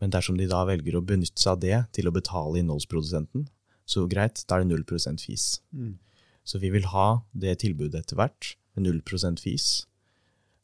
Men 0.01 0.13
dersom 0.13 0.37
de 0.37 0.47
da 0.49 0.63
velger 0.69 0.97
å 0.97 1.05
benytte 1.05 1.41
seg 1.41 1.55
av 1.55 1.61
det 1.63 1.77
til 1.97 2.09
å 2.09 2.13
betale 2.13 2.61
innholdsprodusenten, 2.61 3.47
så 3.87 4.03
greit, 4.11 4.43
da 4.47 4.57
er 4.57 4.65
det 4.65 4.75
0 4.75 5.17
fis. 5.21 5.61
Mm. 5.71 5.97
Så 6.43 6.59
vi 6.59 6.71
vil 6.71 6.85
ha 6.91 7.23
det 7.31 7.59
tilbudet 7.63 8.03
etter 8.03 8.19
hvert, 8.19 8.55
med 8.75 8.85
0 8.85 9.37
fis, 9.41 9.87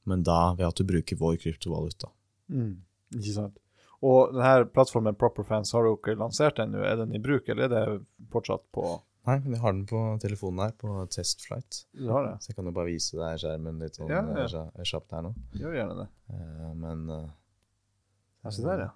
men 0.04 0.24
da 0.24 0.54
ved 0.54 0.68
at 0.68 0.78
du 0.78 0.84
bruker 0.84 1.18
vår 1.18 1.40
kryptovaluta. 1.42 2.12
Mm. 2.52 2.84
Ikke 3.16 3.34
sant. 3.34 3.58
Og 4.04 4.36
denne 4.36 4.68
plattformen 4.68 5.16
Properfans, 5.16 5.72
har 5.72 5.86
du 5.86 5.94
ikke 5.94 6.18
lansert 6.20 6.60
den 6.60 6.76
nå? 6.76 6.84
Er 6.84 7.00
den 7.00 7.16
i 7.16 7.22
bruk, 7.24 7.48
eller 7.48 7.70
er 7.70 7.74
det 7.74 8.30
fortsatt 8.34 8.66
på 8.76 9.00
Nei, 9.24 9.38
men 9.40 9.54
jeg 9.56 9.62
har 9.64 9.72
den 9.72 9.86
på 9.88 10.00
telefonen 10.20 10.66
her, 10.66 10.74
på 10.76 10.94
testflight. 11.08 11.86
Du 11.96 12.10
har 12.12 12.26
det? 12.28 12.34
Så 12.44 12.52
jeg 12.52 12.58
kan 12.58 12.68
jo 12.68 12.74
bare 12.76 12.90
vise 12.90 13.16
deg 13.16 13.38
skjermen 13.40 13.78
litt 13.80 13.96
sånn 13.96 14.12
ja, 14.12 14.20
ja. 14.36 14.64
kjapt 14.84 15.16
her 15.16 15.24
nå. 15.24 15.32
Gjør 15.56 15.78
gjerne 15.78 15.96
det. 16.02 16.08
Uh, 16.28 16.74
men 16.82 17.06
uh, 17.08 18.50
se 18.52 18.66
der, 18.66 18.84
ja. 18.84 18.90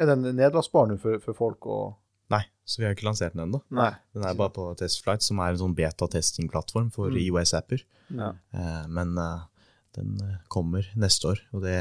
Er 0.00 0.10
den 0.10 0.26
nedlastbar 0.36 0.88
nå 0.90 0.98
for, 1.00 1.20
for, 1.24 1.36
folk 1.36 1.68
Og... 1.72 1.94
Nei, 2.32 2.42
så 2.66 2.80
vi 2.80 2.88
har 2.88 2.96
ikke 2.96 3.06
lansert 3.06 3.36
den 3.36 3.44
ennå. 3.44 3.60
Den 3.70 4.24
er 4.26 4.38
bare 4.38 4.52
på 4.54 4.66
Testflight, 4.80 5.22
som 5.22 5.38
er 5.38 5.54
en 5.54 5.60
sånn 5.60 5.76
beta-testing-plattform 5.78 6.90
for 6.94 7.12
mm. 7.14 7.20
IOS-apper. 7.22 7.84
Ja. 8.18 8.32
Eh, 8.50 8.82
men 8.90 9.14
uh, 9.14 9.46
den 9.94 10.16
eh, 10.24 10.40
kommer 10.50 10.88
neste 10.98 11.30
år, 11.30 11.44
og 11.54 11.62
det, 11.62 11.76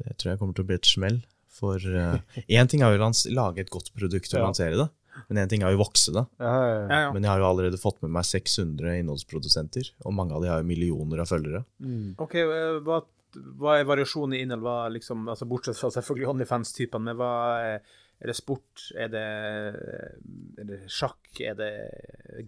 det, 0.00 0.16
tror 0.18 0.32
jeg 0.32 0.40
kommer 0.42 0.58
til 0.58 0.66
å 0.66 0.70
bli 0.72 0.78
et 0.80 0.90
smell. 0.90 1.20
For 1.56 1.78
én 2.58 2.68
ting 2.68 2.82
er 2.82 2.92
jo 2.92 3.06
å 3.06 3.12
lage 3.38 3.62
et 3.62 3.70
godt 3.72 3.94
produkt 3.94 4.34
og 4.34 4.40
ja. 4.40 4.48
lansere 4.48 4.80
det, 4.82 4.88
men 5.30 5.40
én 5.40 5.54
ting 5.54 5.62
er 5.62 5.72
jo 5.72 5.78
å 5.78 5.84
vokse 5.86 6.12
det. 6.12 6.26
Ja, 6.42 7.06
men 7.14 7.22
jeg 7.22 7.30
har 7.30 7.40
jo 7.40 7.46
allerede 7.48 7.80
fått 7.80 8.02
med 8.02 8.12
meg 8.18 8.26
600 8.28 8.98
innholdsprodusenter, 9.04 9.94
og 10.02 10.18
mange 10.18 10.34
av 10.36 10.42
de 10.42 10.50
har 10.50 10.60
jo 10.60 10.68
millioner 10.68 11.22
av 11.22 11.30
følgere. 11.30 11.62
Mm. 11.78 12.18
Ok, 12.26 12.36
hva 12.84 13.00
hva 13.34 13.76
er 13.78 13.88
variasjonen 13.88 14.36
i 14.36 14.42
innhold? 14.44 14.64
Hva, 14.64 14.76
liksom, 14.92 15.26
altså 15.32 15.48
bortsett 15.48 15.78
fra 15.78 15.90
selvfølgelig 15.94 16.30
Onlyfans-typene, 16.32 17.10
men 17.10 17.18
hva 17.18 17.32
er, 17.60 17.98
er, 18.20 18.30
det 18.30 18.36
sport? 18.38 18.86
Er 18.96 19.10
det, 19.12 19.26
er 20.60 20.68
det, 20.70 20.80
sjakk? 20.92 21.20
Er 21.40 21.58
det 21.58 21.72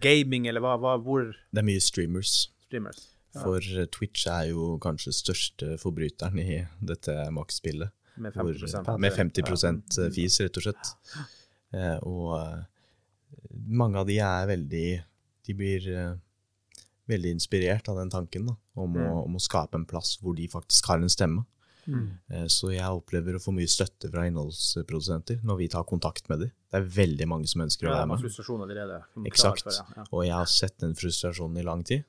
gaming, 0.01 0.47
eller 0.49 0.63
hva? 0.65 0.77
hva 0.81 0.97
hvor 1.03 1.31
Det 1.31 1.61
er 1.61 1.67
mye 1.67 1.83
streamers. 1.83 2.49
streamers. 2.67 3.05
Ja. 3.35 3.43
For 3.43 3.61
eh, 3.61 3.89
Twitch 3.93 4.25
er 4.31 4.49
jo 4.49 4.71
kanskje 4.81 5.13
største 5.13 5.75
forbryteren 5.81 6.39
i 6.41 6.63
dette 6.81 7.15
maksspillet. 7.35 7.93
Med 8.19 8.33
50, 8.35 8.73
hvor, 8.73 8.97
med 8.99 9.13
50 9.15 9.45
ja. 9.47 10.09
fis, 10.11 10.39
rett 10.43 10.57
og 10.59 10.65
slett. 10.65 10.95
Ja. 11.69 11.93
og 12.01 12.33
eh, 12.39 12.63
mange 13.69 14.01
av 14.01 14.07
de 14.09 14.15
er 14.25 14.47
veldig 14.49 14.87
De 15.45 15.53
blir 15.53 15.85
veldig 17.09 17.35
inspirert 17.37 17.89
av 17.91 17.99
den 17.99 18.11
tanken 18.13 18.51
da, 18.51 18.57
om, 18.79 18.93
mm. 18.95 19.05
å, 19.05 19.23
om, 19.25 19.37
å, 19.37 19.41
skape 19.43 19.79
en 19.79 19.87
plass 19.89 20.17
hvor 20.21 20.37
de 20.37 20.47
faktisk 20.51 20.91
har 20.91 21.01
en 21.01 21.11
stemme. 21.11 21.45
Mm. 21.89 22.05
Eh, 22.29 22.45
så 22.53 22.69
jeg 22.73 22.85
opplever 22.85 23.37
å 23.37 23.41
få 23.41 23.53
mye 23.55 23.69
støtte 23.69 24.11
fra 24.13 24.27
innholdsprodusenter 24.29 25.41
når 25.47 25.63
vi 25.63 25.71
tar 25.73 25.87
kontakt 25.89 26.29
med 26.29 26.45
dem. 26.45 26.53
Det 26.69 26.81
er 26.81 26.91
veldig 26.99 27.27
mange 27.31 27.49
som 27.49 27.65
ønsker 27.65 27.87
ja, 27.87 27.93
å 27.93 27.97
være 27.97 28.11
med. 28.11 28.23
Frustrasjon 28.27 28.65
allerede. 28.67 29.01
Eksakt. 29.29 29.71
Ja. 29.73 30.05
Og 30.11 30.23
jeg 30.27 30.35
har 30.35 30.53
sett 30.53 30.77
den 30.83 30.93
frustrasjonen 30.99 31.57
i 31.61 31.65
lang 31.65 31.81
tid. 31.87 32.05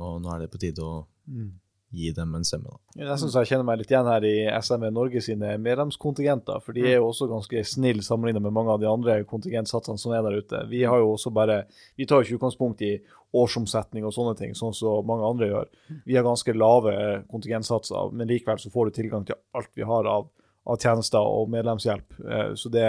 Og 0.00 0.18
nå 0.20 0.32
er 0.32 0.44
det 0.44 0.50
på 0.52 0.60
tide 0.60 0.84
å 0.84 1.04
mm 1.26 1.54
gi 1.90 2.10
dem 2.12 2.34
en 2.34 2.44
stemme. 2.44 2.72
Da. 2.72 3.04
Jeg 3.04 3.18
synes 3.20 3.36
jeg 3.38 3.50
kjenner 3.50 3.66
meg 3.68 3.78
litt 3.80 3.92
igjen 3.92 4.08
her 4.10 4.24
i 4.26 4.34
SME 4.64 4.90
Norge 4.94 5.20
sine 5.24 5.52
medlemskontingenter. 5.62 6.62
For 6.64 6.76
de 6.76 6.84
er 6.86 6.96
jo 6.98 7.10
også 7.10 7.28
ganske 7.30 7.62
snille 7.68 8.04
sammenlignet 8.04 8.42
med 8.42 8.54
mange 8.56 8.74
av 8.74 8.80
de 8.82 8.88
andre 8.90 9.20
kontingentsatsene 9.28 10.00
som 10.00 10.14
er 10.16 10.24
der 10.26 10.40
ute. 10.42 10.64
Vi 10.70 10.82
har 10.84 11.02
jo 11.02 11.12
også 11.14 11.32
bare, 11.34 11.62
vi 11.96 12.08
tar 12.08 12.20
jo 12.20 12.26
ikke 12.26 12.40
utgangspunkt 12.40 12.82
i 12.86 12.96
årsomsetning 13.36 14.06
og 14.06 14.14
sånne 14.16 14.34
ting, 14.38 14.54
sånn 14.56 14.74
som 14.76 15.06
mange 15.06 15.28
andre 15.28 15.50
gjør. 15.50 15.70
Vi 16.08 16.16
har 16.16 16.26
ganske 16.26 16.56
lave 16.56 16.96
kontingentsatser, 17.30 18.12
men 18.16 18.30
likevel 18.30 18.60
så 18.62 18.72
får 18.72 18.90
du 18.90 18.98
tilgang 18.98 19.26
til 19.28 19.38
alt 19.56 19.70
vi 19.76 19.86
har 19.86 20.10
av, 20.10 20.28
av 20.66 20.82
tjenester 20.82 21.22
og 21.22 21.50
medlemshjelp. 21.54 22.20
Eh, 22.26 22.52
så 22.58 22.72
det 22.72 22.86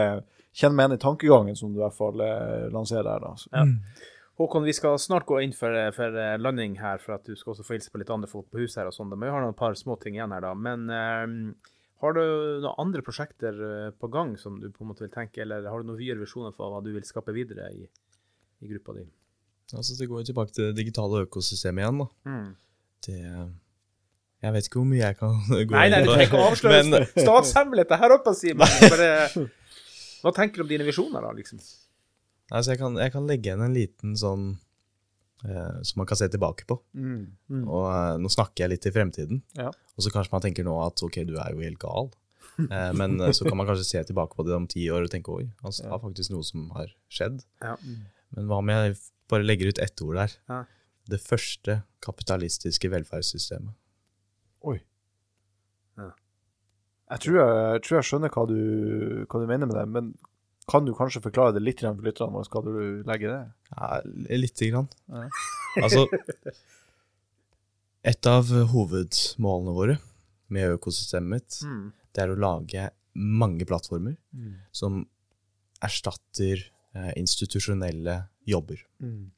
kjenner 0.58 0.76
meg 0.76 0.86
igjen 0.88 0.98
i 0.98 1.04
tankegangen 1.06 1.58
som 1.60 1.74
du 1.74 1.82
i 1.82 1.86
hvert 1.86 1.98
fall 1.98 2.22
eh, 2.24 2.70
lanserer 2.74 3.12
her. 3.14 3.28
da. 3.28 3.36
Ja. 3.54 3.66
Håkon, 4.38 4.68
vi 4.68 4.74
skal 4.76 5.00
snart 5.02 5.26
gå 5.26 5.40
inn 5.42 5.54
for, 5.58 5.74
for, 5.96 6.14
landing 6.38 6.76
her, 6.78 7.00
for 7.02 7.16
at 7.16 7.26
du 7.26 7.34
skal 7.34 7.56
også 7.56 7.64
få 7.66 7.74
hilse 7.74 7.90
på 7.90 7.98
litt 7.98 8.12
andre 8.14 8.30
folk 8.30 8.52
på 8.54 8.62
huset 8.62 8.84
her 8.84 8.90
og 8.92 8.94
sånn. 8.94 9.10
Men 9.10 9.24
vi 9.26 9.32
har 9.34 9.42
noen 9.42 9.58
par 9.58 9.74
små 9.80 9.96
ting 9.98 10.14
igjen 10.14 10.36
her, 10.36 10.44
da. 10.46 10.52
Men 10.54 10.84
uh, 10.94 11.72
har 12.04 12.14
du 12.14 12.22
noen 12.62 12.84
andre 12.84 13.02
prosjekter 13.06 13.58
uh, 13.58 13.88
på 13.98 14.10
gang 14.14 14.36
som 14.38 14.60
du 14.62 14.68
på 14.70 14.86
en 14.86 14.92
måte 14.92 15.08
vil 15.08 15.14
tenke, 15.16 15.42
eller 15.42 15.66
har 15.66 15.82
du 15.82 15.90
noen 15.90 15.98
videre 15.98 16.22
visjoner 16.22 16.54
for 16.54 16.70
hva 16.70 16.84
du 16.86 16.92
vil 16.94 17.08
skape 17.08 17.34
videre 17.34 17.72
i, 17.74 17.88
i 18.62 18.70
gruppa 18.76 19.00
di? 19.00 19.08
Altså, 19.74 19.98
Det 19.98 20.06
går 20.06 20.22
jo 20.22 20.30
tilbake 20.30 20.54
til 20.54 20.70
det 20.70 20.84
digitale 20.84 21.24
økosystemet 21.26 21.84
igjen, 21.84 22.04
da. 22.04 22.08
Mm. 22.30 22.52
Det 23.08 23.18
Jeg 24.46 24.54
vet 24.54 24.70
ikke 24.70 24.80
hvor 24.84 24.90
mye 24.94 25.02
jeg 25.02 25.18
kan 25.18 25.34
gå 25.50 25.64
inn 25.64 25.74
på. 25.74 25.80
Nei, 25.82 25.90
nei, 25.96 26.04
du 26.06 26.14
trenger 26.14 26.30
ikke 26.30 26.44
å 26.44 26.48
avsløre 26.52 27.02
statshemmeligheter 27.16 28.06
her 28.06 28.18
oppe, 28.20 28.38
Simen. 28.38 29.50
Hva 30.22 30.38
tenker 30.38 30.62
du 30.62 30.68
om 30.68 30.70
dine 30.70 30.86
visjoner, 30.86 31.26
da? 31.26 31.34
liksom? 31.34 31.58
Altså, 32.52 32.74
jeg 32.74 32.82
kan, 32.82 32.98
jeg 33.02 33.14
kan 33.14 33.28
legge 33.28 33.50
igjen 33.50 33.64
en 33.66 33.76
liten 33.76 34.14
sånn 34.20 34.46
eh, 35.46 35.82
som 35.84 36.02
man 36.02 36.08
kan 36.10 36.20
se 36.20 36.30
tilbake 36.32 36.68
på. 36.70 36.80
Mm. 36.96 37.26
Mm. 37.52 37.66
Og 37.66 37.88
eh, 37.92 38.14
nå 38.24 38.32
snakker 38.32 38.66
jeg 38.66 38.74
litt 38.76 38.88
i 38.88 38.94
fremtiden, 38.96 39.44
ja. 39.60 39.72
og 39.72 40.06
så 40.06 40.14
kanskje 40.14 40.36
man 40.36 40.46
tenker 40.46 40.68
nå 40.68 40.78
at 40.86 41.04
ok, 41.04 41.22
du 41.28 41.36
er 41.42 41.56
jo 41.56 41.66
helt 41.66 41.82
gal. 41.84 42.12
eh, 42.64 42.92
men 42.98 43.20
eh, 43.20 43.34
så 43.36 43.48
kan 43.48 43.60
man 43.60 43.70
kanskje 43.70 43.90
se 43.90 44.06
tilbake 44.10 44.38
på 44.38 44.48
det 44.48 44.56
om 44.56 44.70
ti 44.72 44.88
år 44.94 45.08
og 45.08 45.14
tenke 45.14 45.36
oi, 45.36 45.50
altså, 45.62 45.86
det 45.86 45.94
er 45.94 46.04
faktisk 46.08 46.34
noe 46.36 46.48
som 46.48 46.70
har 46.78 46.94
skjedd. 47.14 47.44
Ja. 47.64 47.76
Men 48.36 48.50
hva 48.50 48.62
om 48.64 48.74
jeg 48.74 48.98
bare 49.32 49.48
legger 49.48 49.74
ut 49.74 49.84
ett 49.84 50.04
ord 50.04 50.22
der? 50.22 50.38
Ja. 50.50 50.64
Det 51.08 51.20
første 51.24 51.82
kapitalistiske 52.04 52.90
velferdssystemet. 52.92 53.76
Oi. 54.68 54.80
Jeg 57.08 57.24
tror 57.24 57.38
jeg, 57.40 57.52
jeg 57.72 57.84
tror 57.86 57.96
jeg, 57.96 58.08
skjønner 58.10 58.32
hva 58.36 58.44
du, 58.50 58.58
hva 59.32 59.40
du 59.40 59.46
mener 59.48 59.70
med 59.70 59.78
det, 59.78 59.86
men 59.88 60.10
kan 60.68 60.86
du 60.86 60.94
kanskje 60.96 61.24
forklare 61.24 61.56
det 61.56 61.64
litt 61.64 61.82
for 61.84 62.04
lytterne 62.04 62.36
våre? 62.36 62.48
Skal 62.48 62.66
du 62.66 62.74
legge 63.08 63.32
det? 63.32 63.40
Ja, 63.72 64.02
lite 64.36 64.72
grann. 64.72 64.90
Ja. 65.08 65.28
altså 65.84 66.08
Et 68.08 68.30
av 68.30 68.52
hovedmålene 68.72 69.76
våre 69.76 69.98
med 70.54 70.78
økosystemet 70.78 71.32
mitt, 71.32 71.60
mm. 71.64 71.86
det 72.16 72.24
er 72.24 72.32
å 72.32 72.40
lage 72.40 72.90
mange 73.18 73.66
plattformer 73.68 74.16
mm. 74.32 74.54
som 74.76 75.02
erstatter 75.84 76.62
eh, 76.96 77.12
institusjonelle 77.20 78.22
jobber. 78.48 78.80
Mm. 79.04 79.32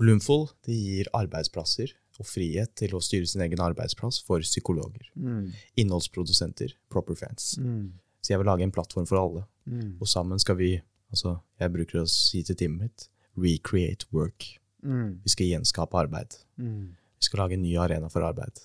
Bloomful 0.00 0.48
gir 0.66 1.08
arbeidsplasser 1.16 1.94
og 2.20 2.28
frihet 2.28 2.74
til 2.76 2.94
å 2.96 3.00
styre 3.04 3.28
sin 3.28 3.42
egen 3.44 3.62
arbeidsplass 3.64 4.20
for 4.24 4.44
psykologer. 4.44 5.08
Mm. 5.16 5.52
Innholdsprodusenter, 5.80 6.76
proper 6.92 7.16
fans. 7.16 7.54
Mm. 7.60 7.92
Så 8.20 8.34
jeg 8.34 8.42
vil 8.42 8.50
lage 8.50 8.66
en 8.66 8.74
plattform 8.74 9.08
for 9.08 9.20
alle. 9.20 9.46
Mm. 9.70 9.92
Og 10.00 10.08
sammen 10.10 10.40
skal 10.42 10.58
vi 10.58 10.72
altså 11.10 11.36
Jeg 11.58 11.72
bruker 11.74 12.02
å 12.02 12.08
si 12.10 12.42
til 12.46 12.56
teamet 12.58 12.82
mitt 12.86 13.06
recreate 13.38 14.06
work. 14.14 14.46
Mm. 14.82 15.20
Vi 15.24 15.32
skal 15.32 15.50
gjenskape 15.50 15.98
arbeid. 15.98 16.36
Mm. 16.58 16.96
Vi 17.18 17.26
skal 17.26 17.44
lage 17.44 17.58
en 17.58 17.64
ny 17.64 17.74
arena 17.78 18.08
for 18.12 18.24
arbeid. 18.26 18.62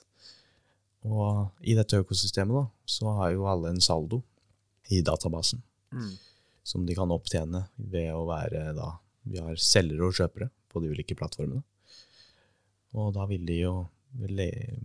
Og 1.05 1.51
i 1.61 1.75
dette 1.77 1.99
økosystemet 2.01 2.55
da, 2.55 2.65
så 2.85 3.13
har 3.19 3.33
jo 3.35 3.47
alle 3.49 3.73
en 3.73 3.81
saldo 3.83 4.21
i 4.93 5.01
databasen. 5.05 5.61
Mm. 5.93 6.13
Som 6.65 6.85
de 6.85 6.95
kan 6.97 7.13
opptjene 7.13 7.65
ved 7.77 8.13
å 8.13 8.25
være 8.29 8.71
da 8.77 8.95
Vi 9.25 9.41
har 9.41 9.57
selgere 9.57 10.05
og 10.05 10.13
kjøpere 10.13 10.51
på 10.69 10.81
de 10.83 10.91
ulike 10.93 11.15
plattformene. 11.17 11.63
Og 12.93 13.13
da 13.15 13.25
vil 13.25 13.45
de 13.47 13.55
jo 13.63 13.87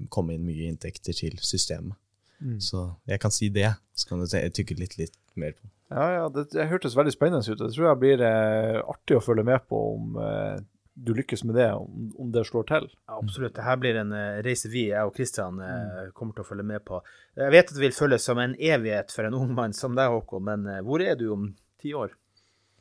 komme 0.09 0.35
inn 0.35 0.47
mye 0.47 0.71
inntekter 0.71 1.13
til 1.13 1.37
systemet. 1.45 1.93
Mm. 2.41 2.59
Så 2.65 2.87
jeg 3.09 3.21
kan 3.23 3.35
si 3.35 3.51
det, 3.53 3.75
så 3.95 4.09
kan 4.09 4.23
du 4.23 4.27
tykke 4.29 4.79
litt, 4.79 4.97
litt 5.01 5.17
mer 5.39 5.55
på. 5.57 5.69
Ja, 5.91 6.05
ja, 6.15 6.27
det, 6.31 6.47
det 6.53 6.69
hørtes 6.71 6.95
veldig 6.97 7.13
spennende 7.13 7.43
ut. 7.43 7.59
Det 7.59 7.73
tror 7.75 7.89
jeg 7.89 8.01
blir 8.01 8.23
eh, 8.23 8.79
artig 8.93 9.19
å 9.19 9.25
følge 9.25 9.45
med 9.47 9.65
på 9.69 9.81
om 9.97 10.21
eh, 10.23 10.61
du 10.95 11.13
lykkes 11.17 11.43
med 11.49 11.57
det, 11.57 11.73
om, 11.75 12.11
om 12.19 12.31
det 12.33 12.45
slår 12.47 12.67
til. 12.69 12.87
Ja, 13.09 13.17
absolutt. 13.17 13.55
Dette 13.57 13.77
blir 13.81 13.99
en 14.03 14.13
uh, 14.13 14.41
reise 14.45 14.69
vi, 14.71 14.89
jeg 14.91 15.09
og 15.09 15.15
Kristian, 15.17 15.61
uh, 15.63 15.71
mm. 15.71 16.13
kommer 16.17 16.37
til 16.37 16.45
å 16.45 16.49
følge 16.49 16.67
med 16.67 16.85
på. 16.87 17.01
Jeg 17.39 17.55
vet 17.55 17.71
at 17.71 17.77
det 17.77 17.85
vil 17.85 17.97
føles 17.97 18.27
som 18.27 18.41
en 18.43 18.57
evighet 18.59 19.15
for 19.15 19.27
en 19.29 19.37
ung 19.39 19.55
mann 19.57 19.75
som 19.77 19.97
deg, 19.97 20.13
Håkon, 20.13 20.45
men 20.51 20.67
uh, 20.69 20.81
hvor 20.87 21.03
er 21.05 21.17
du 21.19 21.31
om 21.33 21.49
ti 21.81 21.95
år? 21.97 22.13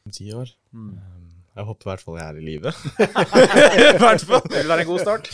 Om 0.03 0.15
ti 0.15 0.27
år? 0.35 0.51
Mm. 0.75 0.97
Jeg 1.57 1.65
håper 1.67 1.87
i 1.87 1.89
hvert 1.89 2.03
fall 2.05 2.19
jeg 2.19 2.25
er 2.27 2.37
i 2.39 2.45
live. 2.45 2.73
I 3.95 3.97
hvert 4.03 4.25
fall. 4.27 4.43
Det 4.45 4.61
vil 4.61 4.69
være 4.69 4.85
en 4.85 4.89
god 4.91 5.01
start. 5.03 5.31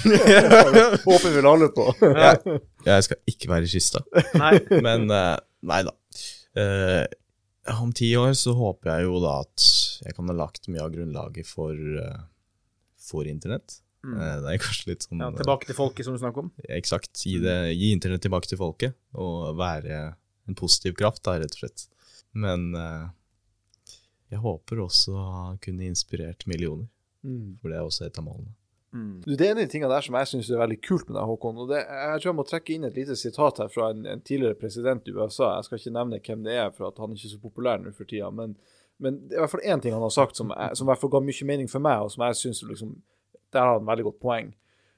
håper 1.10 1.36
vi 1.36 1.44
lander 1.44 1.74
på. 1.76 1.90
jeg, 2.02 2.62
Jeg 2.88 3.08
skal 3.10 3.34
ikke 3.34 3.52
være 3.52 3.68
i 3.68 3.74
kista. 3.76 4.02
Nei. 4.40 4.56
Men 4.86 5.10
nei 5.10 5.82
da. 5.86 5.94
Uh, 6.56 7.04
om 7.82 7.92
ti 7.96 8.12
år 8.18 8.36
så 8.38 8.54
håper 8.56 8.92
jeg 8.94 9.08
jo 9.08 9.20
da 9.24 9.40
at 9.44 9.66
jeg 10.06 10.16
kan 10.16 10.30
ha 10.30 10.36
lagt 10.38 10.70
mye 10.70 10.84
av 10.84 10.94
grunnlaget 10.94 11.50
for, 11.50 11.74
uh, 11.74 12.22
for 13.02 13.28
internett. 13.30 13.80
Mm. 14.06 14.16
Uh, 14.20 14.36
det 14.46 14.54
er 14.54 14.62
kanskje 14.62 14.92
litt 14.92 15.08
sånn 15.08 15.24
ja, 15.24 15.32
Tilbake 15.36 15.70
til 15.70 15.78
folket, 15.78 16.06
som 16.08 16.16
du 16.16 16.22
snakker 16.22 16.46
om? 16.46 16.52
Eksakt. 16.78 17.12
Gi, 17.18 17.40
det, 17.44 17.58
gi, 17.74 17.92
internett 17.96 18.24
tilbake 18.26 18.52
til 18.52 18.62
folket, 18.62 18.96
og 19.18 19.58
være 19.60 20.02
en 20.46 20.58
positiv 20.58 20.96
kraft, 21.00 21.24
da, 21.26 21.40
rett 21.42 21.58
og 21.58 21.64
slett. 21.64 21.88
Men 22.38 22.70
jeg 24.34 24.42
håper 24.42 24.82
også 24.86 25.16
å 25.16 25.56
kunne 25.64 25.88
inspirert 25.88 26.46
millioner, 26.50 26.88
mm. 27.26 27.58
for 27.62 27.72
det 27.72 27.80
er 27.80 27.88
også 27.88 28.08
et 28.08 28.22
av 28.22 28.26
målene. 28.26 28.54
Mm. 28.96 29.24
Det 29.26 29.44
er 29.44 29.52
en 29.52 29.58
av 29.58 29.66
de 29.66 29.72
tingene 29.72 29.92
der 29.92 30.06
som 30.06 30.16
jeg 30.16 30.30
syns 30.30 30.50
er 30.50 30.62
veldig 30.62 30.78
kult 30.86 31.10
med 31.10 31.18
deg, 31.18 31.28
Håkon. 31.28 31.58
og 31.60 31.72
det, 31.74 31.82
Jeg 31.84 32.22
tror 32.22 32.30
jeg 32.30 32.38
må 32.38 32.46
trekke 32.48 32.74
inn 32.76 32.88
et 32.88 32.96
lite 32.96 33.18
sitat 33.20 33.60
her 33.60 33.72
fra 33.74 33.90
en, 33.92 34.06
en, 34.08 34.22
tidligere 34.24 34.56
president 34.60 35.08
i 35.08 35.16
USA. 35.16 35.58
Jeg 35.58 35.68
skal 35.68 35.82
ikke 35.82 35.96
nevne 35.98 36.22
hvem 36.24 36.46
det 36.46 36.56
er, 36.56 36.70
for 36.72 36.88
at 36.88 37.02
han 37.04 37.12
er 37.12 37.20
ikke 37.20 37.34
så 37.34 37.42
populær 37.42 37.82
nå 37.82 37.92
for 37.98 38.08
tida. 38.08 38.30
Men, 38.32 38.56
men, 39.04 39.20
det 39.28 39.36
er 39.36 39.42
i 39.42 39.44
hvert 39.44 39.56
fall 39.58 39.68
én 39.68 39.84
ting 39.84 39.96
han 39.98 40.06
har 40.06 40.16
sagt 40.16 40.40
som, 40.40 40.54
jeg, 40.56 40.80
som 40.80 40.88
i 40.88 40.94
hvert 40.94 41.04
fall 41.04 41.12
ga 41.18 41.24
mye 41.28 41.50
mening 41.52 41.72
for 41.72 41.84
meg, 41.84 42.06
og 42.06 42.14
som 42.14 42.24
jeg 42.28 42.40
syns 42.40 42.64
liksom, 42.70 42.96
Der 43.52 43.68
har 43.68 43.78
han 43.78 43.88
veldig 43.88 44.08
godt 44.08 44.22
poeng. 44.24 44.56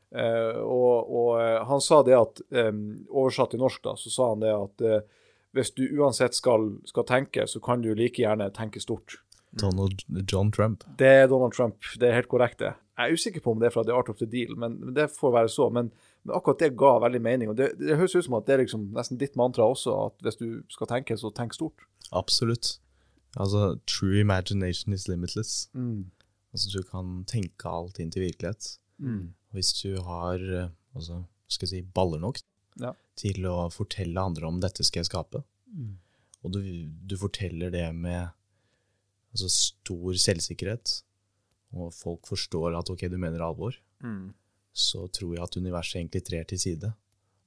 Uh, 0.08 0.62
og, 0.62 1.10
og 1.10 1.32
uh, 1.41 1.66
han 1.68 1.82
sa 1.84 1.99
det 2.06 2.14
at 2.16 2.40
um, 2.70 2.84
Oversatt 3.10 3.52
til 3.52 3.60
norsk, 3.60 3.82
da, 3.84 3.98
så 3.99 4.14
sa 4.14 4.30
han 4.32 4.45
det 4.45 4.54
at 4.54 4.86
uh, 4.86 5.26
hvis 5.58 5.74
du 5.76 5.86
uansett 5.98 6.38
skal, 6.38 6.76
skal 6.88 7.06
tenke, 7.10 7.48
så 7.50 7.62
kan 7.64 7.82
du 7.84 7.94
like 7.98 8.22
gjerne 8.22 8.50
tenke 8.56 8.82
stort. 8.84 9.20
Donald 9.58 10.04
John 10.32 10.52
Trump. 10.52 10.84
Det 11.00 11.08
er 11.08 11.28
Donald 11.28 11.54
Trump, 11.54 11.76
det 12.00 12.10
er 12.10 12.20
helt 12.20 12.30
korrekt, 12.32 12.60
det. 12.60 12.74
Jeg 12.98 13.10
er 13.12 13.14
usikker 13.14 13.44
på 13.46 13.54
om 13.54 13.60
det 13.62 13.70
er 13.70 13.74
fra 13.76 13.84
The 13.86 13.94
Art 13.94 14.10
of 14.10 14.18
the 14.18 14.26
Deal, 14.26 14.56
men, 14.58 14.80
men 14.82 14.96
det 14.98 15.12
får 15.14 15.34
være 15.36 15.50
så. 15.54 15.70
Men, 15.70 15.92
men, 16.24 16.34
akkurat 16.34 16.64
det 16.64 16.72
ga 16.78 16.96
veldig 17.04 17.22
mening. 17.22 17.52
og 17.52 17.58
Det, 17.60 17.70
det 17.78 17.98
høres 18.00 18.16
ut 18.16 18.26
som 18.26 18.38
at 18.40 18.48
det 18.48 18.56
er 18.56 18.64
liksom 18.64 18.88
nesten 18.96 19.20
ditt 19.22 19.38
mantra 19.38 19.68
også, 19.70 19.94
at 20.08 20.26
hvis 20.26 20.40
du 20.42 20.48
skal 20.74 20.90
tenke, 20.90 21.18
så 21.18 21.30
tenk 21.30 21.54
stort. 21.54 21.86
Absolutt. 22.12 22.80
Altså, 23.38 23.78
true 23.86 24.20
imagination 24.20 24.94
is 24.94 25.08
limitless. 25.08 25.70
Mm. 25.74 26.10
Altså, 26.54 26.74
du 26.74 26.82
kan 26.90 27.22
tenke 27.30 27.70
alt 27.70 28.02
inn 28.02 28.12
til 28.14 28.26
virkelighet. 28.26 28.78
Mm. 28.98 29.36
Hvis 29.54 29.74
du 29.78 30.02
har 30.02 30.42
eh, 30.42 30.74
altså, 30.98 31.22
skal 31.48 31.68
jeg 31.68 31.76
si, 31.76 31.84
baller 31.94 32.24
nok 32.24 32.42
ja. 32.82 32.94
til 33.18 33.48
å 33.49 33.68
fortelle 33.74 34.22
andre 34.22 34.49
om 34.49 34.60
'dette 34.62 34.86
skal 34.86 35.04
jeg 35.04 35.12
skape', 35.12 35.44
mm. 35.74 35.94
og 36.44 36.56
du, 36.56 36.62
du, 36.88 37.18
forteller 37.18 37.74
det 37.74 37.88
med 37.95 38.30
altså, 39.34 39.49
stor 39.49 40.20
selvsikkerhet, 40.28 41.02
og 41.78 41.94
folk 41.94 42.28
forstår 42.30 42.78
at 42.80 42.90
ok, 42.90 43.08
du 43.12 43.18
mener 43.18 43.44
alvor, 43.44 43.76
mm. 44.04 44.32
så 44.72 45.08
tror 45.08 45.36
jeg 45.36 45.44
at 45.44 45.60
universet 45.60 46.02
egentlig 46.02 46.24
trer 46.28 46.48
til 46.48 46.62
side 46.62 46.94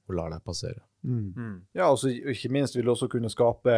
og 0.07 0.17
lar 0.17 0.33
deg 0.33 0.43
passere. 0.45 0.83
Mm. 1.03 1.33
Mm. 1.35 1.57
Ja, 1.73 1.89
altså 1.89 2.11
ikke 2.11 2.51
minst 2.53 2.75
vil 2.75 2.85
det 2.85 2.93
også 2.93 3.09
kunne 3.09 3.31
skape 3.31 3.77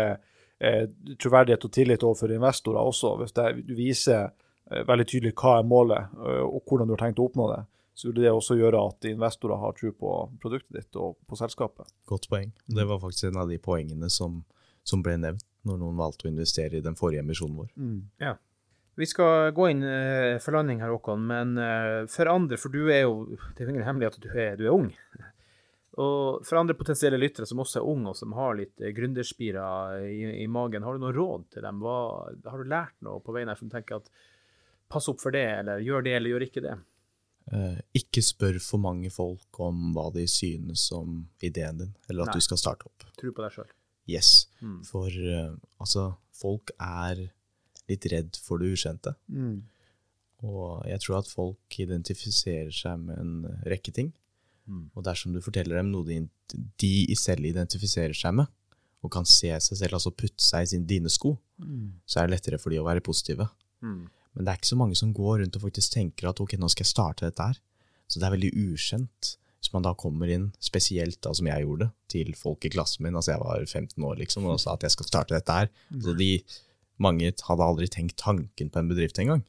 eh, 0.60 0.86
troverdighet 1.20 1.68
og 1.68 1.74
tillit 1.74 2.04
overfor 2.04 2.34
investorer 2.36 2.82
også, 2.82 3.16
hvis 3.22 3.36
det, 3.38 3.46
du 3.68 3.76
viser 3.78 4.26
eh, 4.72 4.84
veldig 4.88 5.08
tydelig 5.08 5.36
hva 5.40 5.60
er 5.60 5.70
målet, 5.70 6.18
eh, 6.20 6.44
og 6.44 6.64
hvordan 6.68 6.90
du 6.90 6.96
har 6.96 7.06
tenkt 7.06 7.22
å 7.24 7.30
oppnå 7.30 7.50
det. 7.54 7.62
Så 7.94 8.10
vil 8.10 8.24
det 8.24 8.32
også 8.34 8.58
gjøre 8.58 8.80
at 8.90 9.06
investorer 9.06 9.60
har 9.62 9.76
tro 9.78 9.92
på 9.94 10.14
produktet 10.42 10.80
ditt 10.80 10.98
og 10.98 11.20
på 11.30 11.38
selskapet. 11.38 11.92
Godt 12.10 12.26
poeng. 12.32 12.50
Det 12.66 12.86
var 12.90 13.02
faktisk 13.04 13.30
en 13.30 13.44
av 13.44 13.52
de 13.52 13.60
poengene 13.62 14.10
som, 14.10 14.42
som 14.84 15.04
ble 15.06 15.20
nevnt 15.22 15.46
når 15.64 15.78
noen 15.80 16.00
valgte 16.00 16.28
å 16.28 16.32
investere 16.32 16.80
i 16.80 16.84
den 16.84 16.98
forrige 17.00 17.24
emisjonen 17.24 17.62
vår. 17.62 17.70
Mm. 17.78 18.00
Ja. 18.24 18.34
Vi 18.96 19.08
skal 19.10 19.54
gå 19.58 19.70
inn 19.72 19.82
uh, 19.82 20.38
for 20.44 20.54
landing 20.54 20.84
her, 20.84 20.92
Håkon, 20.94 21.24
men 21.30 21.56
uh, 21.58 22.04
for 22.12 22.30
andre, 22.30 22.60
for 22.62 22.74
du 22.74 22.92
er 22.94 23.08
jo 23.08 23.40
Det 23.56 23.64
er 23.64 23.72
ingen 23.72 23.88
hemmelighet 23.88 24.20
at 24.20 24.26
du 24.26 24.34
er, 24.34 24.58
du 24.60 24.68
er 24.68 24.76
ung. 24.76 24.92
Og 26.04 26.46
for 26.46 26.58
andre 26.58 26.76
potensielle 26.78 27.18
lyttere 27.22 27.48
som 27.50 27.62
også 27.62 27.80
er 27.80 27.90
unge, 27.90 28.12
og 28.12 28.20
som 28.20 28.36
har 28.38 28.58
litt 28.60 28.76
uh, 28.84 28.92
gründerspirer 28.94 30.06
i, 30.10 30.20
i, 30.44 30.48
magen, 30.52 30.86
har 30.86 30.94
du 30.94 31.06
noe 31.06 31.16
råd 31.16 31.50
til 31.56 31.66
dem? 31.66 31.82
Hva, 31.82 31.98
har 32.50 32.62
du 32.62 32.70
lært 32.70 32.98
noe 33.06 33.22
på 33.24 33.34
veien 33.34 33.50
her 33.50 33.58
som 33.58 33.72
tenker 33.72 34.02
at 34.02 34.14
pass 34.94 35.10
opp 35.10 35.24
for 35.24 35.34
det, 35.34 35.46
eller 35.64 35.82
gjør 35.82 36.06
det, 36.06 36.18
eller 36.20 36.36
gjør 36.36 36.46
ikke 36.50 36.66
det? 36.66 36.78
Uh, 37.52 37.76
ikke 37.98 38.22
spør 38.24 38.56
for 38.64 38.80
mange 38.80 39.10
folk 39.12 39.60
om 39.62 39.92
hva 39.96 40.08
de 40.16 40.24
synes 40.32 40.86
om 40.96 41.26
ideen 41.44 41.82
din, 41.82 41.92
eller 42.08 42.24
at 42.24 42.32
Nei. 42.32 42.40
du 42.40 42.46
skal 42.46 42.62
starte 42.62 42.88
opp. 42.88 43.04
Tro 43.20 43.34
på 43.36 43.44
deg 43.44 43.58
sjøl. 43.58 43.74
Yes. 44.10 44.32
Mm. 44.64 44.80
For 44.88 45.12
uh, 45.12 45.52
altså, 45.84 46.08
folk 46.36 46.72
er 46.80 47.26
litt 47.92 48.08
redd 48.14 48.40
for 48.40 48.64
det 48.64 48.72
ukjente. 48.78 49.16
Mm. 49.28 49.60
Og 50.48 50.84
jeg 50.88 51.04
tror 51.04 51.20
at 51.20 51.30
folk 51.32 51.80
identifiserer 51.80 52.72
seg 52.76 53.04
med 53.04 53.20
en 53.20 53.62
rekke 53.68 53.94
ting. 53.96 54.12
Mm. 54.68 54.88
Og 54.96 55.04
dersom 55.06 55.36
du 55.36 55.44
forteller 55.44 55.80
dem 55.80 55.92
noe 55.92 56.08
de, 56.08 56.22
de 56.80 57.16
selv 57.20 57.48
identifiserer 57.48 58.16
seg 58.16 58.36
med, 58.40 58.52
og 59.04 59.12
kan 59.12 59.28
se 59.28 59.52
seg 59.52 59.80
selv, 59.80 59.98
altså 59.98 60.14
putte 60.16 60.44
seg 60.44 60.64
i 60.64 60.70
sin, 60.72 60.88
dine 60.88 61.12
sko, 61.12 61.36
mm. 61.60 62.04
så 62.08 62.22
er 62.22 62.28
det 62.28 62.38
lettere 62.38 62.60
for 62.62 62.72
de 62.72 62.80
å 62.80 62.88
være 62.88 63.04
positive. 63.04 63.50
Mm. 63.84 64.06
Men 64.34 64.46
det 64.46 64.52
er 64.52 64.60
ikke 64.60 64.72
så 64.74 64.80
mange 64.80 64.98
som 64.98 65.14
går 65.16 65.40
rundt 65.44 65.58
og 65.60 65.66
faktisk 65.68 65.94
tenker 65.94 66.30
at 66.30 66.42
ok, 66.42 66.58
nå 66.60 66.70
skal 66.72 66.86
jeg 66.86 66.94
starte 66.94 67.28
dette 67.28 67.48
her. 67.52 67.62
Så 68.10 68.20
det 68.20 68.28
er 68.28 68.36
veldig 68.36 68.52
ukjent. 68.74 69.34
Hvis 69.64 69.72
man 69.72 69.86
da 69.86 69.94
kommer 69.96 70.28
inn, 70.28 70.50
spesielt 70.60 71.22
da 71.24 71.32
som 71.38 71.48
jeg 71.48 71.64
gjorde, 71.64 71.88
til 72.12 72.34
folk 72.36 72.66
i 72.68 72.72
klassen 72.74 73.06
min, 73.06 73.16
altså 73.16 73.32
jeg 73.32 73.44
var 73.46 73.64
15 73.64 74.04
år 74.04 74.18
liksom, 74.20 74.48
og 74.52 74.60
sa 74.60 74.74
at 74.76 74.84
jeg 74.84 74.96
skal 74.98 75.08
starte 75.08 75.38
dette 75.38 75.56
her. 75.56 75.70
Så 76.04 76.16
de 76.20 76.32
mange 77.02 77.32
hadde 77.32 77.68
aldri 77.68 77.88
tenkt 77.92 78.18
tanken 78.20 78.70
på 78.74 78.82
en 78.82 78.90
bedrift 78.92 79.22
engang. 79.24 79.46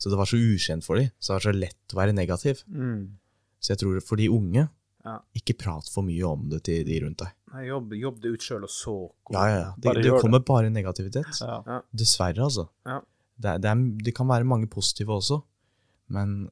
Så 0.00 0.12
det 0.12 0.16
var 0.20 0.30
så 0.30 0.38
ukjent 0.38 0.86
for 0.86 1.00
dem. 1.00 1.10
Så 1.18 1.32
det 1.32 1.38
var 1.38 1.46
så 1.48 1.56
lett 1.56 1.94
å 1.94 1.98
være 1.98 2.14
negativ. 2.16 2.62
Mm. 2.70 3.18
Så 3.60 3.74
jeg 3.74 3.82
tror 3.82 3.98
for 4.06 4.20
de 4.20 4.30
unge, 4.32 4.68
ja. 5.04 5.16
ikke 5.36 5.58
prat 5.60 5.88
for 5.92 6.06
mye 6.06 6.24
om 6.28 6.46
det 6.52 6.62
til 6.68 6.86
de 6.86 7.00
rundt 7.04 7.20
deg. 7.20 7.34
Nei, 7.52 7.66
jobb, 7.68 7.92
jobb 7.98 8.20
det 8.22 8.32
ut 8.36 8.46
sjøl, 8.46 8.64
og 8.64 8.72
så 8.72 8.94
Ja, 9.34 9.44
ja. 9.50 9.68
Det, 9.76 9.96
det 10.04 10.14
kommer 10.22 10.44
bare 10.46 10.70
negativitet. 10.72 11.42
Ja. 11.42 11.80
Dessverre, 11.90 12.46
altså. 12.46 12.68
Ja. 12.88 13.00
Det, 13.40 13.56
det, 13.64 13.72
er, 13.72 13.84
det, 14.04 14.14
kan 14.16 14.28
være 14.28 14.48
mange 14.48 14.68
positive 14.70 15.16
også, 15.16 15.40
men 16.14 16.42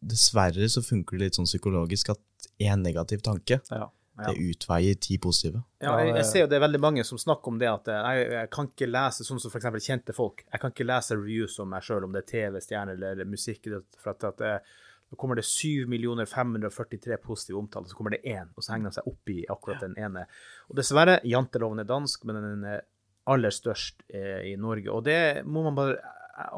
dessverre 0.00 0.66
så 0.72 0.82
funker 0.82 1.18
det 1.18 1.28
litt 1.28 1.38
sånn 1.38 1.48
psykologisk 1.48 2.14
at 2.14 2.50
én 2.60 2.82
negativ 2.82 3.20
tanke 3.24 3.60
ja. 3.68 3.86
Det 4.20 4.34
utveier 4.36 4.98
ti 5.00 5.16
positive. 5.22 5.62
Ja, 5.80 5.94
jeg, 6.02 6.10
jeg, 6.18 6.24
ser 6.28 6.42
jo 6.42 6.48
det 6.50 6.58
er 6.58 6.64
veldig 6.66 6.80
mange 6.82 7.04
som 7.08 7.16
snakker 7.20 7.54
om 7.54 7.60
det 7.60 7.70
at 7.70 7.88
eh, 7.88 8.00
jeg, 8.18 8.26
jeg 8.34 8.50
kan 8.52 8.68
ikke 8.68 8.88
lese 8.90 9.24
sånn 9.24 9.40
som 9.40 9.52
f.eks. 9.54 9.68
kjente 9.86 10.12
folk. 10.16 10.42
Jeg 10.44 10.60
kan 10.60 10.74
ikke 10.74 10.84
lese 10.84 11.16
reviews 11.16 11.56
om 11.62 11.70
meg 11.72 11.86
sjøl, 11.86 12.04
om 12.04 12.12
det 12.12 12.26
er 12.26 12.28
TV-stjerne 12.28 12.98
eller 12.98 13.22
musikk. 13.30 13.70
For 13.96 14.12
at, 14.12 14.26
at 14.28 14.44
eh, 14.44 14.74
da 15.10 15.18
kommer 15.18 15.40
det 15.40 15.46
7 15.48 15.88
543 16.28 17.16
positive 17.24 17.58
omtaler, 17.58 17.88
så 17.88 17.96
kommer 17.96 18.14
det 18.14 18.22
én, 18.28 18.50
og 18.54 18.62
så 18.62 18.74
henger 18.74 18.90
de 18.90 18.98
seg 18.98 19.08
opp 19.10 19.32
i 19.32 19.40
akkurat 19.50 19.82
den 19.82 19.96
ene. 19.98 20.26
Og 20.68 20.76
dessverre, 20.78 21.16
janteloven 21.26 21.82
er 21.82 21.88
dansk, 21.88 22.28
men 22.28 22.38
den 22.44 22.68
er 22.76 22.84
aller 23.30 23.54
størst 23.54 24.04
eh, 24.08 24.50
i 24.52 24.54
Norge. 24.60 24.90
Og 24.92 25.04
det 25.06 25.46
må 25.46 25.64
man 25.66 25.78
bare 25.78 25.98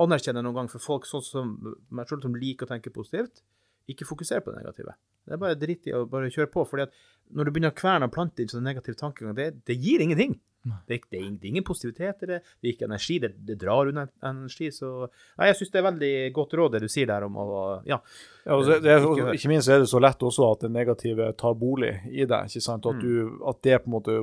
anerkjenne 0.03 0.43
noen 0.44 0.62
gang 0.62 0.70
for 0.70 0.82
folk 0.82 1.09
sånn 1.09 1.24
som 1.27 1.57
meg 1.90 2.09
selv, 2.09 2.24
som 2.27 2.36
liker 2.39 2.69
å 2.69 2.74
tenke 2.74 2.94
positivt. 2.94 3.43
Ikke 3.90 4.07
fokusere 4.07 4.44
på 4.44 4.53
det 4.53 4.62
negative. 4.62 4.94
Det 5.27 5.35
er 5.35 5.43
bare 5.43 5.59
dritt 5.59 5.89
i 5.90 5.94
å 5.94 6.07
bare 6.11 6.31
kjøre 6.32 6.51
på. 6.53 6.65
fordi 6.69 6.86
at 6.86 6.94
når 7.32 7.44
du 7.44 7.53
begynner 7.53 7.74
å 7.74 7.78
kverne 7.78 8.09
og 8.09 8.15
plante 8.15 8.43
inn 8.43 8.51
sånn 8.51 8.66
negativ 8.66 8.97
tankegang, 8.99 9.35
det, 9.39 9.53
det, 9.66 9.78
gir 9.78 10.03
ingenting. 10.03 10.36
Det, 10.62 11.01
det, 11.11 11.19
er, 11.19 11.47
ingen 11.49 11.65
positivitet 11.66 12.23
i 12.23 12.28
det. 12.31 12.39
Det 12.61 12.69
er 12.69 12.74
ikke 12.77 12.86
energi. 12.86 13.19
Det, 13.23 13.32
det 13.49 13.57
drar 13.59 13.90
unna 13.90 14.07
energi. 14.28 14.70
Så 14.74 14.90
nei, 15.09 15.49
jeg 15.51 15.59
syns 15.59 15.73
det 15.74 15.81
er 15.81 15.89
veldig 15.89 16.12
godt 16.36 16.55
råd, 16.59 16.77
det 16.77 16.85
du 16.85 16.93
sier 16.93 17.11
der 17.11 17.27
om 17.27 17.39
å 17.43 17.49
Ja. 17.89 17.99
ja 18.47 18.61
det, 18.70 18.94
er, 18.94 19.09
ikke 19.35 19.51
minst 19.51 19.70
er 19.70 19.82
det 19.82 19.90
så 19.90 20.03
lett 20.03 20.23
også 20.23 20.53
at 20.53 20.66
det 20.66 20.73
negative 20.74 21.32
tar 21.39 21.59
bolig 21.59 21.97
i 22.11 22.23
deg. 22.23 22.51
ikke 22.51 22.66
sant? 22.69 22.86
At, 22.86 22.99
mm. 22.99 23.03
du, 23.03 23.44
at 23.51 23.62
det 23.66 23.82
på 23.82 23.90
en 23.90 23.97
måte 23.99 24.19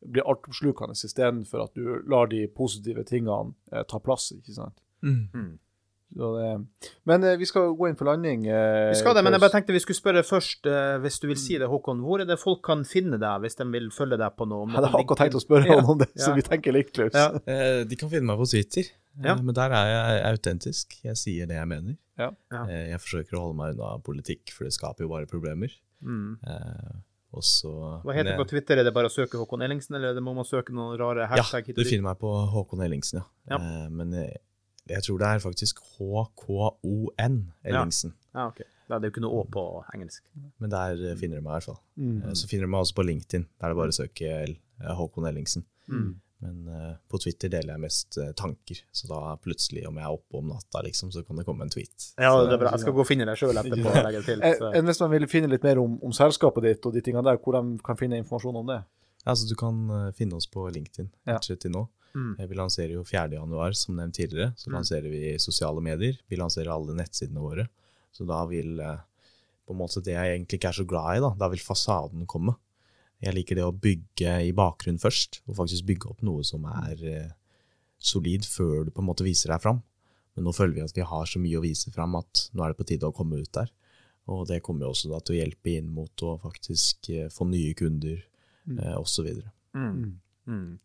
blir 0.00 0.26
altoppslukende 0.28 0.96
istedenfor 0.96 1.66
at 1.66 1.74
du 1.76 2.00
lar 2.08 2.30
de 2.30 2.46
positive 2.48 3.04
tingene 3.08 3.54
eh, 3.72 3.84
ta 3.88 4.00
plass. 4.02 4.30
ikke 4.36 4.56
sant? 4.56 4.80
Mm. 5.02 5.26
mm. 5.34 5.58
Det, 6.10 6.66
men 7.06 7.24
eh, 7.24 7.36
vi 7.38 7.46
skal 7.46 7.70
gå 7.78 7.86
inn 7.86 7.96
for 7.98 8.08
landing. 8.10 8.48
Eh, 8.50 8.88
vi 8.90 8.98
skal 8.98 9.14
det, 9.14 9.22
men 9.22 9.36
jeg 9.36 9.42
bare 9.44 9.52
tenkte 9.54 9.74
vi 9.76 9.82
skulle 9.82 9.98
spørre 9.98 10.24
først, 10.26 10.66
eh, 10.66 10.96
hvis 11.04 11.20
du 11.22 11.28
vil 11.30 11.38
si 11.38 11.58
det, 11.60 11.68
Håkon. 11.70 12.00
Hvor 12.02 12.22
er 12.22 12.26
det 12.26 12.38
folk 12.40 12.64
kan 12.66 12.82
finne 12.88 13.20
deg, 13.20 13.44
hvis 13.44 13.60
de 13.60 13.66
vil 13.70 13.86
følge 13.94 14.18
deg 14.18 14.34
på 14.34 14.48
noe? 14.50 14.66
Jeg 14.66 14.80
hadde 14.80 14.90
akkurat 14.90 15.22
tenkt 15.22 15.38
å 15.38 15.42
spørre 15.44 15.70
ja. 15.70 15.76
om 15.84 16.00
det, 16.02 16.10
så 16.18 16.32
vi 16.34 16.44
tenker 16.46 16.74
likt, 16.74 16.96
Klaus. 16.98 17.14
Ja. 17.14 17.28
Eh, 17.46 17.84
de 17.86 17.98
kan 18.00 18.10
finne 18.10 18.26
meg 18.32 18.42
på 18.42 18.48
Twitter, 18.50 18.90
ja. 19.22 19.36
men 19.38 19.54
der 19.54 19.76
er 19.78 19.92
jeg 19.92 20.24
autentisk. 20.32 20.98
Jeg 21.06 21.20
sier 21.20 21.50
det 21.50 21.60
jeg 21.60 21.70
mener. 21.70 21.94
Eh, 22.18 22.74
jeg 22.90 23.02
forsøker 23.04 23.38
å 23.38 23.46
holde 23.46 23.60
meg 23.62 23.78
unna 23.78 23.94
politikk, 24.02 24.50
for 24.56 24.66
det 24.66 24.74
skaper 24.74 25.06
jo 25.06 25.12
bare 25.14 25.30
problemer. 25.30 25.78
Mm. 26.02 26.40
Eh, 27.30 27.38
også, 27.40 27.72
Hva 28.02 28.14
heter 28.16 28.32
det 28.32 28.38
på 28.40 28.48
Twitter? 28.50 28.82
Er 28.82 28.88
det 28.88 28.94
bare 28.96 29.10
å 29.10 29.14
søke 29.14 29.38
Håkon 29.38 29.62
Ellingsen, 29.62 29.96
eller 30.00 30.18
må 30.24 30.34
man 30.34 30.48
søke 30.48 30.74
noen 30.74 30.98
rare 30.98 31.30
hashtag? 31.30 31.70
Ja, 31.70 31.78
du 31.78 31.86
finner 31.86 32.10
meg 32.10 32.18
på 32.22 32.30
Håkon 32.54 32.82
Ellingsen, 32.84 33.22
ja. 33.50 33.60
men 33.90 34.16
jeg 34.90 35.06
tror 35.06 35.20
det 35.20 35.28
er 35.28 35.42
faktisk 35.42 35.80
HKON 35.98 37.36
Ellingsen. 37.62 38.14
Ja. 38.34 38.40
ja, 38.40 38.46
okay. 38.48 38.66
Det 38.90 38.96
er 38.96 39.06
jo 39.06 39.12
ikke 39.12 39.22
noe 39.22 39.42
Å 39.42 39.46
på 39.54 39.64
engelsk. 39.94 40.24
Men 40.58 40.72
der 40.72 41.04
eh, 41.10 41.18
finner 41.18 41.38
du 41.38 41.44
meg 41.44 41.52
i 41.52 41.56
hvert 41.58 41.68
fall. 41.68 41.78
Mm. 42.00 42.16
Eh, 42.24 42.34
så 42.38 42.50
finner 42.50 42.66
du 42.66 42.72
meg 42.74 42.82
også 42.82 42.96
på 42.98 43.06
LinkedIn. 43.06 43.46
Der 43.60 43.68
er 43.68 43.74
det 43.74 43.78
bare 43.78 43.94
å 43.94 43.98
søke 44.00 44.40
Håkon 44.98 45.28
Ellingsen. 45.30 45.66
Mm. 45.90 46.10
Men 46.40 46.68
uh, 46.72 46.92
på 47.10 47.18
Twitter 47.20 47.50
deler 47.52 47.74
jeg 47.74 47.82
mest 47.82 48.16
uh, 48.16 48.30
tanker, 48.36 48.78
så 48.96 49.10
da 49.10 49.34
plutselig, 49.44 49.82
om 49.88 49.98
jeg 50.00 50.06
er 50.06 50.14
oppe 50.14 50.38
om 50.40 50.48
natta, 50.48 50.80
liksom, 50.86 51.10
så 51.12 51.20
kan 51.26 51.36
det 51.36 51.44
komme 51.44 51.66
en 51.66 51.72
tweet. 51.72 52.06
Ja, 52.16 52.32
det 52.40 52.54
er 52.56 52.62
bra. 52.62 52.72
Jeg 52.72 52.84
skal 52.86 52.96
gå 52.96 53.02
og 53.04 53.08
finne 53.08 53.26
deg 53.28 53.40
sjøl 53.40 53.60
etterpå. 53.60 53.92
og 53.92 54.06
legge 54.06 54.22
til. 54.24 54.44
Så. 54.60 54.70
Hvis 54.88 55.02
man 55.04 55.12
vil 55.12 55.28
finne 55.28 55.50
litt 55.52 55.66
mer 55.66 55.82
om, 55.82 55.98
om, 56.00 56.14
selskapet 56.16 56.64
ditt 56.64 56.88
og 56.88 56.96
de 56.96 57.04
tingene 57.04 57.26
der, 57.28 57.40
hvor 57.44 57.58
de 57.58 57.76
kan 57.84 58.00
finne 58.00 58.20
informasjon 58.22 58.60
om 58.62 58.72
det? 58.72 58.80
Altså, 59.28 59.50
du 59.50 59.56
kan 59.60 59.82
uh, 59.92 60.06
finne 60.16 60.40
oss 60.40 60.48
på 60.48 60.64
LinkedIn 60.72 61.10
ja. 61.28 61.36
til 61.44 61.74
nå. 61.74 61.84
Mm. 62.16 62.32
Vi 62.40 62.56
lanserer 62.58 62.96
jo 62.96 63.04
4.1, 63.06 63.76
som 63.78 64.00
nevnt 64.00 64.16
tidligere. 64.16 64.54
Så 64.56 64.70
mm. 64.70 64.78
lanserer 64.78 65.12
vi 65.12 65.36
sosiale 65.42 65.84
medier. 65.84 66.16
Vi 66.28 66.40
lanserer 66.40 66.72
alle 66.72 66.96
nettsidene 66.96 67.44
våre. 67.44 67.68
Så 68.16 68.24
da 68.28 68.40
vil 68.50 68.80
uh, 68.80 68.96
på 69.68 69.76
en 69.76 69.82
måte 69.84 70.02
det 70.02 70.16
jeg 70.16 70.34
egentlig 70.34 70.58
ikke 70.58 70.72
er 70.72 70.80
så 70.80 70.88
glad 70.88 71.18
i, 71.18 71.22
da, 71.22 71.34
da 71.38 71.52
vil 71.52 71.62
fasaden 71.62 72.24
komme. 72.30 72.56
Jeg 73.20 73.36
liker 73.36 73.58
det 73.58 73.66
å 73.66 73.76
bygge 73.76 74.36
i 74.48 74.52
bakgrunnen 74.56 75.00
først, 75.02 75.42
og 75.48 75.58
faktisk 75.58 75.86
bygge 75.88 76.08
opp 76.12 76.22
noe 76.24 76.44
som 76.46 76.64
er 76.70 77.02
uh, 77.04 77.32
solid 78.00 78.46
før 78.48 78.86
du 78.86 78.94
på 78.94 79.02
en 79.02 79.10
måte 79.10 79.26
viser 79.26 79.52
deg 79.52 79.62
fram. 79.64 79.82
Men 80.36 80.46
nå 80.46 80.54
føler 80.56 80.78
vi 80.78 80.86
at 80.86 80.96
vi 80.96 81.04
har 81.04 81.28
så 81.28 81.42
mye 81.42 81.58
å 81.58 81.64
vise 81.64 81.92
fram 81.92 82.16
at 82.16 82.46
nå 82.54 82.64
er 82.64 82.72
det 82.72 82.80
på 82.80 82.86
tide 82.88 83.08
å 83.08 83.16
komme 83.16 83.42
ut 83.42 83.52
der. 83.56 83.68
Og 84.30 84.46
det 84.48 84.62
kommer 84.64 84.86
jo 84.86 84.94
også 84.94 85.10
da 85.10 85.18
til 85.20 85.36
å 85.36 85.40
hjelpe 85.40 85.74
inn 85.74 85.90
mot 85.92 86.24
å 86.24 86.36
faktisk 86.40 87.10
få 87.34 87.46
nye 87.50 87.74
kunder, 87.76 88.20
mm. 88.68 88.78
eh, 88.78 88.96
osv. 89.00 89.26
Mm. 89.74 90.20
Mm. 90.46 90.78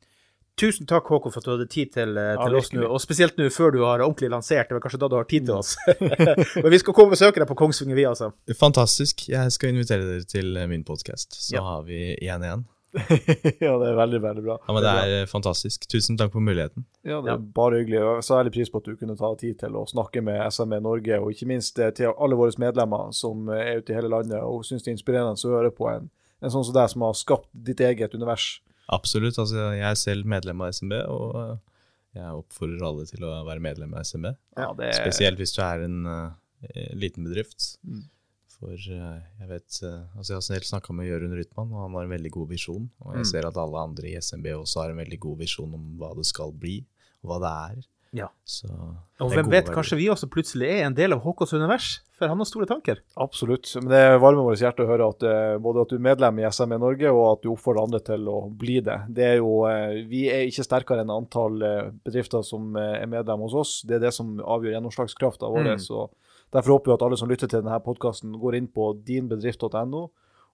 Tusen 0.56 0.88
takk, 0.88 1.10
Håkon, 1.12 1.34
for 1.34 1.44
at 1.44 1.48
du 1.48 1.52
hadde 1.52 1.66
tid 1.68 1.90
til, 1.92 2.14
eh, 2.16 2.34
til 2.40 2.54
ja, 2.56 2.60
oss 2.62 2.70
nå. 2.72 2.86
Og 2.88 3.02
spesielt 3.04 3.36
nå 3.36 3.50
før 3.52 3.74
du 3.76 3.82
har 3.84 4.00
ordentlig 4.00 4.30
lansert. 4.32 4.70
Det 4.70 4.78
var 4.78 4.86
kanskje 4.86 5.00
da 5.02 5.10
du 5.12 5.18
har 5.18 5.28
tid 5.28 5.50
til 5.50 5.58
oss. 5.58 5.74
Men 6.64 6.70
vi 6.72 6.80
skal 6.80 6.96
komme 6.96 7.12
og 7.12 7.18
besøke 7.18 7.42
deg 7.44 7.50
på 7.50 7.58
Kongsvinger, 7.60 7.98
vi, 7.98 8.06
altså. 8.08 8.30
Fantastisk. 8.56 9.26
Jeg 9.28 9.52
skal 9.52 9.74
invitere 9.74 10.08
dere 10.08 10.30
til 10.32 10.56
eh, 10.56 10.70
min 10.72 10.86
podkast. 10.88 11.36
Så 11.36 11.58
ja. 11.58 11.66
har 11.66 11.84
vi 11.90 12.14
én 12.16 12.48
igjen. 12.48 12.64
ja, 13.66 13.74
det 13.76 13.90
er 13.90 13.98
veldig, 13.98 14.22
veldig 14.24 14.44
bra. 14.46 14.56
Ja, 14.64 14.74
men 14.78 14.86
Det 14.86 14.92
er, 14.96 15.14
er 15.26 15.28
fantastisk. 15.28 15.84
Tusen 15.92 16.16
takk 16.16 16.32
for 16.32 16.40
muligheten. 16.40 16.86
Ja, 17.04 17.20
det 17.20 17.34
er 17.34 17.36
ja. 17.36 17.42
bare 17.60 17.82
hyggelig. 17.82 18.00
Og 18.08 18.24
særlig 18.24 18.54
pris 18.56 18.72
på 18.72 18.80
at 18.80 18.88
du 18.88 18.96
kunne 18.96 19.18
ta 19.20 19.34
tid 19.40 19.58
til 19.60 19.76
å 19.76 19.84
snakke 19.92 20.24
med 20.24 20.40
SME 20.56 20.80
Norge, 20.86 21.20
og 21.20 21.36
ikke 21.36 21.50
minst 21.52 21.84
eh, 21.84 21.92
til 21.98 22.14
alle 22.16 22.40
våre 22.40 22.56
medlemmer 22.64 23.12
som 23.12 23.50
er 23.52 23.82
ute 23.82 23.92
i 23.92 23.98
hele 24.00 24.14
landet 24.14 24.40
og 24.40 24.64
syns 24.64 24.88
det 24.88 24.94
er 24.94 24.96
inspirerende 25.02 25.36
å 25.36 25.58
høre 25.58 25.76
på 25.76 25.92
en, 25.92 26.08
en 26.40 26.54
sånn 26.54 26.64
som 26.64 26.78
deg, 26.80 26.88
som 26.96 27.04
har 27.04 27.20
skapt 27.20 27.52
ditt 27.68 27.84
eget 27.84 28.16
univers. 28.16 28.54
Absolutt. 28.94 29.38
altså 29.42 29.72
Jeg 29.76 29.86
er 29.90 30.00
selv 30.00 30.28
medlem 30.30 30.62
av 30.62 30.74
SMB, 30.76 30.98
og 31.12 31.38
eh, 31.42 31.56
jeg 32.16 32.42
oppfordrer 32.42 32.84
alle 32.88 33.06
til 33.10 33.26
å 33.28 33.32
være 33.48 33.64
medlem 33.64 33.96
av 33.96 34.06
SMB. 34.08 34.30
Ja, 34.58 34.70
det... 34.78 34.92
Spesielt 35.00 35.42
hvis 35.42 35.56
du 35.56 35.62
er 35.66 35.84
en 35.84 36.06
uh, 36.08 36.36
liten 36.96 37.26
bedrift. 37.28 37.74
Mm. 37.84 38.06
For 38.56 38.72
uh, 38.72 39.18
jeg 39.42 39.50
vet 39.50 39.80
uh, 39.84 40.06
altså 40.16 40.32
Jeg 40.32 40.38
har 40.38 40.46
selv 40.48 40.70
snakka 40.70 40.96
med 40.96 41.10
Jørund 41.10 41.36
Rytman, 41.36 41.74
og 41.74 41.82
han 41.84 41.98
har 41.98 42.08
en 42.08 42.16
veldig 42.16 42.32
god 42.38 42.54
visjon. 42.54 42.88
Og 43.04 43.18
jeg 43.18 43.26
mm. 43.26 43.32
ser 43.34 43.50
at 43.50 43.60
alle 43.60 43.84
andre 43.90 44.14
i 44.14 44.16
SMB 44.22 44.48
også 44.62 44.84
har 44.84 44.94
en 44.94 45.02
veldig 45.04 45.20
god 45.28 45.44
visjon 45.44 45.76
om 45.76 45.92
hva 46.00 46.14
det 46.16 46.28
skal 46.30 46.56
bli, 46.56 46.78
og 47.24 47.34
hva 47.34 47.42
det 47.44 47.52
er. 47.52 47.84
Ja. 48.16 48.30
Så, 48.48 48.70
og 49.20 49.32
hvem 49.34 49.50
vet, 49.52 49.70
kanskje 49.74 49.98
vi 50.00 50.08
også 50.12 50.28
plutselig 50.32 50.68
er 50.72 50.86
en 50.86 50.96
del 50.96 51.16
av 51.16 51.22
Håkons 51.24 51.54
univers? 51.56 51.88
For 52.16 52.32
han 52.32 52.40
har 52.40 52.48
store 52.48 52.68
tanker. 52.70 53.02
Absolutt. 53.20 53.68
Men 53.82 53.90
det 53.92 54.02
varmer 54.24 54.48
vårt 54.48 54.62
hjerte 54.62 54.86
å 54.86 54.90
høre 54.90 55.10
at 55.12 55.26
uh, 55.28 55.56
både 55.62 55.84
at 55.84 55.92
du 55.92 55.98
er 55.98 56.06
medlem 56.06 56.40
i 56.40 56.48
SME 56.48 56.80
Norge, 56.80 57.12
og 57.12 57.26
at 57.34 57.44
du 57.44 57.50
oppfordrer 57.52 57.84
andre 57.84 58.02
til 58.08 58.28
å 58.32 58.38
bli 58.48 58.78
det. 58.86 58.98
det 59.18 59.26
er 59.34 59.38
jo, 59.42 59.66
uh, 59.68 59.96
vi 60.08 60.26
er 60.32 60.46
ikke 60.48 60.68
sterkere 60.68 61.04
enn 61.04 61.12
antall 61.12 61.60
uh, 61.64 61.90
bedrifter 62.08 62.46
som 62.48 62.76
er 62.80 63.08
medlem 63.12 63.44
hos 63.48 63.56
oss. 63.60 63.78
Det 63.88 64.00
er 64.00 64.06
det 64.08 64.14
som 64.16 64.38
avgjør 64.40 64.78
gjennomslagskrafta 64.78 65.52
vår. 65.52 65.74
Mm. 65.76 65.82
Så 65.84 66.08
derfor 66.56 66.78
håper 66.78 66.94
vi 66.94 66.96
at 67.00 67.08
alle 67.08 67.20
som 67.20 67.32
lytter 67.32 67.52
til 67.52 67.64
denne 67.64 67.82
podkasten, 67.84 68.38
går 68.40 68.62
inn 68.62 68.72
på 68.72 68.94
dinbedrift.no 69.08 70.06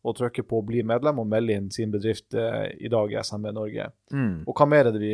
og 0.01 0.15
trykker 0.17 0.47
på 0.49 0.63
'bli 0.65 0.81
medlem' 0.81 1.19
og 1.21 1.27
melder 1.29 1.59
inn 1.59 1.67
sin 1.69 1.91
bedrift 1.93 2.33
i 2.33 2.89
dag 2.89 3.11
i 3.13 3.19
SMB 3.21 3.51
Norge. 3.53 3.91
Mm. 4.09 4.47
Og 4.49 4.55
hva 4.57 4.65
mer 4.65 4.89
er 4.89 4.95
det 4.95 5.01
vi 5.03 5.11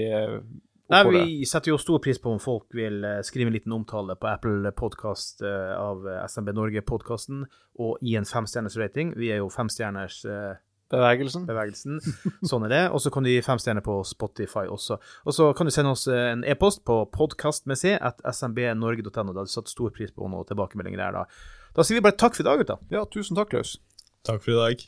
Nei, 0.88 1.02
Vi 1.12 1.48
setter 1.48 1.74
jo 1.74 1.80
stor 1.82 2.00
pris 2.04 2.20
på 2.22 2.32
om 2.32 2.40
folk 2.40 2.72
vil 2.76 3.02
eh, 3.04 3.20
skrive 3.26 3.52
en 3.52 3.56
liten 3.56 3.74
omtale 3.76 4.16
på 4.16 4.30
Apple 4.30 4.72
Podcast 4.78 5.44
eh, 5.44 5.74
av 5.76 6.08
eh, 6.08 6.22
SMB 6.32 6.54
Norge-podkasten, 6.56 7.44
og 7.84 8.00
gi 8.06 8.16
en 8.16 8.28
femstjerners 8.28 8.78
rating. 8.80 9.12
Vi 9.20 9.34
er 9.36 9.42
jo 9.42 9.52
femstjerners 9.52 10.22
Bevegelsen. 10.88 11.44
Bevegelsen. 11.50 12.00
Sånn 12.48 12.64
er 12.70 12.72
det. 12.72 12.82
Og 12.96 13.04
så 13.04 13.12
kan 13.12 13.26
du 13.26 13.28
gi 13.28 13.44
fem 13.44 13.60
stjerner 13.60 13.84
på 13.84 14.00
Spotify 14.08 14.64
også. 14.72 14.96
Og 15.28 15.36
så 15.36 15.50
kan 15.58 15.68
du 15.68 15.74
sende 15.76 15.92
oss 15.92 16.08
en 16.08 16.46
e-post 16.48 16.86
på 16.88 17.02
podkastmessig 17.12 17.98
at 18.00 18.24
smbnorge.no. 18.24 19.12
Da 19.12 19.26
hadde 19.26 19.50
vi 19.50 19.56
satt 19.58 19.74
stor 19.74 19.92
pris 19.92 20.16
på 20.16 20.32
noen 20.32 20.48
tilbakemeldinger 20.48 21.04
der, 21.04 21.20
da. 21.20 21.74
Da 21.76 21.84
sier 21.84 22.00
vi 22.00 22.08
bare 22.08 22.16
takk 22.16 22.40
for 22.40 22.46
i 22.46 22.48
dag, 22.48 22.64
gutta. 22.64 22.80
Ja, 22.94 23.04
tusen 23.12 23.36
takk, 23.36 23.52
Klaus. 23.52 23.82
Takk 24.24 24.40
for 24.46 24.56
i 24.56 24.62
dag. 24.64 24.88